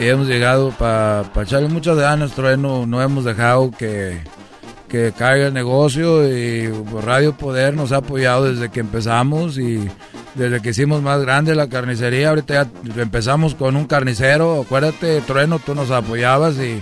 y 0.00 0.08
hemos 0.08 0.26
llegado 0.26 0.70
para 0.70 1.24
echarle 1.42 1.68
muchas 1.68 1.96
ganas, 1.96 2.32
Trueno, 2.32 2.86
no 2.86 3.02
hemos 3.02 3.24
dejado 3.24 3.70
que, 3.70 4.20
que 4.92 5.10
caiga 5.16 5.46
el 5.46 5.54
negocio 5.54 6.28
y 6.28 6.68
Radio 7.02 7.34
Poder 7.34 7.72
nos 7.72 7.92
ha 7.92 7.96
apoyado 7.96 8.52
desde 8.52 8.70
que 8.70 8.80
empezamos 8.80 9.56
y 9.56 9.88
desde 10.34 10.60
que 10.60 10.68
hicimos 10.68 11.00
más 11.00 11.22
grande 11.22 11.54
la 11.54 11.70
carnicería. 11.70 12.28
Ahorita 12.28 12.68
ya 12.94 13.02
empezamos 13.02 13.54
con 13.54 13.74
un 13.76 13.86
carnicero, 13.86 14.60
acuérdate, 14.60 15.22
Trueno, 15.22 15.60
tú 15.60 15.74
nos 15.74 15.90
apoyabas 15.90 16.56
y 16.56 16.78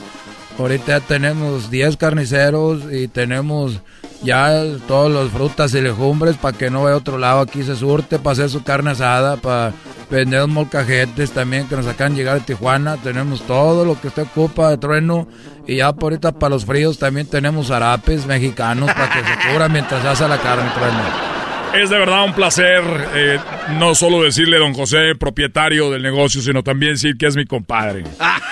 ahorita 0.59 0.99
ya 0.99 1.01
tenemos 1.01 1.71
10 1.71 1.97
carniceros 1.99 2.83
y 2.93 3.07
tenemos 3.07 3.81
ya 4.23 4.65
todas 4.87 5.13
las 5.13 5.33
frutas 5.33 5.75
y 5.75 5.81
legumbres 5.81 6.37
para 6.37 6.57
que 6.57 6.71
no 6.71 6.83
vaya 6.83 6.95
a 6.95 6.99
otro 6.99 7.19
lado. 7.19 7.41
Aquí 7.41 7.63
se 7.63 7.77
surte 7.77 8.19
para 8.19 8.33
hacer 8.33 8.51
su 8.51 8.63
carne 8.63 8.91
asada, 8.91 9.37
para 9.37 9.73
vender 10.11 10.47
molcajetes 10.47 11.31
también 11.31 11.69
que 11.69 11.77
nos 11.77 11.87
acaban 11.87 12.13
de 12.13 12.19
llegar 12.19 12.39
de 12.39 12.45
Tijuana. 12.45 12.97
Tenemos 12.99 13.43
todo 13.43 13.85
lo 13.85 14.01
que 14.01 14.09
usted 14.09 14.23
ocupa 14.23 14.71
de 14.71 14.79
trueno. 14.79 15.27
Y 15.67 15.77
ya 15.77 15.93
por 15.93 16.13
ahorita 16.13 16.33
para 16.33 16.51
los 16.51 16.65
fríos 16.65 16.99
también 16.99 17.27
tenemos 17.27 17.69
zarapes 17.69 18.27
mexicanos 18.27 18.93
para 18.93 19.11
que 19.11 19.21
se 19.21 19.49
cubra 19.53 19.69
mientras 19.69 20.03
se 20.03 20.09
hace 20.09 20.29
la 20.29 20.39
carne 20.39 20.71
trueno. 20.75 21.31
Es 21.75 21.89
de 21.89 21.99
verdad 21.99 22.25
un 22.25 22.33
placer 22.33 22.83
eh, 23.15 23.39
no 23.79 23.95
solo 23.95 24.25
decirle 24.25 24.59
don 24.59 24.75
José, 24.75 25.15
propietario 25.15 25.89
del 25.91 26.03
negocio, 26.03 26.43
sino 26.43 26.65
también 26.65 26.95
decir 26.95 27.17
que 27.17 27.27
es 27.27 27.37
mi 27.37 27.47
compadre. 27.47 28.03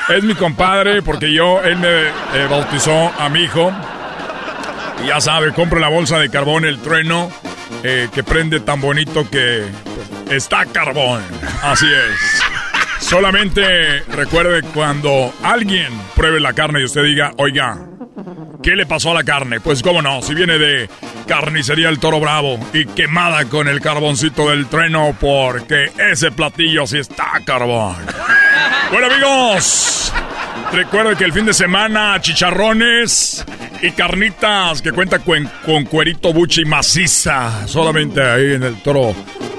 Es 0.08 0.22
mi 0.22 0.34
compadre 0.34 1.02
porque 1.02 1.32
yo, 1.32 1.60
él 1.62 1.76
me 1.78 1.88
eh, 1.88 2.46
bautizó 2.48 3.12
a 3.18 3.28
mi 3.28 3.40
hijo. 3.40 3.72
Y 5.02 5.08
ya 5.08 5.20
sabe, 5.20 5.52
compre 5.52 5.80
la 5.80 5.88
bolsa 5.88 6.18
de 6.18 6.28
carbón, 6.30 6.64
el 6.64 6.78
trueno, 6.78 7.30
eh, 7.82 8.08
que 8.14 8.22
prende 8.22 8.60
tan 8.60 8.80
bonito 8.80 9.28
que 9.30 9.64
está 10.30 10.66
carbón. 10.66 11.22
Así 11.62 11.86
es. 11.86 12.42
Solamente 13.00 14.00
recuerde 14.08 14.62
cuando 14.74 15.32
alguien 15.42 15.88
pruebe 16.14 16.40
la 16.40 16.52
carne 16.52 16.80
y 16.80 16.84
usted 16.84 17.04
diga, 17.04 17.32
oiga, 17.38 17.78
¿qué 18.62 18.76
le 18.76 18.86
pasó 18.86 19.12
a 19.12 19.14
la 19.14 19.24
carne? 19.24 19.60
Pues 19.60 19.82
cómo 19.82 20.02
no, 20.02 20.20
si 20.20 20.34
viene 20.34 20.58
de 20.58 20.90
carnicería 21.26 21.88
El 21.88 22.00
Toro 22.00 22.20
Bravo 22.20 22.58
y 22.74 22.84
quemada 22.84 23.44
con 23.46 23.68
el 23.68 23.80
carboncito 23.80 24.50
del 24.50 24.66
trueno 24.66 25.16
porque 25.18 25.90
ese 26.10 26.32
platillo 26.32 26.86
sí 26.86 26.98
está 26.98 27.40
carbón. 27.44 27.96
Bueno 28.90 29.06
amigos, 29.06 30.12
recuerden 30.72 31.16
que 31.16 31.24
el 31.24 31.32
fin 31.32 31.46
de 31.46 31.54
semana 31.54 32.20
chicharrones 32.20 33.44
y 33.82 33.90
carnitas 33.92 34.82
que 34.82 34.92
cuenta 34.92 35.18
con, 35.18 35.48
con 35.64 35.84
cuerito 35.84 36.32
buchi 36.32 36.64
maciza, 36.64 37.66
solamente 37.66 38.22
ahí 38.22 38.54
en 38.54 38.62
el 38.62 38.82
Toro 38.82 39.14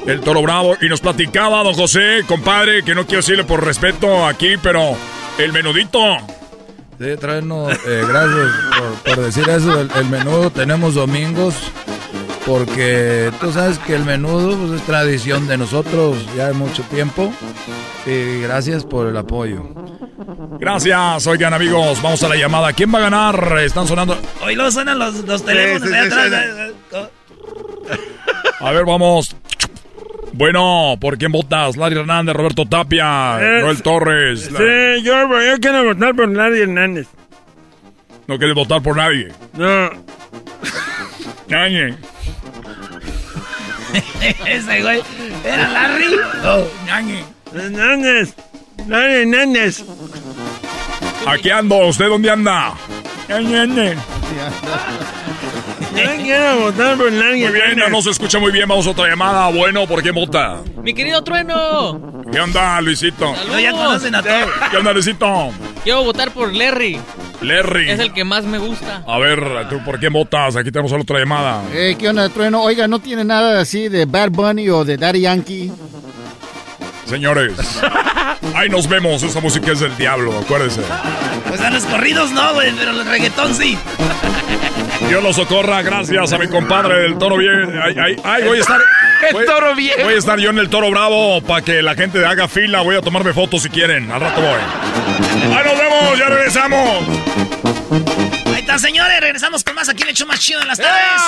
el 0.05 0.21
Toro 0.21 0.41
Bravo. 0.41 0.77
Y 0.81 0.89
nos 0.89 1.01
platicaba 1.01 1.63
don 1.63 1.73
José, 1.73 2.23
compadre, 2.27 2.83
que 2.83 2.95
no 2.95 3.05
quiero 3.05 3.21
decirle 3.21 3.43
por 3.43 3.63
respeto 3.63 4.25
aquí, 4.25 4.55
pero 4.61 4.95
el 5.37 5.53
menudito. 5.53 5.99
Sí, 6.99 7.15
Trueno, 7.17 7.69
eh, 7.71 8.03
gracias 8.07 8.51
por, 9.05 9.21
decir 9.21 9.47
eso. 9.49 9.81
El 9.81 10.05
menudo 10.09 10.49
tenemos 10.49 10.95
domingos 10.95 11.55
porque 12.49 13.31
tú 13.39 13.51
sabes 13.51 13.77
que 13.77 13.93
el 13.93 14.03
menudo 14.03 14.57
pues, 14.57 14.81
es 14.81 14.87
tradición 14.87 15.47
de 15.47 15.55
nosotros 15.55 16.17
ya 16.35 16.47
de 16.47 16.53
mucho 16.53 16.81
tiempo. 16.83 17.31
Y 18.07 18.41
gracias 18.41 18.83
por 18.85 19.05
el 19.05 19.15
apoyo. 19.15 19.63
Gracias, 20.59 21.27
oigan 21.27 21.53
amigos, 21.53 22.01
vamos 22.01 22.23
a 22.23 22.27
la 22.27 22.35
llamada. 22.35 22.73
¿Quién 22.73 22.91
va 22.91 22.97
a 22.97 23.01
ganar? 23.01 23.57
Están 23.59 23.85
sonando. 23.87 24.17
Hoy 24.43 24.55
lo 24.55 24.71
suenan 24.71 24.97
los, 24.97 25.23
los 25.25 25.45
teléfonos 25.45 25.87
sí, 25.87 25.93
de 25.93 26.01
sí, 26.01 26.07
atrás. 26.07 26.45
suena. 26.89 27.09
A 28.61 28.71
ver, 28.71 28.83
vamos. 28.85 29.35
Bueno, 30.33 30.97
¿por 30.99 31.19
quién 31.19 31.31
votas? 31.31 31.77
Larry 31.77 31.99
Hernández, 31.99 32.35
Roberto 32.35 32.65
Tapia, 32.65 33.37
Eh, 33.41 33.61
Noel 33.61 33.81
Torres. 33.83 34.45
Sí, 34.45 35.03
yo, 35.03 35.27
yo 35.43 35.59
quiero 35.61 35.83
votar 35.83 36.15
por 36.15 36.27
Larry 36.29 36.61
Hernández. 36.61 37.07
No 38.25 38.39
quieres 38.39 38.55
votar 38.55 38.81
por 38.81 38.97
nadie. 38.97 39.27
No. 39.53 39.89
Nadie. 41.47 41.95
Ese 44.45 44.81
güey. 44.81 45.01
¿Era 45.43 45.67
Larry? 45.69 46.15
Oh, 46.45 46.63
ñañe. 46.85 47.23
Hernández. 47.53 48.33
Larry 48.87 49.13
Hernández. 49.21 49.83
Aquí 51.27 51.49
ando. 51.49 51.77
¿Usted 51.87 52.07
dónde 52.07 52.29
anda? 52.29 52.73
Ñañe. 53.27 53.95
Quiero 56.17 56.59
votar 56.59 56.97
por 56.97 57.11
Larry 57.11 57.41
Muy 57.41 57.51
bien, 57.51 57.65
Hernández. 57.71 57.91
no 57.91 58.01
se 58.01 58.11
escucha 58.11 58.39
muy 58.39 58.51
bien. 58.51 58.67
Vamos 58.67 58.87
a 58.87 58.91
otra 58.91 59.07
llamada. 59.07 59.49
Bueno, 59.49 59.85
¿por 59.87 60.01
quién 60.01 60.15
vota? 60.15 60.61
Mi 60.81 60.93
querido 60.93 61.23
Trueno. 61.23 61.99
¿Qué 62.31 62.39
onda, 62.39 62.79
Luisito? 62.81 63.35
Saludos. 63.35 63.61
ya 63.61 63.71
conocen 63.71 64.15
a 64.15 64.21
todos. 64.23 64.49
¿Qué 64.71 64.77
onda, 64.77 64.93
Luisito? 64.93 65.51
Quiero 65.83 66.03
votar 66.03 66.31
por 66.31 66.53
Larry. 66.53 66.99
Larry. 67.41 67.89
Es 67.89 67.99
el 67.99 68.11
que 68.13 68.23
más 68.23 68.43
me 68.45 68.57
gusta. 68.57 69.03
A 69.07 69.17
ver, 69.19 69.39
¿tú 69.69 69.83
por 69.83 69.99
quién 69.99 70.11
votas? 70.13 70.55
Aquí 70.55 70.71
tenemos 70.71 70.91
otra 70.91 71.19
llamada. 71.19 71.61
Eh, 71.73 71.95
¿Qué 71.97 72.09
onda, 72.09 72.27
Trueno? 72.29 72.61
Oiga, 72.63 72.87
¿no 72.87 72.99
tiene 72.99 73.23
nada 73.23 73.59
así 73.61 73.87
de 73.89 74.05
Bad 74.05 74.29
Bunny 74.31 74.69
o 74.69 74.83
de 74.83 74.97
Daddy 74.97 75.21
Yankee? 75.21 75.71
Señores, 77.05 77.53
ahí 78.53 78.69
nos 78.69 78.87
vemos. 78.87 79.23
Esa 79.23 79.39
música 79.39 79.71
es 79.71 79.79
del 79.79 79.95
diablo, 79.97 80.37
acuérdense. 80.37 80.81
Pues 81.47 81.59
a 81.61 81.71
los 81.71 81.83
corridos 81.85 82.31
no, 82.31 82.53
güey, 82.53 82.71
pero 82.77 82.91
el 82.91 83.05
reggaetón 83.05 83.55
sí. 83.55 83.77
Dios 85.07 85.23
lo 85.23 85.33
socorra, 85.33 85.81
gracias 85.81 86.33
a 86.33 86.37
mi 86.37 86.47
compadre 86.47 86.99
del 87.03 87.17
toro 87.17 87.37
bien. 87.37 87.79
Ay, 87.83 87.95
ay, 87.99 88.15
ay, 88.23 88.43
voy 88.43 88.57
a 88.59 88.61
estar. 88.61 88.79
El 89.27 89.33
voy- 89.33 89.45
Toro 89.45 89.75
Viejo. 89.75 90.03
Voy 90.03 90.13
a 90.13 90.17
estar 90.17 90.39
yo 90.39 90.49
en 90.51 90.59
el 90.59 90.69
toro 90.69 90.89
bravo 90.91 91.41
para 91.41 91.61
que 91.61 91.81
la 91.81 91.93
gente 91.95 92.23
haga 92.25 92.47
fila. 92.47 92.81
Voy 92.81 92.95
a 92.95 93.01
tomarme 93.01 93.33
fotos 93.33 93.63
si 93.63 93.69
quieren. 93.69 94.09
Al 94.11 94.21
rato 94.21 94.39
voy. 94.41 95.18
Ahí 95.43 95.63
nos 95.65 95.77
vemos, 95.77 96.19
ya 96.19 96.29
regresamos. 96.29 97.07
Ahí 98.45 98.59
está 98.59 98.77
señores. 98.77 99.21
Regresamos 99.21 99.63
con 99.63 99.75
más 99.75 99.89
aquí 99.89 100.03
en 100.03 100.09
el 100.09 100.15
show 100.15 100.27
más 100.27 100.39
chido 100.39 100.59
de 100.59 100.65
las 100.65 100.77
tardes. 100.77 101.21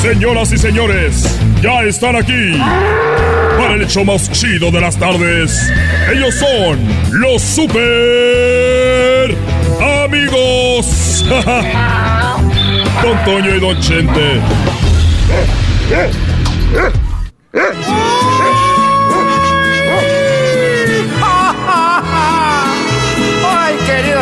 Señoras 0.00 0.52
y 0.52 0.58
señores, 0.58 1.38
ya 1.62 1.82
están 1.82 2.16
aquí 2.16 2.58
para 3.56 3.74
el 3.74 3.82
hecho 3.82 4.04
más 4.04 4.30
chido 4.32 4.70
de 4.72 4.80
las 4.80 4.96
tardes. 4.96 5.70
Ellos 6.12 6.34
son 6.34 6.80
los 7.12 7.40
super 7.40 9.36
amigos. 10.04 11.24
Don 13.02 13.24
Toño 13.24 13.54
y 13.54 13.60
Don 13.60 13.80
Chente. 13.80 14.40
Ay, 17.54 18.61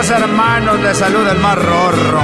queridos 0.01 0.23
hermanos, 0.23 0.81
les 0.81 0.97
saluda 0.97 1.33
el 1.33 1.41
más 1.41 1.57
rorro. 1.57 2.23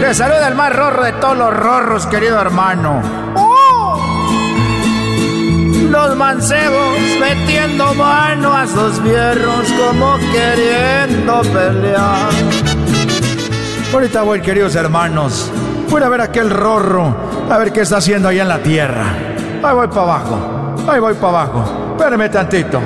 Les 0.00 0.16
saluda 0.16 0.48
el 0.48 0.54
más 0.54 0.74
rorro 0.74 1.04
de 1.04 1.12
todos 1.14 1.36
los 1.36 1.54
rorros, 1.54 2.06
querido 2.06 2.38
hermano. 2.38 3.00
¡Oh! 3.36 3.98
Los 5.88 6.16
mancebos 6.16 6.98
metiendo 7.18 7.94
mano 7.94 8.54
a 8.54 8.66
sus 8.66 9.00
fierros 9.00 9.72
como 9.72 10.18
queriendo 10.30 11.40
pelear. 11.42 12.30
Ahorita 13.92 14.22
voy, 14.22 14.42
queridos 14.42 14.74
hermanos. 14.74 15.50
Voy 15.88 16.02
a 16.02 16.08
ver 16.08 16.20
aquel 16.20 16.50
rorro, 16.50 17.16
a 17.50 17.56
ver 17.56 17.72
qué 17.72 17.80
está 17.80 17.96
haciendo 17.96 18.28
allá 18.28 18.42
en 18.42 18.48
la 18.48 18.58
tierra. 18.58 19.06
Ahí 19.62 19.74
voy 19.74 19.88
para 19.88 20.02
abajo, 20.02 20.74
ahí 20.86 21.00
voy 21.00 21.14
para 21.14 21.28
abajo. 21.28 21.94
Espérame 21.96 22.30
tantito. 22.30 22.80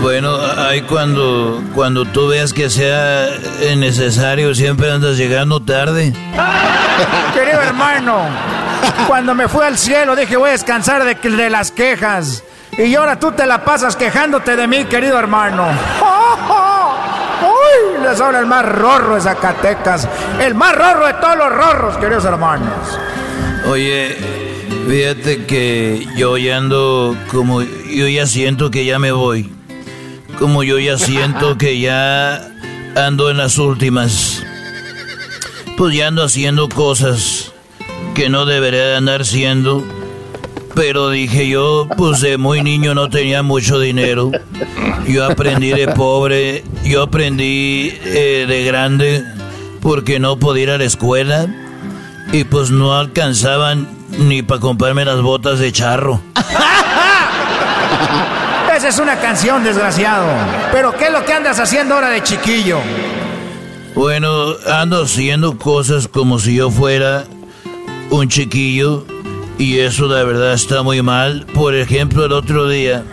Bueno, 0.00 0.29
ahí 0.70 0.82
cuando, 0.82 1.60
cuando 1.74 2.04
tú 2.04 2.28
veas 2.28 2.52
que 2.52 2.70
sea 2.70 3.28
necesario, 3.76 4.54
siempre 4.54 4.90
andas 4.90 5.16
llegando 5.16 5.60
tarde. 5.60 6.12
Querido 7.34 7.60
hermano, 7.60 8.28
cuando 9.08 9.34
me 9.34 9.48
fui 9.48 9.64
al 9.64 9.76
cielo 9.76 10.14
dije 10.14 10.36
voy 10.36 10.50
a 10.50 10.52
descansar 10.52 11.04
de, 11.04 11.14
de 11.28 11.50
las 11.50 11.72
quejas. 11.72 12.44
Y 12.78 12.94
ahora 12.94 13.18
tú 13.18 13.32
te 13.32 13.46
la 13.46 13.64
pasas 13.64 13.96
quejándote 13.96 14.54
de 14.54 14.68
mí, 14.68 14.84
querido 14.84 15.18
hermano. 15.18 15.66
¡Uy! 17.42 18.02
Les 18.04 18.20
habla 18.20 18.38
el 18.38 18.46
más 18.46 18.64
rorro 18.64 19.16
de 19.16 19.22
Zacatecas. 19.22 20.08
El 20.40 20.54
más 20.54 20.76
rorro 20.76 21.06
de 21.06 21.14
todos 21.14 21.36
los 21.36 21.50
rorros, 21.50 21.96
queridos 21.96 22.24
hermanos. 22.24 22.70
Oye, 23.66 24.16
fíjate 24.88 25.46
que 25.46 26.06
yo 26.16 26.38
ya 26.38 26.58
ando 26.58 27.16
como... 27.28 27.60
Yo 27.62 28.06
ya 28.06 28.26
siento 28.26 28.70
que 28.70 28.84
ya 28.84 29.00
me 29.00 29.10
voy. 29.10 29.59
Como 30.40 30.62
yo 30.62 30.78
ya 30.78 30.96
siento 30.96 31.58
que 31.58 31.78
ya 31.80 32.50
ando 32.96 33.30
en 33.30 33.36
las 33.36 33.58
últimas. 33.58 34.42
Pues 35.76 35.94
ya 35.94 36.06
ando 36.06 36.24
haciendo 36.24 36.70
cosas 36.70 37.52
que 38.14 38.30
no 38.30 38.46
debería 38.46 38.86
de 38.86 38.96
andar 38.96 39.20
haciendo. 39.20 39.84
Pero 40.74 41.10
dije 41.10 41.46
yo, 41.46 41.86
pues 41.98 42.22
de 42.22 42.38
muy 42.38 42.62
niño 42.62 42.94
no 42.94 43.10
tenía 43.10 43.42
mucho 43.42 43.78
dinero. 43.78 44.32
Yo 45.06 45.26
aprendí 45.26 45.72
de 45.72 45.88
pobre, 45.88 46.64
yo 46.84 47.02
aprendí 47.02 47.92
eh, 48.06 48.46
de 48.48 48.64
grande 48.64 49.22
porque 49.82 50.20
no 50.20 50.38
podía 50.38 50.62
ir 50.62 50.70
a 50.70 50.78
la 50.78 50.84
escuela 50.84 51.48
y 52.32 52.44
pues 52.44 52.70
no 52.70 52.98
alcanzaban 52.98 53.88
ni 54.18 54.42
para 54.42 54.60
comprarme 54.60 55.04
las 55.04 55.20
botas 55.20 55.58
de 55.58 55.70
charro. 55.70 56.22
Esa 58.80 58.88
es 58.88 58.98
una 58.98 59.16
canción, 59.16 59.62
desgraciado. 59.62 60.26
Pero 60.72 60.96
¿qué 60.96 61.04
es 61.04 61.12
lo 61.12 61.22
que 61.22 61.34
andas 61.34 61.60
haciendo 61.60 61.96
ahora 61.96 62.08
de 62.08 62.22
chiquillo? 62.22 62.78
Bueno, 63.94 64.54
ando 64.66 65.02
haciendo 65.02 65.58
cosas 65.58 66.08
como 66.08 66.38
si 66.38 66.54
yo 66.54 66.70
fuera 66.70 67.24
un 68.08 68.30
chiquillo 68.30 69.04
y 69.58 69.80
eso 69.80 70.06
la 70.06 70.24
verdad 70.24 70.54
está 70.54 70.82
muy 70.82 71.02
mal. 71.02 71.44
Por 71.52 71.74
ejemplo, 71.74 72.24
el 72.24 72.32
otro 72.32 72.70
día 72.70 73.04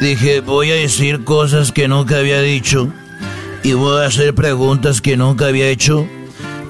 dije, 0.00 0.40
voy 0.40 0.72
a 0.72 0.74
decir 0.74 1.22
cosas 1.22 1.70
que 1.70 1.86
nunca 1.86 2.16
había 2.16 2.40
dicho 2.40 2.88
y 3.62 3.74
voy 3.74 4.02
a 4.02 4.06
hacer 4.08 4.34
preguntas 4.34 5.00
que 5.00 5.16
nunca 5.16 5.46
había 5.46 5.68
hecho 5.68 6.08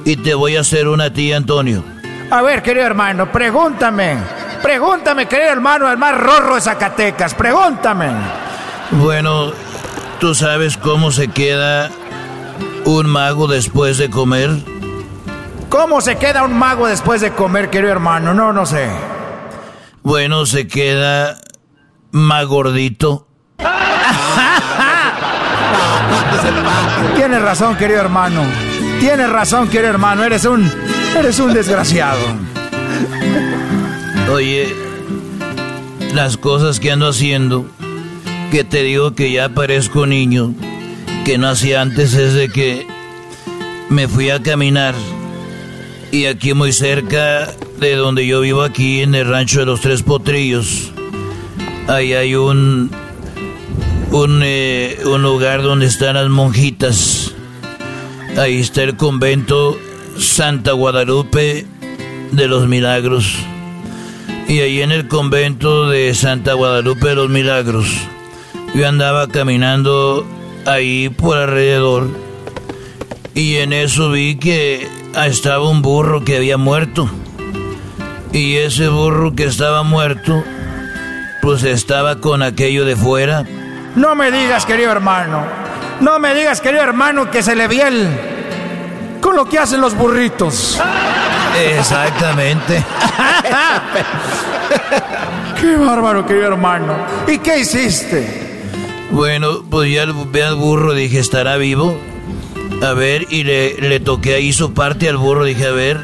y 0.04 0.16
te 0.16 0.34
voy 0.34 0.56
a 0.56 0.60
hacer 0.60 0.86
una 0.88 1.14
tía, 1.14 1.38
Antonio. 1.38 1.82
A 2.30 2.42
ver, 2.42 2.62
querido 2.62 2.84
hermano, 2.84 3.32
pregúntame. 3.32 4.35
Pregúntame, 4.66 5.28
querido 5.28 5.52
hermano, 5.52 5.88
el 5.88 5.96
más 5.96 6.18
rorro 6.18 6.56
de 6.56 6.60
Zacatecas. 6.60 7.34
Pregúntame. 7.34 8.10
Bueno, 8.90 9.52
¿tú 10.18 10.34
sabes 10.34 10.76
cómo 10.76 11.12
se 11.12 11.28
queda 11.28 11.88
un 12.84 13.06
mago 13.06 13.46
después 13.46 13.96
de 13.96 14.10
comer? 14.10 14.50
¿Cómo 15.68 16.00
se 16.00 16.16
queda 16.16 16.42
un 16.42 16.58
mago 16.58 16.88
después 16.88 17.20
de 17.20 17.30
comer, 17.30 17.70
querido 17.70 17.92
hermano? 17.92 18.34
No, 18.34 18.52
no 18.52 18.66
sé. 18.66 18.90
Bueno, 20.02 20.46
se 20.46 20.66
queda 20.66 21.36
más 22.10 22.44
gordito. 22.46 23.28
Tienes 27.14 27.40
razón, 27.40 27.76
querido 27.76 28.00
hermano. 28.00 28.42
Tienes 28.98 29.30
razón, 29.30 29.68
querido 29.68 29.90
hermano. 29.90 30.24
Eres 30.24 30.44
un. 30.44 30.68
Eres 31.16 31.38
un 31.38 31.54
desgraciado. 31.54 32.55
Oye, 34.32 34.74
las 36.14 36.36
cosas 36.36 36.80
que 36.80 36.90
ando 36.90 37.08
haciendo, 37.08 37.66
que 38.50 38.64
te 38.64 38.82
digo 38.82 39.14
que 39.14 39.30
ya 39.30 39.48
parezco 39.50 40.06
niño, 40.06 40.54
que 41.24 41.38
no 41.38 41.48
hacía 41.48 41.80
antes, 41.80 42.14
es 42.14 42.34
de 42.34 42.48
que 42.48 42.86
me 43.88 44.08
fui 44.08 44.30
a 44.30 44.42
caminar 44.42 44.94
y 46.10 46.26
aquí 46.26 46.54
muy 46.54 46.72
cerca 46.72 47.52
de 47.78 47.94
donde 47.94 48.26
yo 48.26 48.40
vivo 48.40 48.62
aquí 48.62 49.02
en 49.02 49.14
el 49.14 49.28
rancho 49.28 49.60
de 49.60 49.66
los 49.66 49.80
Tres 49.80 50.02
Potrillos, 50.02 50.92
ahí 51.88 52.12
hay 52.12 52.34
un 52.34 52.90
un, 54.10 54.40
eh, 54.42 54.98
un 55.04 55.22
lugar 55.22 55.62
donde 55.62 55.86
están 55.86 56.14
las 56.14 56.28
monjitas. 56.28 57.34
Ahí 58.38 58.60
está 58.60 58.82
el 58.82 58.96
convento 58.96 59.78
Santa 60.18 60.72
Guadalupe 60.72 61.66
de 62.32 62.48
los 62.48 62.66
Milagros. 62.66 63.34
Y 64.48 64.60
ahí 64.60 64.80
en 64.80 64.92
el 64.92 65.08
convento 65.08 65.88
de 65.88 66.14
Santa 66.14 66.52
Guadalupe 66.52 67.08
de 67.08 67.14
los 67.16 67.28
Milagros, 67.28 67.88
yo 68.74 68.86
andaba 68.86 69.26
caminando 69.26 70.24
ahí 70.66 71.08
por 71.08 71.36
alrededor. 71.36 72.08
Y 73.34 73.56
en 73.56 73.72
eso 73.72 74.10
vi 74.10 74.36
que 74.36 74.88
estaba 75.24 75.68
un 75.68 75.82
burro 75.82 76.24
que 76.24 76.36
había 76.36 76.56
muerto. 76.58 77.10
Y 78.32 78.56
ese 78.56 78.88
burro 78.88 79.34
que 79.34 79.44
estaba 79.44 79.82
muerto, 79.82 80.44
pues 81.42 81.64
estaba 81.64 82.20
con 82.20 82.42
aquello 82.42 82.84
de 82.84 82.94
fuera. 82.94 83.44
No 83.96 84.14
me 84.14 84.30
digas, 84.30 84.64
querido 84.64 84.92
hermano. 84.92 85.44
No 86.00 86.18
me 86.20 86.34
digas, 86.34 86.60
querido 86.60 86.84
hermano, 86.84 87.30
que 87.30 87.42
se 87.42 87.56
le 87.56 87.66
vi 87.66 87.80
el. 87.80 88.08
con 89.20 89.34
lo 89.34 89.48
que 89.48 89.58
hacen 89.58 89.80
los 89.80 89.94
burritos. 89.94 90.80
Exactamente. 91.58 92.84
Qué 95.60 95.76
bárbaro, 95.76 96.26
querido 96.26 96.48
hermano. 96.48 96.94
¿Y 97.26 97.38
qué 97.38 97.60
hiciste? 97.60 98.46
Bueno, 99.10 99.62
pues 99.70 99.92
ya 99.92 100.04
ve 100.30 100.44
al 100.44 100.56
burro, 100.56 100.92
dije, 100.92 101.18
¿estará 101.18 101.56
vivo? 101.56 101.98
A 102.82 102.92
ver, 102.92 103.26
y 103.30 103.44
le, 103.44 104.00
toqué 104.00 104.34
ahí 104.34 104.52
su 104.52 104.74
parte 104.74 105.08
al 105.08 105.16
burro, 105.16 105.44
dije, 105.44 105.66
a 105.66 105.72
ver. 105.72 106.00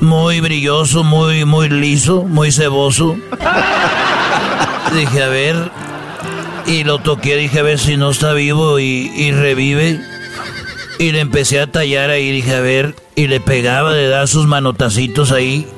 Muy 0.00 0.40
brilloso, 0.40 1.04
muy, 1.04 1.44
muy 1.44 1.68
liso, 1.68 2.24
muy 2.24 2.50
ceboso. 2.50 3.16
dije, 4.94 5.22
a 5.22 5.28
ver. 5.28 5.70
Y 6.66 6.84
lo 6.84 6.98
toqué, 6.98 7.36
dije, 7.36 7.60
a 7.60 7.62
ver 7.62 7.78
si 7.78 7.96
no 7.96 8.10
está 8.10 8.32
vivo 8.32 8.80
y, 8.80 9.30
revive. 9.32 10.00
Y 10.98 11.12
le 11.12 11.20
empecé 11.20 11.60
a 11.60 11.70
tallar 11.70 12.10
ahí, 12.10 12.32
dije, 12.32 12.56
a 12.56 12.60
ver. 12.60 12.96
Y 13.14 13.28
le 13.28 13.40
pegaba, 13.40 13.92
le 13.92 14.08
daba 14.08 14.26
sus 14.26 14.46
manotacitos 14.46 15.30
ahí. 15.30 15.68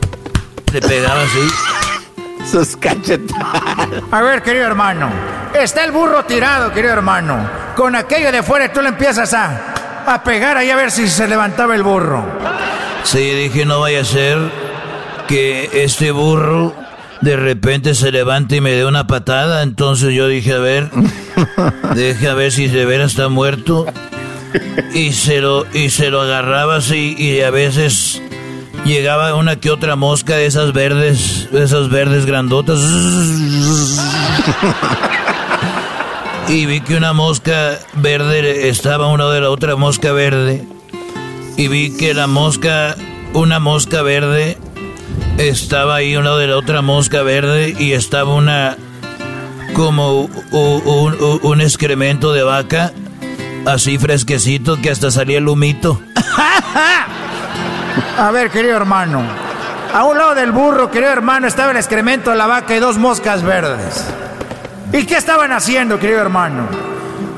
Le 0.73 0.81
pegaba 0.81 1.23
así. 1.23 2.51
Sus 2.51 2.77
cachetadas. 2.77 4.03
A 4.11 4.23
ver, 4.23 4.43
querido 4.43 4.67
hermano. 4.67 5.11
Está 5.55 5.85
el 5.85 5.93
burro 5.93 6.25
tirado, 6.25 6.73
querido 6.73 6.93
hermano. 6.93 7.49
Con 7.77 7.95
aquello 7.95 8.31
de 8.33 8.43
fuera 8.43 8.73
tú 8.73 8.83
le 8.83 8.89
empiezas 8.89 9.33
a, 9.35 9.75
a 10.07 10.23
pegar 10.23 10.57
ahí 10.57 10.71
a 10.71 10.77
ver 10.77 10.91
si 10.91 11.09
se 11.09 11.27
levantaba 11.27 11.75
el 11.75 11.83
burro. 11.83 12.25
Sí, 13.05 13.19
dije, 13.19 13.65
no 13.65 13.81
vaya 13.81 14.01
a 14.01 14.05
ser 14.05 14.39
que 15.27 15.71
este 15.85 16.11
burro 16.11 16.75
de 17.21 17.37
repente 17.37 17.95
se 17.95 18.13
levante 18.13 18.57
y 18.57 18.61
me 18.61 18.73
dé 18.73 18.85
una 18.85 19.07
patada. 19.07 19.63
Entonces 19.63 20.15
yo 20.15 20.29
dije, 20.29 20.55
a 20.55 20.59
ver, 20.59 20.91
deje 21.95 22.29
a 22.29 22.35
ver 22.35 22.53
si 22.53 22.69
de 22.69 22.85
veras 22.85 23.13
está 23.13 23.29
muerto. 23.29 23.87
Y 24.95 25.13
se 25.13 25.41
lo, 25.41 25.67
y 25.75 25.91
se 25.91 26.11
lo 26.11 26.23
agarraba 26.23 26.77
así 26.77 27.15
y 27.19 27.43
a 27.43 27.51
veces 27.51 28.23
llegaba 28.85 29.35
una 29.35 29.57
que 29.57 29.71
otra 29.71 29.97
mosca 29.97 30.37
de 30.37 30.47
esas 30.47 30.73
verdes, 30.73 31.49
de 31.51 31.65
esas 31.65 31.89
verdes 31.89 32.27
grandotas. 32.27 32.81
y 36.49 36.67
vi 36.67 36.81
que 36.81 36.97
una 36.97 37.13
mosca 37.13 37.79
verde 37.95 38.69
estaba 38.69 39.09
una 39.09 39.29
de 39.31 39.41
la 39.41 39.51
otra 39.51 39.77
mosca 39.77 40.13
verde. 40.13 40.65
Y 41.57 41.69
vi 41.69 41.97
que 41.97 42.15
la 42.15 42.27
mosca, 42.27 42.97
una 43.33 43.59
mosca 43.59 44.03
verde, 44.03 44.57
estaba 45.39 45.97
ahí 45.97 46.17
una 46.17 46.37
de 46.37 46.47
la 46.47 46.57
otra 46.57 46.83
mosca 46.83 47.23
verde 47.23 47.75
y 47.79 47.93
estaba 47.93 48.35
una 48.35 48.77
como 49.75 50.23
un, 50.51 51.41
un 51.43 51.61
excremento 51.61 52.33
de 52.33 52.43
vaca, 52.43 52.93
así 53.67 53.99
fresquecito 53.99 54.81
que 54.81 54.91
hasta 54.91 55.11
salía 55.11 55.39
el 55.39 55.49
humito. 55.49 56.01
A 58.19 58.33
ver, 58.33 58.51
querido 58.51 58.77
hermano. 58.77 59.23
A 59.95 60.05
un 60.05 60.19
lado 60.19 60.35
del 60.35 60.51
burro, 60.51 60.91
querido 60.91 61.13
hermano, 61.13 61.47
estaba 61.47 61.71
el 61.71 61.77
excremento 61.77 62.33
de 62.33 62.37
la 62.37 62.49
vaca 62.49 62.75
y 62.75 62.81
dos 62.81 62.99
moscas 62.99 63.45
verdes. 63.45 64.05
¿Y 64.93 65.05
qué 65.07 65.17
estaban 65.17 65.53
haciendo, 65.53 66.01
querido 66.01 66.21
hermano? 66.21 66.67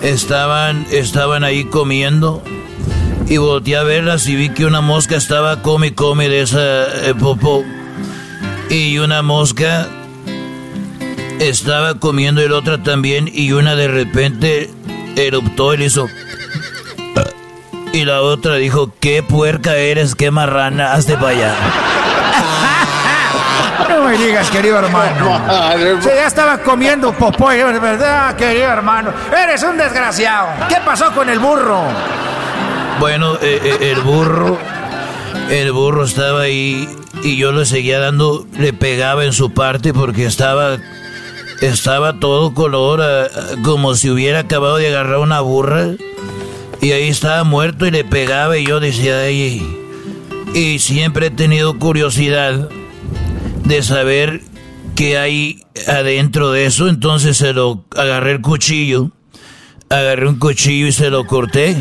Estaban, 0.01 0.87
estaban 0.91 1.45
ahí 1.45 1.65
comiendo 1.65 2.43
y 3.27 3.37
volteé 3.37 3.77
a 3.77 3.83
verlas 3.83 4.27
y 4.27 4.37
vi 4.37 4.49
que 4.49 4.65
una 4.65 4.81
mosca 4.81 5.17
estaba 5.17 5.61
come 5.61 5.89
y 5.89 5.91
come 5.91 6.31
de 6.31 6.41
esa 6.41 6.85
eh, 7.07 7.15
popó. 7.15 7.63
Y 8.71 8.97
una 8.99 9.21
mosca 9.21 9.87
estaba 11.41 11.97
comiendo 11.97 12.41
el 12.41 12.53
otra 12.53 12.83
también 12.83 13.31
y 13.31 13.53
una 13.53 13.77
de 13.77 13.89
repente 13.89 14.71
eruptó 15.15 15.75
y 15.75 15.77
le 15.77 15.85
hizo... 15.85 16.09
Y 17.93 18.05
la 18.05 18.23
otra 18.23 18.55
dijo, 18.55 18.91
qué 19.01 19.23
puerca 19.23 19.77
eres, 19.77 20.15
qué 20.15 20.31
marrana, 20.31 20.93
hazte 20.93 21.15
para 21.15 21.29
allá. 21.29 21.55
No 23.89 24.05
me 24.05 24.17
digas, 24.17 24.49
querido 24.51 24.79
hermano. 24.79 25.41
Se 26.01 26.15
ya 26.15 26.27
estaba 26.27 26.59
comiendo 26.59 27.13
popó, 27.13 27.51
de 27.51 27.65
verdad, 27.65 28.37
querido 28.37 28.69
hermano. 28.69 29.13
Eres 29.37 29.63
un 29.65 29.77
desgraciado. 29.77 30.49
¿Qué 30.69 30.77
pasó 30.85 31.13
con 31.13 31.29
el 31.29 31.41
burro? 31.41 31.83
Bueno, 33.01 33.35
eh, 33.37 33.61
eh, 33.65 33.93
el 33.93 34.01
burro, 34.03 34.59
el 35.49 35.73
burro 35.73 36.05
estaba 36.05 36.43
ahí 36.43 36.89
y 37.25 37.37
yo 37.37 37.51
le 37.51 37.65
seguía 37.65 37.99
dando, 37.99 38.47
le 38.59 38.73
pegaba 38.73 39.25
en 39.25 39.33
su 39.33 39.53
parte 39.53 39.93
porque 39.93 40.27
estaba, 40.27 40.77
estaba 41.61 42.21
todo 42.21 42.55
color, 42.55 43.03
ah, 43.03 43.27
como 43.65 43.95
si 43.95 44.11
hubiera 44.11 44.41
acabado 44.41 44.77
de 44.77 44.89
agarrar 44.89 45.19
una 45.19 45.41
burra. 45.41 45.89
Y 46.81 46.93
ahí 46.93 47.09
estaba 47.09 47.45
muerto 47.45 47.87
y 47.87 47.91
le 47.91 48.05
pegaba 48.05 48.57
y 48.57 48.67
yo 48.67 48.81
decía, 48.81 49.19
ahí. 49.21 49.63
Y 50.55 50.79
siempre 50.79 51.27
he 51.27 51.31
tenido 51.31 51.79
curiosidad 51.79 52.69
de 53.65 53.83
saber 53.83 54.41
qué 54.97 55.19
hay 55.19 55.65
adentro 55.87 56.53
de 56.53 56.67
eso. 56.67 56.89
Entonces 56.89 57.37
se 57.37 57.53
lo 57.53 57.85
agarré 57.97 58.33
el 58.33 58.41
cuchillo. 58.41 59.11
Agarré 59.91 60.29
un 60.29 60.39
cuchillo 60.39 60.87
y 60.87 60.93
se 60.93 61.11
lo 61.11 61.27
corté. 61.27 61.77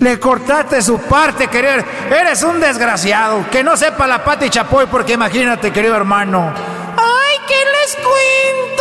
Le 0.00 0.18
cortaste 0.18 0.82
su 0.82 0.98
parte, 0.98 1.46
querido. 1.46 1.74
Eres 2.10 2.42
un 2.42 2.58
desgraciado. 2.60 3.48
Que 3.50 3.62
no 3.62 3.76
sepa 3.76 4.06
la 4.08 4.24
pata 4.24 4.44
y 4.44 4.50
chapoy, 4.50 4.86
porque 4.90 5.12
imagínate, 5.12 5.70
querido 5.70 5.94
hermano. 5.94 6.52
¡Ay, 6.96 7.38
qué 7.46 7.54
les 7.54 7.94
cuento! 7.94 8.71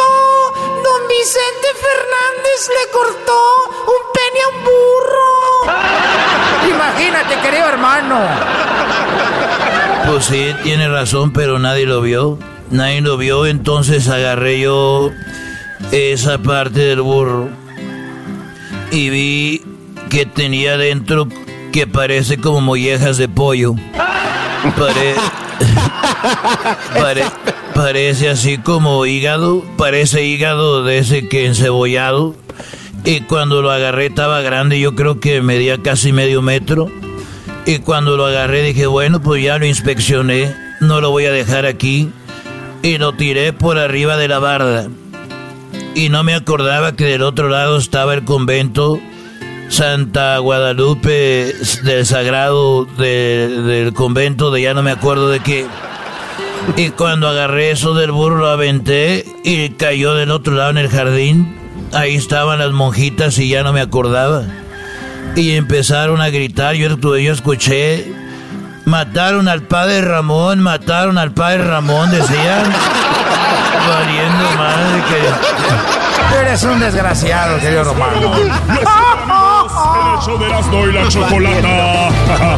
Vicente 1.20 1.68
Fernández 1.76 2.70
le 2.70 2.92
cortó 2.92 3.40
un 3.88 4.02
pene 4.14 4.40
a 4.42 4.48
un 4.48 4.64
burro. 4.64 5.30
Imagínate, 6.76 7.40
querido 7.42 7.68
hermano. 7.68 8.20
Pues 10.08 10.26
sí, 10.26 10.56
tiene 10.64 10.88
razón, 10.88 11.34
pero 11.34 11.60
nadie 11.60 11.86
lo 11.86 12.02
vio. 12.02 12.40
Nadie 12.70 13.02
lo 13.02 13.18
vio, 13.18 13.46
entonces 13.46 14.08
agarré 14.08 14.62
yo 14.62 15.12
esa 15.92 16.38
parte 16.38 16.80
del 16.80 17.02
burro 17.02 17.50
y 18.92 19.10
vi 19.10 19.62
que 20.10 20.26
tenía 20.26 20.78
dentro 20.78 21.28
que 21.74 21.88
parece 21.88 22.38
como 22.38 22.62
mollejas 22.62 23.18
de 23.18 23.28
pollo. 23.28 23.76
Pare... 24.78 25.16
Pare... 26.94 27.26
Parece 27.76 28.30
así 28.30 28.57
como 28.57 29.06
hígado, 29.06 29.64
parece 29.77 30.26
hígado 30.26 30.84
de 30.84 30.99
ese 30.99 31.27
que 31.27 31.45
encebollado. 31.45 32.35
Y 33.03 33.22
cuando 33.22 33.61
lo 33.61 33.72
agarré 33.72 34.07
estaba 34.07 34.41
grande, 34.41 34.80
yo 34.80 34.95
creo 34.95 35.19
que 35.19 35.41
medía 35.41 35.81
casi 35.81 36.11
medio 36.11 36.41
metro. 36.41 36.89
Y 37.65 37.80
cuando 37.80 38.18
lo 38.18 38.26
agarré 38.26 38.64
dije, 38.64 38.85
bueno, 38.88 39.22
pues 39.22 39.43
ya 39.43 39.57
lo 39.57 39.65
inspeccioné, 39.65 40.56
no 40.80 41.02
lo 41.02 41.11
voy 41.11 41.26
a 41.26 41.31
dejar 41.31 41.65
aquí. 41.65 42.11
Y 42.84 42.98
lo 42.98 43.14
tiré 43.14 43.53
por 43.53 43.77
arriba 43.77 44.18
de 44.18 44.27
la 44.27 44.39
barda. 44.39 44.89
Y 45.95 46.10
no 46.10 46.23
me 46.23 46.34
acordaba 46.34 46.95
que 46.95 47.06
del 47.06 47.23
otro 47.23 47.49
lado 47.49 47.77
estaba 47.77 48.14
el 48.14 48.23
convento 48.23 48.99
Santa 49.72 50.38
Guadalupe 50.39 51.53
del 51.84 52.06
Sagrado 52.06 52.85
del 52.98 53.93
convento 53.93 54.52
de 54.52 54.61
ya 54.61 54.73
no 54.73 54.84
me 54.84 54.91
acuerdo 54.91 55.30
de 55.30 55.39
qué. 55.39 55.65
Y 56.76 56.90
cuando 56.92 57.28
agarré 57.28 57.72
eso 57.72 57.94
del 57.94 58.12
burro 58.12 58.38
lo 58.38 58.50
aventé 58.50 59.26
y 59.44 59.70
cayó 59.72 60.16
del 60.16 60.32
otro 60.32 60.54
lado 60.54 60.72
en 60.72 60.78
el 60.78 60.90
jardín. 60.90 61.58
Ahí 61.94 62.16
estaban 62.16 62.60
las 62.60 62.72
monjitas 62.72 63.38
y 63.40 63.50
ya 63.50 63.64
no 63.64 63.74
me 63.74 63.82
acordaba. 63.82 64.44
Y 65.36 65.52
empezaron 65.56 66.22
a 66.22 66.30
gritar, 66.30 66.76
yo, 66.76 66.98
yo 67.18 67.34
escuché, 67.34 68.12
mataron 68.86 69.48
al 69.48 69.64
padre 69.64 70.02
Ramón, 70.02 70.60
mataron 70.60 71.18
al 71.18 71.32
padre 71.32 71.64
Ramón, 71.64 72.12
decían. 72.12 72.64
Valiendo 73.88 74.52
madre 74.58 75.04
que... 75.10 75.62
Eres 76.42 76.64
un 76.64 76.80
desgraciado, 76.80 77.60
querido 77.60 77.84
Romano. 77.84 78.32
De 80.40 80.46
Erasmo 80.46 80.88
y 80.88 80.94
la 80.94 81.08
chocolata. 81.08 82.58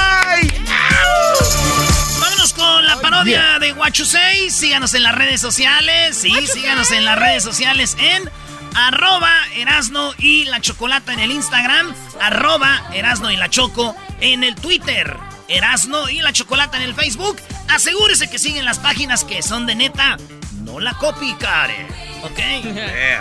Parodia 3.23 3.59
de 3.59 3.71
Guachusei. 3.73 4.49
Síganos 4.49 4.93
en 4.93 5.03
las 5.03 5.15
redes 5.15 5.41
sociales. 5.41 6.17
Sí, 6.17 6.33
síganos 6.47 6.91
en 6.91 7.05
las 7.05 7.17
redes 7.17 7.43
sociales 7.43 7.95
en 7.99 8.29
arroba 8.73 9.31
Erasno 9.55 10.13
y 10.17 10.45
la 10.45 10.59
Chocolata 10.59 11.13
en 11.13 11.19
el 11.19 11.31
Instagram. 11.31 11.93
Arroba 12.19 12.81
Erasno 12.93 13.31
y 13.31 13.37
la 13.37 13.49
Choco 13.49 13.95
en 14.19 14.43
el 14.43 14.55
Twitter. 14.55 15.17
Erasno 15.47 16.09
y 16.09 16.19
la 16.21 16.33
Chocolata 16.33 16.77
en 16.77 16.83
el 16.83 16.95
Facebook. 16.95 17.37
Asegúrese 17.69 18.29
que 18.29 18.39
siguen 18.39 18.65
las 18.65 18.79
páginas 18.79 19.23
que 19.23 19.41
son 19.43 19.65
de 19.65 19.75
neta. 19.75 20.17
No 20.63 20.79
la 20.79 20.93
copy, 20.93 21.33
care. 21.35 21.87
¿Ok? 22.23 22.39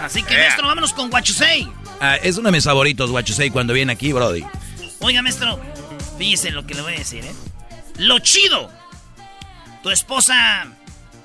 Así 0.02 0.22
que, 0.22 0.30
yeah. 0.30 0.44
maestro, 0.44 0.66
vámonos 0.66 0.92
con 0.92 1.10
Guachusei. 1.10 1.68
Ah, 2.00 2.16
es 2.16 2.38
uno 2.38 2.48
de 2.48 2.52
mis 2.52 2.64
favoritos, 2.64 3.10
Guachusei, 3.10 3.50
cuando 3.50 3.74
viene 3.74 3.92
aquí, 3.92 4.12
Brody. 4.12 4.44
Oiga, 5.00 5.22
maestro, 5.22 5.60
fíjese 6.18 6.50
lo 6.50 6.66
que 6.66 6.74
le 6.74 6.82
voy 6.82 6.94
a 6.94 6.98
decir, 6.98 7.24
¿eh? 7.24 7.32
Lo 7.96 8.18
chido. 8.18 8.79
Tu 9.82 9.90
esposa 9.90 10.66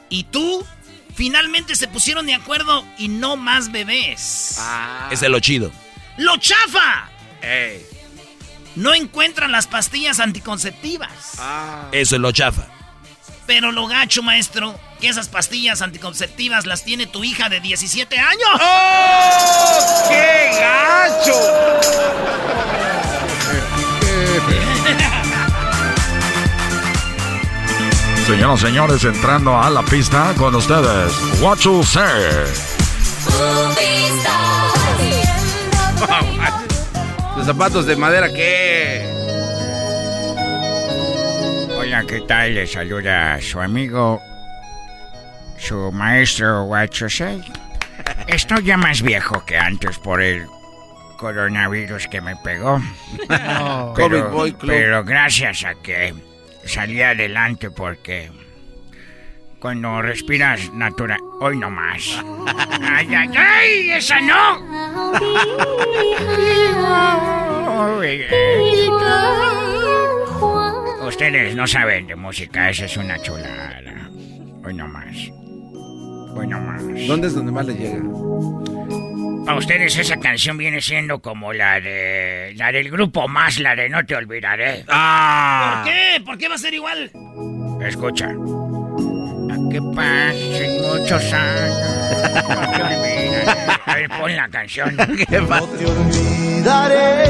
y 0.10 0.23
tú 0.26 0.65
finalmente 1.14 1.76
se 1.76 1.88
pusieron 1.88 2.26
de 2.26 2.34
acuerdo 2.36 2.86
y 2.98 3.07
no 3.07 3.36
más 3.36 3.72
bebés. 3.72 4.60
Ese 5.11 5.26
es 5.26 5.32
lo 5.32 5.40
chido. 5.40 5.72
¡Lo 6.18 6.38
chafa! 6.38 7.10
No 8.76 8.94
encuentran 8.94 9.52
las 9.52 9.68
pastillas 9.68 10.19
anticonceptivas. 10.19 11.38
Eso 11.91 12.15
es 12.15 12.22
lo 12.22 12.32
chafa. 12.32 12.68
Pero 13.45 13.72
lo 13.72 13.88
gacho, 13.88 14.23
maestro, 14.23 14.80
que 14.99 15.07
esas 15.07 15.27
pastillas 15.27 15.82
anticonceptivas 15.82 16.65
las 16.65 16.84
tiene 16.84 17.06
tu 17.06 17.23
hija 17.23 17.48
de 17.48 17.60
17 17.60 18.18
años. 18.18 18.49
¡Oh! 18.60 20.07
¡Qué 20.10 20.49
gacho! 20.60 21.34
Señoras 28.26 28.64
y 28.64 28.66
señores, 28.66 29.04
entrando 29.04 29.56
a 29.56 29.70
la 29.70 29.84
pista 29.84 30.34
con 30.36 30.56
ustedes, 30.56 31.14
What 31.42 31.60
You 31.60 31.84
Say. 31.84 32.04
Los 37.38 37.46
zapatos 37.46 37.86
de 37.86 37.96
madera, 37.96 38.34
¿qué? 38.34 39.06
Hola, 41.78 42.04
¿qué 42.08 42.22
tal? 42.22 42.56
Le 42.56 42.66
saluda 42.66 43.40
su 43.42 43.60
amigo, 43.60 44.20
su 45.60 45.92
maestro 45.92 46.64
Guachosei. 46.64 47.44
Estoy 48.26 48.64
ya 48.64 48.76
más 48.78 49.04
viejo 49.04 49.46
que 49.46 49.56
antes 49.58 50.00
por 50.00 50.22
el 50.22 50.48
coronavirus 51.18 52.08
que 52.08 52.22
me 52.22 52.36
pegó. 52.38 52.82
No. 53.30 53.94
Pero, 53.96 54.30
COVID 54.30 54.36
Boy 54.36 54.54
Club. 54.54 54.72
pero 54.72 55.04
gracias 55.04 55.64
a 55.64 55.76
que 55.76 56.14
salí 56.66 57.02
adelante 57.02 57.72
porque 57.72 58.30
cuando 59.60 60.02
respiras 60.02 60.72
natural... 60.74 61.20
Hoy 61.40 61.58
no 61.58 61.70
más. 61.70 62.24
¡Ay, 62.82 63.08
ay, 63.14 63.30
ay! 63.36 63.90
¡Esa 63.92 64.22
no! 64.22 64.60
Ustedes 71.08 71.56
no 71.56 71.68
saben 71.68 72.08
de 72.08 72.16
música, 72.16 72.70
esa 72.70 72.86
es 72.86 72.98
una 72.98 73.20
chulada. 73.20 74.10
Hoy 74.64 74.74
no 74.74 74.88
más. 74.88 75.16
Hoy 76.36 76.48
no 76.48 76.60
más. 76.60 76.84
¿Dónde 77.08 77.28
es 77.28 77.34
donde 77.34 77.52
más 77.52 77.66
le 77.66 77.74
llega? 77.74 78.02
Para 79.46 79.58
ustedes 79.60 79.96
esa 79.98 80.18
canción 80.18 80.58
viene 80.58 80.82
siendo 80.82 81.20
como 81.20 81.54
la 81.54 81.80
de 81.80 82.54
la 82.56 82.72
del 82.72 82.90
grupo 82.90 83.28
más, 83.28 83.60
la 83.60 83.76
de 83.76 83.90
No 83.90 84.04
te 84.04 84.16
olvidaré. 84.16 84.84
Ah. 84.88 85.84
¿Por 85.84 85.94
qué? 85.94 86.22
¿Por 86.26 86.38
qué 86.40 86.48
va 86.50 86.56
a 86.56 86.58
ser 86.58 86.74
igual? 86.74 87.12
Escucha. 87.82 88.26
A 88.26 89.70
que 89.70 89.80
pasen 89.96 90.82
muchos 90.82 91.34
años. 91.34 91.78
No 92.50 92.72
te 92.72 92.84
olvidaré. 92.84 93.46
A 93.86 93.96
ver, 93.96 94.10
pon 94.10 94.36
la 94.36 94.50
canción. 94.50 94.98
¿Qué 95.30 95.42
pasa? 95.42 95.68
te 95.78 95.86
olvidaré. 95.86 97.26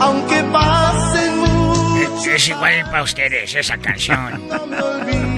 Aunque 0.00 0.44
pasen 0.52 1.38
muchos 1.38 2.26
Es, 2.26 2.34
es 2.34 2.48
igual 2.48 2.84
para 2.84 3.02
ustedes 3.02 3.54
esa 3.54 3.78
canción. 3.78 4.40
Ahorita 4.52 5.37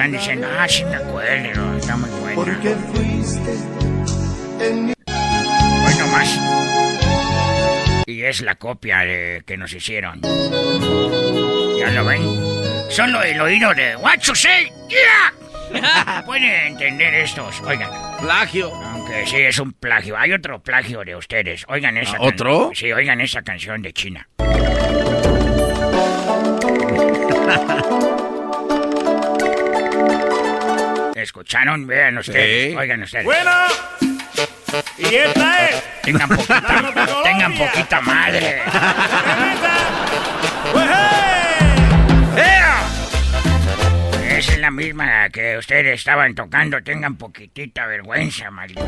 están 0.00 0.12
diciendo, 0.12 0.48
ah, 0.58 0.66
sí 0.66 0.82
me 0.86 0.96
acuerdo, 0.96 1.76
está 1.76 1.94
muy 1.94 2.08
buena. 2.08 2.34
porque 2.34 2.74
fuiste 2.94 3.52
en 4.60 4.86
mi 4.86 4.92
Hoy 5.06 5.94
no 5.98 6.06
más. 6.06 6.38
Y 8.06 8.22
es 8.22 8.40
la 8.40 8.54
copia 8.54 9.00
de 9.00 9.42
que 9.46 9.58
nos 9.58 9.70
hicieron. 9.74 10.22
¿Ya 10.22 11.90
lo 11.90 12.06
ven? 12.06 12.22
Solo 12.88 13.22
el 13.22 13.38
oído 13.42 13.74
de 13.74 13.94
What 13.96 14.20
you 14.22 14.34
say, 14.34 14.72
yeah. 14.88 16.22
Puede 16.24 16.68
entender 16.68 17.12
estos. 17.16 17.60
Oigan. 17.60 17.90
Plagio. 18.22 18.74
Aunque 18.74 19.26
sí 19.26 19.36
es 19.36 19.58
un 19.58 19.74
plagio. 19.74 20.16
Hay 20.16 20.32
otro 20.32 20.62
plagio 20.62 21.04
de 21.04 21.14
ustedes. 21.14 21.66
Oigan 21.68 21.98
esa. 21.98 22.12
can- 22.12 22.22
¿Otro? 22.22 22.70
Sí, 22.74 22.90
oigan 22.90 23.20
esa 23.20 23.42
canción 23.42 23.82
de 23.82 23.92
China. 23.92 24.26
¿Escucharon? 31.22 31.86
Vean 31.86 32.18
ustedes. 32.18 32.72
Sí. 32.72 32.76
Oigan 32.76 33.02
ustedes. 33.02 33.24
Bueno. 33.24 33.50
¿Y 34.98 35.14
esta 35.14 35.66
es? 35.68 35.82
Tengan 36.02 36.28
poquita, 36.28 36.92
tengan 37.24 37.54
poquita 37.58 38.00
madre. 38.00 38.62
Esa 44.30 44.52
es 44.52 44.58
la 44.58 44.70
misma 44.70 45.28
que 45.30 45.58
ustedes 45.58 46.00
estaban 46.00 46.34
tocando. 46.34 46.82
Tengan 46.82 47.16
poquitita 47.16 47.86
vergüenza, 47.86 48.50
maldita. 48.50 48.80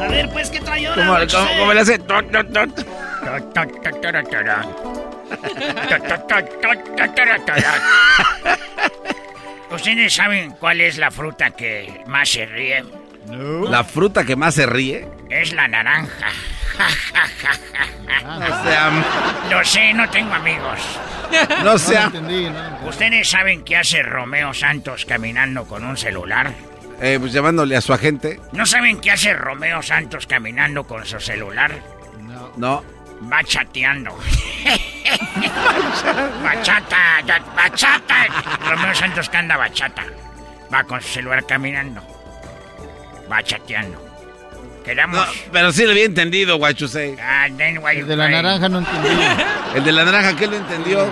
A 0.00 0.08
ver, 0.08 0.28
pues, 0.30 0.50
¿qué 0.50 0.60
trae 0.60 0.86
ahora? 0.86 1.06
¿Cómo, 1.06 1.18
cómo- 1.46 1.58
cómo 1.60 1.72
le 1.74 1.80
hace? 1.80 1.98
¿Ustedes 9.70 10.14
saben 10.14 10.52
cuál 10.52 10.80
es 10.80 10.98
la 10.98 11.10
fruta 11.10 11.50
que 11.50 12.04
más 12.06 12.28
se 12.28 12.46
ríe? 12.46 12.84
La 13.68 13.84
fruta 13.84 14.24
que 14.24 14.36
más 14.36 14.54
se 14.54 14.66
ríe. 14.66 15.08
Es 15.28 15.52
la 15.52 15.66
naranja. 15.66 16.28
No 18.22 18.64
sea. 18.64 18.90
Lo 19.50 19.64
sé, 19.64 19.94
no 19.94 20.08
tengo 20.10 20.34
amigos. 20.34 20.78
No 21.64 21.78
sea. 21.78 22.12
¿Ustedes 22.86 23.28
saben 23.28 23.64
qué 23.64 23.76
hace 23.76 24.02
Romeo 24.02 24.54
Santos 24.54 25.04
caminando 25.04 25.66
con 25.66 25.84
un 25.84 25.96
celular? 25.96 26.52
Eh, 27.00 27.18
pues 27.20 27.32
llamándole 27.32 27.76
a 27.76 27.80
su 27.80 27.92
agente. 27.92 28.40
¿No 28.52 28.64
saben 28.64 29.00
qué 29.00 29.10
hace 29.10 29.34
Romeo 29.34 29.82
Santos 29.82 30.26
caminando 30.26 30.84
con 30.84 31.04
su 31.04 31.20
celular? 31.20 31.72
No. 32.56 32.82
Va 32.82 32.95
chateando. 33.44 34.16
bachata, 36.42 37.22
bachata. 37.54 38.26
Romeo 38.68 38.94
Santos 38.94 39.28
que 39.28 39.36
anda 39.36 39.56
bachata. 39.56 40.04
Va 40.72 40.84
con 40.84 41.00
su 41.00 41.08
celular 41.08 41.44
caminando. 41.46 42.02
Va 43.30 43.42
chateando. 43.42 44.02
Quedamos. 44.84 45.26
No, 45.26 45.32
pero 45.52 45.72
sí 45.72 45.84
le 45.84 45.92
había 45.92 46.04
entendido, 46.04 46.58
Guachusei. 46.58 47.16
Ah, 47.20 47.48
then 47.56 47.78
why 47.78 47.96
you 47.96 48.02
El 48.02 48.08
de 48.08 48.16
la 48.16 48.28
naranja 48.28 48.68
no 48.68 48.78
entendí. 48.78 49.08
El 49.74 49.84
de 49.84 49.92
la 49.92 50.04
naranja, 50.04 50.36
¿qué 50.36 50.46
le 50.46 50.58
entendió? 50.58 51.10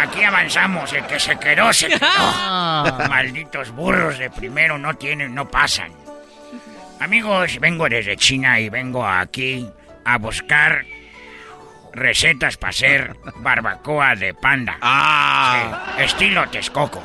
Aquí 0.00 0.24
avanzamos, 0.24 0.90
el 0.94 1.04
que 1.06 1.20
se 1.20 1.38
quedó, 1.38 1.70
se 1.74 1.88
quedó. 1.88 1.98
Ah. 2.02 3.06
Malditos 3.10 3.70
burros 3.72 4.18
de 4.18 4.30
primero 4.30 4.78
no 4.78 4.94
tienen, 4.94 5.34
no 5.34 5.50
pasan. 5.50 5.92
Amigos, 7.00 7.58
vengo 7.60 7.86
desde 7.86 8.16
China 8.16 8.58
y 8.58 8.70
vengo 8.70 9.06
aquí 9.06 9.68
a 10.06 10.16
buscar 10.16 10.86
recetas 11.92 12.56
para 12.56 12.70
hacer 12.70 13.16
barbacoa 13.36 14.14
de 14.16 14.34
panda. 14.34 14.78
Ah. 14.80 15.94
Sí, 15.96 16.02
estilo 16.04 16.48
Texcoco. 16.48 17.02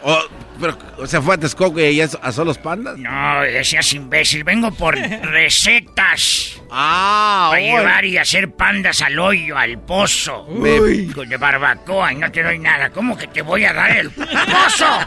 Oh, 0.00 0.22
pero 0.60 0.78
se 1.06 1.20
fue 1.20 1.34
a 1.34 1.38
Texcoco 1.38 1.80
y 1.80 1.96
ya 1.96 2.08
asó 2.22 2.44
los 2.44 2.56
pandas. 2.56 2.96
No, 2.98 3.40
seas 3.62 3.92
imbécil, 3.94 4.44
vengo 4.44 4.70
por 4.70 4.96
recetas. 4.96 6.60
Ah, 6.70 7.48
Para 7.50 7.62
llevar 7.62 8.04
y 8.04 8.16
hacer 8.18 8.52
pandas 8.52 9.02
al 9.02 9.18
hoyo, 9.18 9.56
al 9.58 9.78
pozo. 9.80 10.44
Uy. 10.44 11.12
De 11.26 11.36
barbacoa 11.36 12.12
y 12.12 12.16
no 12.16 12.30
te 12.30 12.42
doy 12.42 12.58
nada. 12.60 12.90
¿Cómo 12.90 13.16
que 13.16 13.26
te 13.26 13.42
voy 13.42 13.64
a 13.64 13.72
dar 13.72 13.90
el 13.96 14.10
pozo? 14.10 14.86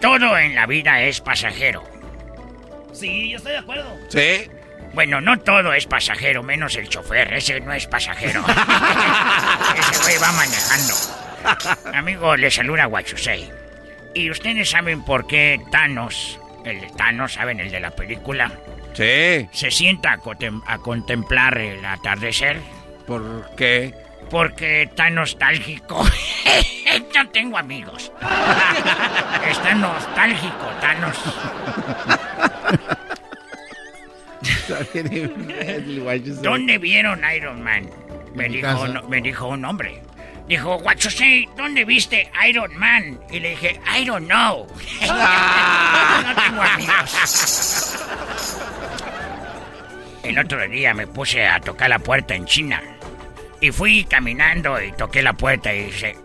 Todo 0.00 0.36
en 0.36 0.54
la 0.54 0.66
vida 0.66 1.02
es 1.02 1.20
pasajero. 1.20 1.82
Sí, 2.92 3.30
yo 3.30 3.38
estoy 3.38 3.52
de 3.52 3.58
acuerdo. 3.58 3.96
Sí. 4.08 4.48
Bueno, 4.94 5.20
no 5.20 5.38
todo 5.40 5.72
es 5.72 5.86
pasajero, 5.86 6.42
menos 6.42 6.76
el 6.76 6.88
chofer. 6.88 7.32
Ese 7.34 7.60
no 7.60 7.72
es 7.72 7.86
pasajero. 7.86 8.44
Ese 9.78 10.02
güey 10.02 10.18
va 10.18 10.32
manejando. 10.32 10.94
Amigo, 11.92 12.36
le 12.36 12.50
saluda 12.50 12.86
Guachusei. 12.86 13.50
¿Y 14.14 14.30
ustedes 14.30 14.70
saben 14.70 15.04
por 15.04 15.26
qué 15.26 15.60
Thanos, 15.72 16.38
el 16.64 16.80
de 16.80 16.86
Thanos, 16.90 17.32
¿saben? 17.34 17.58
El 17.60 17.70
de 17.72 17.80
la 17.80 17.90
película, 17.90 18.52
Sí. 18.94 19.48
se 19.52 19.70
sienta 19.72 20.12
a, 20.12 20.18
contem- 20.18 20.62
a 20.66 20.78
contemplar 20.78 21.58
el 21.58 21.84
atardecer? 21.84 22.60
¿Por 23.06 23.50
qué? 23.56 23.92
Porque 24.30 24.82
está 24.82 25.10
nostálgico. 25.10 26.02
Yo 27.14 27.28
tengo 27.30 27.58
amigos. 27.58 28.10
Está 29.50 29.74
nostálgico, 29.74 30.66
Thanos. 30.80 31.16
¿Dónde 36.42 36.78
vieron 36.78 37.20
Iron 37.34 37.62
Man? 37.62 37.88
Me 38.34 38.48
dijo, 38.48 38.88
no- 38.88 39.02
me 39.08 39.20
dijo 39.20 39.48
un 39.48 39.64
hombre. 39.64 40.02
Dijo, 40.48 40.78
Guachosei, 40.78 41.48
¿dónde 41.56 41.84
viste 41.84 42.30
Iron 42.46 42.76
Man? 42.76 43.18
Y 43.30 43.40
le 43.40 43.50
dije, 43.50 43.80
I 43.98 44.04
don't 44.04 44.26
know. 44.26 44.66
no 45.00 46.34
tengo 46.42 46.62
amigos. 46.62 47.96
El 50.22 50.38
otro 50.38 50.66
día 50.68 50.92
me 50.94 51.06
puse 51.06 51.46
a 51.46 51.60
tocar 51.60 51.88
la 51.90 51.98
puerta 51.98 52.34
en 52.34 52.44
China. 52.46 52.82
Y 53.60 53.70
fui 53.70 54.04
caminando 54.04 54.82
y 54.82 54.92
toqué 54.92 55.22
la 55.22 55.32
puerta 55.32 55.72
y 55.72 55.84
dice... 55.84 56.16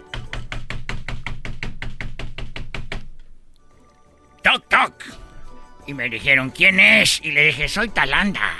Toc, 4.41 4.67
toc. 4.67 5.18
Y 5.89 5.93
me 5.95 6.07
dijeron, 6.07 6.51
¿quién 6.51 6.79
es? 6.79 7.19
Y 7.23 7.31
le 7.31 7.47
dije, 7.47 7.67
soy 7.67 7.89
Talanda. 7.89 8.55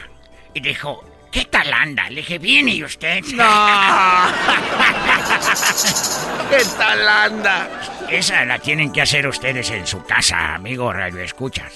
Y 0.56 0.62
dijo, 0.62 1.06
¿qué 1.32 1.46
Talanda? 1.46 2.10
Le 2.10 2.22
dije, 2.22 2.40
¿viene 2.40 2.72
y 2.72 2.84
usted? 2.84 3.24
No. 3.36 3.44
¿Qué 6.50 6.66
Talanda? 6.76 7.70
Esa 8.10 8.44
la 8.46 8.58
tienen 8.58 8.92
que 8.92 9.04
hacer 9.04 9.28
ustedes 9.28 9.70
en 9.70 9.86
su 9.86 10.04
casa, 10.06 10.56
amigo 10.56 10.92
Radio 10.92 11.22
Escuchas. 11.22 11.72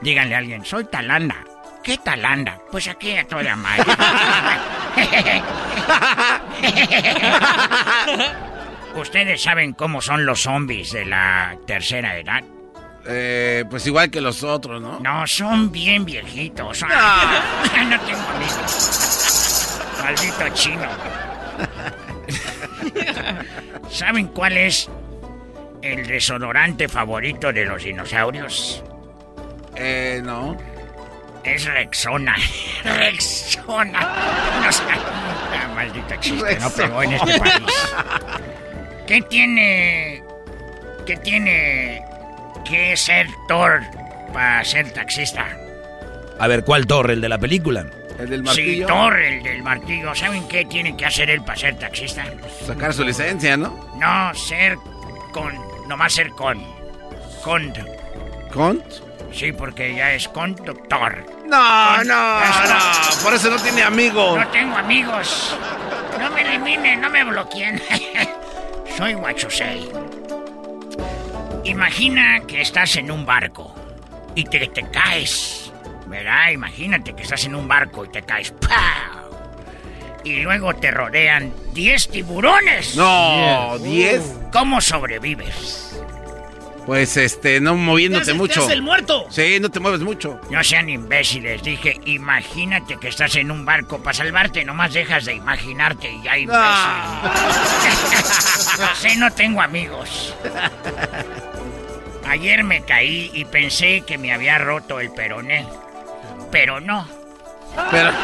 Díganle 0.00 0.34
a 0.34 0.38
alguien, 0.38 0.64
soy 0.64 0.86
Talanda. 0.86 1.36
¿Qué 1.84 1.98
Talanda? 1.98 2.58
Pues 2.72 2.88
aquí 2.88 3.16
a 3.16 3.24
toda 3.28 3.54
madre. 3.54 3.84
¿Ustedes 8.96 9.40
saben 9.40 9.72
cómo 9.72 10.02
son 10.02 10.26
los 10.26 10.42
zombies 10.42 10.90
de 10.90 11.04
la 11.04 11.56
tercera 11.64 12.18
edad? 12.18 12.42
Eh, 13.08 13.64
pues 13.70 13.86
igual 13.86 14.10
que 14.10 14.20
los 14.20 14.42
otros, 14.42 14.82
¿no? 14.82 14.98
No, 15.00 15.26
son 15.26 15.70
bien 15.70 16.04
viejitos. 16.04 16.82
no 16.82 18.00
tengo 18.00 18.28
amigos. 18.28 19.80
Maldito 20.02 20.48
chino. 20.54 20.88
¿Saben 23.90 24.28
cuál 24.28 24.56
es 24.56 24.88
el 25.82 26.06
desodorante 26.06 26.88
favorito 26.88 27.52
de 27.52 27.64
los 27.64 27.84
dinosaurios? 27.84 28.82
Eh, 29.76 30.20
no. 30.24 30.56
Es 31.44 31.64
Rexona. 31.64 32.34
Rexona. 32.84 34.00
No 34.64 34.72
sé. 34.72 34.82
Ah, 34.90 35.68
maldito 35.74 36.16
chiste, 36.18 36.58
no 36.58 36.70
pegó 36.70 37.02
en 37.04 37.12
este 37.12 37.38
país. 37.38 37.62
¿Qué 39.06 39.22
tiene. 39.22 40.24
¿Qué 41.06 41.16
tiene 41.18 42.02
que 42.68 42.96
ser 42.96 43.26
Thor 43.48 43.82
para 44.32 44.64
ser 44.64 44.92
taxista? 44.92 45.46
A 46.38 46.46
ver, 46.46 46.64
¿cuál 46.64 46.86
torre? 46.86 47.14
¿El 47.14 47.20
de 47.20 47.28
la 47.28 47.38
película? 47.38 47.86
El 48.18 48.30
del 48.30 48.40
Sí, 48.40 48.44
martillo. 48.46 48.86
Thor, 48.86 49.18
el 49.20 49.42
del 49.42 49.62
martillo. 49.62 50.14
¿Saben 50.14 50.46
qué 50.48 50.64
tiene 50.64 50.96
que 50.96 51.06
hacer 51.06 51.30
él 51.30 51.42
para 51.42 51.58
ser 51.58 51.78
taxista? 51.78 52.24
Sacar 52.66 52.92
su 52.92 53.04
licencia, 53.04 53.56
¿no? 53.56 53.90
No, 53.98 54.34
ser 54.34 54.76
con. 55.32 55.54
Nomás 55.88 56.12
ser 56.14 56.30
con. 56.30 56.62
Con. 57.42 57.72
¿Cont? 58.52 58.84
Sí, 59.32 59.52
porque 59.52 59.94
ya 59.94 60.12
es 60.14 60.28
conductor. 60.28 61.24
No, 61.46 62.04
no, 62.04 62.40
no. 62.40 63.22
Por 63.22 63.34
eso 63.34 63.50
no 63.50 63.56
tiene 63.58 63.82
amigos. 63.82 64.38
No 64.38 64.48
tengo 64.48 64.76
amigos. 64.76 65.56
No 66.18 66.30
me 66.30 66.40
eliminen, 66.42 67.00
no 67.00 67.10
me 67.10 67.22
bloqueen. 67.24 67.80
Soy 68.96 69.12
Guachosei. 69.14 69.90
Imagina 71.66 72.40
que 72.46 72.60
estás 72.60 72.94
en 72.96 73.10
un 73.10 73.26
barco 73.26 73.74
y 74.36 74.44
te, 74.44 74.68
te 74.68 74.88
caes. 74.90 75.72
¿Verdad? 76.06 76.50
Imagínate 76.52 77.14
que 77.14 77.24
estás 77.24 77.44
en 77.44 77.56
un 77.56 77.66
barco 77.66 78.04
y 78.04 78.08
te 78.08 78.22
caes. 78.22 78.52
¡Pau! 78.52 79.26
Y 80.22 80.42
luego 80.42 80.74
te 80.76 80.92
rodean 80.92 81.52
10 81.72 82.08
tiburones. 82.08 82.94
No, 82.96 83.76
10. 83.78 84.22
¿Cómo 84.52 84.80
sobrevives? 84.80 86.00
Pues 86.86 87.16
este, 87.16 87.60
no 87.60 87.74
moviéndote 87.74 88.32
mucho. 88.32 88.68
muerto? 88.80 89.26
Sí, 89.28 89.58
no 89.60 89.68
te 89.68 89.80
mueves 89.80 90.02
mucho. 90.02 90.40
No 90.50 90.62
sean 90.62 90.88
imbéciles, 90.88 91.60
dije, 91.64 91.98
imagínate 92.04 92.96
que 93.00 93.08
estás 93.08 93.34
en 93.34 93.50
un 93.50 93.64
barco 93.64 93.98
para 93.98 94.14
salvarte, 94.14 94.64
nomás 94.64 94.92
dejas 94.92 95.24
de 95.24 95.34
imaginarte 95.34 96.12
y 96.12 96.22
ya 96.22 96.38
imbécil. 96.38 96.62
sí, 99.10 99.16
no 99.16 99.32
tengo 99.32 99.60
amigos. 99.60 100.32
Ayer 102.28 102.64
me 102.64 102.82
caí 102.82 103.30
y 103.32 103.44
pensé 103.44 104.02
que 104.06 104.18
me 104.18 104.32
había 104.32 104.58
roto 104.58 105.00
el 105.00 105.12
peroné, 105.12 105.66
pero 106.50 106.80
no. 106.80 107.08
Pero. 107.90 108.10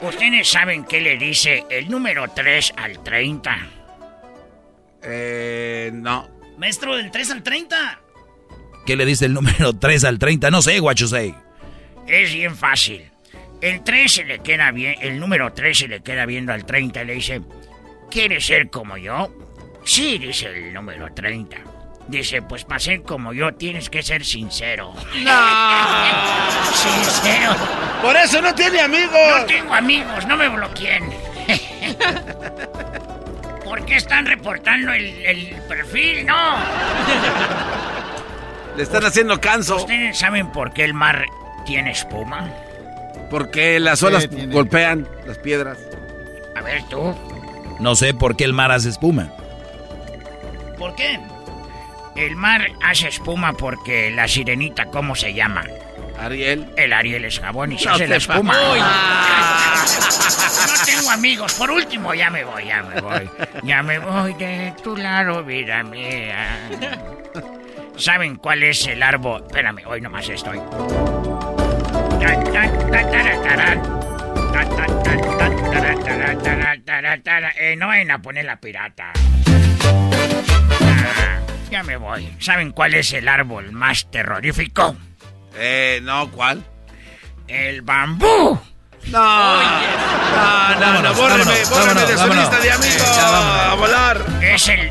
¿Ustedes 0.00 0.48
saben 0.48 0.84
qué 0.84 1.00
le 1.00 1.16
dice 1.16 1.64
el 1.70 1.90
número 1.90 2.28
3 2.28 2.74
al 2.76 3.02
30? 3.02 3.58
Eh, 5.02 5.90
no. 5.92 6.28
Maestro, 6.56 6.96
del 6.96 7.10
3 7.10 7.30
al 7.32 7.42
30. 7.42 8.00
¿Qué 8.86 8.96
le 8.96 9.04
dice 9.04 9.26
el 9.26 9.34
número 9.34 9.72
3 9.74 10.04
al 10.04 10.18
30? 10.18 10.50
No 10.50 10.62
sé, 10.62 10.78
Guachusei. 10.78 11.34
Es 12.06 12.32
bien 12.32 12.56
fácil. 12.56 13.10
El 13.60 13.82
3 13.82 14.12
se 14.12 14.24
le 14.24 14.38
queda 14.38 14.70
bien, 14.70 14.94
el 15.00 15.18
número 15.18 15.52
3 15.52 15.76
se 15.76 15.88
le 15.88 16.00
queda 16.00 16.26
viendo 16.26 16.52
al 16.52 16.64
30 16.64 17.02
y 17.02 17.06
le 17.06 17.14
dice, 17.14 17.42
¿quieres 18.10 18.46
ser 18.46 18.70
como 18.70 18.96
yo? 18.96 19.28
Sí, 19.84 20.18
dice 20.18 20.46
el 20.46 20.72
número 20.72 21.12
30. 21.12 21.56
Dice, 22.08 22.42
pues 22.42 22.64
para 22.64 22.80
ser 22.80 23.02
como 23.02 23.32
yo 23.32 23.54
tienes 23.54 23.90
que 23.90 24.02
ser 24.02 24.24
sincero. 24.24 24.92
sincero. 26.72 27.54
Por 28.02 28.16
eso 28.16 28.40
no 28.40 28.54
tiene 28.54 28.80
amigos. 28.80 29.12
No 29.40 29.44
tengo 29.44 29.74
amigos, 29.74 30.26
no 30.26 30.36
me 30.36 30.48
bloqueen. 30.48 31.04
¿Por 33.64 33.84
qué 33.84 33.96
están 33.96 34.26
reportando 34.26 34.92
el, 34.92 35.06
el 35.24 35.56
perfil? 35.68 36.26
No. 36.26 36.34
Le 38.76 38.82
están 38.82 39.04
haciendo 39.04 39.40
canso. 39.40 39.76
¿Ustedes 39.76 40.18
saben 40.18 40.52
por 40.52 40.72
qué 40.72 40.84
el 40.84 40.94
mar 40.94 41.24
tiene 41.66 41.90
espuma? 41.90 42.48
Porque 43.30 43.78
las 43.80 44.02
olas 44.02 44.28
golpean 44.50 45.06
las 45.26 45.38
piedras. 45.38 45.78
A 46.56 46.62
ver 46.62 46.82
tú. 46.88 47.14
No 47.80 47.94
sé 47.94 48.14
por 48.14 48.36
qué 48.36 48.44
el 48.44 48.52
mar 48.52 48.72
hace 48.72 48.88
espuma. 48.88 49.30
¿Por 50.78 50.94
qué? 50.94 51.18
El 52.16 52.36
mar 52.36 52.66
hace 52.82 53.08
espuma 53.08 53.52
porque 53.52 54.10
la 54.10 54.26
sirenita, 54.26 54.86
¿cómo 54.86 55.14
se 55.14 55.34
llama? 55.34 55.64
Ariel. 56.18 56.66
El 56.76 56.92
Ariel 56.92 57.24
es 57.24 57.38
jabón 57.38 57.72
y 57.72 57.78
se 57.78 57.86
No 57.86 57.92
hace 57.92 58.08
la 58.08 58.16
espuma. 58.16 58.54
No 60.66 60.84
tengo 60.84 61.10
amigos. 61.10 61.54
Por 61.54 61.70
último, 61.70 62.12
ya 62.14 62.30
me 62.30 62.44
voy, 62.44 62.66
ya 62.66 62.82
me 62.82 63.00
voy. 63.00 63.30
Ya 63.62 63.82
me 63.82 63.98
voy 63.98 64.34
de 64.34 64.74
tu 64.82 64.96
lado, 64.96 65.44
vida 65.44 65.82
mía. 65.84 66.70
¿Saben 67.96 68.36
cuál 68.36 68.62
es 68.62 68.86
el 68.86 69.02
árbol? 69.02 69.44
Espérame, 69.46 69.82
hoy 69.86 70.00
nomás 70.00 70.28
estoy. 70.28 70.58
Tan, 72.20 72.44
tan, 72.52 72.90
tan, 75.02 75.37
Eh, 77.60 77.76
no 77.76 77.88
vayan 77.88 78.10
a 78.10 78.22
poner 78.22 78.44
la 78.44 78.56
pirata. 78.56 79.12
Ah, 80.80 81.40
ya 81.70 81.82
me 81.82 81.96
voy. 81.96 82.34
¿Saben 82.38 82.72
cuál 82.72 82.94
es 82.94 83.12
el 83.12 83.28
árbol 83.28 83.72
más 83.72 84.10
terrorífico? 84.10 84.96
Eh, 85.56 86.00
no, 86.02 86.30
¿cuál? 86.30 86.64
El 87.46 87.82
bambú. 87.82 88.58
No. 89.06 89.56
No, 89.60 90.74
no, 90.80 91.02
no, 91.02 91.14
bórreme, 91.14 91.44
vámonos, 91.44 91.70
bórreme 91.70 92.00
de 92.02 92.12
su 92.12 92.18
vámonos, 92.18 92.36
lista 92.36 92.60
de 92.60 92.68
vámonos. 92.68 92.86
amigos. 92.86 93.08
Eh, 93.08 93.20
vámonos. 93.22 93.66
a 93.66 93.74
volar. 93.74 94.26
Es 94.42 94.68
el 94.68 94.90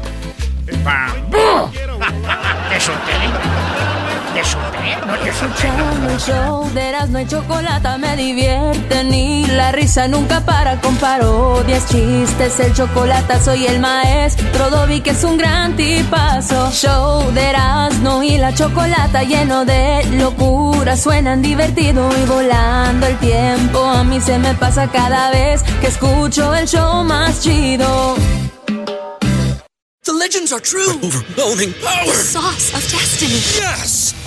bambú. 0.84 1.72
¿Te 2.70 2.80
solté? 2.80 3.12
¿Te 4.38 4.44
solté? 4.44 4.96
¿No 5.08 5.18
te 5.18 5.34
solté? 5.34 5.68
Escuchando 5.68 6.10
el 6.12 6.20
show 6.20 6.70
de 6.76 6.90
Erasmo 6.90 7.18
y 7.18 7.26
Chocolata 7.26 7.98
me 7.98 8.16
divierte 8.16 9.04
ni 9.04 9.48
la 9.48 9.72
risa 9.72 10.08
nunca 10.08 10.42
para 10.42 10.80
con 10.80 10.96
parodias, 10.98 11.88
chistes, 11.88 12.60
el 12.60 12.72
chocolate 12.72 13.42
soy 13.44 13.66
el 13.66 13.80
maestro 13.80 14.70
Dobby 14.70 15.02
que 15.02 15.10
es 15.10 15.24
un 15.24 15.38
gran 15.38 15.76
tipazo. 15.76 16.70
Show 16.72 17.32
de 17.32 17.50
Erasmo 17.50 18.22
y 18.22 18.38
la 18.38 18.54
Chocolata 18.54 19.24
lleno 19.24 19.66
de 19.66 20.06
locura, 20.20 20.96
suenan 20.96 21.42
divertido 21.42 22.08
y 22.22 22.26
volando 22.28 23.08
el 23.08 23.18
tiempo. 23.18 23.84
A 23.86 24.04
mí 24.04 24.22
se 24.22 24.38
me 24.38 24.54
pasa 24.54 24.88
cada 24.92 25.32
vez 25.32 25.64
que 25.82 25.88
escucho 25.88 26.54
el 26.54 26.68
show 26.68 27.04
más 27.04 27.42
chido. 27.42 28.16
The 30.04 30.14
legends 30.14 30.54
are 30.54 30.62
true. 30.62 30.94
overwhelming 31.02 31.74
power. 31.82 32.06
The 32.06 32.14
sauce 32.14 32.74
of 32.76 32.84
destiny. 32.92 33.42
Yes. 33.60 34.27